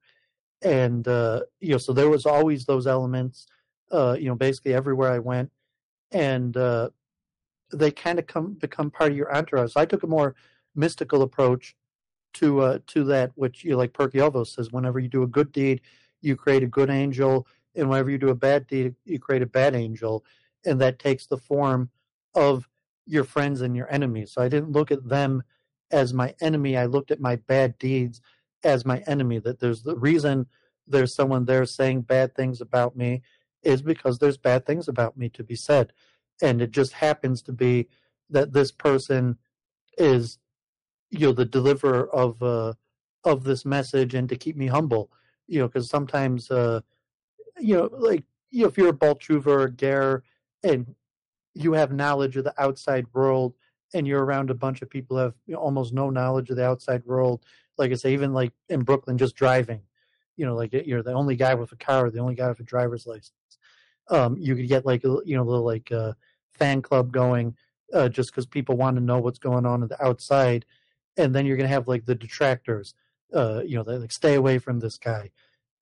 and 0.63 1.07
uh, 1.07 1.43
you 1.61 1.73
know 1.73 1.79
so 1.79 1.93
there 1.93 2.09
was 2.09 2.25
always 2.25 2.65
those 2.65 2.87
elements, 2.87 3.47
uh, 3.93 4.17
you 4.19 4.27
know 4.27 4.35
basically 4.35 4.73
everywhere 4.73 5.13
I 5.13 5.19
went, 5.19 5.53
and 6.11 6.57
uh, 6.57 6.89
they 7.71 7.91
kind 7.91 8.19
of 8.19 8.27
come 8.27 8.55
become 8.55 8.91
part 8.91 9.11
of 9.11 9.17
your 9.19 9.35
entourage. 9.35 9.73
So 9.73 9.81
I 9.81 9.85
took 9.85 10.03
a 10.03 10.07
more 10.07 10.35
mystical 10.75 11.21
approach 11.21 11.77
to 12.35 12.61
uh, 12.61 12.79
to 12.87 13.05
that, 13.05 13.33
which 13.35 13.65
you 13.65 13.73
know, 13.73 13.77
like 13.77 13.93
Pirkei 13.93 14.31
Avos 14.31 14.55
says, 14.55 14.73
whenever 14.73 14.99
you 14.99 15.09
do 15.09 15.23
a 15.23 15.27
good 15.29 15.53
deed, 15.53 15.83
you 16.23 16.37
create 16.37 16.63
a 16.63 16.67
good 16.79 16.89
angel, 16.89 17.47
and 17.75 17.91
whenever 17.91 18.11
you 18.11 18.17
do 18.17 18.31
a 18.31 18.35
bad 18.35 18.67
deed, 18.67 18.95
you 19.05 19.19
create 19.19 19.43
a 19.43 19.47
bad 19.47 19.75
angel, 19.75 20.25
and 20.65 20.81
that 20.81 20.99
takes 20.99 21.27
the 21.27 21.37
form 21.37 21.91
of 22.35 22.67
your 23.05 23.25
friends 23.25 23.61
and 23.61 23.77
your 23.77 23.93
enemies. 23.93 24.33
So 24.33 24.41
I 24.41 24.49
didn't 24.49 24.73
look 24.73 24.91
at 24.91 25.07
them 25.07 25.43
as 25.93 26.13
my 26.13 26.35
enemy. 26.41 26.77
I 26.77 26.87
looked 26.87 27.11
at 27.11 27.21
my 27.21 27.37
bad 27.37 27.79
deeds 27.79 28.21
as 28.65 28.85
my 28.85 29.03
enemy. 29.07 29.39
That 29.39 29.61
there's 29.61 29.83
the 29.83 29.97
reason 29.97 30.47
there's 30.87 31.15
someone 31.15 31.45
there 31.45 31.65
saying 31.67 32.03
bad 32.03 32.35
things 32.35 32.61
about 32.61 32.97
me 32.97 33.23
is 33.63 33.83
because 33.83 34.19
there's 34.19 34.39
bad 34.39 34.67
things 34.67 34.89
about 34.89 35.17
me 35.17 35.29
to 35.31 35.45
be 35.45 35.55
said. 35.55 35.93
And 36.41 36.61
it 36.61 36.73
just 36.73 36.95
happens 36.95 37.43
to 37.43 37.53
be 37.53 37.89
that 38.31 38.53
this 38.53 38.73
person 38.73 39.39
is, 39.97 40.39
you 41.11 41.27
know, 41.27 41.33
the 41.33 41.45
deliverer 41.45 42.13
of 42.13 42.43
uh, 42.43 42.73
of 43.25 43.45
this 43.45 43.65
message 43.65 44.15
and 44.15 44.29
to 44.29 44.37
keep 44.37 44.57
me 44.57 44.67
humble. 44.67 45.11
You 45.47 45.61
know, 45.61 45.69
because 45.69 45.89
sometimes, 45.89 46.51
uh, 46.51 46.81
you 47.59 47.77
know, 47.77 47.91
like 47.93 48.25
you 48.51 48.63
know, 48.63 48.69
if 48.69 48.77
you're 48.77 48.89
a 48.89 48.93
baal 48.93 49.15
teshuva 49.15 49.47
or 49.47 49.65
a 49.65 49.71
Ger 49.71 50.23
and 50.63 50.95
you 51.55 51.73
have 51.75 51.93
knowledge 51.93 52.37
of 52.37 52.45
the 52.45 52.55
outside 52.63 53.07
world 53.13 53.55
and 53.95 54.07
you're 54.07 54.25
around 54.25 54.51
a 54.51 54.55
bunch 54.55 54.83
of 54.83 54.91
people 54.91 55.17
who 55.17 55.23
have 55.23 55.35
almost 55.57 55.93
no 55.93 56.11
knowledge 56.11 56.51
of 56.51 56.57
the 56.57 56.67
outside 56.67 57.05
world, 57.05 57.45
like 57.79 57.91
I 57.93 57.95
say, 57.95 58.13
even 58.13 58.33
like 58.33 58.53
in 58.69 58.83
Brooklyn, 58.83 59.19
just 59.19 59.37
driving, 59.37 59.83
you 60.37 60.47
know, 60.47 60.55
like 60.55 60.73
you're 60.73 61.03
the 61.03 61.13
only 61.13 61.37
guy 61.37 61.55
with 61.55 61.73
a 61.73 61.77
car, 61.77 62.11
the 62.11 62.21
only 62.21 62.35
guy 62.35 62.49
with 62.49 62.61
a 62.61 62.65
driver's 62.65 63.07
license. 63.07 63.33
Um, 64.11 64.37
you 64.39 64.57
could 64.57 64.69
get 64.69 64.85
like 64.85 65.03
you 65.05 65.23
know 65.27 65.43
little 65.43 65.65
like 65.65 65.91
uh, 65.93 66.13
fan 66.53 66.83
club 66.83 67.13
going 67.13 67.57
uh, 67.93 68.09
just 68.09 68.31
because 68.31 68.47
people 68.47 68.77
want 68.77 68.97
to 68.97 69.03
know 69.03 69.19
what's 69.19 69.39
going 69.39 69.67
on 69.67 69.83
in 69.83 69.89
the 69.89 70.05
outside, 70.05 70.65
and 71.17 71.35
then 71.35 71.47
you're 71.47 71.57
gonna 71.57 71.69
have 71.69 71.89
like 71.89 72.05
the 72.05 72.15
detractors, 72.15 72.95
uh, 73.33 73.63
you 73.65 73.77
know, 73.77 73.83
like 73.83 74.13
stay 74.13 74.35
away 74.35 74.59
from 74.59 74.81
this 74.81 74.99
guy, 74.99 75.31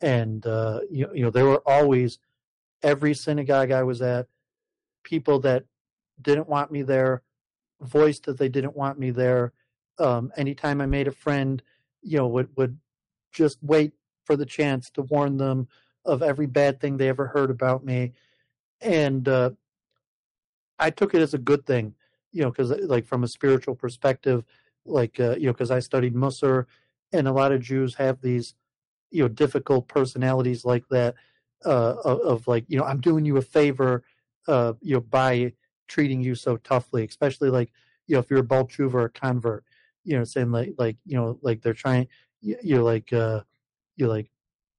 and 0.01 0.47
uh, 0.47 0.81
you 0.91 1.09
you 1.15 1.23
know 1.23 1.31
there 1.31 1.47
were 1.47 1.63
always 1.67 2.19
every 2.83 3.15
synagogue 3.15 3.71
I 3.71 3.83
was 3.83 4.03
at, 4.03 4.27
people 5.03 5.39
that 5.41 5.65
didn't 6.21 6.49
want 6.49 6.71
me 6.71 6.83
there, 6.83 7.23
voiced 7.81 8.24
that 8.24 8.39
they 8.39 8.49
didn't 8.49 8.76
want 8.76 8.99
me 8.99 9.11
there. 9.11 9.53
Um, 9.99 10.33
anytime 10.37 10.81
I 10.81 10.87
made 10.87 11.09
a 11.09 11.12
friend, 11.12 11.62
you 12.03 12.18
know, 12.18 12.26
would 12.28 12.49
would 12.57 12.78
just 13.33 13.59
wait 13.62 13.93
for 14.24 14.37
the 14.37 14.47
chance 14.47 14.91
to 14.91 15.03
warn 15.03 15.37
them 15.37 15.68
of 16.05 16.22
every 16.22 16.47
bad 16.47 16.81
thing 16.81 16.97
they 16.97 17.09
ever 17.09 17.26
heard 17.26 17.51
about 17.51 17.85
me, 17.85 18.12
and 18.81 19.28
uh, 19.28 19.51
I 20.78 20.91
took 20.91 21.14
it 21.14 21.20
as 21.20 21.35
a 21.35 21.39
good 21.39 21.66
thing, 21.66 21.95
you 22.33 22.43
know, 22.43 22.51
because 22.51 22.70
like 22.70 23.05
from 23.07 23.22
a 23.22 23.28
spiritual 23.28 23.74
perspective, 23.74 24.45
like 24.87 25.20
uh, 25.20 25.37
you 25.37 25.47
know, 25.47 25.53
because 25.53 25.70
I 25.70 25.81
studied 25.81 26.14
Musar, 26.14 26.66
and 27.12 27.28
a 27.28 27.33
lot 27.33 27.53
of 27.53 27.61
Jews 27.61 27.95
have 27.97 28.20
these, 28.22 28.55
you 29.11 29.22
know, 29.22 29.28
difficult 29.28 29.89
personalities 29.89 30.64
like 30.64 30.89
that, 30.89 31.14
uh, 31.64 31.97
of, 32.05 32.20
of 32.20 32.49
like 32.49 32.64
you 32.68 32.78
know, 32.78 32.85
I'm 32.85 33.01
doing 33.01 33.24
you 33.24 33.37
a 33.37 33.43
favor, 33.43 34.03
uh, 34.49 34.72
you 34.81 34.95
know, 34.95 35.01
by 35.01 35.53
treating 35.91 36.22
you 36.22 36.34
so 36.34 36.57
toughly, 36.57 37.05
especially 37.05 37.51
like 37.51 37.70
you 38.07 38.14
know, 38.14 38.20
if 38.20 38.30
you're 38.30 38.41
a 38.41 38.45
baal 38.45 38.66
teshuva 38.66 38.95
or 38.95 39.05
a 39.05 39.11
convert, 39.11 39.64
you 40.05 40.16
know, 40.16 40.24
saying 40.24 40.51
like 40.51 40.74
like 40.78 40.97
you 41.05 41.16
know, 41.16 41.38
like 41.43 41.61
they're 41.61 41.74
trying, 41.74 42.09
you, 42.41 42.57
you're 42.62 42.82
like 42.82 43.12
uh, 43.12 43.41
you're 43.97 44.09
like 44.09 44.30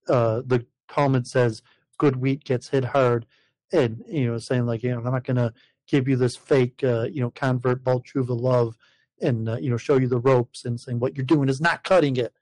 uh, 0.10 0.42
the 0.46 0.66
Talmud 0.90 1.28
says, 1.28 1.62
good 1.98 2.16
wheat 2.16 2.44
gets 2.44 2.70
hit 2.70 2.86
hard, 2.86 3.26
and 3.72 4.04
you 4.08 4.26
know, 4.26 4.38
saying 4.40 4.66
like 4.66 4.82
you 4.82 4.92
know, 4.92 4.98
I'm 4.98 5.14
not 5.14 5.24
gonna 5.24 5.54
give 5.88 6.08
you 6.08 6.16
this 6.16 6.36
fake, 6.36 6.84
uh, 6.84 7.04
you 7.12 7.22
know, 7.22 7.30
convert 7.32 7.84
baal 7.84 8.02
teshuva 8.02 8.40
love 8.40 8.78
and, 9.22 9.50
uh, 9.50 9.58
you 9.58 9.70
know, 9.70 9.78
show 9.78 9.98
you 9.98 10.08
the 10.08 10.20
ropes 10.20 10.66
and 10.66 10.80
saying 10.80 11.00
what 11.00 11.16
you're 11.16 11.26
doing 11.26 11.50
is 11.50 11.62
not 11.62 11.84
cutting 11.84 12.18
it. 12.18 12.34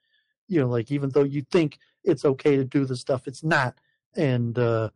You 0.48 0.62
know, 0.62 0.68
like 0.68 0.92
even 0.92 1.10
though 1.10 1.24
you 1.24 1.42
think 1.52 1.80
it's 2.04 2.26
okay 2.26 2.56
to 2.56 2.64
do 2.64 2.86
the 2.86 2.96
stuff, 2.96 3.28
it's 3.28 3.44
not. 3.44 3.80
And, 4.16 4.58
uh, 4.58 4.90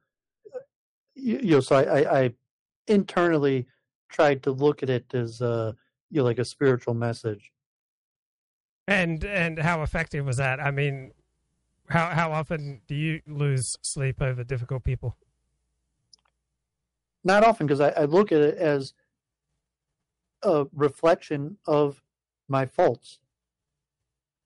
you, 1.15 1.39
you 1.39 1.51
know, 1.51 1.59
so 1.59 1.75
I, 1.75 1.99
I, 1.99 2.19
I 2.21 2.33
internally 2.87 3.67
tried 4.09 4.43
to 4.43 4.51
look 4.51 4.83
at 4.83 4.89
it 4.89 5.13
as, 5.13 5.41
uh, 5.41 5.73
you 6.09 6.19
know, 6.19 6.23
like 6.23 6.39
a 6.39 6.45
spiritual 6.45 6.93
message. 6.93 7.51
And 8.87 9.23
and 9.23 9.59
how 9.59 9.81
effective 9.81 10.25
was 10.25 10.37
that? 10.37 10.59
I 10.59 10.71
mean, 10.71 11.11
how 11.89 12.09
how 12.09 12.31
often 12.31 12.81
do 12.87 12.95
you 12.95 13.21
lose 13.25 13.77
sleep 13.81 14.21
over 14.21 14.43
difficult 14.43 14.83
people? 14.83 15.15
not 17.23 17.43
often 17.43 17.65
because 17.67 17.81
I, 17.81 17.89
I, 17.89 18.05
look 18.05 18.31
at 18.31 18.41
it 18.41 18.57
as 18.57 18.93
a 20.43 20.65
reflection 20.73 21.57
of 21.65 22.01
my 22.47 22.65
faults. 22.65 23.19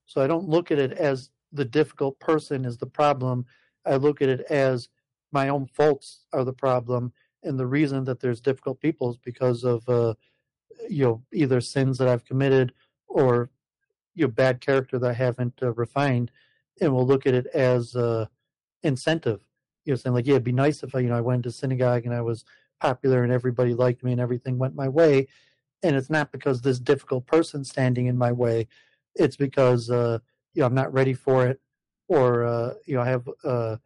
So 0.06 0.22
I 0.22 0.28
don't 0.28 0.48
look 0.48 0.72
at 0.72 0.80
it 0.80 0.94
as 0.94 1.32
the 1.52 1.66
difficult 1.66 2.20
person 2.20 2.66
is 2.66 2.78
the 2.78 2.86
problem. 2.86 3.46
I 3.86 3.96
look 3.96 4.22
at 4.22 4.30
it 4.30 4.42
as 4.50 4.90
my 5.32 5.50
own 5.50 5.66
faults 5.66 6.26
are 6.34 6.44
the 6.44 6.54
problem, 6.54 7.12
and 7.44 7.60
the 7.60 7.68
reason 7.68 8.04
that 8.06 8.20
there's 8.20 8.42
difficult 8.42 8.80
people 8.80 9.12
is 9.12 9.18
because 9.18 9.64
of 9.64 9.88
uh, 9.90 10.14
you 10.90 11.04
know 11.04 11.24
either 11.34 11.62
sins 11.62 11.98
that 11.98 12.08
I've 12.08 12.26
committed 12.26 12.74
or 13.08 13.50
you 14.16 14.26
know 14.26 14.32
bad 14.32 14.62
character 14.62 15.00
that 15.00 15.10
I 15.10 15.14
haven't 15.14 15.60
uh, 15.62 15.74
refined, 15.74 16.32
and 16.82 16.94
we'll 16.94 17.08
look 17.08 17.26
at 17.26 17.34
it 17.34 17.48
as 17.48 17.96
uh, 17.96 18.26
incentive. 18.84 19.42
You 19.86 19.94
know, 19.94 19.98
saying 19.98 20.14
like, 20.14 20.26
yeah, 20.26 20.34
it'd 20.34 20.44
be 20.44 20.52
nice 20.52 20.84
if 20.84 20.94
I, 20.96 21.00
you 21.00 21.10
know, 21.10 21.18
I 21.18 21.22
went 21.22 21.44
to 21.44 21.52
synagogue 21.52 22.06
and 22.06 22.14
I 22.14 22.22
was 22.22 22.44
popular 22.82 23.24
and 23.24 23.32
everybody 23.32 23.74
liked 23.74 24.04
me 24.04 24.12
and 24.12 24.22
everything 24.22 24.58
went 24.58 24.76
my 24.76 24.88
way. 24.88 25.28
And 25.84 25.96
it's 25.96 26.10
not 26.10 26.32
because 26.32 26.62
this 26.62 26.80
difficult 26.80 27.26
person 27.26 27.64
standing 27.64 28.08
in 28.08 28.18
my 28.18 28.32
way. 28.32 28.68
It's 29.16 29.38
because 29.38 29.90
uh, 29.90 30.20
you 30.54 30.62
know 30.62 30.66
I'm 30.66 30.76
not 30.76 30.94
ready 30.94 31.14
for 31.14 31.48
it, 31.48 31.62
or 32.08 32.46
uh, 32.46 32.74
you 32.86 32.96
know 32.96 33.02
I 33.02 33.08
have, 33.08 33.30
uh, 33.44 33.78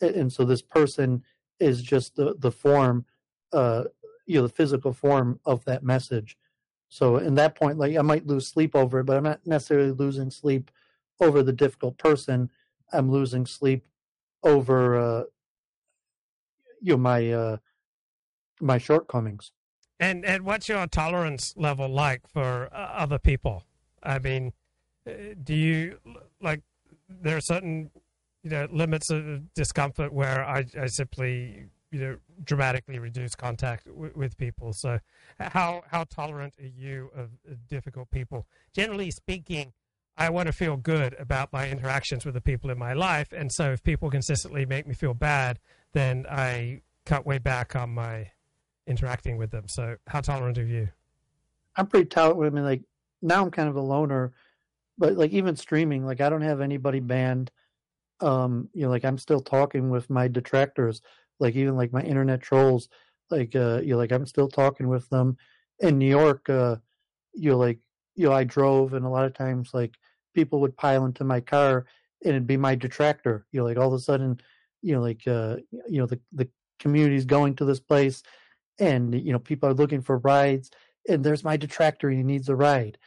and 0.00 0.32
so 0.32 0.44
this 0.44 0.62
person 0.62 1.22
is 1.60 1.82
just 1.82 2.16
the 2.16 2.34
the 2.38 2.50
form, 2.50 3.04
uh, 3.52 3.84
you 4.26 4.36
know, 4.36 4.46
the 4.46 4.52
physical 4.52 4.92
form 4.92 5.40
of 5.44 5.64
that 5.64 5.82
message. 5.82 6.36
So 6.88 7.16
in 7.16 7.34
that 7.36 7.54
point, 7.54 7.78
like 7.78 7.96
I 7.96 8.02
might 8.02 8.26
lose 8.26 8.46
sleep 8.46 8.74
over 8.74 9.00
it, 9.00 9.04
but 9.04 9.16
I'm 9.16 9.24
not 9.24 9.46
necessarily 9.46 9.90
losing 9.92 10.30
sleep 10.30 10.70
over 11.20 11.42
the 11.42 11.52
difficult 11.52 11.98
person. 11.98 12.50
I'm 12.92 13.10
losing 13.10 13.46
sleep 13.46 13.86
over, 14.42 14.96
uh, 14.96 15.24
you 16.80 16.92
know, 16.92 16.98
my 16.98 17.32
uh, 17.32 17.56
my 18.60 18.78
shortcomings. 18.78 19.52
And 19.98 20.24
and 20.24 20.44
what's 20.44 20.68
your 20.68 20.86
tolerance 20.86 21.54
level 21.56 21.88
like 21.88 22.28
for 22.28 22.68
uh, 22.72 22.76
other 22.76 23.18
people? 23.18 23.64
I 24.02 24.18
mean, 24.18 24.52
uh, 25.06 25.34
do 25.42 25.54
you 25.54 25.98
like 26.40 26.62
there 27.08 27.36
are 27.36 27.40
certain 27.40 27.90
you 28.46 28.52
know 28.52 28.68
limits 28.70 29.10
of 29.10 29.52
discomfort 29.54 30.12
where 30.12 30.44
I, 30.44 30.64
I 30.80 30.86
simply 30.86 31.66
you 31.90 31.98
know 31.98 32.16
dramatically 32.44 33.00
reduce 33.00 33.34
contact 33.34 33.86
w- 33.86 34.12
with 34.14 34.38
people. 34.38 34.72
So 34.72 35.00
how 35.40 35.82
how 35.90 36.04
tolerant 36.04 36.54
are 36.60 36.66
you 36.66 37.10
of, 37.16 37.30
difficult 37.68 38.08
people? 38.12 38.46
Generally 38.72 39.10
speaking, 39.10 39.72
I 40.16 40.30
want 40.30 40.46
to 40.46 40.52
feel 40.52 40.76
good 40.76 41.16
about 41.18 41.52
my 41.52 41.68
interactions 41.68 42.24
with 42.24 42.34
the 42.34 42.40
people 42.40 42.70
in 42.70 42.78
my 42.78 42.92
life, 42.92 43.32
and 43.32 43.50
so 43.52 43.72
if 43.72 43.82
people 43.82 44.10
consistently 44.10 44.64
make 44.64 44.86
me 44.86 44.94
feel 44.94 45.12
bad, 45.12 45.58
then 45.92 46.24
I 46.30 46.82
cut 47.04 47.26
way 47.26 47.38
back 47.38 47.74
on 47.74 47.90
my 47.90 48.30
interacting 48.86 49.38
with 49.38 49.50
them. 49.50 49.64
So, 49.66 49.96
how 50.06 50.20
tolerant 50.20 50.56
are 50.58 50.64
you? 50.64 50.90
I'm 51.74 51.88
pretty 51.88 52.06
tolerant. 52.06 52.52
I 52.52 52.54
mean, 52.54 52.64
like 52.64 52.82
now 53.22 53.42
I'm 53.42 53.50
kind 53.50 53.68
of 53.68 53.74
a 53.74 53.80
loner, 53.80 54.34
but 54.96 55.14
like 55.14 55.32
even 55.32 55.56
streaming, 55.56 56.06
like 56.06 56.20
I 56.20 56.28
don't 56.28 56.42
have 56.42 56.60
anybody 56.60 57.00
banned. 57.00 57.50
Um, 58.20 58.68
you 58.72 58.82
know, 58.82 58.90
like 58.90 59.04
I'm 59.04 59.18
still 59.18 59.40
talking 59.40 59.90
with 59.90 60.08
my 60.10 60.28
detractors, 60.28 61.02
like 61.38 61.54
even 61.56 61.76
like 61.76 61.92
my 61.92 62.02
internet 62.02 62.40
trolls. 62.40 62.88
Like, 63.30 63.56
uh, 63.56 63.80
you 63.82 63.90
know, 63.92 63.98
like 63.98 64.12
I'm 64.12 64.26
still 64.26 64.48
talking 64.48 64.88
with 64.88 65.08
them. 65.10 65.36
In 65.80 65.98
New 65.98 66.08
York, 66.08 66.48
uh, 66.48 66.76
you 67.34 67.50
know, 67.50 67.58
like 67.58 67.78
you 68.14 68.26
know, 68.26 68.32
I 68.32 68.44
drove, 68.44 68.94
and 68.94 69.04
a 69.04 69.10
lot 69.10 69.26
of 69.26 69.34
times, 69.34 69.70
like 69.74 69.96
people 70.34 70.60
would 70.60 70.76
pile 70.76 71.04
into 71.04 71.24
my 71.24 71.40
car, 71.40 71.86
and 72.24 72.30
it'd 72.30 72.46
be 72.46 72.56
my 72.56 72.74
detractor. 72.74 73.46
You 73.52 73.60
know, 73.60 73.66
like 73.66 73.76
all 73.76 73.88
of 73.88 73.94
a 73.94 73.98
sudden, 73.98 74.40
you 74.82 74.94
know, 74.94 75.02
like 75.02 75.26
uh, 75.26 75.56
you 75.88 75.98
know, 75.98 76.06
the 76.06 76.20
the 76.32 76.48
community's 76.78 77.24
going 77.24 77.54
to 77.56 77.64
this 77.64 77.80
place 77.80 78.22
and 78.78 79.14
you 79.14 79.32
know 79.32 79.38
people 79.38 79.68
are 79.68 79.74
looking 79.74 80.02
for 80.02 80.18
rides 80.18 80.70
and 81.08 81.24
there's 81.24 81.44
my 81.44 81.56
detractor 81.56 82.08
and 82.08 82.18
he 82.18 82.22
needs 82.22 82.48
a 82.48 82.56
ride 82.56 82.98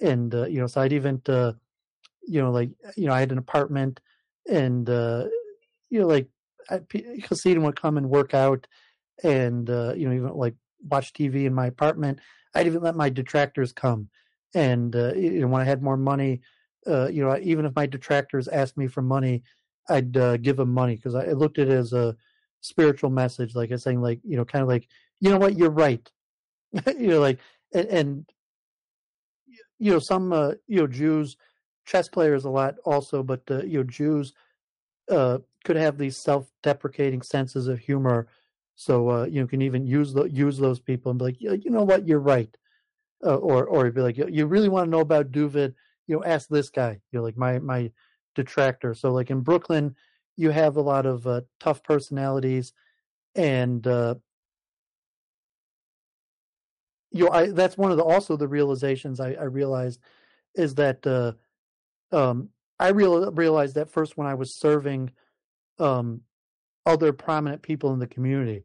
and 0.00 0.34
uh, 0.34 0.46
you 0.46 0.60
know 0.60 0.66
so 0.66 0.80
i'd 0.80 0.92
even 0.92 1.20
uh, 1.28 1.52
you 2.26 2.40
know 2.40 2.50
like 2.50 2.70
you 2.96 3.06
know 3.06 3.12
i 3.12 3.20
had 3.20 3.32
an 3.32 3.38
apartment 3.38 4.00
and 4.48 4.88
uh, 4.88 5.26
you 5.90 6.00
know 6.00 6.06
like 6.06 6.28
I, 6.70 6.80
Hasidim 7.28 7.62
would 7.62 7.80
come 7.80 7.96
and 7.96 8.10
work 8.10 8.34
out, 8.34 8.66
and 9.22 9.68
uh, 9.68 9.94
you 9.96 10.08
know 10.08 10.14
even 10.14 10.32
like 10.34 10.54
watch 10.88 11.12
TV 11.12 11.44
in 11.44 11.54
my 11.54 11.66
apartment. 11.66 12.20
I'd 12.54 12.66
even 12.66 12.82
let 12.82 12.96
my 12.96 13.10
detractors 13.10 13.72
come, 13.72 14.08
and 14.54 14.94
uh, 14.94 15.14
you 15.14 15.40
know 15.40 15.48
when 15.48 15.62
I 15.62 15.64
had 15.64 15.82
more 15.82 15.96
money, 15.96 16.40
uh, 16.86 17.08
you 17.08 17.24
know 17.24 17.38
even 17.42 17.64
if 17.64 17.74
my 17.76 17.86
detractors 17.86 18.48
asked 18.48 18.76
me 18.76 18.86
for 18.86 19.02
money, 19.02 19.42
I'd 19.88 20.16
uh, 20.16 20.36
give 20.38 20.56
them 20.56 20.72
money 20.72 20.96
because 20.96 21.14
I 21.14 21.32
looked 21.32 21.58
at 21.58 21.68
it 21.68 21.74
as 21.74 21.92
a 21.92 22.16
spiritual 22.60 23.10
message, 23.10 23.54
like 23.54 23.72
I 23.72 23.76
saying, 23.76 24.00
like 24.00 24.20
you 24.24 24.36
know, 24.36 24.44
kind 24.44 24.62
of 24.62 24.68
like 24.68 24.88
you 25.20 25.30
know 25.30 25.38
what, 25.38 25.56
you're 25.56 25.70
right, 25.70 26.10
you 26.86 27.08
know, 27.08 27.20
like 27.20 27.38
and, 27.74 27.88
and 27.88 28.32
you 29.78 29.92
know 29.92 29.98
some 29.98 30.32
uh, 30.32 30.52
you 30.66 30.80
know 30.80 30.86
Jews, 30.86 31.36
chess 31.88 32.08
players 32.08 32.44
a 32.44 32.50
lot 32.50 32.76
also, 32.84 33.22
but 33.22 33.40
uh, 33.50 33.62
you 33.62 33.78
know 33.78 33.84
Jews 33.84 34.34
uh, 35.10 35.38
could 35.64 35.76
have 35.76 35.96
these 35.96 36.18
self-deprecating 36.18 37.22
senses 37.22 37.66
of 37.66 37.78
humor, 37.78 38.28
so 38.76 39.08
uh, 39.08 39.24
you 39.24 39.40
know 39.40 39.46
can 39.46 39.62
even 39.62 39.86
use 39.86 40.12
the, 40.12 40.24
use 40.24 40.58
those 40.58 40.80
people 40.80 41.10
and 41.10 41.18
be 41.18 41.24
like, 41.24 41.40
yeah, 41.40 41.52
you 41.52 41.70
know 41.70 41.82
what, 41.84 42.06
you're 42.06 42.20
right, 42.20 42.54
uh, 43.24 43.36
or 43.36 43.64
or 43.64 43.90
be 43.90 44.02
like, 44.02 44.18
you 44.18 44.46
really 44.46 44.68
want 44.68 44.86
to 44.86 44.90
know 44.90 45.00
about 45.00 45.32
Duvid, 45.32 45.74
you 46.06 46.16
know, 46.16 46.24
ask 46.24 46.48
this 46.48 46.68
guy, 46.68 47.00
you 47.10 47.18
know, 47.18 47.24
like 47.24 47.38
my 47.38 47.58
my 47.58 47.90
detractor. 48.34 48.92
So 48.92 49.10
like 49.12 49.30
in 49.30 49.40
Brooklyn, 49.40 49.96
you 50.36 50.50
have 50.50 50.76
a 50.76 50.82
lot 50.82 51.06
of 51.06 51.26
uh, 51.26 51.40
tough 51.58 51.82
personalities, 51.82 52.74
and 53.34 53.86
uh, 53.86 54.16
you 57.10 57.24
know, 57.24 57.30
I, 57.30 57.46
that's 57.46 57.78
one 57.78 57.90
of 57.90 57.96
the 57.96 58.04
also 58.04 58.36
the 58.36 58.46
realizations 58.46 59.20
I, 59.20 59.32
I 59.32 59.44
realized 59.44 60.00
is 60.54 60.74
that 60.74 61.06
uh, 61.06 61.32
um, 62.12 62.50
I 62.78 62.88
real, 62.88 63.30
realized 63.32 63.74
that 63.74 63.90
first 63.90 64.16
when 64.16 64.26
I 64.26 64.34
was 64.34 64.54
serving 64.54 65.10
um, 65.78 66.22
other 66.86 67.12
prominent 67.12 67.62
people 67.62 67.92
in 67.92 67.98
the 67.98 68.06
community, 68.06 68.64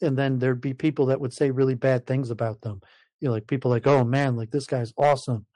and 0.00 0.16
then 0.16 0.38
there'd 0.38 0.60
be 0.60 0.74
people 0.74 1.06
that 1.06 1.20
would 1.20 1.32
say 1.32 1.50
really 1.50 1.74
bad 1.74 2.06
things 2.06 2.30
about 2.30 2.60
them. 2.60 2.80
You 3.20 3.28
know, 3.28 3.34
like 3.34 3.46
people 3.46 3.70
like, 3.70 3.86
"Oh 3.86 4.04
man, 4.04 4.36
like 4.36 4.50
this 4.50 4.66
guy's 4.66 4.92
awesome," 4.96 5.46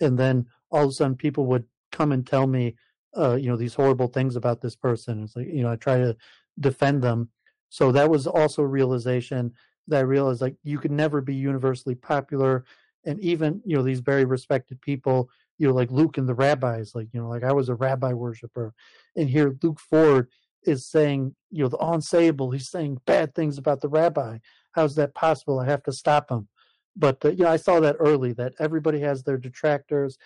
and 0.00 0.18
then 0.18 0.46
all 0.70 0.84
of 0.84 0.90
a 0.90 0.92
sudden 0.92 1.16
people 1.16 1.46
would 1.46 1.64
come 1.92 2.12
and 2.12 2.26
tell 2.26 2.46
me, 2.46 2.74
uh, 3.16 3.34
you 3.34 3.48
know, 3.48 3.56
these 3.56 3.74
horrible 3.74 4.08
things 4.08 4.36
about 4.36 4.60
this 4.60 4.76
person. 4.76 5.22
It's 5.22 5.36
like 5.36 5.48
you 5.48 5.62
know, 5.62 5.70
I 5.70 5.76
try 5.76 5.98
to 5.98 6.16
defend 6.60 7.02
them. 7.02 7.30
So 7.68 7.92
that 7.92 8.10
was 8.10 8.26
also 8.26 8.62
a 8.62 8.66
realization 8.66 9.52
that 9.88 9.98
I 9.98 10.02
realized 10.02 10.40
like 10.42 10.56
you 10.62 10.78
could 10.78 10.90
never 10.90 11.20
be 11.20 11.34
universally 11.34 11.94
popular, 11.94 12.64
and 13.04 13.20
even 13.20 13.62
you 13.64 13.76
know 13.76 13.82
these 13.82 14.00
very 14.00 14.24
respected 14.24 14.80
people, 14.80 15.30
you 15.62 15.68
know, 15.68 15.74
like 15.74 15.92
Luke 15.92 16.18
and 16.18 16.28
the 16.28 16.34
rabbis, 16.34 16.92
like 16.92 17.06
you 17.12 17.20
know, 17.20 17.28
like 17.28 17.44
I 17.44 17.52
was 17.52 17.68
a 17.68 17.76
rabbi 17.76 18.12
worshiper, 18.12 18.74
and 19.14 19.30
here 19.30 19.56
Luke 19.62 19.78
Ford 19.78 20.28
is 20.64 20.84
saying, 20.84 21.36
you 21.52 21.62
know, 21.62 21.68
the 21.68 21.78
unsayable. 21.78 22.52
He's 22.52 22.68
saying 22.68 22.98
bad 23.06 23.32
things 23.32 23.58
about 23.58 23.80
the 23.80 23.88
rabbi. 23.88 24.38
How's 24.72 24.96
that 24.96 25.14
possible? 25.14 25.60
I 25.60 25.66
have 25.66 25.84
to 25.84 25.92
stop 25.92 26.32
him. 26.32 26.48
But 26.96 27.24
uh, 27.24 27.28
you 27.28 27.44
know, 27.44 27.50
I 27.50 27.58
saw 27.58 27.78
that 27.78 27.94
early 28.00 28.32
that 28.32 28.54
everybody 28.58 28.98
has 29.02 29.22
their 29.22 29.38
detractors, 29.38 30.18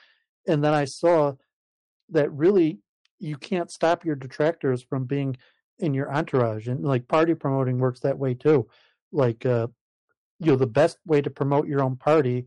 and 0.49 0.65
then 0.65 0.73
I 0.73 0.87
saw 0.87 1.35
that 2.09 2.33
really 2.33 2.79
you 3.19 3.37
can't 3.37 3.71
stop 3.71 4.07
your 4.07 4.17
detractors 4.17 4.83
from 4.83 5.05
being 5.05 5.37
in 5.79 5.93
your 5.93 6.11
entourage, 6.11 6.67
and 6.67 6.83
like 6.83 7.09
party 7.09 7.35
promoting 7.35 7.77
works 7.77 8.01
that 8.01 8.19
way 8.19 8.33
too 8.33 8.67
like 9.13 9.45
uh, 9.45 9.67
you 10.39 10.53
know 10.53 10.57
the 10.57 10.67
best 10.67 10.97
way 11.05 11.21
to 11.21 11.29
promote 11.29 11.69
your 11.69 11.83
own 11.83 11.97
party 11.97 12.47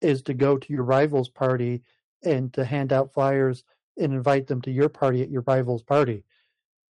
is 0.00 0.22
to 0.22 0.34
go 0.34 0.56
to 0.56 0.72
your 0.72 0.84
rival's 0.84 1.28
party 1.28 1.82
and 2.24 2.52
to 2.52 2.64
hand 2.64 2.92
out 2.92 3.12
flyers 3.12 3.64
and 3.96 4.12
invite 4.12 4.46
them 4.46 4.60
to 4.62 4.70
your 4.70 4.88
party 4.88 5.22
at 5.22 5.30
your 5.30 5.42
rival's 5.42 5.82
party. 5.82 6.24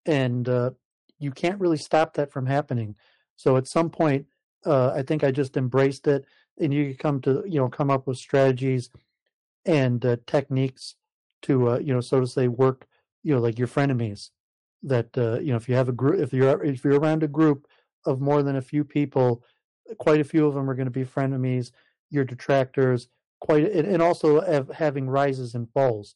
And 0.06 0.48
uh, 0.48 0.70
you 1.18 1.30
can't 1.30 1.60
really 1.60 1.76
stop 1.76 2.14
that 2.14 2.32
from 2.32 2.46
happening. 2.46 2.96
So 3.36 3.56
at 3.56 3.66
some 3.66 3.90
point 3.90 4.26
uh, 4.66 4.90
i 4.94 5.02
think 5.02 5.22
i 5.22 5.30
just 5.30 5.56
embraced 5.56 6.09
it 6.09 6.24
and 6.59 6.74
you 6.74 6.92
come 6.92 7.20
to 7.20 7.44
you 7.46 7.60
know 7.60 7.68
come 7.68 7.90
up 7.90 8.09
with 8.09 8.18
strategies 8.18 8.90
and 9.64 10.05
uh, 10.05 10.16
techniques 10.26 10.96
to 11.42 11.70
uh, 11.70 11.78
you 11.78 11.94
know 11.94 12.00
so 12.00 12.18
to 12.18 12.26
say 12.26 12.48
work 12.48 12.86
you 13.22 13.32
know 13.32 13.40
like 13.40 13.56
your 13.56 13.68
frenemies 13.68 14.30
that 14.82 15.16
uh, 15.16 15.38
you 15.38 15.50
know 15.50 15.56
if 15.56 15.68
you 15.68 15.76
have 15.76 15.88
a 15.88 15.92
group 15.92 16.18
if 16.18 16.32
you're 16.32 16.64
if 16.64 16.82
you're 16.82 16.98
around 16.98 17.22
a 17.22 17.28
group 17.28 17.68
of 18.06 18.20
more 18.20 18.42
than 18.42 18.56
a 18.56 18.62
few 18.62 18.84
people, 18.84 19.42
quite 19.98 20.20
a 20.20 20.24
few 20.24 20.46
of 20.46 20.55
them 20.55 20.68
are 20.68 20.74
going 20.74 20.86
to 20.86 20.90
be 20.90 21.05
frenemies, 21.05 21.72
your 22.10 22.24
detractors, 22.24 23.09
quite, 23.40 23.65
and 23.70 24.02
also 24.02 24.40
have, 24.40 24.69
having 24.69 25.09
rises 25.09 25.55
and 25.55 25.70
falls. 25.70 26.15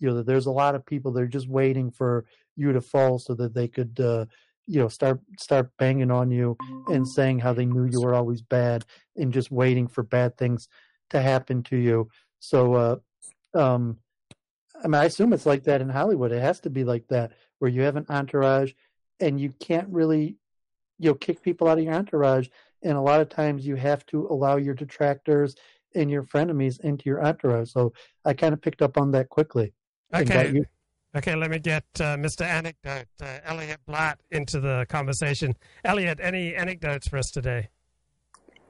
You 0.00 0.08
know, 0.08 0.22
there's 0.22 0.46
a 0.46 0.52
lot 0.52 0.74
of 0.74 0.84
people 0.84 1.12
that 1.12 1.22
are 1.22 1.28
just 1.28 1.48
waiting 1.48 1.90
for 1.90 2.24
you 2.56 2.72
to 2.72 2.80
fall 2.80 3.18
so 3.18 3.34
that 3.34 3.54
they 3.54 3.68
could, 3.68 3.98
uh, 4.00 4.26
you 4.66 4.80
know, 4.80 4.88
start 4.88 5.20
start 5.38 5.70
banging 5.78 6.10
on 6.10 6.30
you 6.30 6.56
and 6.88 7.06
saying 7.06 7.38
how 7.38 7.52
they 7.52 7.66
knew 7.66 7.84
you 7.84 8.00
were 8.00 8.14
always 8.14 8.42
bad 8.42 8.84
and 9.16 9.32
just 9.32 9.50
waiting 9.50 9.86
for 9.86 10.02
bad 10.02 10.36
things 10.36 10.68
to 11.10 11.20
happen 11.20 11.62
to 11.64 11.76
you. 11.76 12.08
So, 12.40 12.74
uh, 12.74 12.96
um, 13.58 13.98
I 14.82 14.88
mean, 14.88 15.00
I 15.00 15.04
assume 15.04 15.32
it's 15.32 15.46
like 15.46 15.64
that 15.64 15.80
in 15.80 15.88
Hollywood. 15.88 16.32
It 16.32 16.42
has 16.42 16.60
to 16.60 16.70
be 16.70 16.84
like 16.84 17.06
that, 17.08 17.32
where 17.58 17.70
you 17.70 17.82
have 17.82 17.96
an 17.96 18.06
entourage 18.08 18.72
and 19.20 19.40
you 19.40 19.50
can't 19.60 19.88
really 19.88 20.36
you 20.98 21.10
know 21.10 21.14
kick 21.14 21.42
people 21.42 21.68
out 21.68 21.78
of 21.78 21.84
your 21.84 21.94
entourage 21.94 22.48
and 22.82 22.96
a 22.96 23.00
lot 23.00 23.20
of 23.20 23.28
times 23.28 23.66
you 23.66 23.76
have 23.76 24.04
to 24.06 24.26
allow 24.28 24.56
your 24.56 24.74
detractors 24.74 25.54
and 25.94 26.10
your 26.10 26.22
frenemies 26.22 26.80
into 26.80 27.04
your 27.06 27.24
entourage 27.24 27.70
so 27.70 27.92
i 28.24 28.32
kind 28.32 28.52
of 28.52 28.60
picked 28.60 28.82
up 28.82 28.96
on 28.96 29.10
that 29.10 29.28
quickly 29.28 29.72
okay. 30.14 30.62
okay 31.16 31.34
let 31.34 31.50
me 31.50 31.58
get 31.58 31.84
uh, 32.00 32.16
mr 32.16 32.42
anecdote 32.42 33.06
uh, 33.22 33.38
elliot 33.44 33.80
blatt 33.86 34.18
into 34.30 34.60
the 34.60 34.86
conversation. 34.88 35.54
Elliot 35.84 36.18
any 36.22 36.54
anecdotes 36.54 37.08
for 37.08 37.18
us 37.18 37.30
today? 37.30 37.68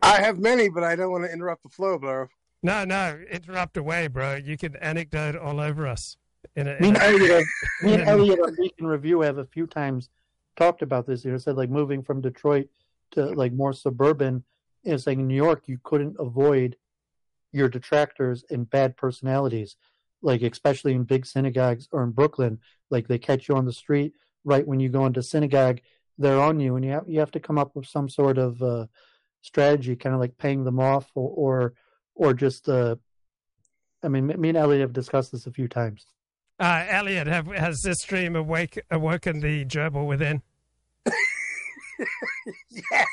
I 0.02 0.20
have 0.20 0.38
many 0.38 0.68
but 0.68 0.84
i 0.84 0.94
don't 0.96 1.10
want 1.10 1.24
to 1.24 1.32
interrupt 1.32 1.62
the 1.62 1.68
flow 1.68 1.98
bro. 1.98 2.28
No 2.62 2.84
no 2.84 3.20
interrupt 3.30 3.76
away 3.76 4.06
bro. 4.08 4.36
You 4.36 4.56
can 4.56 4.76
anecdote 4.76 5.36
all 5.36 5.60
over 5.60 5.86
us 5.86 6.16
in 6.56 6.68
a, 6.68 6.72
in 6.72 6.80
me 6.80 6.88
and 6.88 6.98
elliot, 6.98 7.44
me 7.82 7.94
and 7.94 8.02
elliot 8.04 8.40
on 8.40 8.54
Beacon 8.56 8.86
Review. 8.86 9.20
Have 9.20 9.38
a 9.38 9.44
few 9.44 9.66
times 9.66 10.08
talked 10.56 10.82
about 10.82 11.06
this. 11.06 11.24
You 11.24 11.32
know, 11.32 11.38
said 11.38 11.56
like 11.56 11.70
moving 11.70 12.02
from 12.02 12.20
Detroit 12.20 12.68
to 13.12 13.26
like 13.26 13.52
more 13.52 13.72
suburban. 13.72 14.44
You 14.82 14.92
know, 14.92 14.96
saying 14.98 15.26
New 15.26 15.34
York 15.34 15.64
you 15.66 15.78
couldn't 15.82 16.16
avoid 16.18 16.76
your 17.54 17.68
detractors 17.68 18.44
and 18.50 18.68
bad 18.68 18.96
personalities, 18.96 19.76
like 20.22 20.42
especially 20.42 20.92
in 20.92 21.04
big 21.04 21.24
synagogues 21.24 21.88
or 21.92 22.02
in 22.02 22.10
Brooklyn. 22.10 22.58
Like 22.90 23.08
they 23.08 23.18
catch 23.18 23.48
you 23.48 23.56
on 23.56 23.64
the 23.64 23.72
street 23.72 24.12
right 24.44 24.66
when 24.66 24.80
you 24.80 24.88
go 24.88 25.06
into 25.06 25.22
synagogue, 25.22 25.80
they're 26.18 26.40
on 26.40 26.60
you, 26.60 26.76
and 26.76 26.84
you 26.84 26.92
have 26.92 27.08
you 27.08 27.18
have 27.18 27.32
to 27.32 27.40
come 27.40 27.58
up 27.58 27.74
with 27.74 27.86
some 27.86 28.08
sort 28.08 28.38
of 28.38 28.62
uh, 28.62 28.86
strategy, 29.42 29.96
kind 29.96 30.14
of 30.14 30.20
like 30.20 30.38
paying 30.38 30.64
them 30.64 30.78
off, 30.78 31.10
or 31.14 31.30
or, 31.30 31.74
or 32.14 32.34
just. 32.34 32.68
Uh, 32.68 32.96
I 34.02 34.08
mean, 34.08 34.26
me 34.26 34.50
and 34.50 34.58
Elliot 34.58 34.82
have 34.82 34.92
discussed 34.92 35.32
this 35.32 35.46
a 35.46 35.50
few 35.50 35.66
times. 35.66 36.04
Uh, 36.60 36.84
Elliot, 36.88 37.26
have, 37.26 37.46
has 37.46 37.80
this 37.80 38.02
dream 38.04 38.36
awake, 38.36 38.78
awoken 38.90 39.40
the 39.40 39.64
gerbil 39.64 40.06
within? 40.06 40.42
yes, 42.70 43.08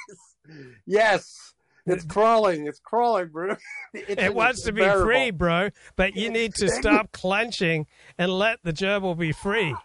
yes. 0.86 1.54
It's 1.86 2.06
crawling. 2.06 2.68
It's 2.68 2.80
crawling, 2.80 3.30
bro. 3.30 3.56
It, 3.94 4.20
it 4.20 4.36
wants 4.36 4.64
to 4.64 4.72
be 4.72 4.88
free, 4.88 5.32
bro. 5.32 5.70
But 5.96 6.16
you 6.16 6.30
need 6.30 6.54
to 6.56 6.70
stop 6.70 7.12
clenching 7.12 7.88
and 8.18 8.32
let 8.32 8.60
the 8.64 8.74
gerbil 8.74 9.18
be 9.18 9.32
free. 9.32 9.76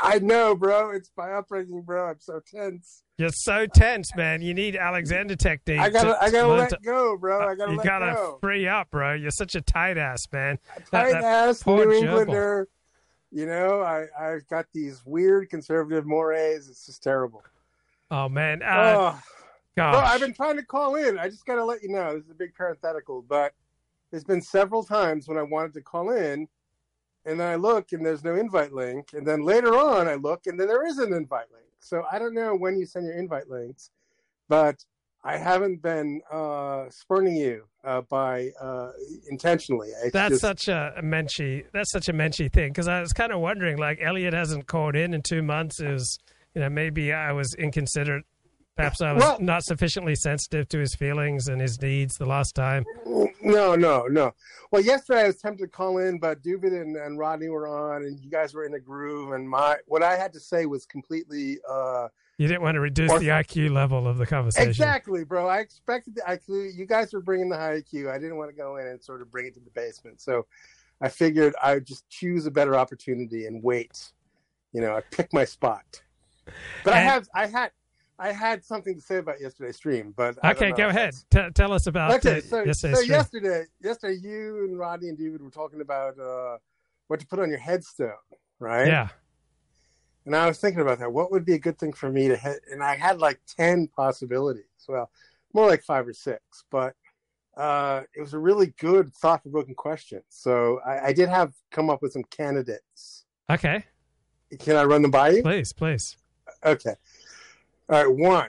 I 0.00 0.18
know, 0.18 0.54
bro. 0.54 0.90
It's 0.90 1.10
my 1.16 1.32
upbringing, 1.32 1.82
bro. 1.82 2.08
I'm 2.10 2.20
so 2.20 2.40
tense. 2.40 3.02
You're 3.18 3.30
so 3.32 3.66
tense, 3.66 4.14
man. 4.14 4.42
You 4.42 4.52
need 4.52 4.76
Alexander 4.76 5.36
technique. 5.36 5.80
I 5.80 5.88
gotta, 5.88 6.10
to, 6.10 6.22
I 6.22 6.30
gotta 6.30 6.48
let 6.48 6.70
to, 6.70 6.78
go, 6.84 7.16
bro. 7.16 7.48
I 7.48 7.54
gotta 7.54 7.72
you 7.72 7.82
gotta 7.82 8.12
go. 8.12 8.38
free 8.40 8.68
up, 8.68 8.90
bro. 8.90 9.14
You're 9.14 9.30
such 9.30 9.54
a 9.54 9.62
tight 9.62 9.96
ass, 9.96 10.20
man. 10.32 10.58
Tight 10.90 11.12
that, 11.12 11.24
ass 11.24 11.66
New 11.66 11.92
Englander. 11.92 12.68
You 13.32 13.46
know, 13.46 13.80
I 13.80 14.06
I've 14.18 14.46
got 14.48 14.66
these 14.72 15.02
weird 15.06 15.48
conservative 15.48 16.06
mores. 16.06 16.68
It's 16.68 16.86
just 16.86 17.02
terrible. 17.02 17.42
Oh 18.10 18.28
man. 18.28 18.62
Uh, 18.62 19.14
oh, 19.14 19.22
gosh. 19.76 19.94
Bro, 19.94 20.02
I've 20.02 20.20
been 20.20 20.34
trying 20.34 20.56
to 20.56 20.64
call 20.64 20.96
in. 20.96 21.18
I 21.18 21.28
just 21.28 21.46
got 21.46 21.56
to 21.56 21.64
let 21.64 21.82
you 21.82 21.90
know. 21.90 22.14
This 22.14 22.24
is 22.24 22.30
a 22.30 22.34
big 22.34 22.54
parenthetical, 22.54 23.22
but 23.22 23.52
there's 24.10 24.24
been 24.24 24.42
several 24.42 24.82
times 24.82 25.28
when 25.28 25.38
I 25.38 25.42
wanted 25.42 25.74
to 25.74 25.82
call 25.82 26.10
in, 26.10 26.48
and 27.24 27.40
then 27.40 27.46
I 27.48 27.56
look 27.56 27.92
and 27.92 28.04
there's 28.04 28.24
no 28.24 28.34
invite 28.34 28.72
link, 28.72 29.10
and 29.12 29.26
then 29.26 29.42
later 29.42 29.76
on 29.76 30.08
I 30.08 30.14
look 30.14 30.46
and 30.46 30.58
then 30.58 30.68
there 30.68 30.86
is 30.86 30.98
an 30.98 31.12
invite 31.12 31.50
link. 31.52 31.66
So 31.80 32.04
I 32.10 32.18
don't 32.18 32.34
know 32.34 32.54
when 32.54 32.78
you 32.78 32.86
send 32.86 33.06
your 33.06 33.16
invite 33.16 33.48
links, 33.48 33.90
but 34.48 34.84
I 35.26 35.38
haven't 35.38 35.82
been 35.82 36.20
uh, 36.30 36.84
spurning 36.88 37.34
you 37.34 37.64
uh, 37.84 38.02
by 38.02 38.50
uh, 38.60 38.92
intentionally. 39.28 39.88
It's 40.02 40.12
that's 40.12 40.40
just... 40.40 40.40
such 40.40 40.68
a, 40.68 40.94
menschy. 41.02 41.64
That's 41.72 41.90
such 41.90 42.08
a 42.08 42.12
menschy 42.12 42.52
thing 42.52 42.70
because 42.70 42.86
I 42.86 43.00
was 43.00 43.12
kind 43.12 43.32
of 43.32 43.40
wondering, 43.40 43.76
like 43.76 43.98
Elliot 44.00 44.34
hasn't 44.34 44.66
called 44.66 44.94
in 44.94 45.14
in 45.14 45.22
two 45.22 45.42
months. 45.42 45.80
Is 45.80 46.18
you 46.54 46.60
know 46.60 46.68
maybe 46.68 47.12
I 47.12 47.32
was 47.32 47.54
inconsiderate. 47.54 48.24
Perhaps 48.76 49.00
I 49.00 49.12
was 49.14 49.22
well, 49.22 49.38
not 49.40 49.64
sufficiently 49.64 50.14
sensitive 50.14 50.68
to 50.68 50.78
his 50.78 50.94
feelings 50.94 51.48
and 51.48 51.60
his 51.60 51.80
needs 51.80 52.18
the 52.18 52.26
last 52.26 52.54
time. 52.54 52.84
No, 53.40 53.74
no, 53.74 54.06
no. 54.06 54.34
Well, 54.70 54.82
yesterday 54.82 55.22
I 55.22 55.26
was 55.28 55.38
tempted 55.38 55.64
to 55.64 55.68
call 55.68 55.96
in, 55.98 56.18
but 56.18 56.42
Duvid 56.42 56.78
and, 56.78 56.94
and 56.94 57.18
Rodney 57.18 57.48
were 57.48 57.66
on, 57.66 58.02
and 58.02 58.20
you 58.20 58.30
guys 58.30 58.52
were 58.52 58.64
in 58.64 58.74
a 58.74 58.78
groove, 58.78 59.32
and 59.32 59.48
my 59.48 59.76
what 59.86 60.02
I 60.02 60.16
had 60.16 60.32
to 60.34 60.40
say 60.40 60.66
was 60.66 60.84
completely 60.84 61.58
uh, 61.68 62.08
You 62.36 62.48
didn't 62.48 62.62
want 62.62 62.74
to 62.74 62.80
reduce 62.80 63.10
Or- 63.10 63.18
the 63.18 63.28
IQ 63.28 63.72
level 63.72 64.06
of 64.06 64.18
the 64.18 64.26
conversation. 64.26 64.68
Exactly, 64.68 65.24
bro. 65.24 65.48
I 65.48 65.60
expected 65.60 66.14
the 66.16 66.22
IQ. 66.22 66.76
You 66.76 66.84
guys 66.84 67.14
were 67.14 67.22
bringing 67.22 67.48
the 67.48 67.56
high 67.56 67.80
IQ. 67.80 68.10
I 68.10 68.18
didn't 68.18 68.36
want 68.36 68.50
to 68.50 68.56
go 68.56 68.76
in 68.76 68.86
and 68.86 69.02
sort 69.02 69.22
of 69.22 69.30
bring 69.30 69.46
it 69.46 69.54
to 69.54 69.60
the 69.60 69.70
basement. 69.70 70.20
So 70.20 70.46
I 71.00 71.08
figured 71.08 71.54
I 71.62 71.74
would 71.74 71.86
just 71.86 72.06
choose 72.10 72.44
a 72.44 72.50
better 72.50 72.76
opportunity 72.76 73.46
and 73.46 73.62
wait. 73.62 74.12
You 74.72 74.82
know, 74.82 74.94
I 74.94 75.00
pick 75.00 75.32
my 75.32 75.46
spot. 75.46 76.02
But 76.84 76.92
I 76.92 77.00
have, 77.00 77.26
I 77.34 77.46
had, 77.46 77.70
I 78.18 78.32
had 78.32 78.64
something 78.64 78.94
to 78.94 79.00
say 79.00 79.18
about 79.18 79.40
yesterday's 79.40 79.76
stream. 79.76 80.14
But 80.16 80.38
I 80.42 80.52
Okay, 80.52 80.72
go 80.72 80.88
ahead. 80.88 81.14
T- 81.30 81.50
tell 81.54 81.72
us 81.72 81.86
about 81.86 82.12
Okay, 82.14 82.38
uh, 82.38 82.40
so, 82.40 82.62
yesterday's 82.64 82.98
so 82.98 83.04
yesterday, 83.04 83.64
yesterday, 83.82 84.18
you 84.22 84.64
and 84.64 84.78
Rodney 84.78 85.08
and 85.08 85.18
David 85.18 85.42
were 85.42 85.50
talking 85.50 85.80
about 85.80 86.18
uh, 86.18 86.58
what 87.08 87.20
to 87.20 87.26
put 87.26 87.38
on 87.38 87.50
your 87.50 87.58
headstone, 87.58 88.12
right? 88.58 88.86
Yeah. 88.86 89.08
And 90.24 90.34
I 90.34 90.48
was 90.48 90.58
thinking 90.58 90.80
about 90.80 90.98
that. 90.98 91.12
What 91.12 91.30
would 91.30 91.44
be 91.44 91.54
a 91.54 91.58
good 91.58 91.78
thing 91.78 91.92
for 91.92 92.10
me 92.10 92.28
to 92.28 92.36
hit? 92.36 92.60
And 92.70 92.82
I 92.82 92.96
had 92.96 93.20
like 93.20 93.40
10 93.56 93.88
possibilities. 93.88 94.64
Well, 94.88 95.10
more 95.52 95.68
like 95.68 95.82
five 95.82 96.06
or 96.06 96.12
six, 96.12 96.42
but 96.70 96.94
uh, 97.56 98.02
it 98.14 98.20
was 98.20 98.34
a 98.34 98.38
really 98.38 98.74
good, 98.78 99.14
thought 99.14 99.42
provoking 99.42 99.74
question. 99.74 100.22
So 100.28 100.80
I, 100.84 101.06
I 101.08 101.12
did 101.12 101.28
have 101.28 101.52
come 101.70 101.90
up 101.90 102.02
with 102.02 102.12
some 102.12 102.24
candidates. 102.24 103.24
Okay. 103.50 103.84
Can 104.58 104.76
I 104.76 104.84
run 104.84 105.02
them 105.02 105.10
by 105.10 105.30
you? 105.30 105.42
Please, 105.42 105.72
please. 105.72 106.16
Okay. 106.64 106.94
All 107.88 108.04
right. 108.04 108.14
One 108.14 108.48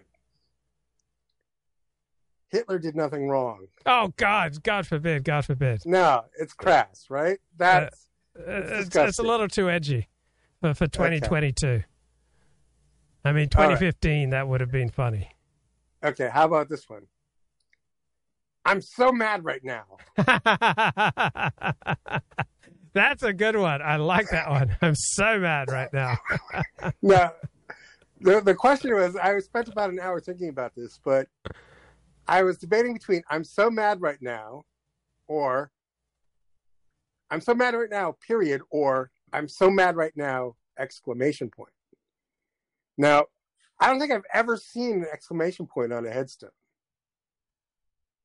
Hitler 2.50 2.80
did 2.80 2.96
nothing 2.96 3.28
wrong. 3.28 3.68
Oh 3.86 4.14
God, 4.18 4.64
God 4.64 4.88
forbid, 4.88 5.24
God 5.24 5.46
forbid. 5.46 5.82
No, 5.86 6.26
it's 6.40 6.54
crass, 6.54 7.06
right? 7.10 7.40
That's 7.58 8.08
Uh, 8.38 8.80
it's, 8.80 8.96
it's 8.96 9.20
a 9.20 9.24
little 9.24 9.48
too 9.48 9.70
edgy 9.70 10.08
for, 10.62 10.74
for 10.74 10.88
2022. 10.88 11.84
I 13.26 13.32
mean, 13.34 13.50
2015, 13.50 14.30
that 14.30 14.48
would 14.48 14.62
have 14.62 14.72
been 14.72 14.90
funny. 14.90 15.30
okay. 16.04 16.30
How 16.32 16.46
about 16.46 16.70
this 16.70 16.90
one? 16.90 17.08
I'm 18.64 18.82
so 18.82 19.12
mad 19.12 19.44
right 19.44 19.64
now. 19.64 19.86
That's 22.94 23.24
a 23.24 23.34
good 23.34 23.56
one. 23.56 23.82
I 23.82 23.98
like 23.98 24.30
that 24.30 24.50
one. 24.50 24.76
I'm 24.82 24.96
so 24.96 25.40
mad 25.40 25.70
right 25.72 25.92
now. 25.92 26.18
no, 27.02 27.32
the 28.22 28.42
the 28.42 28.56
question 28.56 28.94
was 28.94 29.16
I 29.16 29.38
spent 29.40 29.68
about 29.68 29.90
an 29.90 30.00
hour 30.00 30.20
thinking 30.20 30.50
about 30.50 30.74
this, 30.76 31.00
but 31.04 31.28
I 32.28 32.44
was 32.44 32.58
debating 32.58 32.94
between 32.94 33.24
I'm 33.30 33.44
so 33.44 33.70
mad 33.70 34.02
right 34.02 34.22
now, 34.22 34.66
or 35.28 35.72
I'm 37.30 37.42
so 37.42 37.54
mad 37.54 37.74
right 37.74 37.90
now, 37.90 38.16
period, 38.26 38.62
or 38.70 39.12
I'm 39.34 39.48
so 39.48 39.70
mad 39.70 39.96
right 39.96 40.14
now, 40.16 40.56
exclamation 40.80 41.50
point. 41.50 41.74
Now, 42.98 43.26
I 43.80 43.88
don't 43.88 44.00
think 44.00 44.12
I've 44.12 44.26
ever 44.34 44.58
seen 44.58 45.04
an 45.04 45.08
exclamation 45.12 45.68
point 45.68 45.94
on 45.94 46.06
a 46.06 46.10
headstone. 46.10 46.50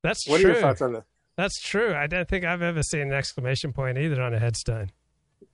That's 0.02 0.26
What 0.26 0.40
true. 0.40 0.50
are 0.50 0.52
your 0.54 0.62
thoughts 0.62 0.82
on 0.82 0.94
that? 0.94 1.04
That's 1.36 1.60
true. 1.60 1.94
I 1.94 2.06
don't 2.06 2.28
think 2.28 2.44
I've 2.44 2.62
ever 2.62 2.82
seen 2.82 3.02
an 3.02 3.12
exclamation 3.12 3.72
point 3.72 3.98
either 3.98 4.20
on 4.22 4.34
a 4.34 4.38
headstone. 4.38 4.90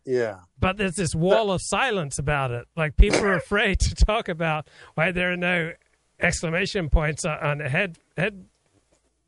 Yeah. 0.05 0.41
But 0.59 0.77
there's 0.77 0.95
this 0.95 1.15
wall 1.15 1.51
of 1.51 1.61
silence 1.63 2.19
about 2.19 2.51
it. 2.51 2.67
Like 2.77 2.97
people 2.97 3.21
are 3.21 3.35
afraid 3.45 3.81
to 3.81 3.95
talk 3.95 4.29
about 4.29 4.69
why 4.95 5.13
there 5.13 5.33
are 5.33 5.37
no 5.37 5.73
exclamation 6.21 6.89
points 6.91 7.25
on- 7.25 7.59
the 7.59 7.69
head 7.69 7.97
head 8.17 8.47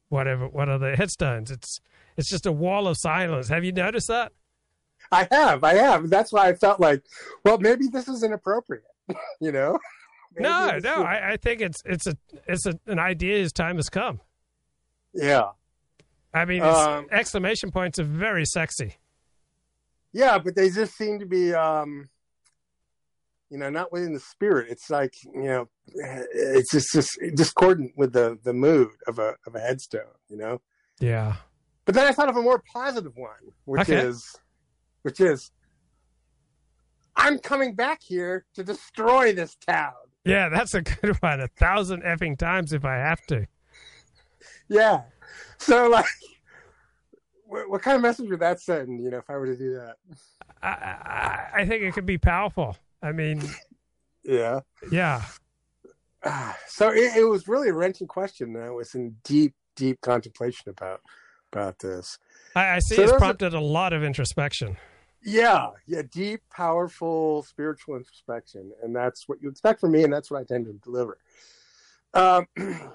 whatever 0.08 0.48
what 0.48 0.68
are 0.68 0.78
the 0.78 0.96
headstones. 0.96 1.50
It's 1.50 1.80
it's 2.16 2.28
just 2.28 2.46
a 2.46 2.52
wall 2.52 2.86
of 2.88 2.96
silence. 2.98 3.48
Have 3.48 3.64
you 3.64 3.72
noticed 3.72 4.08
that? 4.08 4.32
I 5.12 5.26
have, 5.30 5.64
I 5.64 5.74
have. 5.74 6.08
That's 6.10 6.32
why 6.32 6.48
I 6.48 6.54
felt 6.54 6.78
like, 6.78 7.02
well, 7.44 7.58
maybe 7.58 7.86
this 7.88 8.06
is 8.08 8.22
inappropriate. 8.22 8.84
you 9.40 9.50
know? 9.52 9.78
Maybe 10.36 10.44
no, 10.48 10.78
no. 10.78 11.02
I, 11.02 11.32
I 11.32 11.36
think 11.38 11.60
it's 11.60 11.82
it's 11.84 12.06
a 12.06 12.16
it's 12.46 12.64
a, 12.64 12.78
an 12.86 13.00
idea. 13.00 13.38
His 13.38 13.52
time 13.52 13.74
has 13.76 13.88
come. 13.88 14.20
Yeah. 15.12 15.48
I 16.32 16.44
mean, 16.44 16.62
Um, 16.62 17.08
exclamation 17.10 17.72
points 17.72 17.98
are 17.98 18.04
very 18.04 18.44
sexy. 18.44 18.94
Yeah, 20.12 20.38
but 20.38 20.54
they 20.56 20.70
just 20.70 20.96
seem 20.96 21.18
to 21.20 21.26
be, 21.26 21.54
um, 21.54 22.08
you 23.48 23.58
know, 23.58 23.70
not 23.70 23.92
within 23.92 24.12
the 24.12 24.20
spirit. 24.20 24.68
It's 24.70 24.90
like, 24.90 25.14
you 25.24 25.44
know, 25.44 25.68
it's 25.94 26.70
just, 26.70 26.92
just 26.92 27.18
discordant 27.34 27.92
with 27.96 28.12
the, 28.12 28.38
the 28.42 28.52
mood 28.52 28.90
of 29.06 29.18
a 29.18 29.34
of 29.46 29.54
a 29.54 29.60
headstone, 29.60 30.02
you 30.28 30.36
know. 30.36 30.60
Yeah. 31.00 31.36
But 31.84 31.94
then 31.94 32.06
I 32.06 32.12
thought 32.12 32.28
of 32.28 32.36
a 32.36 32.42
more 32.42 32.62
positive 32.72 33.16
one, 33.16 33.52
which 33.64 33.82
Okay. 33.82 33.98
is, 33.98 34.24
which 35.02 35.20
is, 35.20 35.50
I'm 37.16 37.38
coming 37.38 37.74
back 37.74 38.00
here 38.02 38.44
to 38.54 38.62
destroy 38.62 39.32
this 39.32 39.56
town. 39.66 39.92
Yeah, 40.24 40.48
that's 40.48 40.74
a 40.74 40.82
good 40.82 41.16
one. 41.20 41.40
A 41.40 41.48
thousand 41.48 42.02
effing 42.02 42.38
times 42.38 42.72
if 42.72 42.84
I 42.84 42.96
have 42.96 43.24
to. 43.26 43.46
Yeah. 44.68 45.02
So 45.58 45.88
like, 45.88 46.04
what, 47.50 47.82
kind 47.82 47.96
of 47.96 48.02
message 48.02 48.28
would 48.30 48.40
that 48.40 48.60
send? 48.60 49.02
You 49.02 49.10
know, 49.10 49.18
if 49.18 49.28
I 49.28 49.34
were 49.34 49.46
to 49.46 49.56
do 49.56 49.74
that. 49.74 49.96
I, 50.62 50.68
I, 50.68 51.50
I 51.62 51.66
think 51.66 51.82
it 51.82 51.92
could 51.94 52.06
be 52.06 52.18
powerful. 52.18 52.76
I 53.02 53.12
mean, 53.12 53.42
Yeah. 54.24 54.60
yeah. 54.92 55.22
Ah, 56.24 56.56
so 56.66 56.90
it, 56.90 57.16
it 57.16 57.24
was 57.24 57.48
really 57.48 57.70
a 57.70 57.72
wrenching 57.74 58.06
question. 58.06 58.54
and 58.54 58.64
I 58.64 58.70
was 58.70 58.94
in 58.94 59.16
deep, 59.24 59.54
deep 59.76 60.00
contemplation 60.00 60.68
about 60.68 61.00
about 61.52 61.78
this. 61.80 62.18
I, 62.54 62.76
I 62.76 62.78
see 62.80 62.94
So 62.96 63.02
it's 63.02 63.10
there's 63.10 63.22
a- 63.22 63.24
prompted 63.24 63.54
a 63.54 63.60
lot 63.60 63.92
of 63.92 64.04
introspection. 64.04 64.76
Yeah, 65.22 65.70
yeah, 65.86 66.00
deep, 66.10 66.40
powerful 66.50 67.42
spiritual 67.42 67.96
introspection, 67.96 68.72
and 68.82 68.96
that's 68.96 69.28
what 69.28 69.42
you 69.42 69.50
expect 69.50 69.80
from 69.80 69.92
me, 69.92 70.02
and 70.04 70.10
that's 70.12 70.30
what 70.30 70.40
I 70.40 70.44
tend 70.44 70.64
to 70.66 70.72
deliver. 70.74 71.18
Um, 72.14 72.46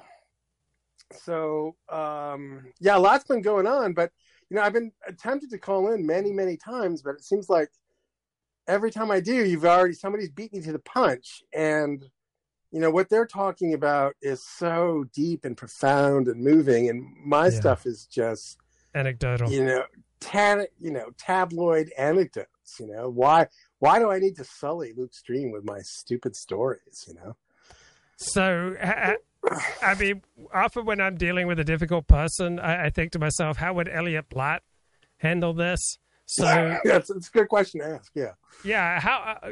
so 1.14 1.76
um, 1.90 2.66
yeah, 2.80 2.98
a 2.98 3.00
lot's 3.00 3.26
been 3.26 3.42
going 3.42 3.68
on, 3.68 3.94
but 3.94 4.12
you 4.50 4.56
know, 4.56 4.62
I've 4.62 4.74
been 4.74 4.92
attempted 5.08 5.50
to 5.52 5.58
call 5.58 5.92
in 5.94 6.06
many, 6.06 6.32
many 6.32 6.58
times, 6.58 7.02
but 7.02 7.16
it 7.16 7.24
seems 7.24 7.50
like 7.50 7.70
every 8.68 8.92
time 8.92 9.12
I 9.12 9.20
do, 9.20 9.46
you've 9.46 9.66
already 9.66 9.94
somebody's 9.94 10.30
beat 10.30 10.54
me 10.54 10.62
to 10.62 10.72
the 10.72 10.80
punch, 10.80 11.44
and 11.54 12.04
you 12.72 12.80
know 12.80 12.92
what 12.92 13.10
they're 13.10 13.26
talking 13.28 13.74
about 13.74 14.16
is 14.22 14.46
so 14.46 15.06
deep 15.14 15.46
and 15.46 15.56
profound 15.58 16.28
and 16.28 16.44
moving, 16.44 16.90
and 16.90 17.06
my 17.26 17.46
Yeah. 17.46 17.52
stuff 17.52 17.86
is 17.86 18.06
just 18.06 18.58
Anecdotal. 18.94 19.50
you 19.52 19.64
know, 19.66 19.84
ta- 20.20 20.66
you 20.80 20.92
know, 20.92 21.12
tabloid 21.18 21.92
anecdotes. 21.98 22.80
You 22.80 22.88
know, 22.88 23.10
why 23.10 23.48
why 23.80 24.00
do 24.00 24.10
I 24.12 24.20
need 24.20 24.36
to 24.38 24.44
sully 24.44 24.94
Luke's 24.96 25.22
dream 25.22 25.52
with 25.52 25.64
my 25.64 25.80
stupid 25.82 26.36
stories? 26.36 27.06
You 27.08 27.14
know, 27.16 27.36
So, 28.18 28.76
ha- 28.82 29.16
I 29.82 29.96
mean, 29.96 30.22
often 30.54 30.86
when 30.86 31.00
I'm 31.00 31.18
dealing 31.18 31.48
with 31.48 31.60
a 31.60 31.64
difficult 31.64 32.08
person, 32.08 32.60
I, 32.60 32.86
I 32.86 32.90
think 32.90 33.12
to 33.14 33.20
myself, 33.20 33.58
how 33.58 33.74
would 33.74 33.90
Elliot 33.90 34.30
Blatt 34.30 34.64
handle 35.18 35.54
this? 35.54 35.98
So, 36.28 36.46
yeah, 36.86 36.98
it's, 36.98 37.10
it's 37.10 37.28
a 37.28 37.32
good 37.32 37.50
question 37.50 37.82
to 37.82 37.88
ask. 37.88 38.12
Yeah, 38.16 38.32
yeah, 38.64 39.00
how 39.00 39.38
uh, 39.44 39.52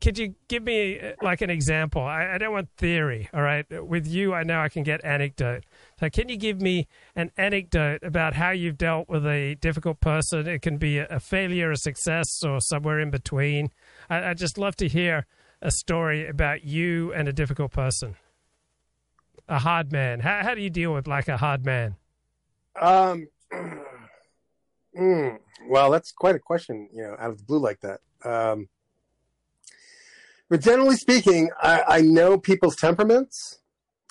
could 0.00 0.18
you 0.18 0.34
give 0.48 0.62
me 0.62 0.98
uh, 0.98 1.12
like 1.22 1.40
an 1.40 1.50
example? 1.50 2.02
I, 2.02 2.34
I 2.34 2.38
don't 2.38 2.52
want 2.52 2.68
theory, 2.76 3.28
all 3.32 3.42
right? 3.42 3.64
With 3.70 4.06
you, 4.08 4.34
I 4.34 4.42
know 4.42 4.60
I 4.60 4.68
can 4.68 4.82
get 4.82 5.04
anecdote. 5.04 5.64
So, 6.00 6.10
can 6.10 6.28
you 6.28 6.36
give 6.36 6.60
me 6.60 6.88
an 7.14 7.30
anecdote 7.36 8.02
about 8.02 8.34
how 8.34 8.50
you've 8.50 8.78
dealt 8.78 9.08
with 9.08 9.24
a 9.24 9.54
difficult 9.60 10.00
person? 10.00 10.48
It 10.48 10.62
can 10.62 10.78
be 10.78 10.98
a, 10.98 11.06
a 11.06 11.20
failure, 11.20 11.70
a 11.70 11.76
success, 11.76 12.42
or 12.42 12.60
somewhere 12.60 12.98
in 12.98 13.10
between. 13.10 13.70
I, 14.08 14.30
I'd 14.30 14.38
just 14.38 14.58
love 14.58 14.74
to 14.76 14.88
hear 14.88 15.26
a 15.62 15.70
story 15.70 16.26
about 16.26 16.64
you 16.64 17.12
and 17.12 17.28
a 17.28 17.32
difficult 17.32 17.70
person. 17.70 18.16
A 19.50 19.58
hard 19.58 19.90
man. 19.92 20.20
How, 20.20 20.42
how 20.44 20.54
do 20.54 20.62
you 20.62 20.70
deal 20.70 20.94
with 20.94 21.06
like 21.08 21.28
a 21.28 21.36
hard 21.36 21.66
man? 21.66 21.96
Um, 22.80 23.26
mm, 24.96 25.38
well, 25.68 25.90
that's 25.90 26.12
quite 26.12 26.36
a 26.36 26.38
question. 26.38 26.88
You 26.94 27.02
know, 27.02 27.16
out 27.18 27.30
of 27.30 27.38
the 27.38 27.44
blue 27.44 27.58
like 27.58 27.80
that. 27.80 28.00
Um, 28.24 28.68
but 30.48 30.60
generally 30.60 30.96
speaking, 30.96 31.50
I, 31.60 31.82
I 31.88 32.00
know 32.00 32.38
people's 32.38 32.76
temperaments, 32.76 33.58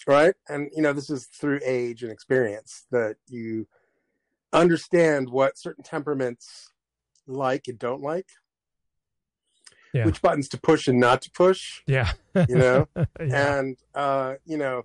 right? 0.06 0.36
And 0.50 0.70
you 0.76 0.82
know, 0.82 0.92
this 0.94 1.10
is 1.10 1.26
through 1.28 1.62
age 1.66 2.04
and 2.04 2.12
experience 2.12 2.86
that 2.92 3.16
you 3.28 3.68
understand 4.52 5.30
what 5.30 5.58
certain 5.58 5.84
temperaments 5.84 6.72
like 7.28 7.68
and 7.68 7.80
don't 7.80 8.02
like, 8.02 8.28
Yeah. 9.94 10.06
which 10.06 10.22
buttons 10.22 10.50
to 10.50 10.60
push 10.60 10.88
and 10.88 11.00
not 11.00 11.22
to 11.22 11.32
push. 11.32 11.82
Yeah. 11.88 12.12
You 12.48 12.56
know, 12.56 12.88
yeah. 12.96 13.06
and 13.60 13.78
uh, 13.96 14.36
you 14.46 14.58
know, 14.58 14.84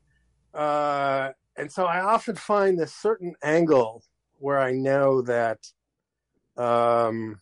uh, 0.54 1.32
and 1.56 1.70
so 1.70 1.84
I 1.84 2.00
often 2.00 2.36
find 2.36 2.78
this 2.78 2.94
certain 2.94 3.34
angle 3.42 4.02
where 4.38 4.58
I 4.58 4.72
know 4.72 5.22
that 5.22 5.58
um, 6.56 7.40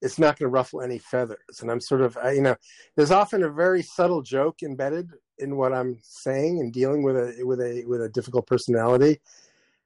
it's 0.00 0.18
not 0.18 0.38
going 0.38 0.48
to 0.48 0.52
ruffle 0.52 0.80
any 0.80 0.98
feathers, 0.98 1.60
and 1.60 1.70
I'm 1.70 1.80
sort 1.80 2.02
of, 2.02 2.16
you 2.32 2.42
know, 2.42 2.56
there's 2.96 3.10
often 3.10 3.42
a 3.42 3.50
very 3.50 3.82
subtle 3.82 4.22
joke 4.22 4.62
embedded 4.62 5.10
in 5.38 5.56
what 5.56 5.72
I'm 5.72 5.98
saying 6.02 6.60
and 6.60 6.72
dealing 6.72 7.02
with 7.02 7.16
a 7.16 7.44
with 7.44 7.60
a 7.60 7.84
with 7.86 8.02
a 8.02 8.08
difficult 8.08 8.46
personality, 8.46 9.20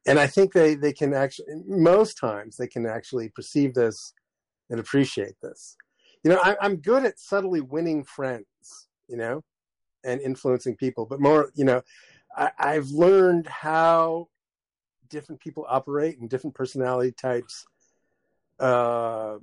and 0.06 0.18
I 0.18 0.26
think 0.26 0.52
they 0.52 0.74
they 0.74 0.92
can 0.92 1.14
actually 1.14 1.46
most 1.66 2.18
times 2.18 2.56
they 2.56 2.66
can 2.66 2.86
actually 2.86 3.28
perceive 3.30 3.74
this 3.74 4.12
and 4.70 4.80
appreciate 4.80 5.34
this. 5.42 5.76
You 6.24 6.30
know, 6.30 6.40
I, 6.42 6.56
I'm 6.60 6.76
good 6.76 7.04
at 7.04 7.18
subtly 7.18 7.60
winning 7.60 8.04
friends. 8.04 8.46
You 9.08 9.16
know, 9.16 9.44
and 10.04 10.20
influencing 10.20 10.76
people, 10.76 11.06
but 11.06 11.20
more, 11.20 11.50
you 11.54 11.64
know, 11.64 11.82
I, 12.36 12.50
I've 12.58 12.88
learned 12.90 13.46
how 13.46 14.28
different 15.08 15.40
people 15.40 15.66
operate 15.68 16.18
and 16.18 16.28
different 16.30 16.54
personality 16.54 17.12
types 17.12 17.66
uh, 18.58 19.36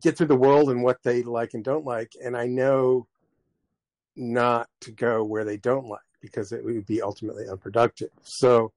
get 0.00 0.16
through 0.16 0.26
the 0.26 0.36
world 0.36 0.70
and 0.70 0.82
what 0.82 1.02
they 1.02 1.22
like 1.22 1.54
and 1.54 1.62
don't 1.64 1.84
like. 1.84 2.12
And 2.22 2.36
I 2.36 2.46
know 2.46 3.06
not 4.16 4.68
to 4.80 4.90
go 4.90 5.22
where 5.24 5.44
they 5.44 5.56
don't 5.56 5.86
like 5.86 6.00
because 6.20 6.50
it 6.52 6.64
would 6.64 6.86
be 6.86 7.00
ultimately 7.00 7.48
unproductive. 7.48 8.10
So 8.24 8.72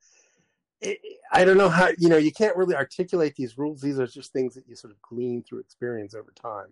it, 0.79 0.99
I 1.31 1.43
don't 1.43 1.57
know 1.57 1.69
how, 1.69 1.89
you 1.97 2.09
know, 2.09 2.17
you 2.17 2.31
can't 2.31 2.55
really 2.55 2.75
articulate 2.75 3.35
these 3.35 3.57
rules. 3.57 3.81
These 3.81 3.99
are 3.99 4.07
just 4.07 4.31
things 4.33 4.53
that 4.53 4.67
you 4.67 4.75
sort 4.75 4.91
of 4.91 5.01
glean 5.01 5.43
through 5.43 5.59
experience 5.59 6.13
over 6.13 6.31
time. 6.39 6.67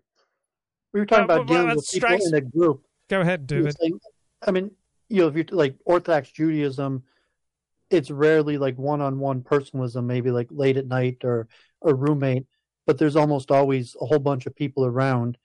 We 0.94 1.00
were 1.00 1.06
talking 1.06 1.28
Well, 1.28 1.38
about 1.42 1.50
well, 1.50 1.58
dealing 1.58 1.72
it 1.72 1.76
with 1.78 1.90
people 1.92 2.08
strikes- 2.08 2.28
in 2.28 2.34
a 2.36 2.42
group. 2.42 2.86
Go 3.10 3.22
ahead, 3.22 3.48
David. 3.48 3.76
saying- 3.80 4.00
I 4.48 4.52
mean, 4.52 4.72
you 5.10 5.22
know, 5.22 5.28
if 5.28 5.36
you're 5.36 5.46
like 5.52 5.76
Orthodox 5.86 6.32
Judaism, 6.32 7.04
it's 7.90 8.12
rarely 8.12 8.58
like 8.58 8.78
one-on-one 8.78 9.42
personalism, 9.42 10.06
maybe 10.06 10.32
like 10.32 10.48
late 10.52 10.78
at 10.78 10.88
night 10.88 11.18
or 11.24 11.48
a 11.82 11.94
roommate, 11.94 12.46
but 12.86 12.98
there's 12.98 13.16
almost 13.16 13.52
always 13.52 13.96
a 14.00 14.06
whole 14.06 14.20
bunch 14.20 14.46
of 14.46 14.56
people 14.56 14.86
around, 14.86 15.38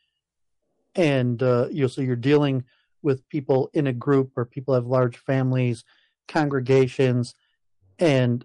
and 0.95 1.43
uh, 1.43 1.69
you 1.71 1.83
know, 1.83 1.87
so 1.89 2.03
you're 2.03 2.17
dealing 2.17 2.65
with 3.03 3.27
people 3.29 3.71
in 3.73 3.87
a 3.87 3.93
group 3.93 4.33
or 4.37 4.45
people 4.45 4.75
have 4.75 4.87
large 4.87 5.17
families, 5.17 5.85
congregations, 6.29 7.35
and 7.99 8.45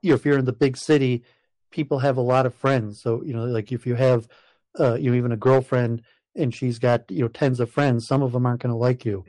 you 0.00 0.10
know, 0.10 0.14
if 0.16 0.24
you're 0.24 0.38
in 0.38 0.44
the 0.44 0.52
big 0.52 0.76
city, 0.76 1.24
people 1.70 1.98
have 1.98 2.16
a 2.16 2.22
lot 2.22 2.46
of 2.46 2.54
friends. 2.54 3.00
So 3.00 3.22
you 3.22 3.34
know, 3.34 3.44
like 3.44 3.70
if 3.70 3.86
you 3.86 3.94
have, 3.96 4.28
uh, 4.80 4.94
you 4.94 5.10
know, 5.10 5.16
even 5.16 5.32
a 5.32 5.36
girlfriend 5.36 6.02
and 6.36 6.54
she's 6.54 6.78
got 6.78 7.10
you 7.10 7.22
know 7.22 7.28
tens 7.28 7.60
of 7.60 7.70
friends, 7.70 8.06
some 8.06 8.22
of 8.22 8.32
them 8.32 8.46
aren't 8.46 8.62
going 8.62 8.72
to 8.72 8.78
like 8.78 9.04
you. 9.04 9.24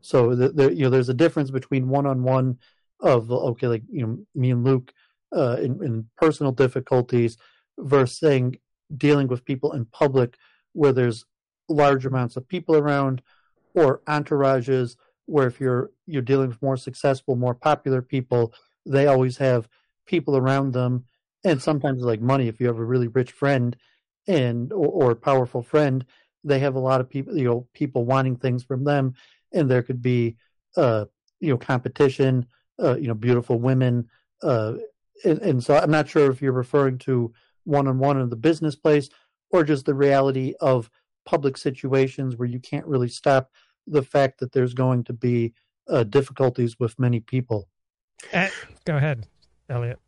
So 0.00 0.34
the, 0.34 0.50
the, 0.50 0.74
you 0.74 0.84
know, 0.84 0.90
there's 0.90 1.08
a 1.08 1.14
difference 1.14 1.50
between 1.50 1.88
one-on-one 1.88 2.58
of 3.00 3.30
okay, 3.30 3.68
like 3.68 3.82
you 3.90 4.06
know, 4.06 4.18
me 4.34 4.50
and 4.50 4.64
Luke 4.64 4.92
uh, 5.34 5.56
in, 5.60 5.82
in 5.82 6.08
personal 6.16 6.52
difficulties 6.52 7.36
versus 7.78 8.18
saying 8.18 8.58
dealing 8.96 9.28
with 9.28 9.44
people 9.44 9.72
in 9.72 9.84
public 9.86 10.36
where 10.72 10.92
there's 10.92 11.24
large 11.68 12.06
amounts 12.06 12.36
of 12.36 12.48
people 12.48 12.76
around 12.76 13.22
or 13.74 14.00
entourages 14.06 14.96
where 15.26 15.46
if 15.46 15.60
you're 15.60 15.90
you're 16.06 16.22
dealing 16.22 16.48
with 16.48 16.62
more 16.62 16.76
successful, 16.76 17.36
more 17.36 17.54
popular 17.54 18.00
people, 18.02 18.52
they 18.86 19.06
always 19.06 19.36
have 19.36 19.68
people 20.06 20.36
around 20.36 20.72
them 20.72 21.04
and 21.44 21.62
sometimes 21.62 22.02
like 22.02 22.20
money 22.20 22.48
if 22.48 22.58
you 22.60 22.66
have 22.66 22.78
a 22.78 22.84
really 22.84 23.08
rich 23.08 23.30
friend 23.30 23.76
and 24.26 24.72
or, 24.72 25.10
or 25.10 25.14
powerful 25.14 25.62
friend 25.62 26.04
they 26.44 26.58
have 26.58 26.74
a 26.74 26.80
lot 26.80 27.00
of 27.00 27.08
people 27.08 27.36
you 27.36 27.44
know 27.44 27.66
people 27.72 28.04
wanting 28.04 28.36
things 28.36 28.62
from 28.62 28.84
them 28.84 29.14
and 29.52 29.70
there 29.70 29.82
could 29.82 30.02
be 30.02 30.36
uh 30.76 31.04
you 31.40 31.50
know 31.50 31.58
competition 31.58 32.46
uh 32.82 32.96
you 32.96 33.08
know 33.08 33.14
beautiful 33.14 33.58
women 33.58 34.08
uh 34.42 34.74
and, 35.24 35.40
and 35.40 35.64
so 35.64 35.76
i'm 35.76 35.90
not 35.90 36.08
sure 36.08 36.30
if 36.30 36.40
you're 36.40 36.52
referring 36.52 36.98
to 36.98 37.32
one-on-one 37.64 38.20
in 38.20 38.30
the 38.30 38.36
business 38.36 38.76
place 38.76 39.08
or 39.50 39.64
just 39.64 39.84
the 39.84 39.94
reality 39.94 40.54
of 40.60 40.90
public 41.24 41.56
situations 41.56 42.36
where 42.36 42.48
you 42.48 42.60
can't 42.60 42.86
really 42.86 43.08
stop 43.08 43.50
the 43.86 44.02
fact 44.02 44.40
that 44.40 44.52
there's 44.52 44.74
going 44.74 45.04
to 45.04 45.12
be 45.12 45.52
uh, 45.88 46.04
difficulties 46.04 46.78
with 46.78 46.98
many 46.98 47.20
people 47.20 47.68
Eh, 48.32 48.50
go 48.84 48.96
ahead, 48.96 49.26
Elliot. 49.68 49.98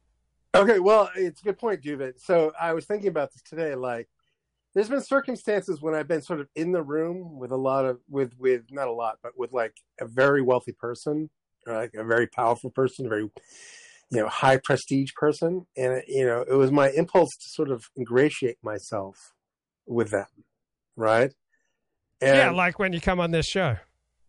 Okay, 0.55 0.81
well, 0.81 1.11
it's 1.15 1.41
a 1.41 1.45
good 1.45 1.59
point, 1.59 1.83
David. 1.83 2.21
So 2.21 2.53
I 2.61 2.73
was 2.73 2.85
thinking 2.85 3.09
about 3.09 3.33
this 3.33 3.43
today. 3.43 3.75
Like, 3.75 4.09
there's 4.75 4.89
been 4.89 5.03
circumstances 5.03 5.81
when 5.81 5.95
I've 5.95 6.09
been 6.09 6.23
sort 6.23 6.41
of 6.41 6.49
in 6.55 6.73
the 6.73 6.83
room 6.83 7.39
with 7.39 7.51
a 7.51 7.57
lot 7.57 7.85
of, 7.85 7.99
with, 8.09 8.33
with 8.39 8.63
not 8.71 8.89
a 8.89 8.93
lot, 8.93 9.19
but 9.23 9.33
with 9.37 9.53
like 9.53 9.75
a 10.01 10.07
very 10.07 10.43
wealthy 10.43 10.73
person, 10.73 11.31
or 11.67 11.75
like 11.75 11.95
a 11.95 12.05
very 12.05 12.27
powerful 12.27 12.71
person, 12.71 13.07
a 13.07 13.09
very, 13.09 13.23
you 13.23 14.21
know, 14.21 14.29
high 14.29 14.59
prestige 14.59 15.13
person, 15.15 15.67
and 15.77 16.03
you 16.07 16.25
know, 16.25 16.45
it 16.49 16.55
was 16.55 16.71
my 16.71 16.91
impulse 16.91 17.31
to 17.31 17.49
sort 17.49 17.71
of 17.71 17.85
ingratiate 17.97 18.59
myself 18.63 19.33
with 19.87 20.11
them, 20.11 20.27
right? 20.97 21.33
And 22.21 22.37
yeah, 22.37 22.51
like 22.51 22.79
when 22.79 22.93
you 22.93 23.01
come 23.01 23.19
on 23.19 23.31
this 23.31 23.47
show. 23.47 23.77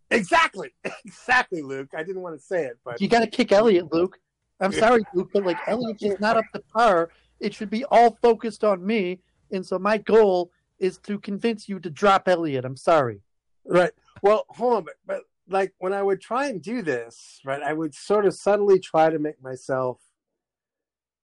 exactly, 0.10 0.74
exactly, 1.06 1.62
Luke. 1.62 1.90
I 1.96 2.04
didn't 2.04 2.22
want 2.22 2.36
to 2.36 2.42
say 2.42 2.66
it, 2.66 2.80
but 2.84 3.00
you 3.00 3.08
got 3.08 3.20
to 3.20 3.28
kick 3.28 3.52
elliot 3.52 3.92
luke 3.92 4.20
i'm 4.60 4.72
sorry 4.72 5.04
luke 5.14 5.30
but 5.34 5.44
like 5.44 5.58
Elliot 5.68 5.98
is 6.02 6.20
not 6.20 6.38
up 6.38 6.46
to 6.54 6.62
par 6.74 7.10
it 7.40 7.54
should 7.54 7.70
be 7.70 7.84
all 7.86 8.18
focused 8.22 8.64
on 8.64 8.86
me 8.86 9.20
and 9.52 9.66
so 9.66 9.78
my 9.78 9.98
goal 9.98 10.52
is 10.80 10.98
to 10.98 11.20
convince 11.20 11.70
you 11.70 11.80
to 11.80 11.90
drop 11.90 12.28
elliot 12.28 12.66
i'm 12.66 12.78
sorry 12.78 13.22
Right. 13.66 13.92
Well, 14.22 14.46
hold 14.50 14.74
on, 14.74 14.84
but, 14.84 14.96
but 15.06 15.24
like 15.48 15.74
when 15.80 15.94
I 15.94 16.04
would 16.04 16.22
try 16.22 16.48
and 16.48 16.62
do 16.62 16.82
this, 16.82 17.40
right, 17.46 17.62
I 17.62 17.74
would 17.74 17.94
sort 17.94 18.26
of 18.26 18.34
subtly 18.34 18.80
try 18.80 19.10
to 19.10 19.20
make 19.20 19.42
myself 19.42 20.00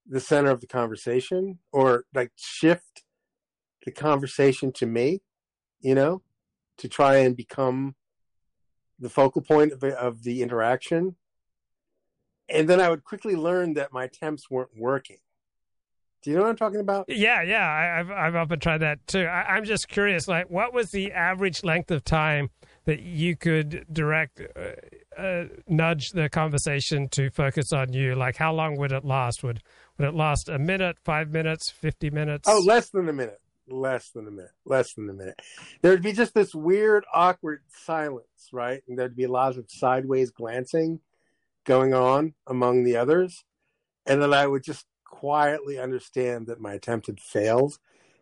the 0.07 0.21
center 0.21 0.51
of 0.51 0.61
the 0.61 0.67
conversation 0.67 1.59
or 1.73 2.05
like 2.15 2.33
shift 2.37 3.05
the 3.85 3.93
conversation 3.93 4.73
to 4.73 4.87
me, 4.87 5.23
you 5.81 5.95
know, 5.95 6.23
to 6.79 6.89
try 6.89 7.17
and 7.17 7.37
become 7.37 7.95
the 8.99 9.11
focal 9.11 9.43
point 9.43 9.73
of 9.73 9.81
the, 9.81 9.99
of 9.99 10.23
the 10.23 10.43
interaction. 10.43 11.17
And 12.49 12.69
then 12.69 12.81
I 12.81 12.89
would 12.89 13.05
quickly 13.05 13.37
learn 13.37 13.75
that 13.75 13.93
my 13.93 14.05
attempts 14.05 14.51
weren't 14.51 14.77
working. 14.77 15.19
Do 16.23 16.31
you 16.31 16.37
know 16.37 16.43
what 16.43 16.51
I'm 16.51 16.57
talking 16.57 16.81
about? 16.81 17.05
Yeah, 17.09 17.43
yeah, 17.43 17.67
I, 17.67 18.01
I've 18.01 18.11
I've 18.11 18.35
often 18.35 18.59
tried 18.59 18.79
that 18.79 19.07
too. 19.07 19.25
I, 19.25 19.55
I'm 19.55 19.65
just 19.65 19.89
curious, 19.89 20.27
like, 20.27 20.51
what 20.51 20.75
was 20.75 20.91
the 20.91 21.13
average 21.13 21.63
length 21.63 21.91
of 21.91 22.05
time 22.05 22.51
that 22.87 23.01
you 23.01 23.37
could 23.37 23.87
direct, 23.93 24.41
uh, 24.41 25.21
uh, 25.21 25.45
nudge 25.69 26.11
the 26.11 26.29
conversation 26.29 27.09
to 27.11 27.31
focus 27.31 27.73
on 27.73 27.93
you? 27.93 28.15
Like, 28.15 28.37
how 28.37 28.53
long 28.53 28.77
would 28.79 28.93
it 28.93 29.05
last? 29.05 29.45
Would 29.45 29.63
would 29.97 30.09
it 30.09 30.15
last 30.15 30.49
a 30.49 30.59
minute, 30.59 30.97
five 31.05 31.31
minutes, 31.31 31.71
fifty 31.71 32.11
minutes? 32.11 32.49
Oh, 32.49 32.61
less 32.61 32.91
than 32.91 33.09
a 33.09 33.13
minute. 33.13 33.41
Less 33.69 34.11
than 34.11 34.27
a 34.27 34.31
minute. 34.31 34.53
Less 34.65 34.95
than 34.95 35.11
a 35.11 35.13
minute. 35.13 35.41
There'd 35.83 36.03
be 36.03 36.13
just 36.13 36.35
this 36.35 36.55
weird, 36.55 37.05
awkward 37.13 37.63
silence, 37.69 38.49
right? 38.51 38.83
And 38.89 38.99
there'd 38.99 39.17
be 39.17 39.25
a 39.25 39.31
lot 39.31 39.57
of 39.57 39.67
sideways 39.69 40.31
glancing 40.31 41.01
going 41.65 41.93
on 41.93 42.35
among 42.47 42.85
the 42.85 42.97
others. 42.97 43.45
And 44.07 44.23
then 44.23 44.33
I 44.33 44.47
would 44.47 44.65
just 44.65 44.87
quietly 45.09 45.79
understand 45.79 46.47
that 46.47 46.61
my 46.61 46.75
attempt 46.75 47.07
had 47.07 47.19
failed. 47.21 47.79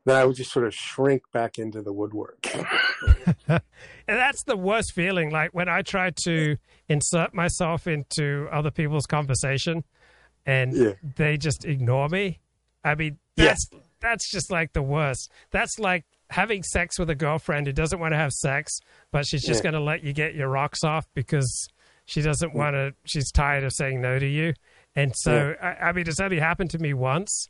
Then 0.07 0.17
I 0.17 0.25
would 0.25 0.37
just 0.37 0.53
sort 0.53 0.67
of 0.67 0.73
shrink 0.75 1.23
back 1.33 1.59
into 1.59 1.83
the 1.83 1.93
woodwork. 1.93 2.47
and 3.49 3.61
that's 4.07 4.45
the 4.45 4.57
worst 4.57 4.93
feeling. 4.95 5.31
Like 5.31 5.51
when 5.53 5.69
I 5.69 5.83
try 5.83 6.11
to 6.25 6.57
insert 6.89 7.35
myself 7.35 7.87
into 7.87 8.49
other 8.53 8.71
people's 8.71 9.07
conversation, 9.07 9.85
and 10.45 10.73
Yeah. 10.73 10.93
they 11.17 11.37
just 11.37 11.65
ignore 11.65 12.09
me. 12.09 12.41
I 12.85 12.95
mean, 12.95 13.19
Yeah. 13.37 13.47
that's 13.47 13.69
that's 14.01 14.31
just 14.31 14.51
like 14.53 14.73
the 14.75 14.83
worst. 14.83 15.31
That's 15.51 15.79
like 15.79 16.05
having 16.31 16.63
sex 16.63 16.99
with 16.99 17.11
a 17.11 17.15
girlfriend 17.15 17.67
who 17.67 17.73
doesn't 17.73 17.99
want 17.99 18.13
to 18.13 18.19
have 18.19 18.31
sex, 18.33 18.79
but 19.11 19.27
she's 19.27 19.43
just 19.45 19.61
Yeah. 19.65 19.71
going 19.71 19.81
to 19.81 19.85
let 19.85 20.05
you 20.05 20.13
get 20.13 20.35
your 20.35 20.49
rocks 20.49 20.85
off 20.85 21.07
because 21.15 21.67
she 22.05 22.21
doesn't 22.23 22.55
want 22.55 22.75
to. 22.75 22.95
She's 23.05 23.33
tired 23.33 23.65
of 23.65 23.73
saying 23.73 24.01
no 24.01 24.19
to 24.21 24.27
you. 24.27 24.55
And 24.97 25.13
so, 25.15 25.55
I, 25.63 25.67
I 25.89 25.93
mean, 25.93 26.09
it's 26.09 26.19
only 26.21 26.41
happened 26.41 26.71
to 26.71 26.79
me 26.79 26.95
once. 26.95 27.49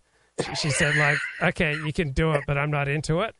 She, 0.60 0.68
said, 0.68 0.96
like, 0.96 1.16
okay, 1.40 1.74
you 1.86 1.92
can 1.94 2.10
do 2.12 2.32
it, 2.32 2.42
but 2.46 2.58
I'm 2.58 2.70
not 2.70 2.88
into 2.88 3.20
it 3.22 3.34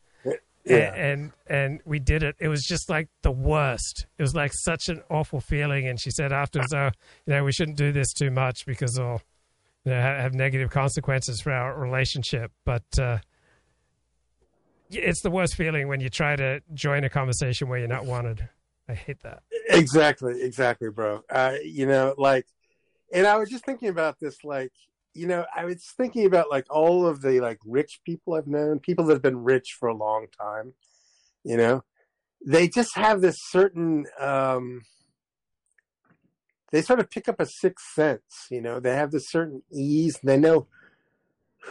Yeah. 0.65 0.95
and 0.95 1.31
and 1.47 1.81
we 1.85 1.99
did 1.99 2.23
it. 2.23 2.37
It 2.39 2.49
was 2.49 2.63
just 2.65 2.89
like 2.89 3.09
the 3.23 3.31
worst. 3.31 4.07
It 4.19 4.23
was 4.23 4.35
like 4.35 4.53
such 4.55 4.89
an 4.89 5.03
awful 5.11 5.41
feeling. 5.41 5.87
And 5.87 6.01
she 6.01 6.11
said 6.11 6.33
afterwards, 6.33 6.73
"Oh, 6.73 6.91
you 7.27 7.35
know, 7.35 7.45
we 7.45 7.53
shouldn't 7.53 7.77
do 7.77 7.93
this 7.93 8.13
too 8.15 8.31
much 8.31 8.65
because 8.67 8.99
it'll, 8.99 9.21
you 9.85 9.93
know, 9.93 10.01
have, 10.01 10.21
have 10.21 10.35
negative 10.35 10.71
consequences 10.71 11.41
for 11.43 11.53
our 11.53 11.79
relationship." 11.79 12.51
But 12.65 12.85
uh, 12.99 13.19
it's 14.91 15.21
the 15.23 15.31
worst 15.31 15.55
feeling 15.55 15.89
when 15.89 16.01
you 16.01 16.09
try 16.09 16.37
to 16.37 16.61
join 16.75 17.05
a 17.05 17.11
conversation 17.11 17.69
where 17.69 17.79
you're 17.79 17.89
not 17.89 18.07
wanted. 18.07 18.49
I 18.89 18.95
hate 18.95 19.21
that. 19.23 19.43
exactly, 19.69 20.43
exactly, 20.43 20.91
bro. 20.91 21.23
Uh, 21.29 21.57
you 21.63 21.87
know, 21.87 22.15
like, 22.17 22.47
and 23.13 23.27
I 23.27 23.37
was 23.37 23.51
just 23.51 23.65
thinking 23.65 23.89
about 23.89 24.19
this, 24.21 24.45
like, 24.45 24.73
you 25.15 25.27
know, 25.27 25.47
I 25.55 25.65
was 25.65 25.85
thinking 25.97 26.27
about 26.27 26.51
like 26.51 26.67
all 26.71 27.07
of 27.07 27.23
the 27.23 27.41
like 27.41 27.59
rich 27.65 28.01
people 28.05 28.35
I've 28.35 28.47
known, 28.47 28.81
people 28.81 29.05
that 29.07 29.15
have 29.15 29.23
been 29.23 29.45
rich 29.45 29.77
for 29.79 29.89
a 29.89 29.97
long 29.97 30.27
time. 30.39 30.75
You 31.45 31.57
know, 31.57 31.85
they 32.45 32.69
just 32.69 32.97
have 32.97 33.21
this 33.21 33.39
certain. 33.51 34.07
um 34.21 34.83
They 36.73 36.83
sort 36.83 37.01
of 37.01 37.11
pick 37.11 37.29
up 37.29 37.41
a 37.41 37.47
sixth 37.47 37.87
sense. 37.95 38.47
You 38.51 38.61
know, 38.61 38.81
they 38.81 38.95
have 38.95 39.11
this 39.11 39.31
certain 39.31 39.63
ease. 39.73 40.19
They 40.23 40.39
know 40.39 40.67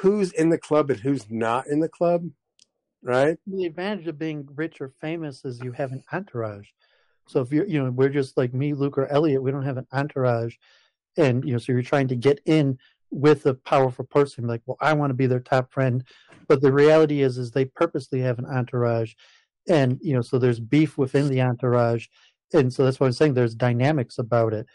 who's 0.02 0.32
in 0.32 0.50
the 0.50 0.58
club 0.58 0.90
and 0.90 1.00
who's 1.00 1.30
not 1.30 1.68
in 1.68 1.80
the 1.80 1.90
club, 1.90 2.30
right? 3.02 3.38
the 3.48 3.66
advantage 3.66 4.08
of 4.08 4.18
being 4.20 4.48
rich 4.56 4.82
or 4.82 4.90
famous 5.00 5.46
is 5.46 5.62
you 5.64 5.72
have 5.74 5.92
an 5.92 6.04
entourage. 6.12 6.68
So 7.28 7.42
if 7.42 7.52
you're, 7.52 7.66
you 7.66 7.82
know, 7.82 7.92
we're 7.92 8.10
just 8.10 8.38
like 8.38 8.54
me, 8.54 8.74
Luke, 8.74 8.98
or 8.98 9.08
Elliot, 9.08 9.42
we 9.42 9.52
don't 9.52 9.66
have 9.66 9.78
an 9.78 9.88
entourage, 9.92 10.56
and 11.18 11.44
you 11.46 11.54
know, 11.54 11.58
so 11.58 11.72
you're 11.72 11.82
trying 11.82 12.08
to 12.10 12.16
get 12.16 12.40
in 12.46 12.78
with 13.12 13.46
a 13.46 13.54
powerful 13.54 14.06
person. 14.06 14.48
Like, 14.48 14.62
well, 14.66 14.78
I 14.82 14.94
want 14.94 15.12
to 15.12 15.16
be 15.16 15.28
their 15.28 15.40
top 15.40 15.72
friend, 15.72 16.04
but 16.48 16.62
the 16.62 16.72
reality 16.72 17.22
is, 17.22 17.38
is 17.38 17.52
they 17.52 17.66
purposely 17.66 18.20
have 18.22 18.40
an 18.40 18.46
entourage, 18.46 19.14
and 19.68 20.00
you 20.02 20.14
know, 20.14 20.22
so 20.22 20.40
there's 20.40 20.60
beef 20.60 20.98
within 20.98 21.30
the 21.30 21.42
entourage, 21.42 22.08
and 22.54 22.74
so 22.74 22.84
that's 22.84 23.00
why 23.00 23.08
I'm 23.08 23.14
saying 23.14 23.34
there's 23.34 23.56
dynamics 23.56 24.18
about 24.18 24.54
it, 24.54 24.66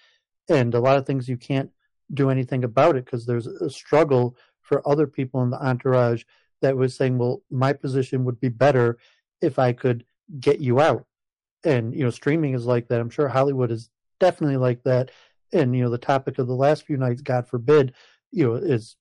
and 0.48 0.74
a 0.74 0.80
lot 0.80 0.96
of 0.96 1.06
things 1.06 1.28
you 1.28 1.36
can't 1.36 1.70
do 2.12 2.30
anything 2.30 2.64
about 2.64 2.96
it 2.96 3.04
because 3.04 3.26
there's 3.26 3.46
a 3.46 3.70
struggle 3.70 4.36
for 4.62 4.86
other 4.88 5.06
people 5.06 5.42
in 5.42 5.50
the 5.50 5.64
entourage 5.64 6.24
that 6.62 6.76
was 6.76 6.94
saying, 6.94 7.18
well, 7.18 7.42
my 7.50 7.72
position 7.72 8.24
would 8.24 8.40
be 8.40 8.48
better 8.48 8.98
if 9.40 9.58
I 9.58 9.72
could 9.72 10.04
get 10.38 10.60
you 10.60 10.80
out. 10.80 11.06
And, 11.64 11.94
you 11.94 12.04
know, 12.04 12.10
streaming 12.10 12.54
is 12.54 12.66
like 12.66 12.88
that. 12.88 13.00
I'm 13.00 13.10
sure 13.10 13.28
Hollywood 13.28 13.70
is 13.70 13.90
definitely 14.18 14.56
like 14.56 14.82
that. 14.84 15.10
And, 15.52 15.74
you 15.74 15.82
know, 15.82 15.90
the 15.90 15.98
topic 15.98 16.38
of 16.38 16.46
the 16.46 16.54
last 16.54 16.84
few 16.84 16.96
nights, 16.96 17.22
God 17.22 17.46
forbid, 17.48 17.92
you 18.30 18.46
know, 18.46 18.54
is, 18.54 18.96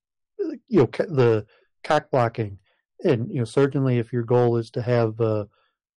you 0.67 0.79
know, 0.79 0.85
the 0.85 1.45
cock 1.83 2.09
blocking. 2.11 2.57
And, 3.03 3.29
you 3.29 3.39
know, 3.39 3.45
certainly 3.45 3.99
if 3.99 4.11
your 4.11 4.23
goal 4.23 4.57
is 4.57 4.71
to 4.71 4.81
have 4.81 5.19
uh, 5.21 5.45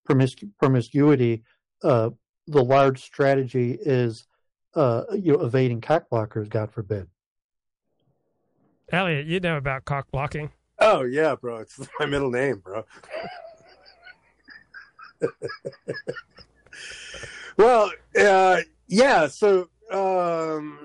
promiscu- 0.09 0.51
promiscuity, 0.59 1.43
uh, 1.83 2.11
the 2.47 2.63
large 2.63 3.03
strategy 3.03 3.79
is, 3.81 4.27
uh, 4.75 5.05
you 5.13 5.33
know, 5.33 5.41
evading 5.41 5.81
cock 5.81 6.05
blockers, 6.11 6.49
God 6.49 6.71
forbid. 6.71 7.09
Elliot, 8.93 9.27
you 9.27 9.41
know 9.41 9.57
about 9.57 9.85
cock 9.87 10.07
blocking. 10.13 10.51
Oh 10.79 11.03
yeah, 11.03 11.35
bro. 11.35 11.59
It's 11.59 11.79
my 12.01 12.07
middle 12.07 12.31
name, 12.31 12.59
bro. 12.59 12.85
well, 17.57 17.91
uh, 18.21 18.59
yeah. 18.89 19.29
So, 19.29 19.71
um, 19.93 20.79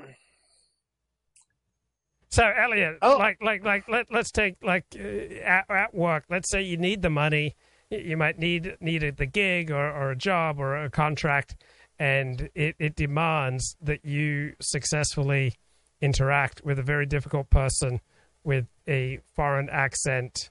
so 2.30 2.44
Elliot, 2.44 2.98
oh. 3.02 3.18
like, 3.18 3.42
like, 3.42 3.64
like, 3.64 3.88
let 3.88 4.12
let's 4.12 4.32
take 4.32 4.56
like 4.62 4.86
uh, 4.96 5.36
at, 5.44 5.66
at 5.70 5.96
work. 5.96 6.26
Let's 6.30 6.50
say 6.52 6.62
you 6.62 6.78
need 6.78 7.02
the 7.02 7.10
money. 7.10 7.56
You 7.90 8.18
might 8.18 8.38
need 8.38 8.78
need 8.80 9.18
the 9.18 9.26
gig 9.26 9.72
or, 9.72 9.92
or 9.92 10.12
a 10.12 10.16
job 10.16 10.60
or 10.60 10.76
a 10.76 10.90
contract, 10.90 11.56
and 11.98 12.50
it, 12.54 12.76
it 12.80 12.96
demands 12.96 13.76
that 13.82 14.04
you 14.04 14.54
successfully 14.62 15.56
interact 16.02 16.64
with 16.64 16.78
a 16.78 16.84
very 16.84 17.06
difficult 17.06 17.50
person 17.50 18.02
with 18.44 18.68
a 18.88 19.20
foreign 19.36 19.70
accent 19.70 20.50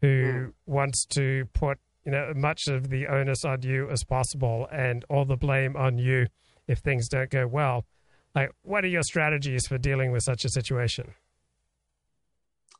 who 0.00 0.08
mm. 0.08 0.52
wants 0.66 1.06
to 1.06 1.46
put 1.54 1.78
you 2.04 2.12
know 2.12 2.32
much 2.36 2.66
of 2.66 2.90
the 2.90 3.06
onus 3.06 3.44
on 3.44 3.62
you 3.62 3.88
as 3.90 4.04
possible 4.04 4.68
and 4.70 5.04
all 5.08 5.24
the 5.24 5.36
blame 5.36 5.76
on 5.76 5.98
you 5.98 6.26
if 6.68 6.78
things 6.78 7.08
don't 7.08 7.30
go 7.30 7.46
well 7.46 7.84
like 8.34 8.50
what 8.62 8.84
are 8.84 8.88
your 8.88 9.02
strategies 9.02 9.66
for 9.66 9.78
dealing 9.78 10.12
with 10.12 10.22
such 10.22 10.44
a 10.44 10.48
situation 10.48 11.14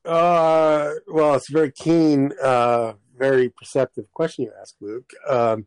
uh 0.04 0.90
well 1.08 1.34
it's 1.34 1.48
a 1.48 1.52
very 1.52 1.70
keen 1.70 2.32
uh 2.42 2.92
very 3.16 3.48
perceptive 3.50 4.10
question 4.12 4.44
you 4.44 4.52
ask 4.60 4.74
luke 4.80 5.12
um 5.28 5.66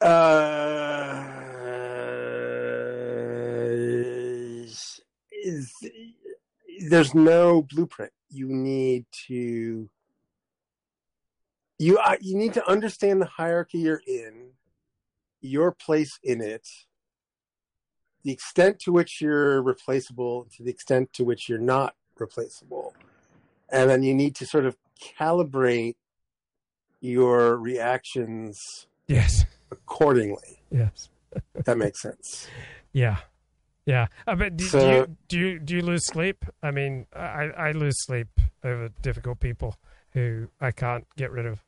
uh 0.00 1.42
is 5.42 5.74
there's 6.88 7.14
no 7.14 7.62
blueprint. 7.62 8.12
You 8.30 8.48
need 8.48 9.06
to 9.28 9.88
you 11.78 11.98
uh, 11.98 12.16
you 12.20 12.36
need 12.36 12.54
to 12.54 12.68
understand 12.68 13.20
the 13.20 13.26
hierarchy 13.26 13.78
you're 13.78 14.02
in, 14.06 14.52
your 15.40 15.72
place 15.72 16.18
in 16.22 16.40
it, 16.40 16.66
the 18.24 18.32
extent 18.32 18.78
to 18.80 18.92
which 18.92 19.20
you're 19.20 19.60
replaceable, 19.62 20.46
to 20.56 20.62
the 20.62 20.70
extent 20.70 21.12
to 21.14 21.24
which 21.24 21.48
you're 21.48 21.58
not 21.58 21.94
replaceable, 22.18 22.94
and 23.70 23.88
then 23.90 24.02
you 24.02 24.14
need 24.14 24.34
to 24.36 24.46
sort 24.46 24.64
of 24.66 24.76
calibrate 25.18 25.96
your 27.00 27.56
reactions. 27.56 28.58
Yes. 29.08 29.44
Accordingly. 29.70 30.62
Yes. 30.70 31.08
that 31.54 31.76
makes 31.78 32.00
sense. 32.02 32.46
Yeah. 32.92 33.18
Yeah, 33.84 34.06
uh, 34.28 34.36
but 34.36 34.56
do, 34.56 34.64
So- 34.64 34.78
do 34.78 34.86
you 34.86 35.16
do 35.26 35.38
you 35.38 35.58
do 35.58 35.74
you 35.74 35.82
lose 35.82 36.06
sleep? 36.06 36.44
I 36.62 36.70
mean, 36.70 37.06
I 37.12 37.46
I 37.56 37.72
lose 37.72 37.96
sleep 38.06 38.28
over 38.62 38.90
difficult 39.02 39.40
people 39.40 39.74
who 40.12 40.46
I 40.60 40.70
can't 40.70 41.04
get 41.16 41.32
rid 41.32 41.46
of. 41.46 41.64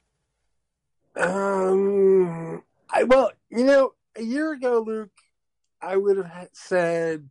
Um, 1.17 2.63
I 2.91 3.03
well, 3.05 3.33
you 3.51 3.65
know, 3.65 3.95
a 4.17 4.23
year 4.23 4.53
ago, 4.53 4.83
Luke, 4.87 5.11
I 5.85 5.97
would 5.97 6.17
have 6.17 6.49
said 6.53 7.29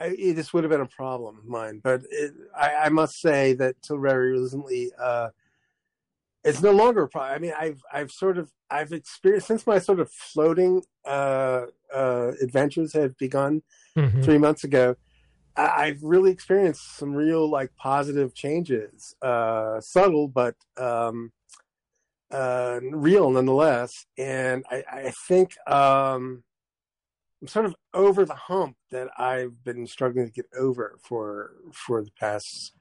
I, 0.00 0.06
it, 0.06 0.34
this 0.34 0.52
would 0.52 0.64
have 0.64 0.70
been 0.70 0.80
a 0.80 0.86
problem 0.86 1.38
of 1.38 1.46
mine, 1.46 1.80
but 1.82 2.02
it, 2.10 2.32
I, 2.56 2.74
I 2.74 2.88
must 2.88 3.20
say 3.20 3.54
that 3.54 3.80
till 3.82 3.98
very 3.98 4.38
recently, 4.38 4.92
uh, 5.00 5.30
it's 6.44 6.62
no 6.62 6.70
longer 6.70 7.02
a 7.02 7.08
problem. 7.08 7.34
I 7.34 7.38
mean, 7.38 7.52
I've 7.58 7.82
I've 7.92 8.12
sort 8.12 8.38
of 8.38 8.52
I've 8.70 8.92
experienced 8.92 9.48
since 9.48 9.66
my 9.66 9.78
sort 9.78 9.98
of 10.00 10.10
floating 10.10 10.82
uh, 11.04 11.66
uh, 11.94 12.32
adventures 12.40 12.92
have 12.92 13.16
begun 13.18 13.62
Mhm. 13.96 14.22
three 14.22 14.38
months 14.38 14.62
ago. 14.64 14.94
I, 15.56 15.86
I've 15.86 16.02
really 16.02 16.30
experienced 16.30 16.96
some 16.96 17.12
real 17.14 17.48
like 17.50 17.74
positive 17.76 18.34
changes, 18.34 19.16
uh, 19.20 19.80
subtle 19.80 20.28
but 20.28 20.54
um, 20.76 21.32
uh, 22.30 22.78
real 22.82 23.30
nonetheless. 23.30 24.06
And 24.16 24.64
I, 24.70 24.84
I 24.90 25.10
think 25.26 25.56
um, 25.68 26.44
I'm 27.40 27.48
sort 27.48 27.66
of 27.66 27.76
over 27.94 28.24
the 28.24 28.34
hump 28.34 28.76
that 28.90 29.08
I've 29.16 29.62
been 29.64 29.86
struggling 29.86 30.26
to 30.26 30.32
get 30.32 30.46
over 30.58 30.98
for 31.02 31.52
for 31.72 32.02
the 32.02 32.10
past 32.18 32.72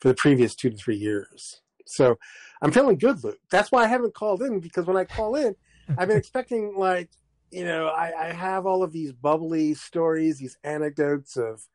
for 0.00 0.08
the 0.08 0.14
previous 0.14 0.54
two 0.54 0.70
to 0.70 0.76
three 0.76 0.96
years. 0.96 1.60
So 1.86 2.16
I'm 2.62 2.72
feeling 2.72 2.98
good, 2.98 3.22
Luke. 3.24 3.38
That's 3.50 3.72
why 3.72 3.84
I 3.84 3.88
haven't 3.88 4.14
called 4.14 4.42
in 4.42 4.60
because 4.60 4.86
when 4.86 4.96
I 4.96 5.04
call 5.04 5.36
in, 5.36 5.54
I've 5.98 6.08
been 6.08 6.16
expecting 6.16 6.74
like 6.76 7.10
you 7.50 7.64
know 7.64 7.88
I, 7.88 8.28
I 8.28 8.32
have 8.32 8.66
all 8.66 8.82
of 8.82 8.92
these 8.92 9.12
bubbly 9.12 9.74
stories, 9.74 10.38
these 10.38 10.58
anecdotes 10.62 11.36
of 11.36 11.66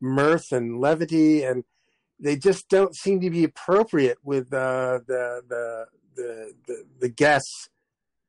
mirth 0.00 0.52
and 0.52 0.80
levity, 0.80 1.44
and 1.44 1.64
they 2.18 2.36
just 2.36 2.68
don't 2.68 2.96
seem 2.96 3.20
to 3.20 3.30
be 3.30 3.44
appropriate 3.44 4.18
with 4.24 4.52
uh, 4.52 5.00
the, 5.06 5.42
the 5.48 5.86
the 6.16 6.52
the 6.66 6.84
the 7.00 7.08
guests 7.08 7.68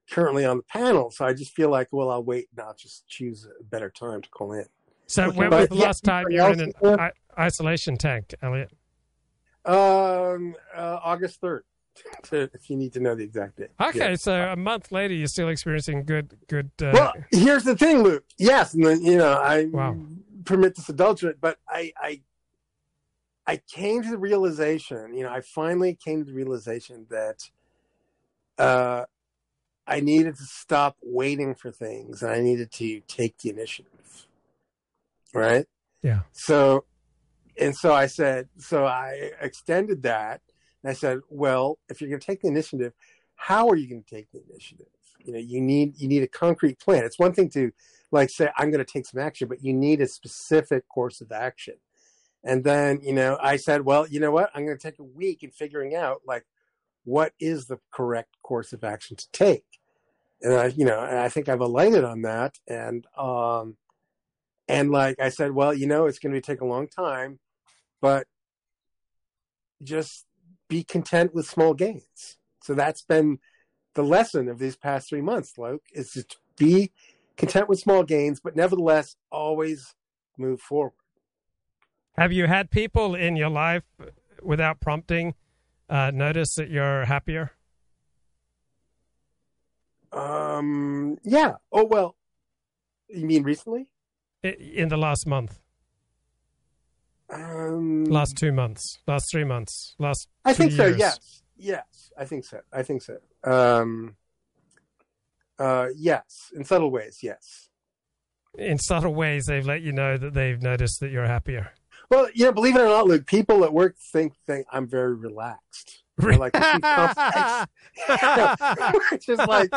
currently 0.09 0.45
on 0.45 0.57
the 0.57 0.63
panel. 0.63 1.11
So 1.11 1.25
I 1.25 1.33
just 1.33 1.53
feel 1.53 1.69
like, 1.69 1.89
well, 1.91 2.09
I'll 2.09 2.23
wait 2.23 2.47
and 2.51 2.65
I'll 2.65 2.75
just 2.75 3.07
choose 3.07 3.47
a 3.59 3.63
better 3.63 3.89
time 3.89 4.21
to 4.21 4.29
call 4.29 4.53
in. 4.53 4.65
So 5.07 5.29
when 5.31 5.49
but 5.49 5.59
was 5.59 5.69
the 5.69 5.75
yeah, 5.75 5.85
last 5.85 6.03
time 6.03 6.25
you 6.29 6.41
were 6.41 6.51
in 6.51 6.59
an? 6.59 6.73
I- 6.99 7.11
isolation 7.37 7.97
tank, 7.97 8.33
Elliot? 8.41 8.71
Um, 9.65 10.55
uh, 10.75 10.99
August 11.03 11.41
third, 11.41 11.63
if 12.31 12.69
you 12.69 12.77
need 12.77 12.93
to 12.93 12.99
know 12.99 13.15
the 13.15 13.23
exact 13.23 13.57
date. 13.57 13.69
Okay, 13.81 14.11
Yeah. 14.11 14.15
so 14.15 14.33
a 14.51 14.55
month 14.55 14.91
later, 14.91 15.13
you're 15.13 15.27
still 15.27 15.49
experiencing 15.49 16.03
good 16.03 16.37
good. 16.47 16.71
Uh, 16.81 16.91
Well, 16.93 17.13
here's 17.31 17.63
the 17.63 17.75
thing, 17.75 18.01
Luke. 18.01 18.23
Yes, 18.37 18.73
and 18.73 18.85
then, 18.85 19.01
you 19.01 19.17
know, 19.17 19.33
I 19.33 19.65
Wow. 19.65 19.97
permit 20.45 20.75
this 20.75 20.87
adulterate, 20.89 21.41
but 21.41 21.57
I, 21.69 21.91
I, 22.01 22.21
I 23.45 23.57
came 23.69 24.03
to 24.03 24.09
the 24.09 24.17
realization. 24.17 25.13
You 25.13 25.23
know, 25.23 25.31
I 25.31 25.41
finally 25.41 25.95
came 25.95 26.19
to 26.19 26.25
the 26.25 26.33
realization 26.35 27.05
that, 27.09 27.49
uh, 28.57 29.05
I 29.87 30.01
needed 30.01 30.35
to 30.35 30.43
stop 30.43 30.97
waiting 31.01 31.55
for 31.55 31.71
things, 31.71 32.21
and 32.21 32.31
I 32.31 32.41
needed 32.41 32.71
to 32.73 33.01
take 33.07 33.37
the 33.37 33.49
initiative. 33.49 34.27
Right. 35.33 35.65
yeah. 36.01 36.21
So, 36.33 36.85
and 37.59 37.75
so 37.75 37.93
I 37.93 38.07
said, 38.07 38.49
so 38.57 38.85
I 38.85 39.31
extended 39.41 40.03
that. 40.03 40.41
And 40.83 40.91
I 40.91 40.93
said, 40.93 41.19
well, 41.29 41.79
if 41.89 42.01
you're 42.01 42.09
going 42.09 42.19
to 42.19 42.25
take 42.25 42.41
the 42.41 42.47
initiative, 42.47 42.93
how 43.35 43.67
are 43.69 43.75
you 43.75 43.87
going 43.87 44.03
to 44.03 44.15
take 44.15 44.31
the 44.31 44.41
initiative? 44.49 44.87
You 45.19 45.33
know, 45.33 45.39
you 45.39 45.61
need, 45.61 45.99
you 45.99 46.07
need 46.07 46.23
a 46.23 46.27
concrete 46.27 46.79
plan. 46.79 47.03
It's 47.03 47.19
one 47.19 47.33
thing 47.33 47.49
to 47.51 47.71
like 48.11 48.29
say, 48.29 48.49
I'm 48.57 48.71
going 48.71 48.83
to 48.83 48.91
take 48.91 49.05
some 49.05 49.19
action, 49.19 49.47
but 49.47 49.63
you 49.63 49.73
need 49.73 50.01
a 50.01 50.07
specific 50.07 50.87
course 50.87 51.21
of 51.21 51.31
action. 51.31 51.75
And 52.43 52.63
then, 52.63 53.01
you 53.01 53.13
know, 53.13 53.37
I 53.41 53.57
said, 53.57 53.81
well, 53.81 54.07
you 54.07 54.19
know 54.19 54.31
what? 54.31 54.49
I'm 54.53 54.65
going 54.65 54.77
to 54.77 54.81
take 54.81 54.99
a 54.99 55.03
week 55.03 55.43
in 55.43 55.51
figuring 55.51 55.95
out 55.95 56.21
like, 56.25 56.45
what 57.03 57.33
is 57.39 57.65
the 57.65 57.79
correct 57.91 58.37
course 58.43 58.73
of 58.73 58.83
action 58.83 59.17
to 59.17 59.31
take? 59.31 59.65
And 60.41 60.53
I, 60.53 60.67
you 60.67 60.85
know, 60.85 60.99
I 60.99 61.29
think 61.29 61.49
I've 61.49 61.61
alighted 61.61 62.03
on 62.03 62.21
that. 62.21 62.55
And, 62.67 63.05
um, 63.17 63.77
and 64.67 64.91
like 64.91 65.19
I 65.19 65.29
said, 65.29 65.51
well, 65.51 65.73
you 65.73 65.87
know, 65.87 66.05
it's 66.05 66.19
going 66.19 66.33
to 66.33 66.41
take 66.41 66.61
a 66.61 66.65
long 66.65 66.87
time, 66.87 67.39
but 68.01 68.27
just 69.81 70.25
be 70.67 70.83
content 70.83 71.33
with 71.33 71.47
small 71.47 71.73
gains. 71.73 72.37
So 72.63 72.73
that's 72.73 73.01
been 73.01 73.39
the 73.95 74.03
lesson 74.03 74.49
of 74.49 74.59
these 74.59 74.75
past 74.75 75.09
three 75.09 75.21
months, 75.21 75.57
Luke, 75.57 75.83
is 75.91 76.11
to 76.11 76.25
be 76.57 76.91
content 77.37 77.69
with 77.69 77.79
small 77.79 78.03
gains, 78.03 78.39
but 78.39 78.55
nevertheless 78.55 79.15
always 79.31 79.95
move 80.37 80.61
forward. 80.61 80.93
Have 82.17 82.31
you 82.31 82.47
had 82.47 82.71
people 82.71 83.15
in 83.15 83.35
your 83.35 83.49
life 83.49 83.83
without 84.41 84.79
prompting 84.79 85.35
uh, 85.89 86.11
notice 86.13 86.55
that 86.55 86.69
you're 86.69 87.05
happier? 87.05 87.51
Um, 90.17 91.17
yeah. 91.23 91.53
Oh 91.71 91.85
well. 91.85 92.15
You 93.09 93.25
mean 93.25 93.43
recently? 93.43 93.87
In 94.43 94.89
the 94.89 94.97
last 94.97 95.25
month, 95.27 95.59
Um, 97.29 98.05
last 98.05 98.37
two 98.37 98.51
months, 98.51 98.99
last 99.07 99.29
three 99.31 99.43
months, 99.43 99.95
last. 99.99 100.27
I 100.45 100.53
think 100.53 100.71
so. 100.71 100.85
Yes. 100.87 101.43
Yes. 101.57 102.11
I 102.17 102.25
think 102.25 102.45
so. 102.45 102.61
I 102.71 102.83
think 102.83 103.01
so. 103.01 103.17
Um, 103.43 104.15
Uh, 105.59 105.87
yes, 105.95 106.51
in 106.55 106.63
subtle 106.63 106.91
ways, 106.91 107.19
yes. 107.23 107.69
In 108.57 108.77
subtle 108.77 109.13
ways, 109.15 109.45
they've 109.47 109.65
let 109.65 109.81
you 109.81 109.91
know 109.91 110.15
that 110.17 110.33
they've 110.35 110.61
noticed 110.61 110.99
that 110.99 111.09
you're 111.11 111.25
happier. 111.25 111.71
Well, 112.11 112.29
you 112.33 112.45
know, 112.45 112.51
believe 112.51 112.75
it 112.75 112.81
or 112.81 112.85
not, 112.87 113.07
Luke, 113.07 113.25
people 113.25 113.63
at 113.63 113.73
work 113.73 113.97
think 113.97 114.33
think 114.45 114.67
I'm 114.71 114.87
very 114.87 115.15
relaxed. 115.15 116.03
They're 116.17 116.37
like, 116.37 116.53
just 119.21 119.47
like, 119.47 119.69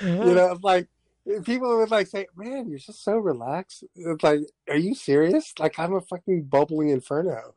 you 0.00 0.34
know, 0.34 0.52
it's 0.52 0.62
like 0.62 0.88
people 1.44 1.76
would 1.78 1.90
like 1.90 2.06
say, 2.06 2.26
"Man, 2.36 2.68
you're 2.68 2.78
just 2.78 3.02
so 3.02 3.18
relaxed." 3.18 3.84
It's 3.94 4.22
like, 4.22 4.40
are 4.68 4.76
you 4.76 4.94
serious? 4.94 5.52
Like 5.58 5.78
I'm 5.78 5.94
a 5.94 6.00
fucking 6.00 6.44
bubbling 6.44 6.90
inferno. 6.90 7.54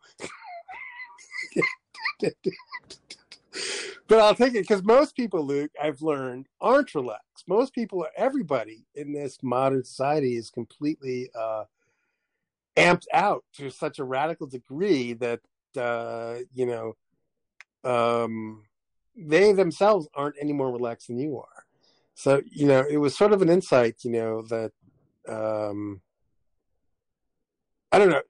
but 4.07 4.19
I'll 4.19 4.35
take 4.35 4.55
it 4.55 4.67
because 4.67 4.83
most 4.83 5.15
people, 5.15 5.45
Luke, 5.45 5.71
I've 5.81 6.01
learned, 6.01 6.47
aren't 6.59 6.95
relaxed. 6.95 7.47
Most 7.47 7.73
people, 7.73 8.05
everybody 8.17 8.85
in 8.95 9.13
this 9.13 9.37
modern 9.43 9.83
society 9.83 10.35
is 10.35 10.49
completely 10.49 11.29
uh, 11.39 11.65
amped 12.79 13.05
out 13.13 13.43
to 13.57 13.69
such 13.69 13.99
a 13.99 14.03
radical 14.03 14.47
degree 14.47 15.13
that 15.13 15.41
uh, 15.77 16.37
you 16.53 16.65
know 16.65 16.95
um, 17.83 18.63
they 19.15 19.51
themselves 19.53 20.07
aren't 20.15 20.35
any 20.39 20.53
more 20.53 20.71
relaxed 20.71 21.07
than 21.07 21.19
you 21.19 21.37
are. 21.37 21.65
So 22.15 22.41
you 22.51 22.67
know, 22.67 22.85
it 22.89 22.97
was 22.97 23.17
sort 23.17 23.33
of 23.33 23.41
an 23.41 23.49
insight, 23.49 23.97
you 24.03 24.11
know, 24.11 24.41
that 24.43 24.71
um, 25.27 26.01
I 27.91 27.99
don't 27.99 28.09
know. 28.09 28.21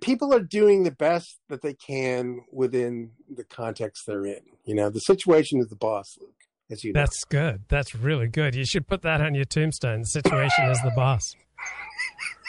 People 0.00 0.32
are 0.34 0.40
doing 0.40 0.84
the 0.84 0.90
best 0.90 1.38
that 1.48 1.62
they 1.62 1.74
can 1.74 2.40
within 2.50 3.12
the 3.34 3.44
context 3.44 4.04
they're 4.06 4.24
in. 4.24 4.40
You 4.64 4.74
know, 4.74 4.90
the 4.90 5.00
situation 5.00 5.60
is 5.60 5.68
the 5.68 5.76
boss, 5.76 6.16
Luke. 6.20 6.30
As 6.70 6.82
you 6.82 6.92
know. 6.92 7.00
That's 7.00 7.24
good. 7.24 7.62
That's 7.68 7.94
really 7.94 8.28
good. 8.28 8.54
You 8.54 8.64
should 8.64 8.86
put 8.86 9.02
that 9.02 9.20
on 9.20 9.34
your 9.34 9.44
tombstone. 9.44 10.00
The 10.00 10.06
situation 10.06 10.70
is 10.70 10.80
the 10.82 10.92
boss. 10.96 11.22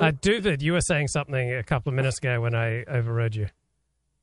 uh, 0.00 0.12
David, 0.20 0.62
you 0.62 0.72
were 0.72 0.80
saying 0.80 1.08
something 1.08 1.52
a 1.54 1.62
couple 1.62 1.90
of 1.90 1.96
minutes 1.96 2.18
ago 2.18 2.40
when 2.40 2.54
I 2.54 2.84
overrode 2.84 3.34
you. 3.34 3.48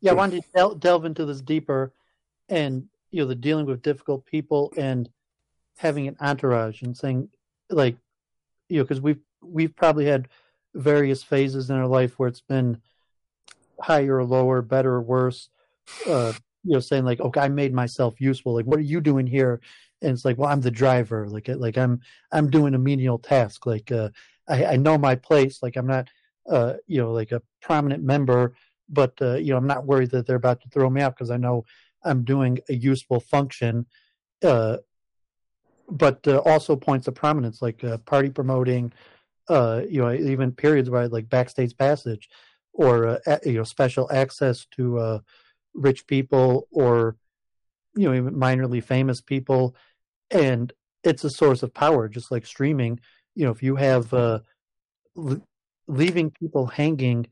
Yeah, 0.01 0.11
I 0.11 0.15
wanted 0.15 0.43
to 0.43 0.49
del- 0.55 0.75
delve 0.75 1.05
into 1.05 1.25
this 1.25 1.41
deeper, 1.41 1.93
and 2.49 2.87
you 3.11 3.21
know, 3.21 3.27
the 3.27 3.35
dealing 3.35 3.65
with 3.65 3.81
difficult 3.81 4.25
people 4.25 4.73
and 4.77 5.09
having 5.77 6.07
an 6.07 6.15
entourage 6.19 6.81
and 6.81 6.95
saying, 6.95 7.29
like, 7.69 7.97
you 8.69 8.77
know, 8.77 8.83
because 8.83 9.01
we've 9.01 9.19
we've 9.41 9.75
probably 9.75 10.05
had 10.05 10.27
various 10.73 11.23
phases 11.23 11.69
in 11.69 11.75
our 11.75 11.87
life 11.87 12.17
where 12.17 12.29
it's 12.29 12.41
been 12.41 12.81
higher 13.79 14.17
or 14.17 14.23
lower, 14.23 14.61
better 14.61 14.93
or 14.93 15.01
worse. 15.01 15.49
Uh, 16.07 16.33
you 16.63 16.73
know, 16.73 16.79
saying 16.79 17.05
like, 17.05 17.19
okay, 17.19 17.41
I 17.41 17.49
made 17.49 17.73
myself 17.73 18.21
useful. 18.21 18.53
Like, 18.53 18.65
what 18.65 18.77
are 18.77 18.83
you 18.83 19.01
doing 19.01 19.27
here? 19.27 19.59
And 20.01 20.11
it's 20.11 20.25
like, 20.25 20.37
well, 20.37 20.49
I'm 20.49 20.61
the 20.61 20.71
driver. 20.71 21.27
Like, 21.27 21.47
like 21.47 21.77
I'm 21.77 22.01
I'm 22.31 22.49
doing 22.49 22.73
a 22.73 22.79
menial 22.79 23.17
task. 23.17 23.65
Like, 23.65 23.91
uh, 23.91 24.09
I, 24.51 24.73
I 24.73 24.75
know 24.75 24.97
my 24.97 25.15
place. 25.15 25.63
Like, 25.63 25.77
I'm 25.77 25.87
not, 25.87 26.09
uh, 26.49 26.73
you 26.87 27.01
know, 27.01 27.11
like 27.11 27.31
a 27.31 27.41
prominent 27.61 28.03
member, 28.03 28.53
but 28.89 29.13
uh, 29.21 29.35
you 29.35 29.51
know, 29.51 29.57
I'm 29.57 29.67
not 29.67 29.85
worried 29.85 30.11
that 30.11 30.27
they're 30.27 30.35
about 30.35 30.61
to 30.61 30.69
throw 30.69 30.89
me 30.89 31.01
out 31.01 31.15
because 31.15 31.31
I 31.31 31.37
know 31.37 31.65
I'm 32.03 32.23
doing 32.23 32.59
a 32.69 32.73
useful 32.73 33.19
function. 33.19 33.85
Uh, 34.43 34.77
but 35.89 36.25
uh, 36.27 36.37
also 36.45 36.75
points 36.75 37.07
of 37.07 37.15
prominence 37.15 37.61
like 37.61 37.83
uh, 37.83 37.97
party 37.99 38.29
promoting, 38.29 38.91
uh, 39.49 39.81
you 39.87 40.01
know, 40.01 40.11
even 40.13 40.51
periods 40.51 40.89
where 40.89 41.07
like 41.07 41.29
backstage 41.29 41.77
passage 41.77 42.29
or 42.73 43.19
uh, 43.27 43.37
you 43.45 43.53
know 43.53 43.63
special 43.63 44.09
access 44.11 44.65
to 44.71 44.97
uh, 44.97 45.19
rich 45.73 46.07
people 46.07 46.67
or 46.71 47.17
you 47.95 48.07
know 48.07 48.15
even 48.15 48.35
minorly 48.35 48.83
famous 48.83 49.21
people, 49.21 49.75
and 50.29 50.71
it's 51.03 51.23
a 51.23 51.29
source 51.29 51.63
of 51.63 51.73
power, 51.73 52.07
just 52.07 52.31
like 52.31 52.45
streaming. 52.45 52.99
You 53.35 53.45
know, 53.45 53.51
if 53.51 53.63
you 53.63 53.75
have 53.75 54.13
uh, 54.13 54.39
leaving 55.87 56.31
people 56.31 56.65
hanging 56.67 57.27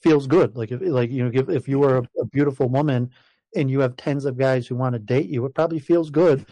feels 0.00 0.26
good. 0.26 0.56
Like 0.56 0.70
if 0.70 0.80
like 0.82 1.10
you 1.10 1.24
know 1.24 1.30
if, 1.32 1.48
if 1.48 1.68
you 1.68 1.82
are 1.84 1.98
a, 1.98 2.02
a 2.20 2.26
beautiful 2.26 2.68
woman 2.68 3.10
and 3.56 3.70
you 3.70 3.80
have 3.80 3.96
tens 3.96 4.24
of 4.24 4.36
guys 4.36 4.66
who 4.66 4.76
want 4.76 4.94
to 4.94 4.98
date 4.98 5.28
you, 5.28 5.44
it 5.46 5.54
probably 5.54 5.78
feels 5.78 6.10
good. 6.10 6.44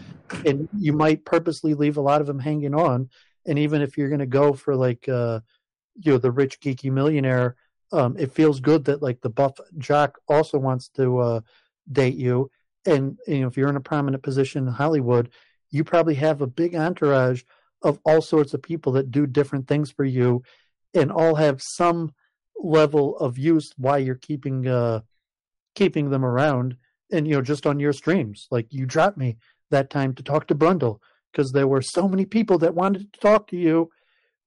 And 0.46 0.68
you 0.78 0.92
might 0.92 1.24
purposely 1.24 1.74
leave 1.74 1.96
a 1.96 2.00
lot 2.00 2.20
of 2.20 2.26
them 2.26 2.38
hanging 2.38 2.74
on. 2.74 3.10
And 3.46 3.58
even 3.58 3.82
if 3.82 3.98
you're 3.98 4.08
going 4.08 4.20
to 4.20 4.26
go 4.26 4.52
for 4.52 4.76
like, 4.76 5.08
uh, 5.08 5.40
you 6.00 6.12
know, 6.12 6.18
the 6.18 6.30
rich 6.30 6.60
geeky 6.60 6.90
millionaire, 6.90 7.56
um, 7.92 8.16
it 8.16 8.32
feels 8.32 8.60
good 8.60 8.84
that 8.84 9.02
like 9.02 9.20
the 9.20 9.28
buff 9.28 9.58
jock 9.78 10.18
also 10.28 10.58
wants 10.58 10.88
to 10.90 11.18
uh, 11.18 11.40
date 11.90 12.14
you. 12.14 12.50
And 12.86 13.18
you 13.26 13.40
know, 13.40 13.48
if 13.48 13.56
you're 13.56 13.68
in 13.68 13.76
a 13.76 13.80
prominent 13.80 14.22
position 14.22 14.66
in 14.66 14.72
Hollywood, 14.72 15.30
you 15.70 15.84
probably 15.84 16.14
have 16.14 16.40
a 16.40 16.46
big 16.46 16.74
entourage 16.74 17.42
of 17.82 17.98
all 18.04 18.20
sorts 18.20 18.54
of 18.54 18.62
people 18.62 18.92
that 18.92 19.10
do 19.10 19.26
different 19.26 19.68
things 19.68 19.90
for 19.90 20.04
you, 20.04 20.42
and 20.94 21.10
all 21.10 21.34
have 21.34 21.60
some 21.62 22.12
level 22.62 23.16
of 23.18 23.38
use 23.38 23.72
why 23.76 23.98
you're 23.98 24.14
keeping 24.14 24.66
uh, 24.68 25.00
keeping 25.74 26.10
them 26.10 26.24
around 26.24 26.76
and 27.10 27.26
you 27.26 27.34
know 27.34 27.42
just 27.42 27.66
on 27.66 27.78
your 27.78 27.92
streams. 27.92 28.48
Like 28.50 28.66
you 28.70 28.86
dropped 28.86 29.18
me 29.18 29.36
that 29.70 29.90
time 29.90 30.14
to 30.14 30.22
talk 30.22 30.46
to 30.48 30.54
brundle 30.54 30.98
because 31.32 31.52
there 31.52 31.68
were 31.68 31.82
so 31.82 32.08
many 32.08 32.24
people 32.24 32.58
that 32.58 32.74
wanted 32.74 33.12
to 33.12 33.20
talk 33.20 33.46
to 33.48 33.56
you 33.56 33.90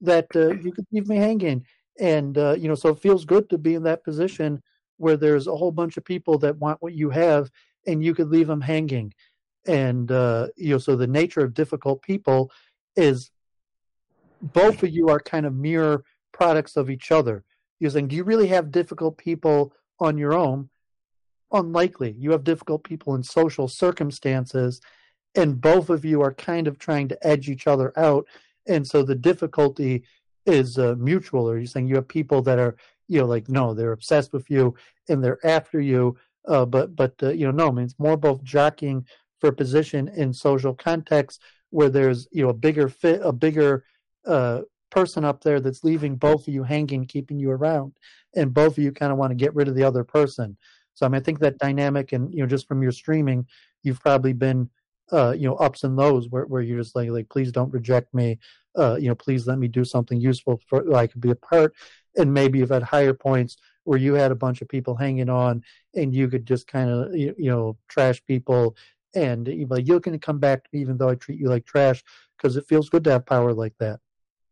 that 0.02 0.28
uh, 0.36 0.54
you 0.56 0.72
could 0.72 0.86
leave 0.92 1.08
me 1.08 1.18
hanging. 1.18 1.66
And 2.00 2.38
uh, 2.38 2.56
you 2.58 2.68
know 2.68 2.76
so 2.76 2.90
it 2.90 3.00
feels 3.00 3.26
good 3.26 3.50
to 3.50 3.58
be 3.58 3.76
in 3.76 3.84
that 3.84 4.04
position 4.04 4.62
where 4.98 5.18
there's 5.18 5.48
a 5.48 5.56
whole 5.56 5.72
bunch 5.72 5.98
of 5.98 6.06
people 6.06 6.38
that 6.40 6.58
want 6.58 6.82
what 6.82 6.94
you 6.94 7.10
have 7.10 7.50
and 7.86 8.04
you 8.04 8.16
could 8.16 8.30
leave 8.30 8.48
them 8.48 8.62
hanging. 8.62 9.14
And 9.68 10.12
uh, 10.12 10.48
you 10.56 10.70
know 10.70 10.78
so 10.78 10.96
the 10.96 11.08
nature 11.08 11.42
of 11.42 11.54
difficult 11.54 12.02
people 12.02 12.52
is 12.96 13.32
both 14.42 14.84
of 14.84 14.90
you 14.90 15.10
are 15.10 15.20
kind 15.20 15.46
of 15.46 15.56
mirror 15.56 16.04
products 16.34 16.76
of 16.76 16.90
each 16.90 17.12
other 17.12 17.44
you're 17.80 17.92
saying 17.92 18.08
do 18.08 18.16
you 18.16 18.24
really 18.24 18.48
have 18.48 18.72
difficult 18.72 19.18
people 19.18 19.74
on 20.00 20.18
your 20.18 20.34
own 20.34 20.70
unlikely. 21.56 22.16
You 22.18 22.32
have 22.32 22.44
difficult 22.44 22.84
people 22.84 23.16
in 23.16 23.24
social 23.24 23.68
circumstances, 23.68 24.82
and 25.36 25.60
both 25.60 25.90
of 25.90 26.06
you 26.06 26.22
are 26.22 26.34
kind 26.34 26.68
of 26.68 26.78
trying 26.78 27.08
to 27.10 27.28
edge 27.28 27.50
each 27.50 27.68
other 27.68 27.98
out. 27.98 28.26
And 28.68 28.86
so 28.88 29.04
the 29.04 29.16
difficulty 29.16 30.04
is 30.46 30.78
uh, 30.78 30.96
mutual. 30.98 31.50
Or 31.50 31.58
you're 31.58 31.68
saying 31.68 31.88
you 31.88 31.96
have 31.96 32.08
people 32.08 32.42
that 32.44 32.60
are, 32.60 32.76
you 33.08 33.20
know, 33.20 33.26
like 33.26 33.50
no, 33.50 33.74
they're 33.74 33.92
obsessed 33.92 34.34
with 34.34 34.50
you 34.50 34.76
and 35.10 35.24
they're 35.24 35.46
after 35.46 35.80
you. 35.80 36.18
Uh, 36.48 36.66
but 36.66 36.96
but 36.96 37.14
uh, 37.24 37.30
you 37.30 37.46
know, 37.46 37.52
no, 37.52 37.68
I 37.68 37.72
mean, 37.72 37.86
it's 37.86 38.00
more 38.00 38.18
both 38.18 38.44
jockeying 38.44 39.06
for 39.40 39.52
position 39.52 40.08
in 40.08 40.32
social 40.34 40.74
context 40.74 41.42
where 41.76 41.90
there's 41.90 42.26
you 42.32 42.42
know 42.42 42.50
a 42.50 42.54
bigger 42.54 42.88
fit, 42.88 43.20
a 43.22 43.34
bigger 43.34 43.84
uh, 44.26 44.62
person 44.92 45.26
up 45.26 45.44
there 45.44 45.60
that's 45.60 45.84
leaving 45.84 46.16
both 46.16 46.48
of 46.48 46.54
you 46.54 46.64
hanging, 46.64 47.06
keeping 47.06 47.38
you 47.38 47.52
around, 47.52 47.92
and 48.34 48.54
both 48.54 48.78
of 48.78 48.84
you 48.84 48.94
kind 48.94 49.12
of 49.12 49.18
want 49.18 49.32
to 49.32 49.36
get 49.36 49.54
rid 49.54 49.68
of 49.68 49.76
the 49.76 49.84
other 49.84 50.06
person. 50.06 50.56
So 50.94 51.06
I 51.06 51.10
mean, 51.10 51.20
I 51.20 51.24
think 51.24 51.40
that 51.40 51.58
dynamic, 51.58 52.14
and 52.14 52.34
you 52.34 52.40
know, 52.40 52.48
just 52.48 52.66
from 52.66 52.82
your 52.82 52.94
streaming, 52.94 53.46
you've 53.84 54.00
probably 54.00 54.32
been, 54.32 54.70
uh, 55.12 55.36
you 55.38 55.50
know, 55.50 55.56
ups 55.56 55.84
and 55.84 55.98
lows 55.98 56.30
where 56.30 56.46
where 56.46 56.62
you're 56.62 56.80
just 56.80 56.96
like, 56.96 57.10
like, 57.10 57.28
please 57.28 57.52
don't 57.52 57.74
reject 57.74 58.14
me. 58.14 58.40
Uh, 58.78 58.96
you 58.96 59.10
know, 59.10 59.16
please 59.16 59.46
let 59.46 59.60
me 59.60 59.68
do 59.68 59.84
something 59.84 60.20
useful 60.22 60.62
for 60.68 60.96
I 60.96 61.08
could 61.08 61.20
be 61.20 61.32
a 61.32 61.36
part. 61.36 61.74
And 62.16 62.34
maybe 62.34 62.60
you've 62.60 62.70
had 62.70 62.84
higher 62.84 63.14
points 63.14 63.58
where 63.84 64.00
you 64.00 64.14
had 64.14 64.32
a 64.32 64.36
bunch 64.36 64.62
of 64.62 64.70
people 64.70 64.96
hanging 64.96 65.30
on, 65.30 65.62
and 65.94 66.16
you 66.16 66.30
could 66.30 66.46
just 66.46 66.68
kind 66.68 66.90
of 66.90 67.14
you, 67.14 67.36
you 67.38 67.50
know 67.50 67.76
trash 67.90 68.24
people, 68.26 68.78
and 69.16 69.48
you're 69.48 69.68
like, 69.68 69.88
you're 69.88 70.00
going 70.00 70.18
to 70.18 70.24
come 70.24 70.40
back 70.40 70.66
even 70.74 70.98
though 70.98 71.10
I 71.10 71.16
treat 71.16 71.40
you 71.40 71.50
like 71.50 71.66
trash 71.66 72.04
because 72.38 72.58
it 72.58 72.66
feels 72.68 72.90
good 72.90 73.04
to 73.06 73.12
have 73.12 73.26
power 73.26 73.54
like 73.54 73.78
that. 73.80 74.00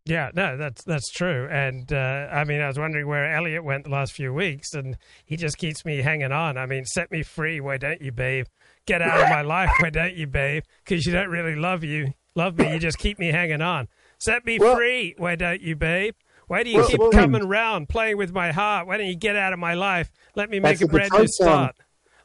Yeah, 0.06 0.32
no, 0.34 0.58
that's 0.58 0.84
that's 0.84 1.10
true. 1.12 1.48
And 1.50 1.92
uh, 1.94 2.28
I 2.32 2.44
mean, 2.44 2.60
I 2.60 2.68
was 2.68 2.78
wondering 2.78 3.08
where 3.08 3.34
Elliot 3.34 3.64
went 3.64 3.86
the 3.86 3.90
last 3.90 4.12
few 4.12 4.34
weeks, 4.34 4.74
and 4.74 4.98
he 5.24 5.38
just 5.38 5.58
keeps 5.58 5.86
me 5.86 6.02
hanging 6.02 6.34
on. 6.34 6.58
I 6.58 6.66
mean, 6.66 6.84
set 6.86 7.10
me 7.10 7.24
free, 7.24 7.62
why 7.62 7.78
don't 7.78 8.02
you, 8.02 8.12
babe? 8.12 8.48
Get 8.86 9.02
out 9.02 9.22
of 9.22 9.30
my 9.30 9.42
life, 9.44 9.70
why 9.80 9.90
don't 9.90 10.16
you, 10.16 10.28
babe? 10.28 10.64
Because 10.84 11.06
you 11.06 11.14
don't 11.14 11.30
really 11.30 11.56
love 11.56 11.86
you, 11.86 12.14
love 12.36 12.58
me. 12.58 12.74
You 12.74 12.80
just 12.80 12.98
keep 12.98 13.18
me 13.18 13.28
hanging 13.28 13.62
on. 13.62 13.88
Set 14.20 14.46
me 14.46 14.60
well, 14.60 14.76
free, 14.76 15.16
why 15.18 15.36
don't 15.36 15.62
you, 15.62 15.78
babe? 15.78 16.16
Why 16.48 16.64
do 16.64 16.70
you 16.70 16.80
well, 16.80 16.88
keep 16.90 17.00
well, 17.00 17.12
coming 17.12 17.42
around, 17.42 17.88
playing 17.88 18.18
with 18.18 18.34
my 18.34 18.52
heart? 18.52 18.88
Why 18.88 18.98
don't 18.98 19.08
you 19.08 19.16
get 19.16 19.38
out 19.38 19.54
of 19.54 19.60
my 19.60 19.74
life? 19.74 20.12
Let 20.36 20.50
me 20.50 20.60
make 20.60 20.82
a 20.82 20.88
brand 20.88 21.12
new 21.14 21.28
start. 21.28 21.76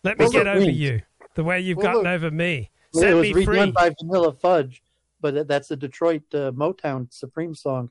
Let 0.03 0.19
me 0.19 0.29
get 0.31 0.49
over 0.49 0.61
means. 0.61 0.77
you 0.77 1.03
the 1.35 1.45
way 1.45 1.61
you've 1.61 1.79
gotten 1.79 2.03
look, 2.03 2.07
over 2.07 2.31
me. 2.31 2.71
Set 2.95 3.11
it 3.11 3.15
was 3.15 3.35
me 3.35 3.45
free. 3.45 3.71
by 3.71 3.95
Vanilla 4.01 4.33
Fudge 4.33 4.83
but 5.21 5.49
that's 5.49 5.71
a 5.71 5.77
Detroit 5.77 6.23
uh, 6.33 6.53
Motown 6.53 7.13
Supreme 7.13 7.55
song. 7.55 7.91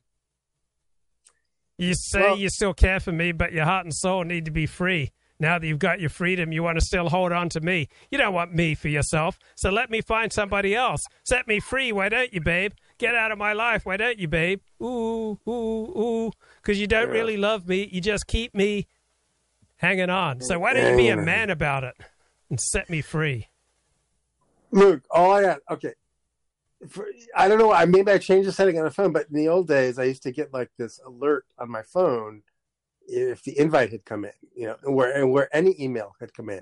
You 1.78 1.94
say 1.94 2.22
well, 2.22 2.38
you 2.38 2.50
still 2.50 2.74
care 2.74 3.00
for 3.00 3.12
me, 3.12 3.32
but 3.32 3.54
your 3.54 3.66
heart 3.66 3.86
and 3.86 3.94
soul 3.94 4.24
need 4.24 4.46
to 4.46 4.52
be 4.52 4.66
free. 4.66 5.12
Now 5.40 5.60
that 5.60 5.68
you've 5.68 5.78
got 5.78 6.00
your 6.00 6.10
freedom, 6.10 6.52
you 6.52 6.64
want 6.64 6.80
to 6.80 6.86
still 6.86 7.10
hold 7.10 7.32
on 7.32 7.50
to 7.50 7.62
me. 7.62 7.90
You 8.10 8.18
don't 8.18 8.34
want 8.34 8.56
me 8.56 8.74
for 8.74 8.88
yourself, 8.88 9.38
so 9.56 9.70
let 9.70 9.92
me 9.92 10.02
find 10.02 10.34
somebody 10.34 10.74
else. 10.74 11.04
Set 11.24 11.48
me 11.48 11.60
free, 11.60 11.92
why 11.92 12.10
don't 12.10 12.34
you, 12.34 12.42
babe? 12.42 12.72
Get 12.98 13.14
out 13.14 13.32
of 13.32 13.38
my 13.38 13.54
life, 13.54 13.86
why 13.86 13.98
don't 13.98 14.18
you, 14.18 14.28
babe? 14.28 14.62
Ooh, 14.82 15.38
ooh, 15.48 15.52
ooh. 15.52 16.32
Because 16.56 16.80
you 16.80 16.88
don't 16.88 17.10
yeah. 17.10 17.14
really 17.14 17.38
love 17.38 17.68
me. 17.68 17.88
You 17.92 18.02
just 18.02 18.26
keep 18.26 18.56
me 18.56 18.88
hanging 19.76 20.10
on. 20.10 20.42
So 20.42 20.58
why 20.58 20.74
don't 20.74 20.90
you 20.92 20.98
be 20.98 21.10
a 21.10 21.18
man 21.18 21.52
about 21.52 21.84
it 21.84 21.94
and 22.50 22.60
set 22.60 22.90
me 22.90 23.02
free? 23.02 23.48
Luke, 24.72 25.04
all 25.10 25.32
I 25.32 25.42
got, 25.44 25.60
okay. 25.72 25.94
For, 26.90 27.08
I 27.36 27.48
don't 27.48 27.58
know. 27.58 27.72
I 27.74 27.86
maybe 27.86 28.12
I 28.12 28.20
changed 28.20 28.48
the 28.48 28.52
setting 28.52 28.78
on 28.78 28.86
the 28.86 28.92
phone, 28.92 29.12
but 29.12 29.28
in 29.30 29.36
the 29.36 29.48
old 29.48 29.68
days, 29.68 29.98
I 29.98 30.04
used 30.04 30.24
to 30.24 30.32
get 30.32 30.54
like 30.54 30.70
this 30.78 31.00
alert 31.06 31.46
on 31.58 31.72
my 31.72 31.82
phone 31.82 32.44
if 33.08 33.42
the 33.44 33.58
invite 33.58 33.92
had 33.92 34.06
come 34.06 34.26
in, 34.26 34.32
you 34.56 34.68
know, 34.68 34.76
where 34.84 35.26
where 35.26 35.56
any 35.56 35.76
email 35.80 36.14
had 36.20 36.34
come 36.36 36.50
in, 36.50 36.62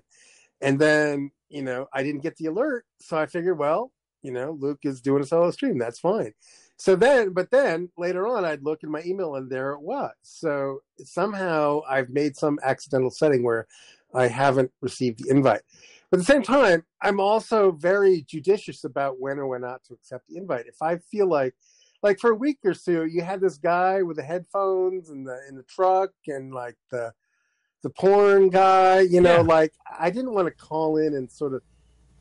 and 0.62 0.80
then 0.80 1.32
you 1.50 1.64
know 1.64 1.90
I 1.92 2.02
didn't 2.04 2.22
get 2.22 2.38
the 2.38 2.46
alert, 2.46 2.86
so 3.02 3.18
I 3.18 3.26
figured, 3.26 3.58
well, 3.58 3.92
you 4.22 4.32
know, 4.32 4.58
Luke 4.60 4.80
is 4.84 5.02
doing 5.02 5.22
a 5.22 5.26
solo 5.26 5.52
stream, 5.52 5.78
that's 5.78 6.00
fine. 6.00 6.34
So 6.78 6.96
then, 6.96 7.32
but 7.32 7.52
then 7.52 7.90
later 7.98 8.28
on, 8.28 8.44
I'd 8.44 8.64
look 8.64 8.84
in 8.84 8.92
my 8.92 9.02
email 9.06 9.36
and 9.36 9.50
there 9.50 9.72
it 9.74 9.82
was. 9.82 10.14
So 10.24 10.80
somehow 11.04 11.82
I've 11.88 12.10
made 12.10 12.36
some 12.36 12.60
accidental 12.64 13.12
setting 13.12 13.44
where 13.44 13.68
I 14.16 14.28
haven't 14.28 14.72
received 14.82 15.24
the 15.24 15.30
invite. 15.30 15.62
But 16.10 16.20
at 16.20 16.26
the 16.26 16.32
same 16.34 16.44
time, 16.44 16.84
I'm 17.02 17.20
also 17.20 17.72
very 17.72 18.22
judicious 18.22 18.84
about 18.84 19.20
when 19.20 19.40
or 19.40 19.48
when 19.48 19.62
not 19.62 19.84
to 19.86 19.94
accept 19.94 20.28
the 20.28 20.38
invite. 20.38 20.68
If 20.68 20.82
I 20.82 20.98
feel 20.98 21.28
like, 21.28 21.56
like 22.04 22.20
for 22.20 22.32
a 22.32 22.36
week 22.36 22.60
or 22.64 22.74
so, 22.74 23.04
you 23.04 23.22
had 23.22 23.42
this 23.42 23.58
guy 23.58 24.02
with 24.04 24.18
the 24.18 24.24
headphones 24.24 25.10
and 25.10 25.28
the 25.28 25.40
in 25.50 25.56
the 25.56 25.64
truck 25.64 26.12
and 26.28 26.54
like 26.54 26.78
the 26.92 27.14
the 27.82 27.90
porn 27.90 28.50
guy, 28.50 29.02
you 29.02 29.22
know, 29.22 29.38
Yeah. 29.38 29.42
like 29.42 29.74
I 30.00 30.10
didn't 30.10 30.34
want 30.34 30.48
to 30.48 30.54
call 30.54 30.98
in 30.98 31.14
and 31.14 31.32
sort 31.32 31.54
of. 31.54 31.62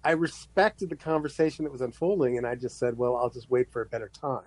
I 0.07 0.11
respected 0.11 0.91
the 0.91 0.97
conversation 0.97 1.65
that 1.65 1.71
was 1.71 1.81
unfolding, 1.81 2.37
and 2.37 2.47
I 2.47 2.57
just 2.57 2.79
said, 2.79 2.99
"Well, 2.99 3.17
I'll 3.17 3.31
just 3.31 3.51
wait 3.51 3.73
for 3.73 3.81
a 3.81 3.87
better 3.87 4.11
time," 4.11 4.45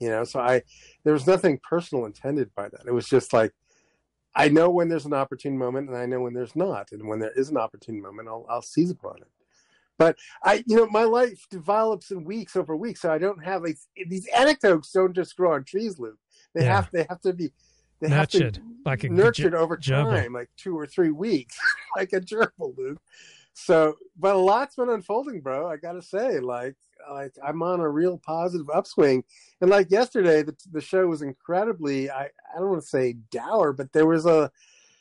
you 0.00 0.08
know. 0.08 0.24
So 0.24 0.40
I, 0.40 0.62
there 1.04 1.12
was 1.12 1.26
nothing 1.26 1.58
personal 1.68 2.06
intended 2.06 2.54
by 2.54 2.70
that. 2.70 2.86
It 2.86 2.92
was 2.94 3.06
just 3.06 3.34
like, 3.34 3.52
I 4.34 4.48
know 4.48 4.70
when 4.70 4.88
there's 4.88 5.06
an 5.06 5.12
opportune 5.12 5.56
moment, 5.56 5.88
and 5.88 5.96
I 5.96 6.06
know 6.06 6.20
when 6.20 6.34
there's 6.34 6.56
not, 6.56 6.92
and 6.92 7.06
when 7.06 7.20
there 7.20 7.32
is 7.36 7.50
an 7.50 7.56
opportune 7.56 8.00
moment, 8.00 8.28
I'll 8.28 8.46
I'll 8.48 8.62
seize 8.62 8.90
upon 8.90 9.18
it. 9.18 9.28
But 9.96 10.16
I, 10.42 10.64
you 10.66 10.76
know, 10.76 10.86
my 10.86 11.04
life 11.04 11.46
develops 11.50 12.10
in 12.10 12.24
weeks 12.24 12.56
over 12.56 12.74
weeks, 12.76 13.02
so 13.02 13.12
I 13.12 13.18
don't 13.18 13.44
have 13.44 13.62
like 13.62 13.78
these 14.08 14.26
anecdotes. 14.28 14.90
Don't 14.90 15.14
just 15.14 15.36
grow 15.36 15.52
on 15.54 15.64
trees, 15.64 15.98
Luke. 15.98 16.18
They 16.54 16.64
Yeah. 16.64 16.74
have 16.74 16.90
they 16.92 17.06
have 17.08 17.20
to 17.22 17.32
be 17.32 17.52
they 18.00 18.08
Nurtured, 18.08 18.56
have 18.56 18.64
to 18.64 18.68
like 18.84 19.04
a 19.04 19.08
nurtured 19.08 19.54
over 19.54 19.76
gerbil. 19.76 20.10
time, 20.10 20.32
like 20.32 20.50
two 20.56 20.76
or 20.76 20.86
three 20.86 21.10
weeks, 21.10 21.56
like 21.96 22.12
a 22.12 22.20
gerbil, 22.20 22.76
Luke. 22.76 23.00
So, 23.52 23.94
but 24.18 24.34
a 24.34 24.38
lot's 24.38 24.74
been 24.74 24.88
unfolding, 24.88 25.40
bro. 25.40 25.68
I 25.70 25.76
gotta 25.76 26.02
say, 26.02 26.40
like, 26.40 26.74
like 27.10 27.32
I'm 27.44 27.62
on 27.62 27.80
a 27.80 27.88
real 27.88 28.18
positive 28.18 28.68
upswing, 28.70 29.24
and 29.60 29.70
like 29.70 29.90
yesterday, 29.90 30.42
the 30.42 30.56
the 30.70 30.80
show 30.80 31.06
was 31.06 31.22
incredibly. 31.22 32.10
I 32.10 32.24
I 32.24 32.58
don't 32.58 32.70
want 32.70 32.82
to 32.82 32.88
say 32.88 33.16
dour, 33.30 33.72
but 33.72 33.92
there 33.92 34.06
was 34.06 34.26
a 34.26 34.50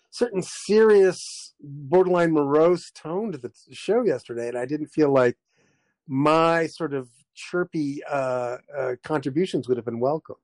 certain 0.10 0.44
serious, 0.44 1.54
borderline 1.60 2.32
morose 2.32 2.92
tone 2.92 3.32
to 3.32 3.38
the 3.38 3.52
show 3.72 4.04
yesterday, 4.04 4.48
and 4.48 4.58
I 4.58 4.66
didn't 4.66 4.88
feel 4.88 5.12
like 5.12 5.38
my 6.08 6.68
sort 6.68 6.94
of 6.94 7.10
chirpy 7.34 8.04
uh, 8.10 8.58
uh, 8.78 8.96
contributions 9.04 9.68
would 9.68 9.78
have 9.78 9.86
been 9.86 10.00
welcome. 10.00 10.36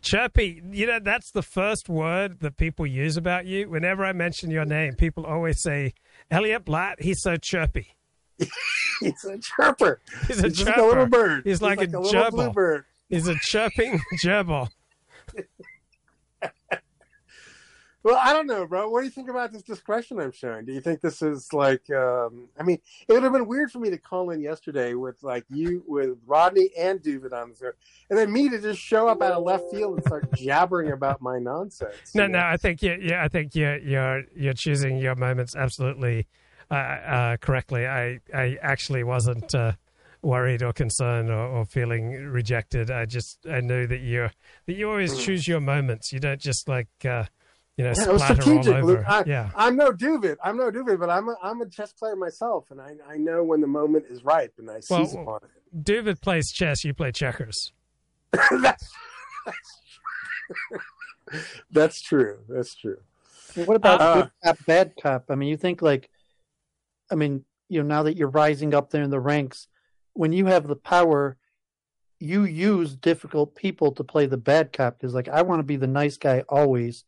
Chirpy, 0.00 0.62
you 0.70 0.86
know, 0.86 0.98
that's 0.98 1.30
the 1.30 1.42
first 1.42 1.88
word 1.88 2.40
that 2.40 2.56
people 2.56 2.86
use 2.86 3.16
about 3.16 3.46
you. 3.46 3.68
Whenever 3.68 4.04
I 4.04 4.12
mention 4.12 4.50
your 4.50 4.64
name, 4.64 4.94
people 4.94 5.24
always 5.24 5.60
say, 5.60 5.94
Elliot 6.30 6.64
Blatt, 6.64 7.02
he's 7.02 7.20
so 7.20 7.36
chirpy. 7.36 7.95
He's 9.00 9.24
a 9.24 9.38
chirper. 9.38 9.98
He's 10.26 10.42
a 10.42 10.48
He's 10.48 10.58
chirper. 10.58 10.66
like 10.66 10.76
a 10.76 10.82
little 10.82 11.06
bird. 11.06 11.42
He's, 11.44 11.62
like, 11.62 11.78
a, 11.78 11.84
little 11.84 12.02
gerbil. 12.04 12.30
bluebird. 12.30 12.84
He's 13.08 13.28
a 13.28 13.34
chirping 13.36 14.00
gerbil. 14.24 14.68
Well, 18.06 18.20
I 18.22 18.32
don't 18.32 18.46
know, 18.46 18.64
bro. 18.68 18.88
What 18.88 19.00
do 19.00 19.06
you 19.06 19.10
think 19.10 19.28
about 19.28 19.52
this 19.52 19.62
discretion 19.62 20.20
I'm 20.20 20.30
showing? 20.30 20.64
Do 20.64 20.72
you 20.72 20.80
think 20.80 21.00
this 21.00 21.22
is 21.22 21.52
like? 21.52 21.90
um 21.90 22.46
I 22.56 22.62
mean, 22.62 22.78
it 23.08 23.12
would 23.12 23.24
have 23.24 23.32
been 23.32 23.48
weird 23.48 23.72
for 23.72 23.80
me 23.80 23.90
to 23.90 23.98
call 23.98 24.30
in 24.30 24.40
yesterday 24.40 24.94
with 24.94 25.20
like 25.24 25.44
you, 25.48 25.82
with 25.88 26.10
Rodney 26.24 26.70
and 26.78 27.02
David 27.02 27.32
on 27.32 27.50
the 27.50 27.56
show, 27.56 27.72
and 28.08 28.16
then 28.16 28.32
me 28.32 28.48
to 28.48 28.60
just 28.60 28.78
show 28.78 29.08
up 29.08 29.22
out 29.22 29.32
of 29.32 29.42
left 29.42 29.64
field 29.72 29.94
and 29.96 30.06
start 30.06 30.32
jabbering 30.36 30.92
about 30.92 31.20
my 31.20 31.40
nonsense. 31.40 31.96
No, 32.14 32.28
no, 32.28 32.38
know? 32.38 32.46
I 32.46 32.56
think 32.56 32.80
you, 32.80 32.96
yeah, 33.02 33.24
I 33.24 33.26
think 33.26 33.56
you're 33.56 34.22
you're 34.36 34.54
choosing 34.54 34.98
your 34.98 35.16
moments 35.16 35.56
absolutely 35.56 36.28
uh, 36.70 36.74
uh, 36.74 37.36
correctly. 37.38 37.86
I 37.86 38.20
I 38.34 38.56
actually 38.62 39.04
wasn't 39.04 39.54
uh, 39.54 39.72
worried 40.22 40.62
or 40.62 40.72
concerned 40.72 41.30
or, 41.30 41.46
or 41.46 41.64
feeling 41.64 42.10
rejected. 42.12 42.90
I 42.90 43.06
just 43.06 43.46
I 43.50 43.60
knew 43.60 43.86
that 43.86 44.00
you 44.00 44.28
that 44.66 44.74
you 44.74 44.88
always 44.90 45.18
choose 45.18 45.46
your 45.46 45.60
moments. 45.60 46.12
You 46.12 46.20
don't 46.20 46.40
just 46.40 46.68
like 46.68 46.88
uh, 47.04 47.24
you 47.76 47.84
know. 47.84 47.92
Yeah, 47.96 48.16
splatter 48.16 48.42
all 48.50 48.68
over. 48.68 49.04
I, 49.06 49.24
yeah, 49.26 49.50
I'm 49.54 49.76
no 49.76 49.92
Duvid. 49.92 50.36
I'm 50.42 50.56
no 50.56 50.70
Duvid, 50.70 50.98
but 50.98 51.10
I'm 51.10 51.28
a, 51.28 51.36
I'm 51.42 51.60
a 51.60 51.68
chess 51.68 51.92
player 51.92 52.16
myself, 52.16 52.70
and 52.70 52.80
I 52.80 52.94
I 53.08 53.16
know 53.16 53.44
when 53.44 53.60
the 53.60 53.66
moment 53.66 54.06
is 54.08 54.24
ripe, 54.24 54.54
and 54.58 54.70
I 54.70 54.80
seize 54.80 55.14
Well, 55.14 55.22
upon 55.22 55.40
it. 55.44 55.84
David 55.84 56.20
plays 56.20 56.50
chess. 56.52 56.84
You 56.84 56.94
play 56.94 57.12
checkers. 57.12 57.72
that's, 58.50 58.90
that's 61.70 62.02
true. 62.02 62.38
That's 62.48 62.74
true. 62.74 62.98
What 63.54 63.76
about 63.76 64.00
Uh, 64.00 64.14
good 64.14 64.30
cop, 64.44 64.66
bad 64.66 64.92
cop? 65.02 65.24
I 65.30 65.34
mean, 65.34 65.48
you 65.48 65.56
think 65.56 65.82
like, 65.82 66.10
I 67.10 67.14
mean, 67.14 67.44
you 67.68 67.82
know, 67.82 67.88
now 67.88 68.02
that 68.04 68.16
you're 68.16 68.28
rising 68.28 68.74
up 68.74 68.90
there 68.90 69.02
in 69.02 69.10
the 69.10 69.20
ranks, 69.20 69.68
when 70.12 70.32
you 70.32 70.46
have 70.46 70.66
the 70.66 70.76
power, 70.76 71.36
you 72.18 72.44
use 72.44 72.96
difficult 72.96 73.54
people 73.54 73.92
to 73.92 74.04
play 74.04 74.26
the 74.26 74.36
bad 74.38 74.72
cop 74.72 74.98
because, 74.98 75.14
like, 75.14 75.28
I 75.28 75.42
want 75.42 75.58
to 75.60 75.64
be 75.64 75.76
the 75.76 75.86
nice 75.86 76.16
guy 76.16 76.44
always, 76.48 77.04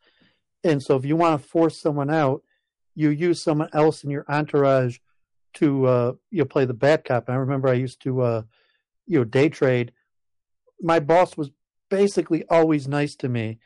and 0.65 0.83
so 0.83 0.97
if 0.97 1.05
you 1.05 1.17
want 1.17 1.41
to 1.41 1.49
force 1.49 1.81
someone 1.81 2.11
out, 2.11 2.43
you 2.95 3.11
use 3.11 3.43
someone 3.43 3.71
else 3.73 4.03
in 4.03 4.11
your 4.11 4.25
entourage 4.29 4.99
to 5.55 5.87
uh, 5.87 6.13
you 6.31 6.39
know, 6.39 6.45
play 6.45 6.65
the 6.65 6.75
bad 6.75 7.05
cop. 7.05 7.29
And 7.29 7.37
I 7.37 7.41
remember 7.41 7.69
I 7.69 7.75
used 7.75 8.03
to, 8.03 8.23
uh, 8.23 8.43
you 9.07 9.19
know, 9.19 9.25
day 9.25 9.49
trade. 9.49 9.93
My 10.81 11.01
boss 11.01 11.37
was 11.37 11.51
basically 11.91 12.45
always 12.51 12.87
nice 12.87 13.15
to 13.17 13.29
me, 13.29 13.59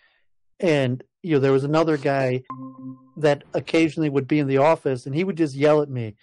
and 0.61 1.03
you 1.23 1.35
know, 1.35 1.41
there 1.41 1.53
was 1.53 1.65
another 1.65 1.97
guy 1.97 2.43
that 3.17 3.45
occasionally 3.55 4.09
would 4.09 4.27
be 4.27 4.39
in 4.39 4.49
the 4.49 4.59
office 4.59 5.07
and 5.07 5.15
he 5.15 5.25
would 5.25 5.37
just 5.37 5.55
yell 5.55 5.83
at 5.83 5.91
me. 5.91 6.15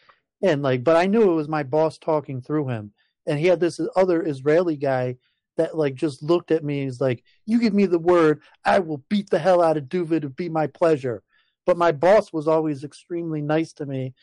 And 0.41 0.61
like 0.61 0.83
but 0.83 0.95
i 0.95 1.05
knew 1.05 1.31
it 1.31 1.35
was 1.35 1.49
my 1.49 1.63
boss 1.63 1.97
talking 1.97 2.41
through 2.41 2.69
him. 2.69 2.91
And 3.25 3.39
he 3.39 3.47
had 3.47 3.59
this 3.59 3.79
other 3.95 4.23
israeli 4.23 4.77
guy 4.77 5.17
that 5.57 5.77
like 5.77 5.95
just 5.95 6.23
looked 6.23 6.51
at 6.51 6.63
me 6.63 6.79
and 6.79 6.87
he's 6.87 7.01
like 7.01 7.23
you 7.45 7.59
give 7.59 7.73
me 7.73 7.85
the 7.85 7.99
word 7.99 8.41
i 8.63 8.79
will 8.79 9.03
beat 9.09 9.29
the 9.29 9.39
hell 9.39 9.61
out 9.61 9.75
of 9.75 9.83
duvid 9.85 10.17
it'd 10.17 10.35
be 10.35 10.49
my 10.49 10.67
pleasure. 10.67 11.23
But 11.65 11.77
my 11.77 11.91
boss 11.91 12.33
was 12.33 12.47
always 12.47 12.83
extremely 12.83 13.41
nice 13.41 13.73
to 13.73 13.85
me 13.85 14.13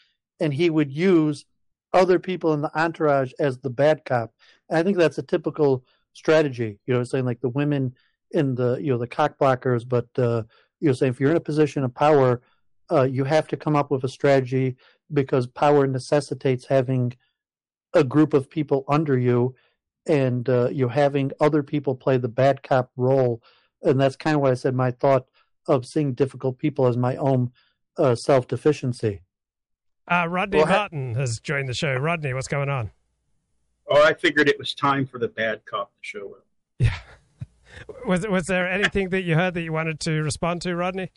and 0.40 0.52
he 0.52 0.70
would 0.70 0.92
use 0.92 1.44
other 1.92 2.18
people 2.18 2.52
in 2.52 2.60
the 2.62 2.78
entourage 2.78 3.32
as 3.38 3.58
the 3.58 3.70
bad 3.70 4.04
cop. 4.04 4.32
And 4.68 4.78
i 4.78 4.82
think 4.82 4.96
that's 4.96 5.18
a 5.18 5.22
typical 5.22 5.84
strategy 6.14 6.78
you 6.86 6.94
know 6.94 7.04
saying? 7.04 7.26
Like 7.26 7.40
the 7.40 7.50
women 7.50 7.94
in 8.32 8.54
the 8.54 8.76
you 8.80 8.90
know 8.90 8.98
the 8.98 9.06
cock 9.06 9.38
blockers 9.38 9.88
but 9.88 10.06
uh 10.18 10.42
you 10.80 10.88
know 10.88 10.92
saying 10.92 11.12
if 11.12 11.20
you're 11.20 11.30
in 11.30 11.36
a 11.36 11.40
position 11.40 11.84
of 11.84 11.94
power 11.94 12.42
uh, 12.90 13.02
you 13.02 13.24
have 13.24 13.48
to 13.48 13.56
come 13.56 13.74
up 13.74 13.90
with 13.90 14.04
a 14.04 14.08
strategy 14.08 14.76
because 15.12 15.46
power 15.46 15.86
necessitates 15.88 16.66
having 16.66 17.12
a 17.94 18.04
group 18.04 18.32
of 18.34 18.48
people 18.48 18.84
under 18.88 19.18
you 19.18 19.54
and 20.06 20.48
uh, 20.48 20.68
you 20.70 20.86
having 20.88 21.32
other 21.40 21.62
people 21.64 21.94
play 21.96 22.16
the 22.16 22.28
bad 22.28 22.62
cop 22.62 22.90
role 22.96 23.42
and 23.82 24.00
that's 24.00 24.16
kind 24.16 24.36
of 24.36 24.42
why 24.42 24.50
i 24.50 24.54
said 24.54 24.74
my 24.74 24.90
thought 24.90 25.26
of 25.68 25.84
seeing 25.84 26.12
difficult 26.14 26.58
people 26.58 26.86
as 26.86 26.96
my 26.96 27.16
own 27.16 27.50
uh, 27.98 28.14
self-deficiency 28.14 29.22
Uh, 30.08 30.26
Rodney 30.28 30.58
Well, 30.58 30.66
ha- 30.66 30.72
Martin 30.74 31.14
has 31.14 31.40
joined 31.40 31.68
the 31.68 31.74
show. 31.74 31.94
Rodney, 31.96 32.32
what's 32.34 32.46
going 32.46 32.68
on? 32.68 32.90
Oh, 33.88 34.02
I 34.04 34.14
figured 34.14 34.48
it 34.48 34.58
was 34.58 34.74
time 34.74 35.06
for 35.06 35.18
the 35.18 35.28
bad 35.28 35.64
cop 35.64 35.90
to 35.90 35.98
show 36.02 36.36
up. 36.36 36.92
Was 38.06 38.26
was 38.26 38.46
there 38.46 38.68
anything 38.68 39.10
that 39.10 39.22
you 39.22 39.34
heard 39.34 39.54
that 39.54 39.62
you 39.62 39.72
wanted 39.72 40.00
to 40.00 40.22
respond 40.22 40.62
to, 40.62 40.74
Rodney? 40.76 41.10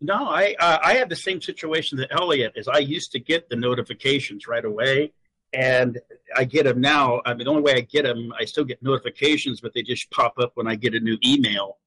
No, 0.00 0.14
I 0.14 0.54
uh, 0.58 0.78
I 0.82 0.94
had 0.94 1.08
the 1.08 1.16
same 1.16 1.40
situation 1.40 1.98
that 1.98 2.08
Elliot 2.10 2.52
is. 2.56 2.68
I 2.68 2.78
used 2.78 3.12
to 3.12 3.20
get 3.20 3.48
the 3.48 3.56
notifications 3.56 4.46
right 4.46 4.64
away, 4.64 5.12
and 5.52 5.98
I 6.36 6.44
get 6.44 6.64
them 6.64 6.80
now. 6.80 7.22
I 7.24 7.34
mean, 7.34 7.44
the 7.44 7.50
only 7.50 7.62
way 7.62 7.74
I 7.74 7.80
get 7.80 8.04
them, 8.04 8.32
I 8.38 8.44
still 8.44 8.64
get 8.64 8.82
notifications, 8.82 9.60
but 9.60 9.72
they 9.74 9.82
just 9.82 10.10
pop 10.10 10.34
up 10.38 10.52
when 10.54 10.66
I 10.66 10.74
get 10.74 10.94
a 10.94 11.00
new 11.00 11.18
email, 11.24 11.78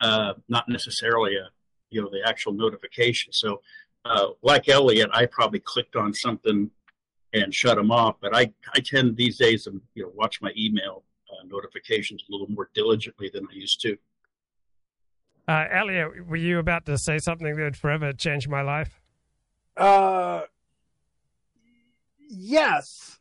uh, 0.00 0.34
not 0.48 0.68
necessarily 0.68 1.34
a 1.36 1.48
you 1.90 2.00
know 2.00 2.08
the 2.10 2.22
actual 2.26 2.52
notification. 2.52 3.32
So, 3.32 3.60
uh, 4.04 4.28
like 4.42 4.68
Elliot, 4.68 5.10
I 5.12 5.26
probably 5.26 5.60
clicked 5.60 5.96
on 5.96 6.14
something 6.14 6.70
and 7.32 7.52
shut 7.52 7.76
them 7.76 7.90
off. 7.90 8.16
But 8.20 8.36
I 8.36 8.52
I 8.72 8.80
tend 8.80 9.16
these 9.16 9.36
days 9.36 9.64
to 9.64 9.80
you 9.94 10.04
know 10.04 10.12
watch 10.14 10.40
my 10.40 10.52
email 10.56 11.02
notifications 11.46 12.22
a 12.28 12.32
little 12.32 12.48
more 12.50 12.70
diligently 12.74 13.30
than 13.32 13.46
I 13.50 13.54
used 13.54 13.80
to. 13.82 13.96
Uh, 15.46 15.66
Elliot, 15.70 16.26
were 16.26 16.36
you 16.36 16.58
about 16.58 16.86
to 16.86 16.96
say 16.96 17.18
something 17.18 17.54
that 17.56 17.62
would 17.62 17.76
forever 17.76 18.12
change 18.12 18.48
my 18.48 18.62
life? 18.62 19.00
Uh, 19.76 20.42
yes, 22.28 23.18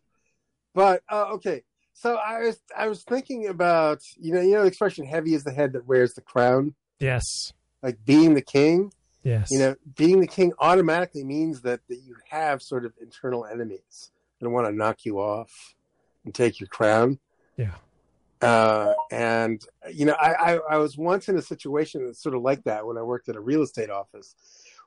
but 0.73 1.03
uh, 1.09 1.25
okay. 1.33 1.63
So 1.93 2.15
I 2.15 2.39
was 2.41 2.59
I 2.75 2.87
was 2.87 3.03
thinking 3.03 3.47
about 3.47 4.01
you 4.17 4.33
know 4.33 4.41
you 4.41 4.51
know 4.53 4.61
the 4.61 4.67
expression 4.67 5.05
"heavy 5.05 5.33
is 5.33 5.43
the 5.43 5.51
head 5.51 5.73
that 5.73 5.85
wears 5.85 6.13
the 6.13 6.21
crown," 6.21 6.75
Yes. 6.99 7.53
like 7.81 7.97
being 8.05 8.33
the 8.33 8.41
king. 8.41 8.91
Yes. 9.23 9.49
You 9.51 9.59
know, 9.59 9.75
being 9.95 10.19
the 10.19 10.27
king 10.27 10.51
automatically 10.59 11.23
means 11.23 11.61
that 11.61 11.79
that 11.87 11.97
you 12.03 12.15
have 12.29 12.61
sort 12.61 12.85
of 12.85 12.93
internal 13.01 13.45
enemies 13.45 14.11
that 14.39 14.49
want 14.49 14.67
to 14.67 14.73
knock 14.73 15.05
you 15.05 15.19
off. 15.19 15.51
and 16.25 16.33
take 16.33 16.59
your 16.61 16.67
crown. 16.67 17.19
Yeah. 17.57 17.75
Uh, 18.43 18.93
and 19.09 19.65
you 19.91 20.05
know, 20.05 20.15
I, 20.19 20.33
I, 20.33 20.59
I 20.71 20.77
was 20.77 20.97
once 20.97 21.29
in 21.29 21.37
a 21.37 21.41
situation 21.41 22.05
that's 22.05 22.21
sort 22.21 22.35
of 22.35 22.41
like 22.41 22.65
that 22.65 22.85
when 22.85 22.97
I 22.97 23.01
worked 23.01 23.29
at 23.29 23.37
a 23.37 23.39
real 23.39 23.61
estate 23.61 23.89
office, 23.89 24.35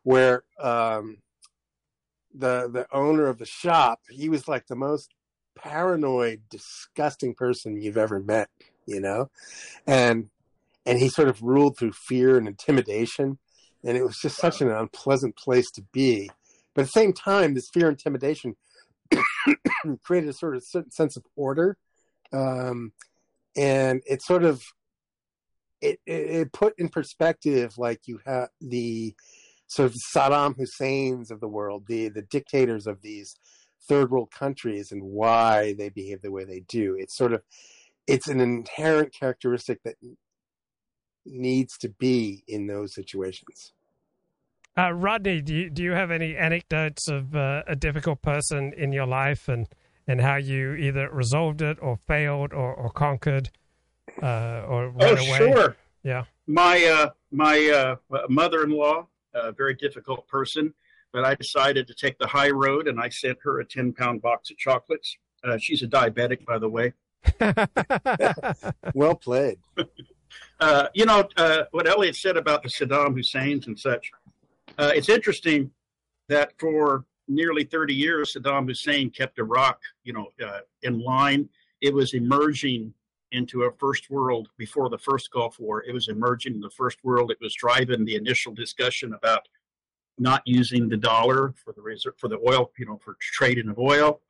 where 0.03 0.45
um, 0.61 1.19
the 2.35 2.69
the 2.71 2.87
owner 2.93 3.29
of 3.29 3.39
the 3.39 3.47
shop 3.47 4.01
he 4.11 4.29
was 4.29 4.47
like 4.47 4.67
the 4.67 4.77
most 4.77 5.15
paranoid, 5.55 6.43
disgusting 6.51 7.35
person 7.35 7.81
you've 7.81 7.97
ever 7.97 8.21
met, 8.21 8.51
you 8.85 9.01
know, 9.01 9.31
and 9.87 10.29
and 10.85 10.99
he 10.99 11.09
sort 11.09 11.29
of 11.29 11.43
ruled 11.43 11.79
through 11.79 11.93
fear 11.93 12.37
and 12.37 12.47
intimidation, 12.47 13.39
and 13.83 13.97
it 13.97 14.05
was 14.05 14.19
just 14.19 14.37
such 14.37 14.61
an 14.61 14.71
unpleasant 14.71 15.35
place 15.35 15.71
to 15.71 15.83
be. 15.93 16.31
But 16.75 16.83
at 16.83 16.89
the 16.89 16.93
same 16.93 17.15
time, 17.15 17.55
this 17.55 17.71
fear 17.71 17.89
and 17.89 17.95
intimidation 17.95 18.55
created 20.03 20.29
a 20.29 20.35
sort 20.35 20.57
of 20.57 20.65
sense 20.91 21.17
of 21.17 21.25
order. 21.37 21.79
Um, 22.35 22.93
and 23.57 24.03
it 24.07 24.23
sort 24.23 24.45
of 24.45 24.63
it, 25.81 25.99
it, 26.07 26.13
it 26.13 26.53
put 26.53 26.75
in 26.79 26.89
perspective 26.89 27.75
like 27.79 28.01
you 28.07 28.21
have 28.27 28.49
the 28.61 29.15
sort 29.67 29.91
of 29.91 29.97
Saddam 30.15 30.57
Hussein's 30.57 31.31
of 31.31 31.41
the 31.41 31.49
world, 31.49 31.85
the 31.87 32.09
the 32.09 32.23
dictators 32.23 32.87
of 32.87 33.03
these 33.03 33.37
third 33.89 34.11
world 34.11 34.31
countries 34.31 34.91
and 34.91 35.03
why 35.03 35.75
they 35.79 35.89
behave 35.89 36.23
the 36.23 36.33
way 36.33 36.45
they 36.45 36.61
do. 36.69 36.97
It's 36.99 37.17
sort 37.17 37.33
of 37.33 37.43
it's 38.07 38.29
an 38.29 38.41
inherent 38.41 39.13
characteristic 39.13 39.83
that 39.85 39.97
needs 41.25 41.77
to 41.79 41.89
be 41.89 42.45
in 42.47 42.67
those 42.67 42.95
situations. 42.95 43.73
Uh, 44.79 44.93
Rodney, 44.93 45.41
do 45.41 45.55
you, 45.55 45.71
do 45.71 45.83
you 45.83 45.93
have 45.93 46.11
any 46.11 46.37
anecdotes 46.37 47.09
of 47.09 47.35
uh, 47.35 47.63
a 47.67 47.75
difficult 47.75 48.21
person 48.21 48.75
in 48.77 48.93
your 48.93 49.07
life 49.07 49.49
and 49.49 49.67
and 50.07 50.21
how 50.21 50.37
you 50.37 50.75
either 50.75 51.11
resolved 51.11 51.63
it 51.63 51.79
or 51.81 51.99
failed 52.07 52.53
or, 52.53 52.73
or 52.73 52.91
conquered 52.91 53.51
uh, 54.23 54.63
or 54.69 54.91
ran 54.91 55.19
oh, 55.19 55.27
away? 55.27 55.39
sure. 55.39 55.77
Yeah. 56.03 56.25
My 56.47 56.85
uh, 56.85 57.11
my 57.33 57.97
uh, 58.11 58.27
mother-in-law, 58.29 59.07
a 59.35 59.53
very 59.53 59.75
difficult 59.75 60.29
person, 60.29 60.73
but 61.13 61.25
I 61.25 61.35
decided 61.35 61.87
to 61.89 61.95
take 61.95 62.19
the 62.19 62.27
high 62.27 62.51
road, 62.51 62.87
and 62.87 63.01
I 63.01 63.09
sent 63.09 63.39
her 63.43 63.61
a 63.61 63.65
ten-pound 63.65 64.23
box 64.23 64.51
of 64.51 64.57
chocolates. 64.57 65.17
Uh, 65.43 65.59
she's 65.59 65.83
a 65.83 65.87
diabetic, 65.87 66.45
by 66.45 66.59
the 66.59 66.69
way. 66.69 66.93
well 68.95 69.15
played. 69.15 69.59
Uh, 70.59 70.89
you 70.95 71.05
know 71.05 71.27
uh, 71.37 71.63
what 71.71 71.87
Elliot 71.87 72.17
said 72.17 72.37
about 72.37 72.63
the 72.63 72.69
Saddam 72.69 73.15
Husseins 73.15 73.67
and 73.67 73.79
such. 73.79 74.11
Uh, 74.79 74.91
it's 74.95 75.09
interesting 75.09 75.71
that 76.29 76.53
for 76.59 77.05
nearly 77.29 77.65
30 77.65 77.95
years, 77.95 78.35
Saddam 78.35 78.69
Hussein 78.69 79.11
kept 79.11 79.39
Iraq, 79.39 79.81
you 80.05 80.13
know, 80.13 80.33
uh, 80.45 80.61
in 80.83 81.01
line. 81.01 81.49
It 81.81 81.93
was 81.93 82.15
emerging 82.15 82.95
into 83.33 83.65
a 83.65 83.73
first 83.73 84.11
world 84.11 84.49
before 84.57 84.89
the 84.89 84.99
first 84.99 85.31
Gulf 85.31 85.59
War. 85.59 85.83
It 85.83 85.93
was 85.93 86.09
emerging 86.09 86.55
in 86.55 86.61
the 86.61 86.71
first 86.71 86.99
world. 87.05 87.31
It 87.31 87.39
was 87.41 87.55
driving 87.55 88.05
the 88.05 88.17
initial 88.17 88.55
discussion 88.55 89.15
about 89.15 89.49
not 90.19 90.43
using 90.47 90.89
the 90.89 90.97
dollar 90.97 91.53
for 91.63 91.73
the 91.73 91.83
reserve, 91.83 92.15
for 92.19 92.29
the 92.29 92.39
oil, 92.47 92.71
you 92.79 92.87
know, 92.87 92.99
for 93.05 93.17
trading 93.21 93.69
of 93.69 93.79
oil. 93.79 94.21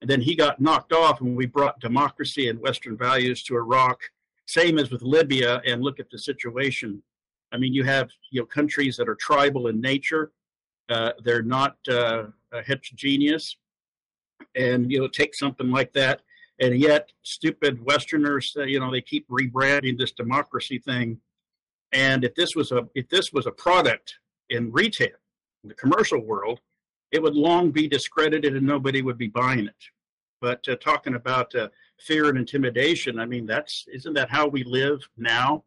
And 0.00 0.08
then 0.08 0.20
he 0.20 0.34
got 0.34 0.60
knocked 0.60 0.92
off, 0.92 1.20
and 1.20 1.36
we 1.36 1.46
brought 1.46 1.80
democracy 1.80 2.48
and 2.48 2.60
Western 2.60 2.96
values 2.96 3.42
to 3.44 3.56
Iraq. 3.56 4.00
Same 4.46 4.78
as 4.78 4.90
with 4.90 5.02
Libya. 5.02 5.60
And 5.66 5.82
look 5.82 6.00
at 6.00 6.10
the 6.10 6.18
situation. 6.18 7.02
I 7.52 7.56
mean, 7.56 7.72
you 7.72 7.84
have 7.84 8.10
you 8.30 8.40
know 8.40 8.46
countries 8.46 8.96
that 8.96 9.08
are 9.08 9.14
tribal 9.14 9.68
in 9.68 9.80
nature. 9.80 10.32
Uh, 10.88 11.12
they're 11.22 11.42
not 11.42 11.76
uh, 11.88 12.24
heterogeneous, 12.62 13.56
and 14.54 14.90
you 14.90 15.00
know 15.00 15.08
take 15.08 15.34
something 15.34 15.70
like 15.70 15.92
that 15.92 16.22
and 16.60 16.78
yet 16.78 17.10
stupid 17.22 17.84
Westerners, 17.84 18.54
uh, 18.56 18.62
you 18.62 18.78
know, 18.78 18.90
they 18.90 19.00
keep 19.00 19.28
rebranding 19.28 19.98
this 19.98 20.12
democracy 20.12 20.78
thing. 20.78 21.18
And 21.92 22.24
if 22.24 22.34
this 22.34 22.54
was 22.54 22.72
a 22.72 22.88
if 22.94 23.08
this 23.08 23.32
was 23.32 23.46
a 23.46 23.50
product 23.50 24.16
in 24.50 24.72
retail, 24.72 25.16
in 25.62 25.68
the 25.68 25.74
commercial 25.74 26.20
world, 26.20 26.60
it 27.12 27.22
would 27.22 27.34
long 27.34 27.70
be 27.70 27.88
discredited 27.88 28.56
and 28.56 28.66
nobody 28.66 29.02
would 29.02 29.18
be 29.18 29.28
buying 29.28 29.66
it. 29.66 29.84
But 30.40 30.68
uh, 30.68 30.76
talking 30.76 31.14
about 31.14 31.54
uh, 31.54 31.68
fear 31.98 32.28
and 32.28 32.38
intimidation, 32.38 33.18
I 33.18 33.26
mean, 33.26 33.46
that's 33.46 33.86
isn't 33.92 34.14
that 34.14 34.30
how 34.30 34.46
we 34.46 34.64
live 34.64 35.00
now? 35.16 35.64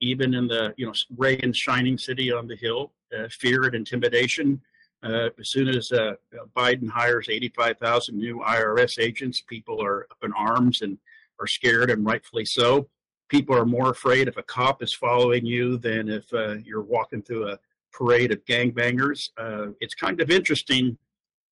Even 0.00 0.34
in 0.34 0.48
the 0.48 0.74
you 0.76 0.86
know 0.86 0.94
Reagan's 1.16 1.56
shining 1.56 1.98
city 1.98 2.32
on 2.32 2.46
the 2.48 2.56
hill, 2.56 2.92
uh, 3.16 3.28
fear 3.30 3.64
and 3.64 3.74
intimidation 3.74 4.60
uh, 5.02 5.30
as 5.38 5.50
soon 5.50 5.68
as 5.68 5.92
uh, 5.92 6.14
Biden 6.56 6.88
hires 6.88 7.28
85,000 7.28 8.16
new 8.16 8.40
IRS 8.40 8.98
agents, 8.98 9.40
people 9.40 9.82
are 9.82 10.06
up 10.10 10.18
in 10.22 10.32
arms 10.32 10.82
and 10.82 10.98
are 11.40 11.46
scared, 11.46 11.90
and 11.90 12.04
rightfully 12.04 12.44
so. 12.44 12.88
People 13.28 13.56
are 13.56 13.66
more 13.66 13.90
afraid 13.90 14.26
if 14.26 14.36
a 14.36 14.42
cop 14.42 14.82
is 14.82 14.92
following 14.92 15.46
you 15.46 15.76
than 15.76 16.08
if 16.08 16.32
uh, 16.32 16.54
you're 16.64 16.82
walking 16.82 17.22
through 17.22 17.48
a 17.48 17.58
parade 17.92 18.32
of 18.32 18.44
gangbangers. 18.44 19.30
Uh, 19.36 19.68
it's 19.80 19.94
kind 19.94 20.20
of 20.20 20.30
interesting 20.30 20.98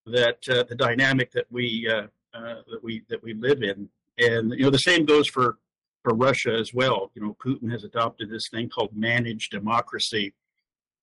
that 0.06 0.38
uh, 0.48 0.64
the 0.68 0.74
dynamic 0.74 1.30
that 1.32 1.46
we 1.50 1.88
uh, 1.88 2.06
that 2.34 2.82
we 2.82 3.02
that 3.08 3.22
we 3.22 3.34
live 3.34 3.62
in, 3.62 3.88
and 4.18 4.52
you 4.52 4.64
know 4.64 4.70
the 4.70 4.78
same 4.78 5.04
goes 5.04 5.28
for 5.28 5.58
for 6.02 6.14
Russia 6.14 6.52
as 6.52 6.74
well. 6.74 7.10
You 7.14 7.22
know, 7.22 7.36
Putin 7.44 7.70
has 7.70 7.84
adopted 7.84 8.30
this 8.30 8.48
thing 8.48 8.68
called 8.68 8.90
managed 8.94 9.52
democracy 9.52 10.34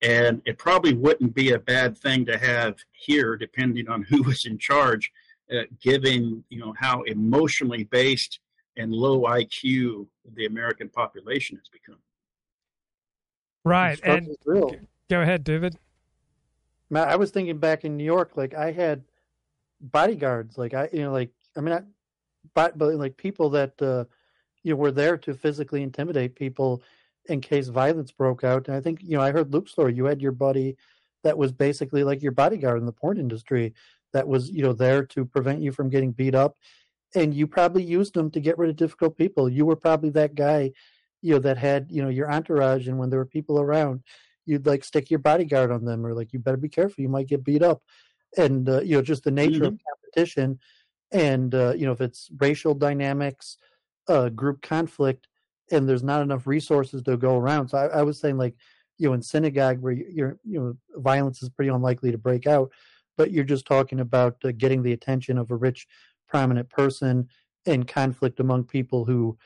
and 0.03 0.41
it 0.45 0.57
probably 0.57 0.93
wouldn't 0.93 1.33
be 1.33 1.53
a 1.53 1.59
bad 1.59 1.97
thing 1.97 2.25
to 2.25 2.37
have 2.37 2.75
here, 2.91 3.37
depending 3.37 3.87
on 3.87 4.03
who 4.03 4.21
was 4.29 4.45
in 4.45 4.57
charge, 4.57 5.11
uh, 5.51 5.63
given 5.81 6.43
you 6.49 6.59
know 6.59 6.73
how 6.77 7.01
emotionally 7.03 7.85
based 7.85 8.39
and 8.77 8.91
low 8.91 9.21
IQ 9.21 10.07
the 10.35 10.45
American 10.45 10.89
population 10.89 11.57
has 11.57 11.69
become. 11.69 11.99
Right, 13.63 13.99
and 14.03 14.35
real. 14.45 14.75
go 15.09 15.21
ahead, 15.21 15.43
David. 15.43 15.77
Matt, 16.89 17.07
I 17.07 17.15
was 17.15 17.31
thinking 17.31 17.57
back 17.57 17.85
in 17.85 17.95
New 17.95 18.03
York, 18.03 18.35
like 18.35 18.53
I 18.53 18.71
had 18.71 19.03
bodyguards, 19.79 20.57
like 20.57 20.73
I, 20.73 20.89
you 20.91 21.03
know, 21.03 21.11
like 21.11 21.31
I 21.55 21.61
mean, 21.61 21.73
I, 21.73 21.81
but, 22.53 22.77
but 22.77 22.95
like 22.95 23.15
people 23.15 23.49
that 23.51 23.81
uh, 23.81 24.03
you 24.63 24.73
know 24.73 24.75
were 24.75 24.91
there 24.91 25.17
to 25.19 25.33
physically 25.33 25.81
intimidate 25.81 26.35
people 26.35 26.83
in 27.27 27.41
case 27.41 27.67
violence 27.67 28.11
broke 28.11 28.43
out. 28.43 28.67
And 28.67 28.75
I 28.75 28.81
think, 28.81 29.01
you 29.01 29.15
know, 29.15 29.23
I 29.23 29.31
heard 29.31 29.53
Luke's 29.53 29.71
story. 29.71 29.93
You 29.93 30.05
had 30.05 30.21
your 30.21 30.31
buddy 30.31 30.75
that 31.23 31.37
was 31.37 31.51
basically 31.51 32.03
like 32.03 32.21
your 32.21 32.33
bodyguard 32.33 32.79
in 32.79 32.85
the 32.85 32.91
porn 32.91 33.17
industry 33.17 33.73
that 34.11 34.27
was, 34.27 34.49
you 34.49 34.61
know, 34.61 34.73
there 34.73 35.05
to 35.05 35.25
prevent 35.25 35.61
you 35.61 35.71
from 35.71 35.89
getting 35.89 36.11
beat 36.11 36.35
up. 36.35 36.57
And 37.15 37.33
you 37.33 37.47
probably 37.47 37.83
used 37.83 38.13
them 38.13 38.29
to 38.31 38.39
get 38.39 38.57
rid 38.57 38.69
of 38.69 38.75
difficult 38.75 39.17
people. 39.17 39.47
You 39.47 39.65
were 39.65 39.75
probably 39.75 40.09
that 40.11 40.35
guy, 40.35 40.71
you 41.21 41.33
know, 41.33 41.39
that 41.39 41.57
had, 41.57 41.87
you 41.89 42.01
know, 42.01 42.09
your 42.09 42.31
entourage. 42.31 42.87
And 42.87 42.97
when 42.97 43.09
there 43.09 43.19
were 43.19 43.25
people 43.25 43.59
around, 43.59 44.03
you'd 44.45 44.65
like 44.65 44.83
stick 44.83 45.09
your 45.09 45.19
bodyguard 45.19 45.71
on 45.71 45.85
them 45.85 46.05
or 46.05 46.13
like, 46.13 46.33
you 46.33 46.39
better 46.39 46.57
be 46.57 46.69
careful. 46.69 47.01
You 47.01 47.09
might 47.09 47.27
get 47.27 47.43
beat 47.43 47.63
up. 47.63 47.81
And, 48.35 48.67
uh, 48.67 48.81
you 48.81 48.95
know, 48.95 49.01
just 49.01 49.23
the 49.23 49.31
nature 49.31 49.61
mm-hmm. 49.61 49.65
of 49.65 49.79
competition. 49.87 50.59
And, 51.11 51.53
uh, 51.53 51.73
you 51.77 51.85
know, 51.85 51.91
if 51.91 52.01
it's 52.01 52.29
racial 52.39 52.73
dynamics, 52.73 53.57
uh, 54.07 54.29
group 54.29 54.61
conflict, 54.61 55.27
and 55.71 55.87
there's 55.87 56.03
not 56.03 56.21
enough 56.21 56.47
resources 56.47 57.01
to 57.03 57.17
go 57.17 57.37
around. 57.37 57.69
So 57.69 57.77
I, 57.77 57.99
I 57.99 58.01
was 58.03 58.19
saying 58.19 58.37
like, 58.37 58.55
you 58.97 59.07
know, 59.07 59.13
in 59.13 59.21
synagogue 59.21 59.79
where 59.79 59.93
you're, 59.93 60.37
you 60.43 60.59
know, 60.59 60.99
violence 61.01 61.41
is 61.41 61.49
pretty 61.49 61.69
unlikely 61.69 62.11
to 62.11 62.17
break 62.17 62.45
out, 62.47 62.71
but 63.17 63.31
you're 63.31 63.43
just 63.43 63.65
talking 63.65 63.99
about 63.99 64.37
uh, 64.43 64.51
getting 64.55 64.83
the 64.83 64.93
attention 64.93 65.37
of 65.37 65.51
a 65.51 65.55
rich, 65.55 65.87
prominent 66.27 66.69
person 66.69 67.27
and 67.65 67.87
conflict 67.87 68.39
among 68.39 68.65
people 68.65 69.05
who 69.05 69.37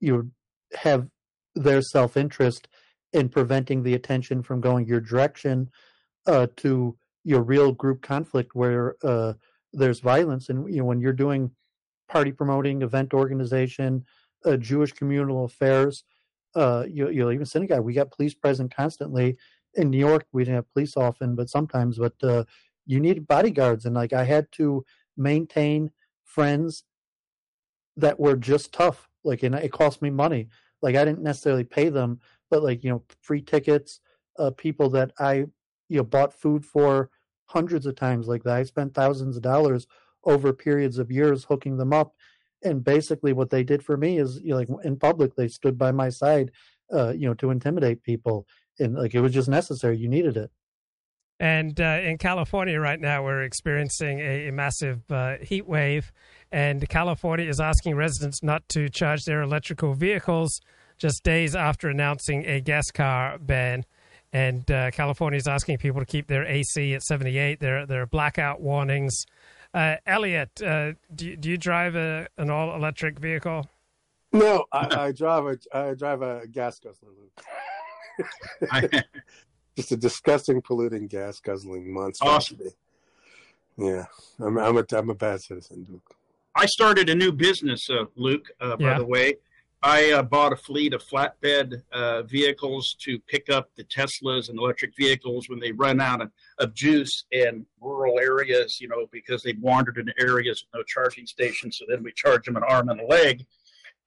you 0.00 0.12
know, 0.12 0.30
have 0.78 1.08
their 1.54 1.82
self-interest 1.82 2.68
in 3.12 3.28
preventing 3.28 3.82
the 3.82 3.94
attention 3.94 4.42
from 4.42 4.60
going 4.60 4.86
your 4.86 5.00
direction 5.00 5.70
uh, 6.26 6.46
to 6.56 6.96
your 7.24 7.42
real 7.42 7.72
group 7.72 8.02
conflict 8.02 8.54
where 8.54 8.96
uh, 9.04 9.32
there's 9.72 10.00
violence. 10.00 10.48
And 10.48 10.68
you 10.68 10.80
know, 10.80 10.84
when 10.84 11.00
you're 11.00 11.12
doing 11.12 11.50
party 12.08 12.32
promoting, 12.32 12.82
event 12.82 13.14
organization, 13.14 14.04
uh, 14.44 14.56
Jewish 14.56 14.92
communal 14.92 15.44
affairs. 15.44 16.04
Uh, 16.54 16.84
you, 16.88 17.10
know, 17.10 17.30
even 17.30 17.46
synagogue, 17.46 17.84
we 17.84 17.94
got 17.94 18.10
police 18.10 18.34
present 18.34 18.74
constantly. 18.74 19.36
In 19.74 19.88
New 19.90 19.98
York, 19.98 20.26
we 20.32 20.44
didn't 20.44 20.56
have 20.56 20.72
police 20.72 20.96
often, 20.96 21.34
but 21.34 21.48
sometimes. 21.48 21.98
But 21.98 22.14
uh, 22.22 22.44
you 22.84 23.00
needed 23.00 23.26
bodyguards, 23.26 23.86
and 23.86 23.94
like 23.94 24.12
I 24.12 24.24
had 24.24 24.50
to 24.52 24.84
maintain 25.16 25.90
friends 26.24 26.84
that 27.96 28.18
were 28.18 28.36
just 28.36 28.72
tough. 28.72 29.08
Like, 29.24 29.42
and 29.42 29.54
it 29.54 29.72
cost 29.72 30.02
me 30.02 30.10
money. 30.10 30.48
Like 30.82 30.96
I 30.96 31.04
didn't 31.04 31.22
necessarily 31.22 31.64
pay 31.64 31.88
them, 31.88 32.20
but 32.50 32.62
like 32.62 32.84
you 32.84 32.90
know, 32.90 33.02
free 33.22 33.40
tickets, 33.40 34.00
uh, 34.38 34.50
people 34.50 34.90
that 34.90 35.12
I 35.18 35.46
you 35.88 35.98
know 35.98 36.04
bought 36.04 36.34
food 36.34 36.66
for 36.66 37.10
hundreds 37.46 37.86
of 37.86 37.96
times. 37.96 38.28
Like 38.28 38.42
that, 38.42 38.56
I 38.56 38.62
spent 38.64 38.94
thousands 38.94 39.36
of 39.36 39.42
dollars 39.42 39.86
over 40.24 40.52
periods 40.52 40.98
of 40.98 41.10
years 41.10 41.44
hooking 41.44 41.76
them 41.76 41.92
up 41.92 42.14
and 42.64 42.84
basically 42.84 43.32
what 43.32 43.50
they 43.50 43.64
did 43.64 43.82
for 43.82 43.96
me 43.96 44.18
is 44.18 44.40
you 44.42 44.50
know, 44.50 44.56
like 44.56 44.68
in 44.84 44.96
public 44.96 45.34
they 45.36 45.48
stood 45.48 45.76
by 45.76 45.90
my 45.90 46.08
side 46.08 46.50
uh, 46.92 47.10
you 47.10 47.26
know 47.26 47.34
to 47.34 47.50
intimidate 47.50 48.02
people 48.02 48.46
and 48.78 48.94
like 48.94 49.14
it 49.14 49.20
was 49.20 49.32
just 49.32 49.48
necessary 49.48 49.96
you 49.96 50.08
needed 50.08 50.36
it 50.36 50.50
And 51.40 51.80
uh, 51.80 51.98
in 52.04 52.18
California 52.18 52.78
right 52.78 53.00
now, 53.00 53.24
we're 53.24 53.42
experiencing 53.42 54.20
a, 54.20 54.48
a 54.48 54.52
massive 54.52 55.00
uh, 55.10 55.38
heat 55.42 55.66
wave, 55.66 56.12
and 56.52 56.88
California 56.88 57.48
is 57.48 57.58
asking 57.58 57.96
residents 57.96 58.44
not 58.44 58.62
to 58.68 58.88
charge 58.88 59.24
their 59.24 59.42
electrical 59.42 59.92
vehicles 59.94 60.60
just 60.98 61.24
days 61.24 61.56
after 61.56 61.88
announcing 61.88 62.44
a 62.46 62.60
gas 62.60 62.92
car 62.92 63.38
ban. 63.40 63.84
And 64.32 64.70
uh, 64.70 64.92
California 64.92 65.36
is 65.36 65.48
asking 65.48 65.78
people 65.78 66.00
to 66.00 66.06
keep 66.06 66.28
their 66.28 66.46
AC 66.46 66.94
at 66.94 67.02
78. 67.02 67.58
There, 67.58 67.86
there 67.86 68.02
are 68.02 68.06
blackout 68.06 68.60
warnings. 68.60 69.26
Uh, 69.74 69.96
Elliot, 70.06 70.60
uh, 70.62 70.92
do, 71.14 71.34
do 71.36 71.48
you 71.48 71.56
drive 71.56 71.94
a, 71.96 72.28
an 72.36 72.50
all 72.50 72.74
electric 72.74 73.18
vehicle? 73.18 73.66
No, 74.32 74.64
I, 74.72 75.06
I 75.06 75.12
drive 75.12 75.46
a 75.46 75.58
I 75.76 75.94
drive 75.94 76.22
a 76.22 76.46
gas 76.46 76.78
guzzler. 76.78 77.10
Just 79.76 79.92
a 79.92 79.96
disgusting, 79.96 80.60
polluting, 80.62 81.06
gas 81.06 81.40
guzzling 81.40 81.92
monster. 81.92 82.26
Awesome. 82.26 82.58
Yeah, 83.76 84.04
I'm 84.40 84.58
I'm 84.58 84.76
a 84.78 84.84
I'm 84.92 85.10
a 85.10 85.14
bad 85.14 85.40
citizen, 85.42 85.86
Luke. 85.88 86.14
I 86.54 86.66
started 86.66 87.08
a 87.08 87.14
new 87.14 87.32
business, 87.32 87.88
uh, 87.90 88.04
Luke. 88.16 88.50
Uh, 88.60 88.76
by 88.76 88.84
Yeah. 88.92 88.98
the 88.98 89.06
way, 89.06 89.36
I 89.82 90.12
uh, 90.12 90.22
bought 90.22 90.52
a 90.52 90.56
fleet 90.56 90.94
of 90.94 91.02
flatbed 91.02 91.82
uh, 91.92 92.22
vehicles 92.22 92.94
to 93.00 93.18
pick 93.20 93.50
up 93.50 93.70
the 93.76 93.84
Teslas 93.84 94.48
and 94.48 94.58
electric 94.58 94.92
vehicles 94.96 95.48
when 95.48 95.58
they 95.58 95.72
run 95.72 96.00
out 96.00 96.22
of, 96.22 96.30
of 96.58 96.72
juice 96.72 97.24
in 97.32 97.66
rural 97.80 98.20
areas. 98.20 98.80
You 98.80 98.88
know, 98.88 99.06
because 99.10 99.42
they've 99.42 99.60
wandered 99.60 99.98
into 99.98 100.12
areas 100.20 100.64
with 100.64 100.80
no 100.80 100.84
charging 100.84 101.26
stations. 101.26 101.78
So 101.78 101.84
then 101.88 102.02
we 102.02 102.12
charge 102.12 102.44
them 102.44 102.56
an 102.56 102.62
arm 102.62 102.88
and 102.90 103.00
a 103.00 103.06
leg. 103.06 103.44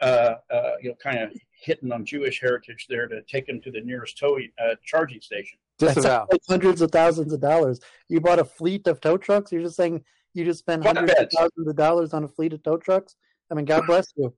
Uh, 0.01 0.35
uh, 0.51 0.71
you 0.81 0.89
know, 0.89 0.95
kind 1.01 1.19
of 1.19 1.31
hitting 1.61 1.91
on 1.91 2.05
Jewish 2.05 2.41
heritage 2.41 2.85
there 2.89 3.07
to 3.07 3.21
take 3.23 3.47
them 3.47 3.61
to 3.61 3.71
the 3.71 3.79
nearest 3.79 4.17
tow 4.17 4.37
uh, 4.37 4.75
charging 4.83 5.21
station. 5.21 5.57
That 5.79 5.95
sounds 5.95 6.27
like 6.31 6.41
hundreds 6.47 6.81
of 6.81 6.91
thousands 6.91 7.33
of 7.33 7.41
dollars. 7.41 7.79
You 8.09 8.21
bought 8.21 8.39
a 8.39 8.45
fleet 8.45 8.87
of 8.87 9.01
tow 9.01 9.17
trucks. 9.17 9.51
You're 9.51 9.61
just 9.61 9.75
saying 9.75 10.03
you 10.33 10.45
just 10.45 10.59
spent 10.59 10.85
hundreds 10.85 11.13
of 11.19 11.29
thousands 11.31 11.67
of 11.67 11.75
dollars 11.75 12.13
on 12.13 12.23
a 12.23 12.27
fleet 12.27 12.53
of 12.53 12.63
tow 12.63 12.77
trucks. 12.77 13.15
I 13.49 13.55
mean, 13.55 13.65
God 13.65 13.85
bless 13.87 14.07
you. 14.15 14.33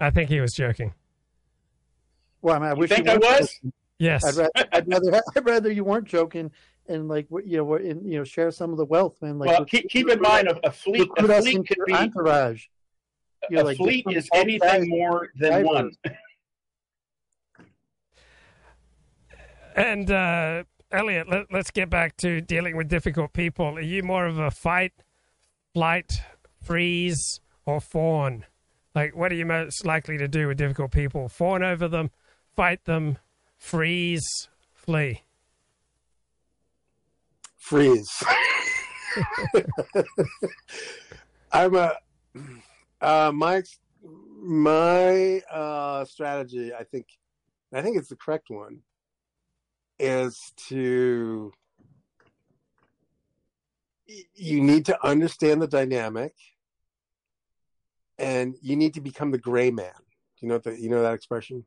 I 0.00 0.10
think 0.10 0.30
he 0.30 0.40
was 0.40 0.52
joking. 0.52 0.94
Well, 2.42 2.56
I 2.56 2.58
mean, 2.58 2.68
I 2.70 2.74
wish 2.74 2.90
think 2.90 3.06
you 3.06 3.12
I 3.12 3.16
was? 3.16 3.52
joking. 3.52 3.72
Yes. 3.98 4.24
I'd, 4.24 4.36
ra- 4.36 4.64
I'd 4.72 4.88
rather 4.88 5.22
I'd 5.36 5.46
rather 5.46 5.70
you 5.70 5.84
weren't 5.84 6.06
joking 6.06 6.50
and 6.88 7.08
like 7.08 7.26
you 7.44 7.58
know 7.58 7.74
in, 7.74 8.04
you 8.04 8.18
know 8.18 8.24
share 8.24 8.50
some 8.50 8.70
of 8.70 8.78
the 8.78 8.84
wealth, 8.84 9.20
man. 9.22 9.38
Like 9.38 9.50
well, 9.50 9.64
keep, 9.64 9.88
keep 9.88 10.08
in 10.08 10.20
mind, 10.20 10.48
a, 10.48 10.66
a 10.66 10.72
fleet, 10.72 11.08
a 11.18 11.22
fleet 11.22 11.56
into 11.56 11.68
could 11.68 11.76
your 11.76 11.86
be 11.86 11.94
entourage. 11.94 12.64
You 13.48 13.56
know, 13.56 13.62
a 13.62 13.64
like, 13.64 13.76
fleet 13.76 14.06
is 14.10 14.28
anything 14.34 14.88
more 14.88 15.28
than 15.38 15.62
drivers. 15.62 15.66
one. 15.66 15.92
And 19.76 20.10
uh, 20.10 20.64
Elliot, 20.90 21.28
let, 21.30 21.46
let's 21.52 21.70
get 21.70 21.88
back 21.88 22.16
to 22.18 22.40
dealing 22.40 22.76
with 22.76 22.88
difficult 22.88 23.32
people. 23.32 23.78
Are 23.78 23.80
you 23.80 24.02
more 24.02 24.26
of 24.26 24.38
a 24.38 24.50
fight, 24.50 24.92
flight, 25.72 26.20
freeze, 26.60 27.40
or 27.64 27.80
fawn? 27.80 28.44
Like, 28.94 29.14
what 29.14 29.30
are 29.30 29.36
you 29.36 29.46
most 29.46 29.86
likely 29.86 30.18
to 30.18 30.26
do 30.28 30.48
with 30.48 30.58
difficult 30.58 30.90
people? 30.90 31.28
Fawn 31.28 31.62
over 31.62 31.86
them, 31.86 32.10
fight 32.56 32.84
them, 32.84 33.18
freeze, 33.56 34.48
flee. 34.72 35.22
Freeze. 37.56 38.10
I'm 41.52 41.74
a 41.74 41.94
uh, 43.00 43.32
my 43.34 43.62
my 44.42 45.40
uh, 45.50 46.04
strategy. 46.04 46.72
I 46.74 46.84
think 46.84 47.06
I 47.72 47.82
think 47.82 47.96
it's 47.96 48.08
the 48.08 48.16
correct 48.16 48.50
one. 48.50 48.80
Is 49.98 50.36
to 50.68 51.52
you 54.34 54.60
need 54.60 54.86
to 54.86 55.06
understand 55.06 55.62
the 55.62 55.68
dynamic, 55.68 56.34
and 58.20 58.54
you 58.60 58.76
need 58.76 58.94
to 58.94 59.00
become 59.00 59.30
the 59.30 59.38
gray 59.38 59.70
man. 59.70 59.92
You 60.40 60.48
know 60.48 60.54
what 60.54 60.64
the, 60.64 60.80
you 60.80 60.88
know 60.88 61.02
that 61.02 61.14
expression. 61.14 61.64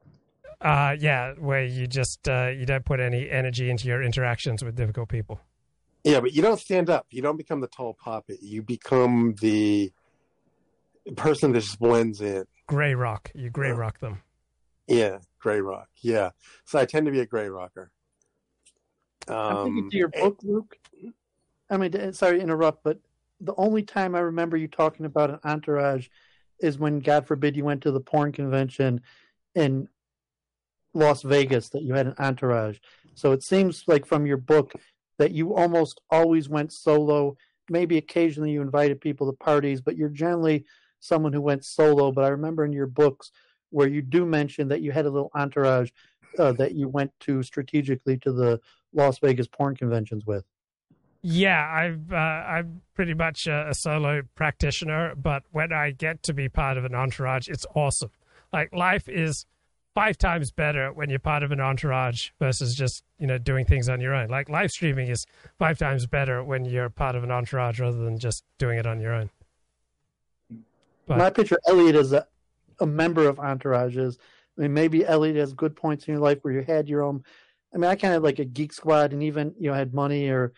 Uh, 0.61 0.95
yeah, 0.97 1.33
where 1.33 1.65
you 1.65 1.87
just 1.87 2.29
uh, 2.29 2.51
you 2.55 2.65
don't 2.65 2.85
put 2.85 2.99
any 2.99 3.29
energy 3.29 3.69
into 3.69 3.87
your 3.87 4.01
interactions 4.01 4.63
with 4.63 4.75
difficult 4.75 5.09
people. 5.09 5.41
Yeah, 6.03 6.19
but 6.19 6.33
you 6.33 6.41
don't 6.41 6.59
stand 6.59 6.89
up. 6.89 7.07
You 7.09 7.21
don't 7.21 7.37
become 7.37 7.59
the 7.59 7.67
tall 7.67 7.93
poppy. 7.93 8.37
You 8.41 8.61
become 8.61 9.35
the 9.41 9.91
person 11.15 11.51
that 11.51 11.61
just 11.61 11.79
blends 11.79 12.21
in. 12.21 12.45
Gray 12.67 12.93
rock, 12.95 13.31
you 13.33 13.49
gray 13.49 13.71
rock 13.71 13.99
them. 13.99 14.21
Yeah, 14.87 15.19
gray 15.39 15.61
rock. 15.61 15.87
Yeah. 16.01 16.31
So 16.65 16.79
I 16.79 16.85
tend 16.85 17.05
to 17.05 17.11
be 17.11 17.19
a 17.19 17.25
gray 17.25 17.49
rocker. 17.49 17.91
I'm 19.27 19.63
thinking 19.63 19.83
Um, 19.85 19.89
to 19.91 19.97
your 19.97 20.09
book, 20.09 20.39
Luke. 20.43 20.77
I 21.69 21.77
mean, 21.77 22.13
sorry 22.13 22.37
to 22.37 22.43
interrupt, 22.43 22.83
but 22.83 22.99
the 23.39 23.53
only 23.55 23.83
time 23.83 24.15
I 24.15 24.19
remember 24.19 24.57
you 24.57 24.67
talking 24.67 25.05
about 25.05 25.29
an 25.29 25.39
entourage 25.43 26.07
is 26.63 26.79
when, 26.79 26.99
God 26.99 27.27
forbid, 27.27 27.55
you 27.55 27.65
went 27.65 27.81
to 27.83 27.91
the 27.91 27.99
porn 27.99 28.31
convention 28.31 29.01
in 29.53 29.87
Las 30.93 31.21
Vegas 31.21 31.69
that 31.69 31.83
you 31.83 31.93
had 31.93 32.07
an 32.07 32.15
entourage. 32.17 32.77
So 33.15 33.31
it 33.31 33.43
seems 33.43 33.83
like 33.87 34.05
from 34.05 34.25
your 34.25 34.37
book 34.37 34.73
that 35.19 35.31
you 35.31 35.53
almost 35.53 36.01
always 36.09 36.49
went 36.49 36.71
solo. 36.71 37.37
Maybe 37.69 37.97
occasionally 37.97 38.51
you 38.51 38.61
invited 38.61 39.01
people 39.01 39.27
to 39.27 39.37
parties, 39.37 39.81
but 39.81 39.97
you're 39.97 40.09
generally 40.09 40.65
someone 40.99 41.33
who 41.33 41.41
went 41.41 41.65
solo. 41.65 42.11
But 42.11 42.23
I 42.23 42.29
remember 42.29 42.65
in 42.65 42.73
your 42.73 42.87
books 42.87 43.31
where 43.69 43.87
you 43.87 44.01
do 44.01 44.25
mention 44.25 44.67
that 44.69 44.81
you 44.81 44.91
had 44.91 45.05
a 45.05 45.09
little 45.09 45.31
entourage 45.35 45.91
uh, 46.39 46.53
that 46.53 46.75
you 46.75 46.87
went 46.87 47.11
to 47.21 47.43
strategically 47.43 48.17
to 48.19 48.31
the 48.31 48.59
Las 48.93 49.19
Vegas 49.19 49.47
porn 49.47 49.75
conventions 49.75 50.25
with. 50.25 50.45
Yeah, 51.25 51.65
I've 51.65 52.11
uh, 52.11 52.15
I'm 52.15 52.81
pretty 52.95 53.13
much 53.13 53.47
a, 53.47 53.69
a 53.69 53.73
solo 53.73 54.23
practitioner, 54.35 55.15
but 55.15 55.43
when 55.51 55.71
I 55.71 55.91
get 55.91 56.21
to 56.23 56.33
be 56.33 56.49
part 56.49 56.77
of 56.77 56.83
an 56.83 56.93
entourage, 56.93 57.47
it's 57.47 57.65
awesome. 57.73 58.11
Like 58.51 58.73
life 58.73 59.07
is 59.07 59.45
five 59.95 60.17
times 60.17 60.51
better 60.51 60.91
when 60.91 61.09
you're 61.09 61.19
part 61.19 61.41
of 61.43 61.51
an 61.51 61.61
entourage 61.61 62.31
versus 62.39 62.75
just 62.75 63.05
you 63.19 63.25
know 63.25 63.37
doing 63.37 63.65
things 63.65 63.87
on 63.87 64.01
your 64.01 64.13
own. 64.13 64.27
Like 64.29 64.49
live 64.49 64.69
streaming 64.71 65.07
is 65.07 65.25
five 65.57 65.77
times 65.77 66.05
better 66.07 66.43
when 66.43 66.65
you're 66.65 66.89
part 66.89 67.15
of 67.15 67.23
an 67.23 67.31
entourage 67.31 67.79
rather 67.79 67.97
than 68.03 68.19
just 68.19 68.43
doing 68.57 68.77
it 68.77 68.85
on 68.85 68.99
your 68.99 69.13
own. 69.13 69.29
But- 71.07 71.17
My 71.17 71.29
picture 71.29 71.57
Elliot 71.69 71.95
as 71.95 72.11
a, 72.11 72.27
a 72.81 72.85
member 72.85 73.29
of 73.29 73.37
entourages. 73.37 74.17
I 74.57 74.61
mean, 74.63 74.73
maybe 74.73 75.05
Elliot 75.05 75.37
has 75.37 75.53
good 75.53 75.75
points 75.75 76.05
in 76.05 76.15
your 76.15 76.21
life 76.21 76.39
where 76.41 76.53
you 76.53 76.63
had 76.63 76.89
your 76.89 77.01
own. 77.01 77.23
I 77.73 77.77
mean, 77.77 77.89
I 77.89 77.95
kind 77.95 78.13
of 78.13 78.23
like 78.23 78.39
a 78.39 78.45
geek 78.45 78.73
squad, 78.73 79.13
and 79.13 79.23
even 79.23 79.55
you 79.57 79.69
know 79.69 79.73
had 79.73 79.93
money 79.93 80.27
or 80.27 80.51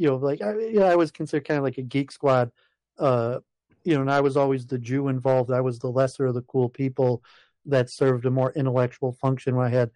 you 0.00 0.08
know 0.08 0.16
like 0.16 0.40
I, 0.42 0.52
you 0.58 0.80
know, 0.80 0.86
I 0.86 0.96
was 0.96 1.10
considered 1.10 1.46
kind 1.46 1.58
of 1.58 1.64
like 1.64 1.78
a 1.78 1.82
geek 1.82 2.10
squad. 2.10 2.50
Uh, 2.98 3.38
you 3.84 3.94
know, 3.94 4.02
and 4.02 4.10
I 4.10 4.20
was 4.20 4.36
always 4.36 4.66
the 4.66 4.78
Jew 4.78 5.08
involved. 5.08 5.50
I 5.50 5.60
was 5.60 5.78
the 5.78 5.90
lesser 5.90 6.26
of 6.26 6.34
the 6.34 6.42
cool 6.42 6.68
people 6.68 7.22
that 7.66 7.90
served 7.90 8.26
a 8.26 8.30
more 8.30 8.52
intellectual 8.52 9.12
function. 9.12 9.56
When 9.56 9.66
I 9.66 9.70
had 9.70 9.90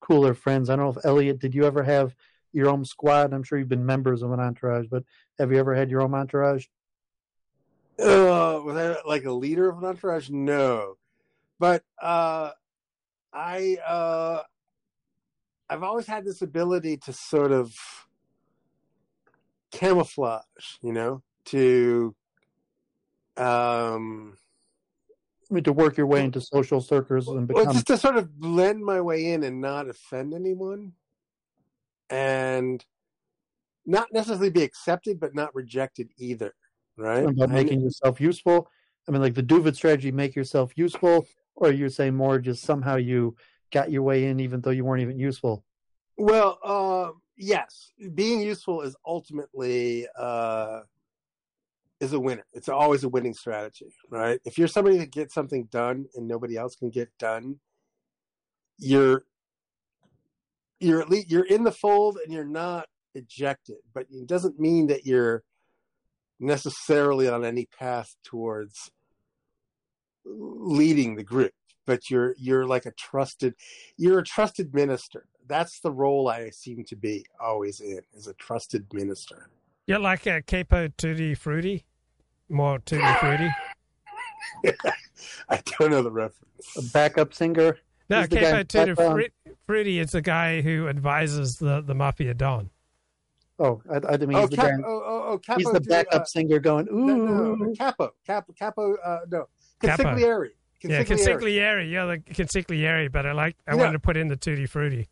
cooler 0.00 0.34
friends. 0.34 0.68
I 0.68 0.76
don't 0.76 0.86
know 0.86 0.98
if 0.98 1.04
Elliot, 1.04 1.38
did 1.38 1.54
you 1.54 1.64
ever 1.64 1.82
have 1.82 2.14
your 2.52 2.68
own 2.68 2.84
squad? 2.84 3.32
I'm 3.32 3.42
sure 3.42 3.58
you've 3.58 3.68
been 3.68 3.86
members 3.86 4.22
of 4.22 4.32
an 4.32 4.40
entourage, 4.40 4.86
but 4.90 5.04
have 5.38 5.52
you 5.52 5.58
ever 5.58 5.74
had 5.74 5.90
your 5.90 6.02
own 6.02 6.14
entourage? 6.14 6.66
Uh, 7.98 8.60
was 8.64 8.76
I 8.76 8.96
like 9.06 9.24
a 9.24 9.32
leader 9.32 9.68
of 9.68 9.78
an 9.78 9.84
entourage? 9.84 10.30
No, 10.30 10.96
but 11.58 11.82
uh, 12.00 12.50
I 13.32 13.76
uh, 13.86 14.42
I've 15.68 15.82
always 15.82 16.06
had 16.06 16.24
this 16.24 16.40
ability 16.40 16.96
to 17.04 17.12
sort 17.12 17.52
of 17.52 17.74
camouflage, 19.70 20.44
you 20.82 20.92
know, 20.92 21.22
to 21.46 22.14
um, 23.36 24.36
I 25.50 25.54
mean, 25.54 25.64
to 25.64 25.72
work 25.72 25.96
your 25.96 26.06
way 26.06 26.24
into 26.24 26.40
social 26.40 26.80
circles 26.80 27.28
and 27.28 27.48
well, 27.48 27.64
become 27.64 27.74
just 27.74 27.86
to 27.88 27.96
sort 27.96 28.16
of 28.16 28.38
blend 28.38 28.84
my 28.84 29.00
way 29.00 29.32
in 29.32 29.42
and 29.42 29.60
not 29.60 29.88
offend 29.88 30.34
anyone, 30.34 30.92
and 32.08 32.84
not 33.86 34.08
necessarily 34.12 34.50
be 34.50 34.62
accepted, 34.62 35.18
but 35.18 35.34
not 35.34 35.54
rejected 35.54 36.10
either. 36.18 36.54
Right? 36.96 37.24
about 37.24 37.50
I- 37.50 37.54
making 37.54 37.80
yourself 37.80 38.20
useful. 38.20 38.68
I 39.08 39.12
mean, 39.12 39.22
like 39.22 39.34
the 39.34 39.42
Duvid 39.42 39.74
strategy, 39.74 40.12
make 40.12 40.36
yourself 40.36 40.72
useful, 40.76 41.26
or 41.56 41.72
you're 41.72 41.88
saying 41.88 42.14
more 42.14 42.38
just 42.38 42.62
somehow 42.62 42.96
you 42.96 43.34
got 43.72 43.90
your 43.90 44.02
way 44.02 44.26
in 44.26 44.38
even 44.40 44.60
though 44.60 44.70
you 44.70 44.84
weren't 44.84 45.02
even 45.02 45.18
useful. 45.18 45.64
Well, 46.16 46.58
uh, 46.62 47.10
yes, 47.40 47.92
being 48.14 48.40
useful 48.40 48.82
is 48.82 48.96
ultimately 49.06 50.06
uh, 50.18 50.82
is 52.00 52.12
a 52.12 52.20
winner. 52.20 52.46
It's 52.52 52.68
always 52.68 53.04
a 53.04 53.08
winning 53.08 53.34
strategy, 53.34 53.92
right? 54.10 54.40
If 54.44 54.58
you're 54.58 54.68
somebody 54.68 54.98
that 54.98 55.12
gets 55.12 55.34
something 55.34 55.64
done 55.72 56.06
and 56.16 56.28
nobody 56.28 56.56
else 56.56 56.76
can 56.76 56.90
get 56.90 57.10
done, 57.18 57.60
you're 58.78 59.24
you're 60.80 61.00
at 61.02 61.10
least 61.10 61.30
you're 61.30 61.46
in 61.46 61.64
the 61.64 61.72
fold 61.72 62.18
and 62.24 62.32
you're 62.32 62.44
not 62.44 62.88
ejected. 63.14 63.78
But 63.94 64.06
it 64.10 64.26
doesn't 64.28 64.60
mean 64.60 64.88
that 64.88 65.06
you're 65.06 65.44
necessarily 66.40 67.28
on 67.28 67.44
any 67.44 67.66
path 67.66 68.16
towards 68.24 68.90
leading 70.24 71.16
the 71.16 71.24
group. 71.24 71.52
but 71.86 72.10
you're 72.10 72.34
you're 72.38 72.66
like 72.66 72.86
a 72.86 72.92
trusted 72.92 73.54
you're 73.96 74.20
a 74.20 74.24
trusted 74.24 74.74
minister. 74.74 75.26
That's 75.50 75.80
the 75.80 75.90
role 75.90 76.28
I 76.28 76.48
seem 76.50 76.84
to 76.84 76.96
be 76.96 77.26
always 77.40 77.80
in, 77.80 78.00
is 78.14 78.26
a 78.28 78.34
trusted 78.34 78.86
minister. 78.92 79.50
You're 79.86 79.98
like 79.98 80.24
a 80.26 80.40
capo 80.40 80.88
tutti 80.96 81.34
frutti, 81.34 81.84
more 82.48 82.78
tutti 82.78 83.02
frutti. 83.20 83.48
I 85.48 85.60
don't 85.78 85.90
know 85.90 86.02
the 86.02 86.10
reference. 86.10 86.76
A 86.76 86.82
backup 86.92 87.34
singer. 87.34 87.78
No, 88.08 88.20
He's 88.20 88.28
capo 88.28 88.58
in 88.60 88.66
tutti 88.66 88.90
background. 88.94 89.14
Fru- 89.44 89.52
frutti 89.66 89.98
is 89.98 90.12
the 90.12 90.22
guy 90.22 90.60
who 90.60 90.88
advises 90.88 91.56
the 91.58 91.80
the 91.80 91.94
mafia 91.94 92.34
don. 92.34 92.70
Oh, 93.58 93.82
I, 93.92 93.96
I 93.96 94.00
didn't 94.12 94.28
mean 94.28 94.38
Oh, 94.38 94.40
he's 94.42 94.50
the 94.50 94.56
Cap- 94.56 94.70
guy. 94.70 94.86
oh, 94.86 95.02
oh, 95.04 95.24
oh, 95.32 95.38
Capo 95.38 95.58
he's 95.58 95.70
the 95.72 95.80
backup 95.82 96.22
uh, 96.22 96.24
singer 96.24 96.58
going, 96.60 96.88
ooh. 96.88 97.06
No, 97.26 97.54
no, 97.56 97.74
Capo, 97.74 98.14
Capo, 98.26 98.54
Capo, 98.58 98.94
uh, 99.04 99.18
no, 99.30 99.48
Capo. 99.82 100.02
Consigliere. 100.04 100.48
Yeah, 100.82 101.04
Consigliere. 101.04 101.40
consigliere. 101.40 101.90
Yeah, 101.90 102.04
the 102.06 102.18
consigliere. 102.34 103.12
But 103.12 103.26
I 103.26 103.32
like. 103.32 103.56
I 103.66 103.72
Yeah. 103.72 103.76
wanted 103.76 103.92
to 103.92 103.98
put 103.98 104.16
in 104.16 104.28
the 104.28 104.36
tutti 104.36 104.64
frutti. 104.66 105.08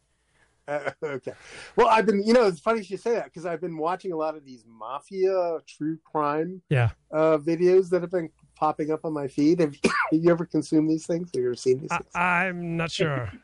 Okay. 1.03 1.33
Well, 1.77 1.89
I've 1.89 2.07
been, 2.07 2.23
you 2.23 2.33
know, 2.35 2.47
it's 2.47 2.61
funny 2.61 2.83
you 2.83 2.97
say 2.97 3.13
that 3.13 3.25
because 3.25 3.47
I've 3.47 3.61
been 3.61 3.77
watching 3.79 4.13
a 4.13 4.17
lot 4.17 4.37
of 4.37 4.45
these 4.45 4.65
mafia 4.67 5.59
true 5.67 5.99
crime 6.05 6.61
Yeah. 6.69 6.91
uh, 7.13 7.39
videos 7.39 7.89
that 7.91 8.03
have 8.03 8.11
been 8.11 8.31
popping 8.55 8.91
up 8.91 9.01
on 9.05 9.13
my 9.13 9.29
feed. 9.29 9.61
Have 9.61 9.75
you, 9.75 9.81
have 9.91 10.23
you 10.25 10.31
ever 10.31 10.45
consumed 10.45 10.91
these 10.91 11.07
things? 11.07 11.31
Have 11.35 11.41
you 11.41 11.49
ever 11.49 11.55
seen 11.57 11.81
these? 11.81 11.91
I, 11.91 11.97
things? 11.99 12.11
I'm 12.15 12.77
not 12.77 12.91
sure. 12.91 13.31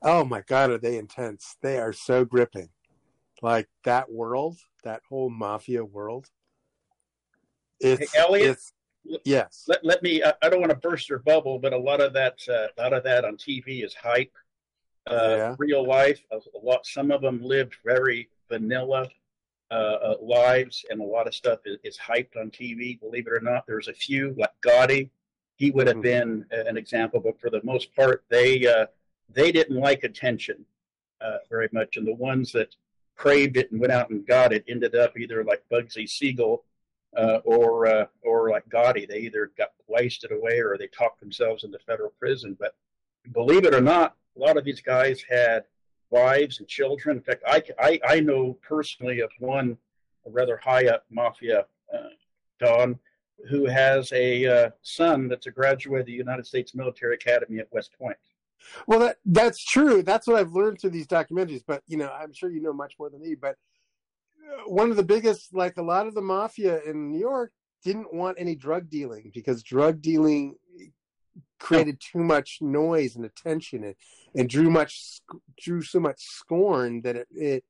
Oh 0.00 0.24
my 0.24 0.42
god, 0.46 0.70
are 0.70 0.78
they 0.78 0.96
intense? 0.96 1.56
They 1.60 1.76
are 1.78 1.92
so 1.92 2.24
gripping. 2.24 2.68
Like 3.42 3.68
that 3.82 4.08
world, 4.10 4.56
that 4.84 5.02
whole 5.08 5.28
mafia 5.28 5.84
world. 5.84 6.30
It's 7.80 8.12
Hey, 8.12 8.20
Elliot? 8.20 8.50
it's- 8.50 8.72
yes. 9.24 9.64
Let, 9.66 9.84
let 9.84 10.02
me. 10.04 10.22
I, 10.22 10.34
I 10.40 10.48
don't 10.50 10.60
want 10.60 10.70
to 10.70 10.78
burst 10.78 11.08
your 11.08 11.18
bubble, 11.18 11.58
but 11.58 11.72
a 11.72 11.78
lot 11.78 12.00
of 12.00 12.12
that, 12.12 12.38
uh, 12.48 12.68
a 12.76 12.80
lot 12.80 12.92
of 12.92 13.02
that 13.02 13.24
on 13.24 13.36
TV 13.36 13.84
is 13.84 13.92
hype. 13.92 14.32
Uh, 15.10 15.34
Yeah. 15.36 15.56
Real 15.58 15.86
life, 15.86 16.20
a, 16.32 16.36
a 16.36 16.60
lot. 16.62 16.86
Some 16.86 17.10
of 17.10 17.20
them 17.22 17.42
lived 17.42 17.76
very 17.84 18.28
vanilla 18.48 19.08
uh, 19.70 19.74
uh, 19.74 20.14
lives, 20.20 20.84
and 20.90 21.00
a 21.00 21.04
lot 21.04 21.26
of 21.26 21.34
stuff 21.34 21.60
is, 21.66 21.78
is 21.84 21.98
hyped 21.98 22.36
on 22.36 22.50
TV. 22.50 22.98
Believe 23.00 23.26
it 23.26 23.32
or 23.32 23.40
not, 23.40 23.66
there's 23.66 23.88
a 23.88 23.92
few 23.92 24.34
like 24.38 24.52
Gotti. 24.62 25.10
He 25.56 25.70
would 25.70 25.86
have 25.86 25.96
Mhm. 25.96 26.02
been 26.02 26.46
an 26.50 26.76
example, 26.76 27.20
but 27.20 27.38
for 27.40 27.50
the 27.50 27.60
most 27.64 27.94
part, 27.94 28.24
they 28.28 28.66
uh, 28.66 28.86
they 29.28 29.52
didn't 29.52 29.76
like 29.76 30.04
attention 30.04 30.64
uh, 31.20 31.38
very 31.50 31.68
much, 31.72 31.96
and 31.96 32.06
the 32.06 32.14
ones 32.14 32.52
that 32.52 32.74
craved 33.16 33.56
it 33.56 33.70
and 33.72 33.80
went 33.80 33.92
out 33.92 34.08
and 34.10 34.26
got 34.26 34.52
it 34.52 34.64
ended 34.68 34.94
up 34.94 35.18
either 35.18 35.42
like 35.44 35.62
Bugsy 35.70 36.08
Siegel 36.08 36.64
uh, 37.16 37.40
or 37.44 37.86
uh, 37.86 38.06
or 38.22 38.50
like 38.50 38.68
Gotti. 38.68 39.06
They 39.06 39.18
either 39.20 39.50
got 39.58 39.72
wasted 39.86 40.32
away 40.32 40.60
or 40.60 40.78
they 40.78 40.86
talked 40.86 41.20
themselves 41.20 41.64
into 41.64 41.78
federal 41.80 42.10
prison. 42.18 42.56
But 42.58 42.74
believe 43.32 43.64
it 43.66 43.74
or 43.74 43.80
not, 43.80 44.16
a 44.38 44.40
lot 44.40 44.56
of 44.56 44.64
these 44.64 44.80
guys 44.80 45.22
had 45.28 45.64
wives 46.10 46.60
and 46.60 46.68
children. 46.68 47.18
In 47.18 47.22
fact, 47.22 47.42
I, 47.46 47.62
I, 47.78 48.00
I 48.08 48.20
know 48.20 48.56
personally 48.62 49.20
of 49.20 49.30
one 49.38 49.76
a 50.26 50.30
rather 50.30 50.56
high 50.56 50.86
up 50.86 51.04
mafia 51.10 51.66
uh, 51.94 52.08
don 52.60 52.98
who 53.48 53.66
has 53.66 54.12
a 54.12 54.46
uh, 54.46 54.70
son 54.82 55.28
that's 55.28 55.46
a 55.46 55.50
graduate 55.50 56.00
of 56.00 56.06
the 56.06 56.12
United 56.12 56.46
States 56.46 56.74
Military 56.74 57.14
Academy 57.14 57.58
at 57.58 57.68
West 57.72 57.92
Point. 57.98 58.16
Well, 58.88 58.98
that 58.98 59.18
that's 59.24 59.64
true. 59.64 60.02
That's 60.02 60.26
what 60.26 60.36
I've 60.36 60.52
learned 60.52 60.80
through 60.80 60.90
these 60.90 61.06
documentaries. 61.06 61.62
But 61.64 61.82
you 61.86 61.96
know, 61.96 62.10
I'm 62.10 62.32
sure 62.32 62.50
you 62.50 62.60
know 62.60 62.72
much 62.72 62.94
more 62.98 63.08
than 63.08 63.20
me. 63.20 63.36
But 63.40 63.56
uh, 64.44 64.62
one 64.68 64.90
of 64.90 64.96
the 64.96 65.04
biggest, 65.04 65.54
like 65.54 65.76
a 65.76 65.82
lot 65.82 66.08
of 66.08 66.14
the 66.14 66.20
mafia 66.20 66.80
in 66.82 67.12
New 67.12 67.20
York, 67.20 67.52
didn't 67.84 68.12
want 68.12 68.36
any 68.40 68.56
drug 68.56 68.90
dealing 68.90 69.30
because 69.32 69.62
drug 69.62 70.02
dealing 70.02 70.56
created 71.58 72.00
too 72.00 72.20
much 72.22 72.58
noise 72.60 73.16
and 73.16 73.24
attention 73.24 73.84
and, 73.84 73.94
and 74.34 74.48
drew 74.48 74.70
much 74.70 75.20
drew 75.60 75.82
so 75.82 76.00
much 76.00 76.20
scorn 76.20 77.00
that 77.02 77.16
it 77.16 77.28
it 77.34 77.64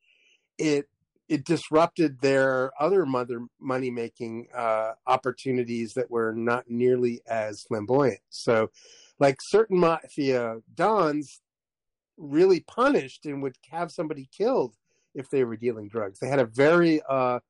it, 0.58 0.88
it 1.28 1.44
disrupted 1.44 2.20
their 2.20 2.72
other 2.80 3.06
mother 3.06 3.46
money 3.60 3.90
making 3.90 4.48
uh, 4.54 4.92
opportunities 5.06 5.94
that 5.94 6.10
were 6.10 6.32
not 6.32 6.64
nearly 6.68 7.20
as 7.26 7.62
flamboyant. 7.62 8.20
So, 8.30 8.70
like 9.20 9.38
certain 9.40 9.78
mafia 9.78 10.56
dons 10.74 11.40
really 12.16 12.60
punished 12.60 13.26
and 13.26 13.42
would 13.42 13.56
have 13.70 13.92
somebody 13.92 14.28
killed 14.36 14.74
if 15.14 15.30
they 15.30 15.44
were 15.44 15.56
dealing 15.56 15.88
drugs. 15.88 16.18
They 16.18 16.28
had 16.28 16.38
a 16.40 16.46
very 16.46 17.00
uh, 17.08 17.40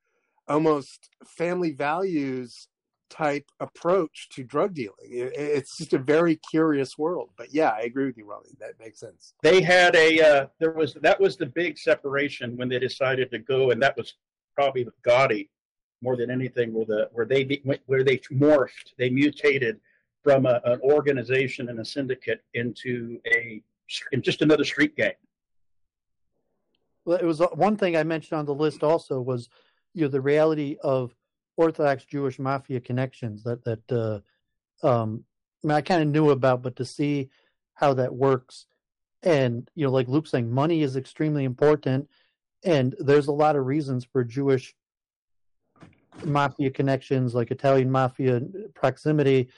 almost 0.48 1.10
family 1.26 1.72
values 1.72 2.68
type 3.10 3.44
approach 3.60 4.28
to 4.30 4.44
drug 4.44 4.74
dealing. 4.74 4.96
It, 5.02 5.32
it's 5.34 5.76
just 5.78 5.92
a 5.92 5.98
very 5.98 6.36
curious 6.36 6.96
world. 6.98 7.30
But 7.36 7.52
yeah, 7.52 7.70
I 7.70 7.80
agree 7.80 8.06
with 8.06 8.16
you, 8.16 8.26
Ronnie. 8.26 8.56
That 8.60 8.78
makes 8.78 9.00
sense. 9.00 9.34
They 9.42 9.60
had 9.60 9.94
a 9.96 10.20
uh, 10.20 10.46
there 10.58 10.72
was 10.72 10.94
that 11.02 11.20
was 11.20 11.36
the 11.36 11.46
big 11.46 11.78
separation 11.78 12.56
when 12.56 12.68
they 12.68 12.78
decided 12.78 13.30
to 13.32 13.38
go, 13.38 13.70
and 13.70 13.82
that 13.82 13.96
was 13.96 14.14
probably 14.54 14.84
with 14.84 15.00
Gotti 15.02 15.48
more 16.02 16.16
than 16.16 16.30
anything, 16.30 16.72
where 16.72 16.84
the 16.84 17.08
where 17.12 17.26
they 17.26 17.44
be, 17.44 17.62
where 17.86 18.04
they 18.04 18.18
morphed, 18.32 18.94
they 18.98 19.10
mutated 19.10 19.80
from 20.22 20.46
a, 20.46 20.60
an 20.64 20.80
organization 20.82 21.68
and 21.68 21.80
a 21.80 21.84
syndicate 21.84 22.42
into 22.54 23.20
a 23.26 23.62
in 24.12 24.22
just 24.22 24.42
another 24.42 24.64
street 24.64 24.96
gang. 24.96 25.12
Well, 27.04 27.18
it 27.18 27.24
was 27.24 27.40
uh, 27.40 27.46
one 27.48 27.76
thing 27.76 27.96
I 27.96 28.02
mentioned 28.02 28.38
on 28.38 28.44
the 28.44 28.54
list 28.54 28.82
also 28.82 29.20
was 29.20 29.48
you 29.94 30.02
know 30.02 30.08
the 30.08 30.20
reality 30.20 30.76
of 30.82 31.14
Orthodox 31.58 32.04
Jewish 32.04 32.38
mafia 32.38 32.80
connections 32.80 33.42
that 33.42 33.64
that 33.64 33.92
uh, 33.92 34.86
um, 34.86 35.24
I 35.62 35.66
mean 35.66 35.76
I 35.76 35.80
kind 35.80 36.02
of 36.02 36.08
knew 36.08 36.30
about, 36.30 36.62
but 36.62 36.76
to 36.76 36.84
see 36.84 37.30
how 37.74 37.92
that 37.94 38.14
works, 38.14 38.66
and 39.24 39.68
you 39.74 39.84
know 39.84 39.92
like 39.92 40.08
Luke 40.08 40.28
saying, 40.28 40.50
money 40.50 40.82
is 40.82 40.96
extremely 40.96 41.44
important, 41.44 42.08
and 42.64 42.94
there's 43.00 43.26
a 43.26 43.32
lot 43.32 43.56
of 43.56 43.66
reasons 43.66 44.04
for 44.04 44.22
Jewish 44.22 44.74
mafia 46.24 46.70
connections, 46.70 47.34
like 47.34 47.50
Italian 47.50 47.90
mafia 47.90 48.40
proximity. 48.74 49.48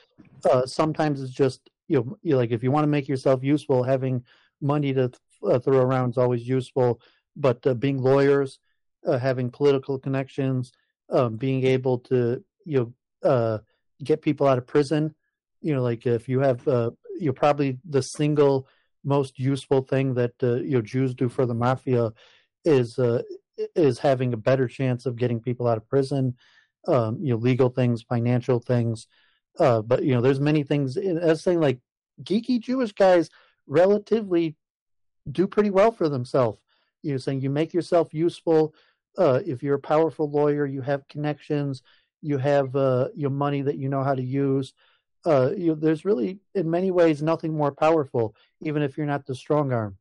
Uh, 0.50 0.64
sometimes 0.64 1.20
it's 1.20 1.32
just 1.32 1.68
you 1.88 2.18
know, 2.24 2.36
like 2.38 2.50
if 2.50 2.62
you 2.62 2.70
want 2.70 2.84
to 2.84 2.88
make 2.88 3.08
yourself 3.08 3.44
useful, 3.44 3.82
having 3.82 4.24
money 4.62 4.94
to 4.94 5.12
uh, 5.46 5.58
throw 5.58 5.78
around 5.78 6.10
is 6.10 6.18
always 6.18 6.48
useful. 6.48 6.98
But 7.36 7.66
uh, 7.66 7.74
being 7.74 7.98
lawyers, 7.98 8.58
uh, 9.06 9.18
having 9.18 9.50
political 9.50 9.98
connections, 9.98 10.72
um, 11.10 11.36
being 11.36 11.64
able 11.64 11.98
to 11.98 12.42
you 12.64 12.94
know 13.22 13.28
uh, 13.28 13.58
get 14.02 14.22
people 14.22 14.46
out 14.46 14.58
of 14.58 14.66
prison, 14.66 15.14
you 15.60 15.74
know, 15.74 15.82
like 15.82 16.06
if 16.06 16.28
you 16.28 16.40
have 16.40 16.66
uh, 16.66 16.90
you're 17.18 17.32
probably 17.32 17.78
the 17.88 18.02
single 18.02 18.66
most 19.04 19.38
useful 19.38 19.82
thing 19.82 20.14
that 20.14 20.32
uh, 20.42 20.56
you 20.56 20.72
know 20.72 20.82
Jews 20.82 21.14
do 21.14 21.28
for 21.28 21.46
the 21.46 21.54
mafia 21.54 22.12
is 22.64 22.98
uh, 22.98 23.22
is 23.74 23.98
having 23.98 24.32
a 24.32 24.38
better 24.38 24.68
chance 24.68 25.06
of 25.06 25.16
getting 25.16 25.40
people 25.40 25.66
out 25.66 25.76
of 25.76 25.88
prison, 25.88 26.34
um, 26.86 27.18
you 27.20 27.30
know, 27.30 27.36
legal 27.36 27.68
things, 27.68 28.02
financial 28.02 28.58
things. 28.58 29.06
Uh, 29.58 29.82
but 29.82 30.04
you 30.04 30.14
know, 30.14 30.20
there's 30.20 30.40
many 30.40 30.62
things. 30.62 30.96
I 30.96 31.26
was 31.26 31.42
saying 31.42 31.60
like 31.60 31.78
geeky 32.22 32.60
Jewish 32.60 32.92
guys 32.92 33.30
relatively 33.66 34.56
do 35.30 35.46
pretty 35.46 35.70
well 35.70 35.92
for 35.92 36.08
themselves. 36.08 36.60
You're 37.02 37.18
saying 37.18 37.40
you 37.40 37.50
make 37.50 37.72
yourself 37.72 38.12
useful. 38.12 38.74
Uh, 39.20 39.40
if 39.46 39.62
you're 39.62 39.74
a 39.74 39.80
powerful 39.80 40.30
lawyer, 40.30 40.64
you 40.64 40.80
have 40.80 41.06
connections, 41.06 41.82
you 42.22 42.38
have 42.38 42.74
uh, 42.74 43.08
your 43.14 43.28
money 43.28 43.60
that 43.60 43.76
you 43.76 43.90
know 43.90 44.02
how 44.02 44.14
to 44.14 44.22
use. 44.22 44.72
Uh, 45.26 45.50
you, 45.54 45.74
there's 45.74 46.06
really, 46.06 46.38
in 46.54 46.70
many 46.70 46.90
ways, 46.90 47.22
nothing 47.22 47.54
more 47.54 47.70
powerful, 47.70 48.34
even 48.62 48.82
if 48.82 48.96
you're 48.96 49.06
not 49.06 49.26
the 49.26 49.34
strong 49.34 49.72
arm. 49.74 49.98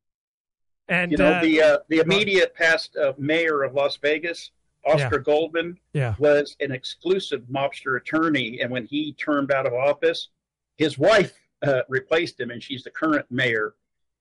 And 0.87 1.11
you 1.11 1.17
know 1.17 1.33
uh, 1.33 1.41
the 1.41 1.61
uh, 1.61 1.77
the 1.89 1.99
immediate 1.99 2.55
past 2.55 2.95
uh, 2.95 3.11
mayor 3.17 3.63
of 3.63 3.73
Las 3.73 3.97
Vegas, 3.97 4.51
Oscar 4.85 5.19
Goodman, 5.19 5.77
yeah. 5.93 6.15
was 6.17 6.55
an 6.61 6.71
exclusive 6.71 7.41
mobster 7.51 7.97
attorney, 7.97 8.61
and 8.61 8.71
when 8.71 8.85
he 8.85 9.13
termed 9.13 9.51
out 9.51 9.67
of 9.67 9.73
office, 9.73 10.29
his 10.77 10.97
wife 10.97 11.33
uh, 11.61 11.81
replaced 11.89 12.39
him, 12.39 12.51
and 12.51 12.63
she's 12.63 12.83
the 12.83 12.89
current 12.89 13.25
mayor. 13.29 13.75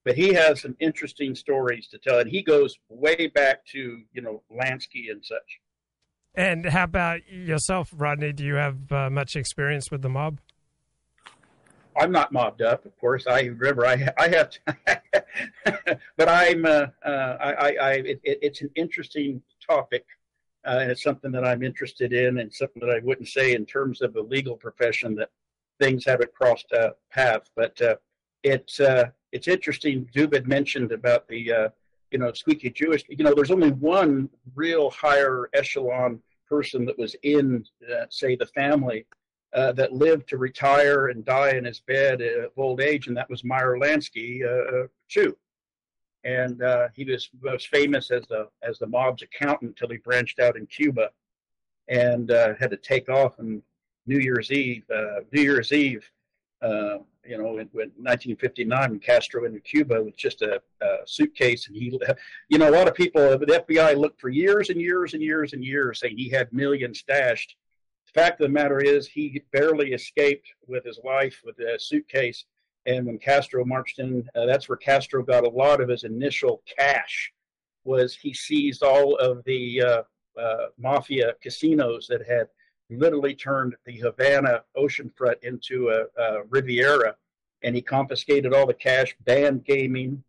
But 0.08 0.16
he 0.16 0.32
has 0.32 0.62
some 0.62 0.74
interesting 0.80 1.34
stories 1.34 1.86
to 1.88 1.98
tell, 1.98 2.18
and 2.18 2.30
he 2.30 2.40
goes 2.40 2.78
way 2.88 3.26
back 3.26 3.66
to 3.72 4.00
you 4.10 4.22
know 4.22 4.42
Lansky 4.50 5.10
and 5.10 5.22
such. 5.22 5.60
And 6.34 6.64
how 6.64 6.84
about 6.84 7.28
yourself, 7.30 7.92
Rodney? 7.94 8.32
Do 8.32 8.42
you 8.42 8.54
have 8.54 8.90
uh, 8.90 9.10
much 9.10 9.36
experience 9.36 9.90
with 9.90 10.00
the 10.00 10.08
mob? 10.08 10.40
I'm 11.94 12.10
not 12.10 12.32
mobbed 12.32 12.62
up, 12.62 12.86
of 12.86 12.98
course. 12.98 13.26
I 13.26 13.42
remember 13.42 13.84
I 13.84 14.08
I 14.16 14.28
have, 14.28 14.48
to, 14.48 16.00
but 16.16 16.28
I'm 16.30 16.64
uh, 16.64 16.86
uh, 17.04 17.36
I, 17.38 17.52
I, 17.52 17.68
I 17.68 17.92
it, 17.96 18.20
it's 18.24 18.62
an 18.62 18.70
interesting 18.76 19.42
topic, 19.68 20.06
uh, 20.66 20.78
and 20.80 20.90
it's 20.90 21.02
something 21.02 21.32
that 21.32 21.44
I'm 21.44 21.62
interested 21.62 22.14
in, 22.14 22.38
and 22.38 22.50
something 22.50 22.80
that 22.80 22.96
I 22.96 23.00
wouldn't 23.00 23.28
say 23.28 23.52
in 23.52 23.66
terms 23.66 24.00
of 24.00 24.14
the 24.14 24.22
legal 24.22 24.56
profession 24.56 25.16
that 25.16 25.28
things 25.78 26.06
haven't 26.06 26.32
crossed 26.32 26.72
a 26.72 26.94
path. 27.12 27.50
But 27.54 27.78
uh, 27.82 27.96
it's 28.42 28.80
uh, 28.80 29.10
it's 29.32 29.48
interesting. 29.48 30.08
Duvid 30.14 30.46
mentioned 30.46 30.92
about 30.92 31.28
the 31.28 31.52
uh, 31.52 31.68
you 32.10 32.18
know 32.18 32.32
squeaky 32.32 32.70
Jewish. 32.70 33.04
You 33.08 33.24
know, 33.24 33.34
there's 33.34 33.50
only 33.50 33.72
one 33.72 34.28
real 34.54 34.90
higher 34.90 35.50
echelon 35.54 36.20
person 36.48 36.84
that 36.86 36.98
was 36.98 37.14
in, 37.22 37.64
uh, 37.92 38.06
say, 38.08 38.34
the 38.34 38.46
family 38.46 39.06
uh, 39.52 39.72
that 39.72 39.92
lived 39.92 40.28
to 40.28 40.38
retire 40.38 41.08
and 41.08 41.24
die 41.24 41.50
in 41.50 41.64
his 41.64 41.80
bed 41.80 42.20
of 42.20 42.50
old 42.56 42.80
age, 42.80 43.06
and 43.06 43.16
that 43.16 43.28
was 43.28 43.44
Meyer 43.44 43.76
Lansky, 43.78 44.42
uh, 44.44 44.84
a 44.84 45.34
And 46.24 46.62
uh, 46.62 46.88
he 46.94 47.04
was 47.04 47.30
most 47.42 47.68
famous 47.68 48.10
as 48.10 48.26
the 48.28 48.48
as 48.62 48.78
the 48.78 48.86
mob's 48.86 49.22
accountant 49.22 49.70
until 49.70 49.88
he 49.88 49.98
branched 49.98 50.40
out 50.40 50.56
in 50.56 50.66
Cuba, 50.66 51.10
and 51.88 52.30
uh, 52.30 52.54
had 52.58 52.70
to 52.70 52.76
take 52.76 53.08
off 53.08 53.38
on 53.38 53.62
New 54.06 54.18
Year's 54.18 54.50
Eve. 54.50 54.84
Uh, 54.94 55.20
New 55.32 55.42
Year's 55.42 55.72
Eve, 55.72 56.10
uh, 56.62 56.98
you 57.24 57.36
know, 57.36 57.58
in, 57.58 57.68
in 57.74 57.92
1959, 57.96 58.90
when 58.90 58.98
Castro 59.00 59.44
entered 59.44 59.64
Cuba 59.64 60.02
with 60.02 60.16
just 60.16 60.42
a, 60.42 60.60
a 60.80 60.96
suitcase, 61.06 61.68
and 61.68 61.76
he, 61.76 62.00
you 62.48 62.58
know, 62.58 62.68
a 62.68 62.76
lot 62.76 62.88
of 62.88 62.94
people, 62.94 63.22
the 63.38 63.64
FBI 63.68 63.96
looked 63.96 64.20
for 64.20 64.28
years 64.28 64.70
and 64.70 64.80
years 64.80 65.14
and 65.14 65.22
years 65.22 65.52
and 65.52 65.64
years, 65.64 66.00
saying 66.00 66.16
he 66.16 66.28
had 66.28 66.52
millions 66.52 67.00
stashed 67.00 67.56
the 68.08 68.20
fact 68.20 68.40
of 68.40 68.46
the 68.46 68.52
matter 68.52 68.80
is, 68.80 69.06
he 69.06 69.42
barely 69.52 69.92
escaped 69.92 70.48
with 70.66 70.84
his 70.84 70.98
life 71.04 71.42
with 71.44 71.58
a 71.58 71.78
suitcase. 71.78 72.44
And 72.86 73.06
when 73.06 73.18
Castro 73.18 73.64
marched 73.66 73.98
in, 73.98 74.26
uh, 74.34 74.46
that's 74.46 74.68
where 74.68 74.78
Castro 74.78 75.22
got 75.22 75.44
a 75.44 75.50
lot 75.50 75.82
of 75.82 75.90
his 75.90 76.04
initial 76.04 76.62
cash. 76.78 77.32
Was 77.84 78.14
he 78.14 78.32
seized 78.32 78.82
all 78.82 79.16
of 79.16 79.44
the 79.44 79.82
uh, 79.82 80.02
uh, 80.40 80.66
mafia 80.78 81.34
casinos 81.42 82.06
that 82.08 82.26
had 82.26 82.48
literally 82.96 83.34
turned 83.34 83.76
the 83.84 83.96
Havana 83.98 84.62
oceanfront 84.76 85.42
into 85.42 85.90
a, 85.90 86.20
a 86.20 86.42
Riviera, 86.48 87.16
and 87.62 87.74
he 87.74 87.82
confiscated 87.82 88.54
all 88.54 88.66
the 88.66 88.74
cash, 88.74 89.14
banned 89.24 89.64
gaming, 89.64 90.22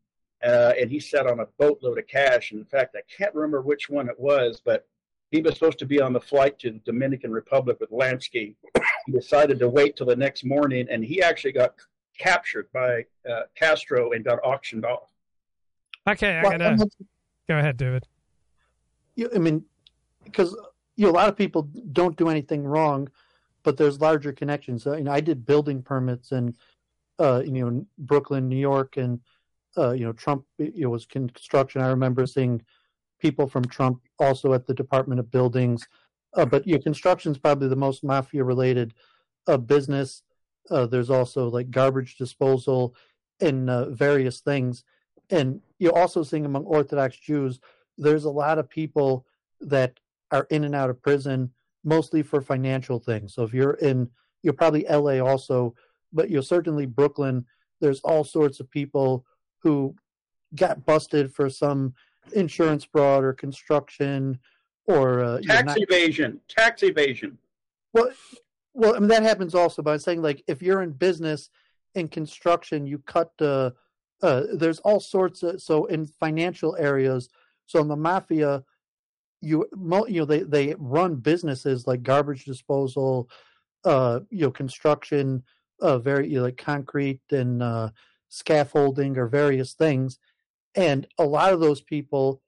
uh, 0.44 0.74
and 0.80 0.90
he 0.90 1.00
sat 1.00 1.28
on 1.28 1.40
a 1.40 1.48
boatload 1.58 1.98
of 1.98 2.08
cash. 2.08 2.52
And 2.52 2.60
in 2.60 2.66
fact, 2.66 2.96
I 2.98 3.02
can't 3.16 3.34
remember 3.34 3.62
which 3.62 3.90
one 3.90 4.10
it 4.10 4.20
was, 4.20 4.62
but 4.64 4.88
he 5.32 5.42
was 5.42 5.54
supposed 5.54 5.80
to 5.80 5.86
be 5.86 6.02
on 6.02 6.14
the 6.14 6.20
flight 6.20 6.58
to 6.60 6.72
the 6.72 6.80
Dominican 6.80 7.32
Republic 7.32 7.80
with 7.80 7.92
Lansky. 7.92 8.56
He 9.06 9.12
decided 9.12 9.60
to 9.60 9.70
wait 9.70 9.96
till 9.96 10.08
the 10.08 10.16
next 10.16 10.44
morning, 10.44 10.88
and 10.90 11.04
he 11.04 11.22
actually 11.22 11.52
got 11.52 11.76
captured 12.18 12.68
by 12.74 13.06
uh, 13.30 13.44
Castro 13.56 14.12
and 14.12 14.26
got 14.26 14.40
auctioned 14.44 14.86
off. 14.86 15.10
Okay, 16.08 16.40
I 16.40 16.58
gotta 16.58 16.90
go 17.48 17.58
ahead, 17.58 17.78
David. 17.78 18.08
You, 19.16 19.30
I 19.36 19.38
mean, 19.38 19.64
because 20.24 20.56
you 21.00 21.06
know, 21.06 21.12
a 21.12 21.16
lot 21.16 21.30
of 21.30 21.38
people 21.38 21.62
don't 21.94 22.18
do 22.18 22.28
anything 22.28 22.66
wrong, 22.66 23.10
but 23.64 23.78
there's 23.78 24.02
larger 24.02 24.34
connections. 24.34 24.86
Uh, 24.86 24.98
you 24.98 25.06
know, 25.06 25.14
I 25.14 25.22
did 25.22 25.46
building 25.46 25.82
permits 25.82 26.34
in, 26.34 26.54
uh, 27.20 27.42
you 27.46 27.54
know, 27.54 27.86
Brooklyn, 27.98 28.50
New 28.50 28.58
York, 28.58 28.98
and 28.98 29.22
uh, 29.78 29.92
you 29.92 30.04
know, 30.04 30.12
Trump. 30.12 30.44
It 30.58 30.88
was 30.88 31.06
construction. 31.06 31.82
I 31.82 31.88
remember 31.88 32.26
seeing 32.26 32.62
people 33.18 33.48
from 33.48 33.64
Trump 33.64 34.02
also 34.20 34.52
at 34.52 34.68
the 34.68 34.74
Department 34.74 35.22
of 35.22 35.32
Buildings. 35.32 35.88
Uh, 36.34 36.46
but 36.46 36.68
your 36.68 36.80
construction 36.80 37.32
is 37.32 37.38
probably 37.38 37.70
the 37.70 37.78
most 37.78 38.04
mafia 38.04 38.44
related 38.44 38.94
uh, 39.48 39.56
business. 39.56 40.24
Uh, 40.70 40.86
there's 40.86 41.10
also 41.10 41.48
like 41.48 41.72
garbage 41.72 42.18
disposal 42.18 42.94
and 43.40 43.70
uh, 43.70 43.90
various 43.92 44.42
things. 44.42 44.84
And 45.30 45.62
you're 45.78 45.98
also 45.98 46.24
seeing 46.24 46.46
among 46.46 46.66
Orthodox 46.66 47.16
Jews, 47.16 47.62
there's 47.98 48.26
a 48.26 48.30
lot 48.30 48.60
of 48.60 48.70
people 48.70 49.26
that 49.62 49.98
are 50.32 50.48
in 50.50 50.64
and 50.64 50.76
out 50.76 50.90
of 50.90 51.02
prison, 51.02 51.52
mostly 51.84 52.22
for 52.22 52.42
financial 52.42 53.00
things. 53.00 53.34
So 53.34 53.44
if 53.44 53.54
you're 53.54 53.74
in, 53.74 54.10
you're 54.44 54.54
probably 54.54 54.86
LA 54.90 55.20
also, 55.20 55.76
but 56.14 56.30
you're 56.30 56.42
certainly 56.42 56.86
Brooklyn. 56.86 57.46
There's 57.82 58.02
all 58.02 58.24
sorts 58.24 58.60
of 58.60 58.70
people 58.70 59.26
who 59.60 59.96
got 60.56 60.86
busted 60.86 61.34
for 61.34 61.50
some 61.50 61.94
insurance 62.34 62.84
fraud 62.84 63.24
or 63.24 63.34
construction 63.34 64.40
or 64.86 65.24
uh, 65.24 65.40
tax 65.42 65.66
not... 65.66 65.78
evasion. 65.80 66.40
Tax 66.48 66.84
evasion. 66.84 67.38
Well, 67.94 68.12
well, 68.74 68.96
I 68.96 69.00
mean 69.00 69.10
that 69.10 69.24
happens 69.24 69.56
also 69.56 69.82
by 69.82 69.98
saying 69.98 70.22
like 70.22 70.44
if 70.48 70.62
you're 70.62 70.82
in 70.82 70.92
business 70.92 71.50
in 71.96 72.08
construction, 72.08 72.86
you 72.86 73.00
cut. 73.00 73.32
Uh, 73.40 73.72
uh, 74.22 74.44
there's 74.54 74.80
all 74.80 75.00
sorts 75.00 75.44
of 75.44 75.62
so 75.62 75.86
in 75.86 76.06
financial 76.06 76.76
areas. 76.78 77.30
So 77.66 77.80
in 77.80 77.88
the 77.88 77.96
mafia, 77.96 78.64
you 79.42 79.68
you 79.74 80.20
know 80.20 80.26
they 80.26 80.44
they 80.44 80.76
run 80.78 81.16
businesses 81.16 81.88
like 81.88 82.04
garbage 82.04 82.46
disposal, 82.46 83.30
uh, 83.86 84.22
you 84.30 84.42
know 84.42 84.52
construction, 84.52 85.44
uh, 85.82 86.00
very 86.00 86.28
you 86.28 86.38
know, 86.38 86.44
like 86.44 86.58
concrete 86.58 87.22
and 87.32 87.64
uh, 87.64 87.90
scaffolding 88.30 89.18
or 89.18 89.28
various 89.28 89.74
things, 89.74 90.20
and 90.76 91.08
a 91.18 91.24
lot 91.24 91.54
of 91.54 91.60
those 91.60 91.82
people 91.82 92.42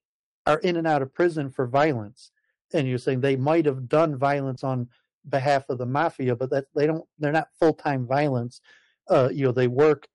are 0.46 0.60
in 0.60 0.78
and 0.78 0.88
out 0.88 1.02
of 1.02 1.14
prison 1.14 1.50
for 1.50 1.68
violence. 1.68 2.32
And 2.74 2.88
you're 2.88 2.98
saying 2.98 3.22
they 3.22 3.36
might 3.36 3.66
have 3.66 3.90
done 3.90 4.18
violence 4.18 4.64
on 4.64 4.88
behalf 5.30 5.70
of 5.70 5.78
the 5.78 5.86
mafia, 5.86 6.36
but 6.36 6.50
that 6.50 6.66
they 6.76 6.88
don't. 6.88 7.06
They're 7.20 7.32
not 7.32 7.50
full 7.60 7.74
time 7.74 8.08
violence. 8.08 8.62
Uh, 9.10 9.30
you 9.32 9.46
know, 9.46 9.52
they 9.52 9.68
work, 9.68 10.08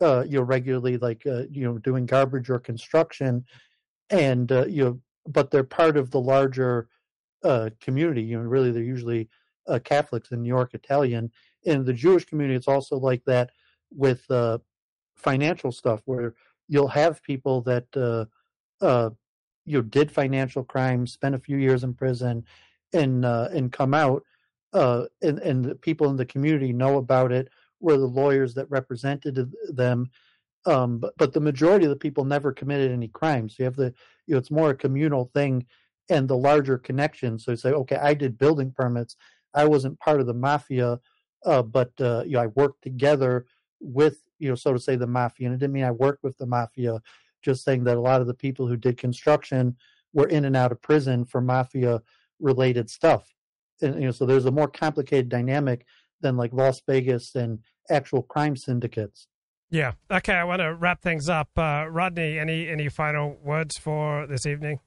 uh, 0.00 0.24
you 0.26 0.38
know, 0.38 0.44
regularly, 0.44 0.98
like 0.98 1.26
uh, 1.26 1.42
you 1.50 1.64
know, 1.64 1.78
doing 1.78 2.06
garbage 2.06 2.48
or 2.50 2.58
construction, 2.58 3.44
and 4.10 4.50
uh, 4.52 4.66
you 4.66 4.84
know, 4.84 5.00
but 5.26 5.50
they're 5.50 5.64
part 5.64 5.96
of 5.96 6.10
the 6.10 6.20
larger 6.20 6.88
uh, 7.44 7.70
community. 7.80 8.22
You 8.22 8.38
know, 8.38 8.44
really, 8.44 8.70
they're 8.70 8.82
usually 8.82 9.28
uh, 9.68 9.78
Catholics 9.84 10.30
in 10.30 10.42
New 10.42 10.48
York, 10.48 10.74
Italian. 10.74 11.30
In 11.64 11.84
the 11.84 11.92
Jewish 11.92 12.24
community, 12.24 12.56
it's 12.56 12.68
also 12.68 12.96
like 12.96 13.24
that 13.24 13.50
with 13.90 14.28
uh, 14.30 14.58
financial 15.16 15.72
stuff, 15.72 16.02
where 16.04 16.34
you'll 16.68 16.88
have 16.88 17.22
people 17.22 17.60
that 17.62 17.86
uh, 17.96 18.26
uh, 18.84 19.10
you 19.64 19.78
know, 19.78 19.82
did 19.82 20.10
financial 20.10 20.64
crimes, 20.64 21.12
spent 21.12 21.34
a 21.34 21.40
few 21.40 21.56
years 21.56 21.82
in 21.84 21.94
prison, 21.94 22.44
and 22.92 23.24
uh, 23.24 23.48
and 23.52 23.72
come 23.72 23.94
out, 23.94 24.22
and 24.72 25.38
and 25.38 25.64
the 25.64 25.74
people 25.74 26.08
in 26.10 26.16
the 26.16 26.26
community 26.26 26.72
know 26.72 26.98
about 26.98 27.32
it. 27.32 27.48
Were 27.80 27.98
the 27.98 28.06
lawyers 28.06 28.54
that 28.54 28.70
represented 28.70 29.52
them, 29.68 30.10
um, 30.66 30.98
but 30.98 31.14
but 31.16 31.32
the 31.32 31.40
majority 31.40 31.86
of 31.86 31.90
the 31.90 31.96
people 31.96 32.24
never 32.24 32.52
committed 32.52 32.90
any 32.90 33.08
crimes. 33.08 33.56
You 33.58 33.64
have 33.64 33.76
the 33.76 33.94
you 34.26 34.34
know 34.34 34.38
it's 34.38 34.50
more 34.50 34.70
a 34.70 34.74
communal 34.76 35.30
thing, 35.34 35.66
and 36.08 36.28
the 36.28 36.36
larger 36.36 36.78
connection. 36.78 37.38
So 37.38 37.52
you 37.52 37.56
say, 37.56 37.70
okay, 37.70 37.96
I 37.96 38.14
did 38.14 38.38
building 38.38 38.72
permits. 38.72 39.16
I 39.54 39.64
wasn't 39.64 39.98
part 40.00 40.20
of 40.20 40.26
the 40.26 40.34
mafia, 40.34 41.00
uh, 41.44 41.62
but 41.62 41.92
uh, 42.00 42.24
you 42.26 42.32
know 42.32 42.42
I 42.42 42.46
worked 42.48 42.82
together 42.82 43.46
with 43.80 44.22
you 44.38 44.48
know, 44.48 44.54
so 44.54 44.72
to 44.72 44.78
say, 44.78 44.96
the 44.96 45.06
mafia. 45.06 45.46
And 45.46 45.54
it 45.54 45.58
didn't 45.58 45.72
mean 45.72 45.84
I 45.84 45.90
worked 45.90 46.22
with 46.22 46.36
the 46.38 46.46
mafia, 46.46 47.00
just 47.42 47.64
saying 47.64 47.84
that 47.84 47.96
a 47.96 48.00
lot 48.00 48.20
of 48.20 48.26
the 48.26 48.34
people 48.34 48.66
who 48.66 48.76
did 48.76 48.98
construction 48.98 49.76
were 50.12 50.28
in 50.28 50.44
and 50.44 50.56
out 50.56 50.72
of 50.72 50.82
prison 50.82 51.24
for 51.24 51.40
mafia 51.40 52.02
related 52.40 52.90
stuff. 52.90 53.34
And, 53.82 53.94
you 53.96 54.06
know, 54.06 54.10
so 54.10 54.26
there's 54.26 54.46
a 54.46 54.50
more 54.50 54.68
complicated 54.68 55.28
dynamic 55.28 55.86
than 56.20 56.36
like 56.36 56.52
Las 56.52 56.80
Vegas 56.86 57.34
and 57.34 57.58
actual 57.90 58.22
crime 58.22 58.56
syndicates. 58.56 59.28
Yeah. 59.70 59.92
Okay. 60.10 60.34
I 60.34 60.44
want 60.44 60.60
to 60.60 60.74
wrap 60.74 61.02
things 61.02 61.28
up. 61.28 61.48
Uh, 61.56 61.86
Rodney, 61.88 62.38
any 62.38 62.68
any 62.68 62.88
final 62.88 63.38
words 63.42 63.76
for 63.78 64.26
this 64.26 64.46
evening? 64.46 64.80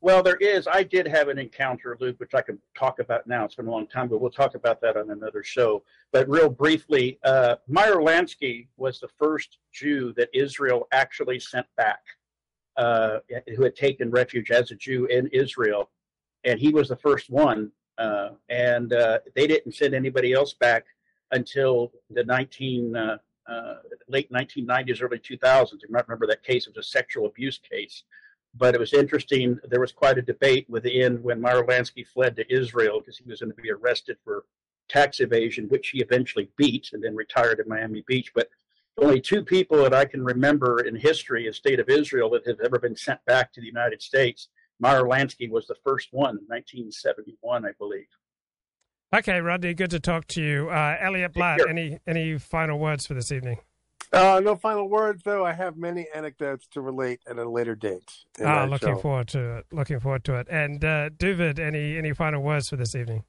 Well, 0.00 0.22
there 0.22 0.36
is. 0.36 0.68
I 0.68 0.82
did 0.82 1.08
have 1.08 1.28
an 1.28 1.38
encounter, 1.38 1.96
Luke, 2.00 2.20
which 2.20 2.34
I 2.34 2.42
can 2.42 2.58
talk 2.76 3.00
about 3.00 3.26
now. 3.26 3.44
It's 3.44 3.54
been 3.56 3.66
a 3.66 3.70
long 3.70 3.86
time, 3.86 4.08
but 4.08 4.20
we'll 4.20 4.30
talk 4.30 4.54
about 4.54 4.80
that 4.82 4.96
on 4.96 5.10
another 5.10 5.42
show. 5.42 5.82
But 6.12 6.28
real 6.28 6.48
briefly, 6.48 7.18
uh, 7.24 7.56
Meyer 7.66 7.96
Lansky 7.96 8.68
was 8.76 9.00
the 9.00 9.08
first 9.18 9.58
Jew 9.72 10.12
that 10.16 10.28
Israel 10.32 10.86
actually 10.92 11.40
sent 11.40 11.66
back, 11.76 12.02
uh, 12.76 13.18
who 13.56 13.64
had 13.64 13.74
taken 13.74 14.10
refuge 14.10 14.50
as 14.50 14.70
a 14.70 14.76
Jew 14.76 15.06
in 15.06 15.26
Israel, 15.28 15.90
and 16.44 16.60
he 16.60 16.68
was 16.68 16.88
the 16.88 16.96
first 16.96 17.30
one. 17.30 17.72
Uh, 17.98 18.30
and 18.50 18.92
uh, 18.92 19.18
they 19.34 19.46
didn't 19.46 19.72
send 19.72 19.94
anybody 19.94 20.34
else 20.34 20.52
back 20.52 20.84
until 21.32 21.90
the 22.10 22.22
19 22.22 23.18
uh, 23.48 23.74
late 24.08 24.30
1990s, 24.32 25.02
early 25.02 25.18
2000s. 25.18 25.72
You 25.72 25.88
might 25.90 26.08
remember 26.08 26.26
that 26.26 26.42
case. 26.42 26.66
It 26.66 26.76
was 26.76 26.86
a 26.86 26.88
sexual 26.88 27.26
abuse 27.26 27.58
case 27.58 28.04
but 28.58 28.74
it 28.74 28.80
was 28.80 28.92
interesting. 28.92 29.58
There 29.68 29.80
was 29.80 29.92
quite 29.92 30.18
a 30.18 30.22
debate 30.22 30.66
within 30.68 31.22
when 31.22 31.40
Meyer 31.40 31.64
Lansky 31.64 32.06
fled 32.06 32.36
to 32.36 32.52
Israel 32.52 33.00
because 33.00 33.18
he 33.18 33.28
was 33.28 33.40
going 33.40 33.52
to 33.52 33.62
be 33.62 33.70
arrested 33.70 34.16
for 34.24 34.44
tax 34.88 35.20
evasion, 35.20 35.66
which 35.68 35.90
he 35.90 36.00
eventually 36.00 36.48
beat 36.56 36.90
and 36.92 37.02
then 37.02 37.14
retired 37.14 37.60
at 37.60 37.68
Miami 37.68 38.04
Beach. 38.06 38.32
But 38.34 38.48
only 38.98 39.20
two 39.20 39.44
people 39.44 39.82
that 39.82 39.92
I 39.92 40.04
can 40.04 40.24
remember 40.24 40.80
in 40.80 40.96
history 40.96 41.46
of 41.46 41.56
state 41.56 41.80
of 41.80 41.90
Israel 41.90 42.30
that 42.30 42.46
have 42.46 42.60
ever 42.60 42.78
been 42.78 42.96
sent 42.96 43.22
back 43.26 43.52
to 43.52 43.60
the 43.60 43.66
United 43.66 44.00
States. 44.00 44.48
Meyer 44.78 45.02
Lansky 45.02 45.50
was 45.50 45.66
the 45.66 45.76
first 45.84 46.08
one 46.12 46.38
in 46.38 46.44
1971, 46.46 47.66
I 47.66 47.72
believe. 47.78 48.06
Okay, 49.16 49.40
Rodney, 49.40 49.72
good 49.72 49.90
to 49.92 50.00
talk 50.00 50.26
to 50.28 50.42
you. 50.42 50.68
Uh, 50.68 50.98
Elliot 51.00 51.32
Blatt, 51.32 51.60
any 51.66 51.98
any 52.06 52.36
final 52.36 52.78
words 52.78 53.06
for 53.06 53.14
this 53.14 53.32
evening? 53.32 53.56
Uh, 54.12 54.42
no 54.44 54.54
final 54.54 54.90
words, 54.90 55.22
though. 55.22 55.42
I 55.42 55.54
have 55.54 55.78
many 55.78 56.06
anecdotes 56.14 56.66
to 56.72 56.82
relate 56.82 57.20
at 57.26 57.38
a 57.38 57.48
later 57.48 57.74
date. 57.74 58.12
Ah, 58.44 58.66
looking 58.68 58.94
show. 58.94 59.00
forward 59.00 59.28
to 59.28 59.58
it. 59.58 59.66
Looking 59.72 60.00
forward 60.00 60.22
to 60.24 60.34
it. 60.34 60.48
And 60.50 60.84
uh, 60.84 61.08
David, 61.16 61.58
any 61.58 61.96
any 61.96 62.12
final 62.12 62.42
words 62.42 62.68
for 62.68 62.76
this 62.76 62.94
evening? 62.94 63.24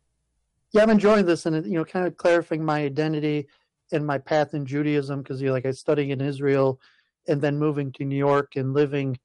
Yeah, 0.73 0.83
I'm 0.83 0.89
enjoying 0.89 1.25
this, 1.25 1.45
and 1.45 1.65
you 1.65 1.77
know, 1.77 1.85
kind 1.85 2.05
of 2.05 2.17
clarifying 2.17 2.65
my 2.65 2.83
identity 2.83 3.47
and 3.93 4.05
my 4.05 4.17
path 4.17 4.53
in 4.53 4.65
Judaism 4.65 5.21
because 5.21 5.41
you 5.41 5.47
know, 5.47 5.53
like 5.53 5.65
I 5.65 5.71
studying 5.71 6.09
in 6.09 6.19
Israel, 6.19 6.81
and 7.29 7.41
then 7.41 7.57
moving 7.57 7.93
to 7.93 8.03
New 8.03 8.17
York 8.17 8.57
and 8.57 8.73
living, 8.73 9.17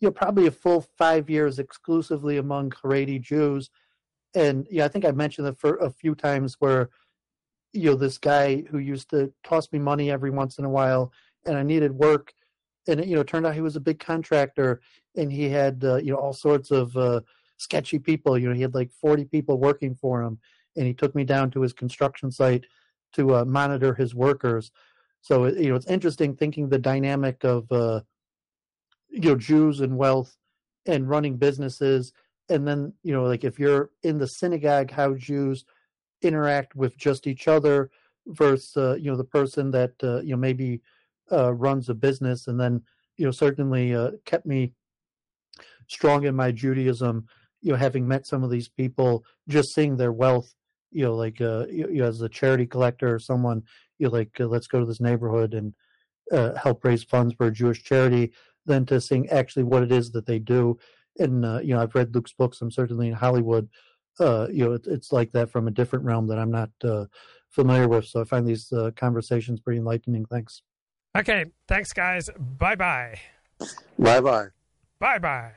you 0.00 0.08
know, 0.08 0.12
probably 0.12 0.46
a 0.46 0.50
full 0.50 0.86
five 0.96 1.28
years 1.28 1.58
exclusively 1.58 2.38
among 2.38 2.70
Haredi 2.70 3.20
Jews, 3.20 3.68
and 4.34 4.66
yeah, 4.70 4.84
I 4.84 4.88
think 4.88 5.04
I 5.04 5.12
mentioned 5.12 5.46
it 5.48 5.58
for 5.58 5.76
a 5.76 5.90
few 5.90 6.14
times 6.14 6.56
where 6.58 6.90
you 7.72 7.90
know 7.90 7.96
this 7.96 8.18
guy 8.18 8.62
who 8.70 8.78
used 8.78 9.10
to 9.10 9.32
toss 9.42 9.70
me 9.72 9.78
money 9.78 10.10
every 10.10 10.30
once 10.30 10.58
in 10.58 10.64
a 10.64 10.70
while, 10.70 11.12
and 11.44 11.56
I 11.56 11.62
needed 11.62 11.92
work, 11.92 12.32
and 12.86 13.00
it, 13.00 13.06
you 13.06 13.16
know 13.16 13.22
turned 13.22 13.46
out 13.46 13.54
he 13.54 13.60
was 13.60 13.76
a 13.76 13.80
big 13.80 13.98
contractor, 13.98 14.80
and 15.16 15.30
he 15.30 15.48
had 15.48 15.84
uh, 15.84 15.96
you 15.96 16.12
know 16.12 16.18
all 16.18 16.32
sorts 16.32 16.70
of 16.70 16.96
uh, 16.96 17.20
sketchy 17.56 17.98
people. 17.98 18.38
You 18.38 18.48
know, 18.48 18.54
he 18.54 18.62
had 18.62 18.74
like 18.74 18.92
forty 18.92 19.24
people 19.24 19.58
working 19.58 19.94
for 19.94 20.22
him, 20.22 20.38
and 20.76 20.86
he 20.86 20.94
took 20.94 21.14
me 21.14 21.24
down 21.24 21.50
to 21.52 21.60
his 21.62 21.72
construction 21.72 22.30
site 22.30 22.66
to 23.14 23.36
uh, 23.36 23.44
monitor 23.44 23.94
his 23.94 24.14
workers. 24.14 24.70
So 25.20 25.46
you 25.46 25.70
know, 25.70 25.76
it's 25.76 25.86
interesting 25.86 26.36
thinking 26.36 26.68
the 26.68 26.78
dynamic 26.78 27.44
of 27.44 27.70
uh, 27.72 28.00
you 29.08 29.30
know 29.30 29.36
Jews 29.36 29.80
and 29.80 29.96
wealth 29.96 30.36
and 30.86 31.08
running 31.08 31.36
businesses, 31.36 32.12
and 32.48 32.66
then 32.66 32.92
you 33.02 33.12
know, 33.12 33.24
like 33.24 33.44
if 33.44 33.58
you're 33.58 33.90
in 34.02 34.18
the 34.18 34.28
synagogue, 34.28 34.90
how 34.90 35.14
Jews 35.14 35.64
interact 36.22 36.74
with 36.74 36.96
just 36.96 37.26
each 37.26 37.48
other 37.48 37.90
versus 38.26 38.76
uh, 38.76 38.94
you 38.94 39.10
know 39.10 39.16
the 39.16 39.24
person 39.24 39.70
that 39.72 39.92
uh, 40.02 40.20
you 40.20 40.30
know 40.30 40.36
maybe 40.36 40.80
uh, 41.32 41.52
runs 41.54 41.88
a 41.88 41.94
business, 41.94 42.46
and 42.46 42.58
then 42.58 42.82
you 43.16 43.24
know 43.24 43.30
certainly 43.30 43.94
uh, 43.94 44.12
kept 44.24 44.46
me 44.46 44.72
strong 45.88 46.24
in 46.24 46.34
my 46.34 46.50
Judaism. 46.50 47.26
You 47.62 47.72
know, 47.72 47.78
having 47.78 48.06
met 48.06 48.26
some 48.26 48.44
of 48.44 48.50
these 48.50 48.68
people, 48.68 49.24
just 49.48 49.74
seeing 49.74 49.96
their 49.96 50.12
wealth 50.12 50.54
you 50.94 51.02
know, 51.02 51.14
like 51.16 51.40
uh, 51.40 51.66
you, 51.68 51.88
you 51.90 52.04
as 52.04 52.20
a 52.20 52.28
charity 52.28 52.66
collector 52.66 53.12
or 53.12 53.18
someone, 53.18 53.64
you 53.98 54.06
know, 54.06 54.12
like 54.12 54.30
uh, 54.38 54.46
let's 54.46 54.68
go 54.68 54.78
to 54.78 54.86
this 54.86 55.00
neighborhood 55.00 55.52
and 55.52 55.74
help 56.56 56.84
raise 56.84 57.02
funds 57.02 57.34
for 57.34 57.46
a 57.46 57.52
Jewish 57.52 57.82
charity, 57.82 58.32
than 58.66 58.86
to 58.86 59.00
seeing 59.00 59.28
actually 59.28 59.64
what 59.64 59.82
it 59.82 59.92
is 59.92 60.10
that 60.12 60.26
they 60.26 60.38
do. 60.38 60.78
And 61.18 61.44
uh, 61.44 61.60
you 61.62 61.74
know, 61.74 61.80
I've 61.80 61.94
read 61.94 62.14
Luke's 62.14 62.32
books. 62.32 62.60
I'm 62.60 62.70
certainly 62.70 63.08
in 63.08 63.14
Hollywood. 63.14 63.68
Uh, 64.18 64.46
you 64.50 64.64
know, 64.64 64.72
it, 64.72 64.86
it's 64.86 65.12
like 65.12 65.32
that 65.32 65.50
from 65.50 65.66
a 65.68 65.70
different 65.70 66.04
realm 66.04 66.26
that 66.28 66.38
I'm 66.38 66.50
not 66.50 66.70
uh, 66.82 67.06
familiar 67.50 67.88
with. 67.88 68.06
So 68.06 68.20
I 68.20 68.24
find 68.24 68.46
these 68.46 68.72
uh, 68.72 68.90
conversations 68.96 69.60
pretty 69.60 69.78
enlightening. 69.78 70.26
Thanks. 70.26 70.62
Okay, 71.16 71.46
thanks, 71.68 71.92
guys. 71.92 72.30
Bye 72.58 72.74
bye. 72.74 73.20
Bye 73.98 74.20
bye. 74.20 74.46
Bye 74.98 75.18
bye. 75.18 75.52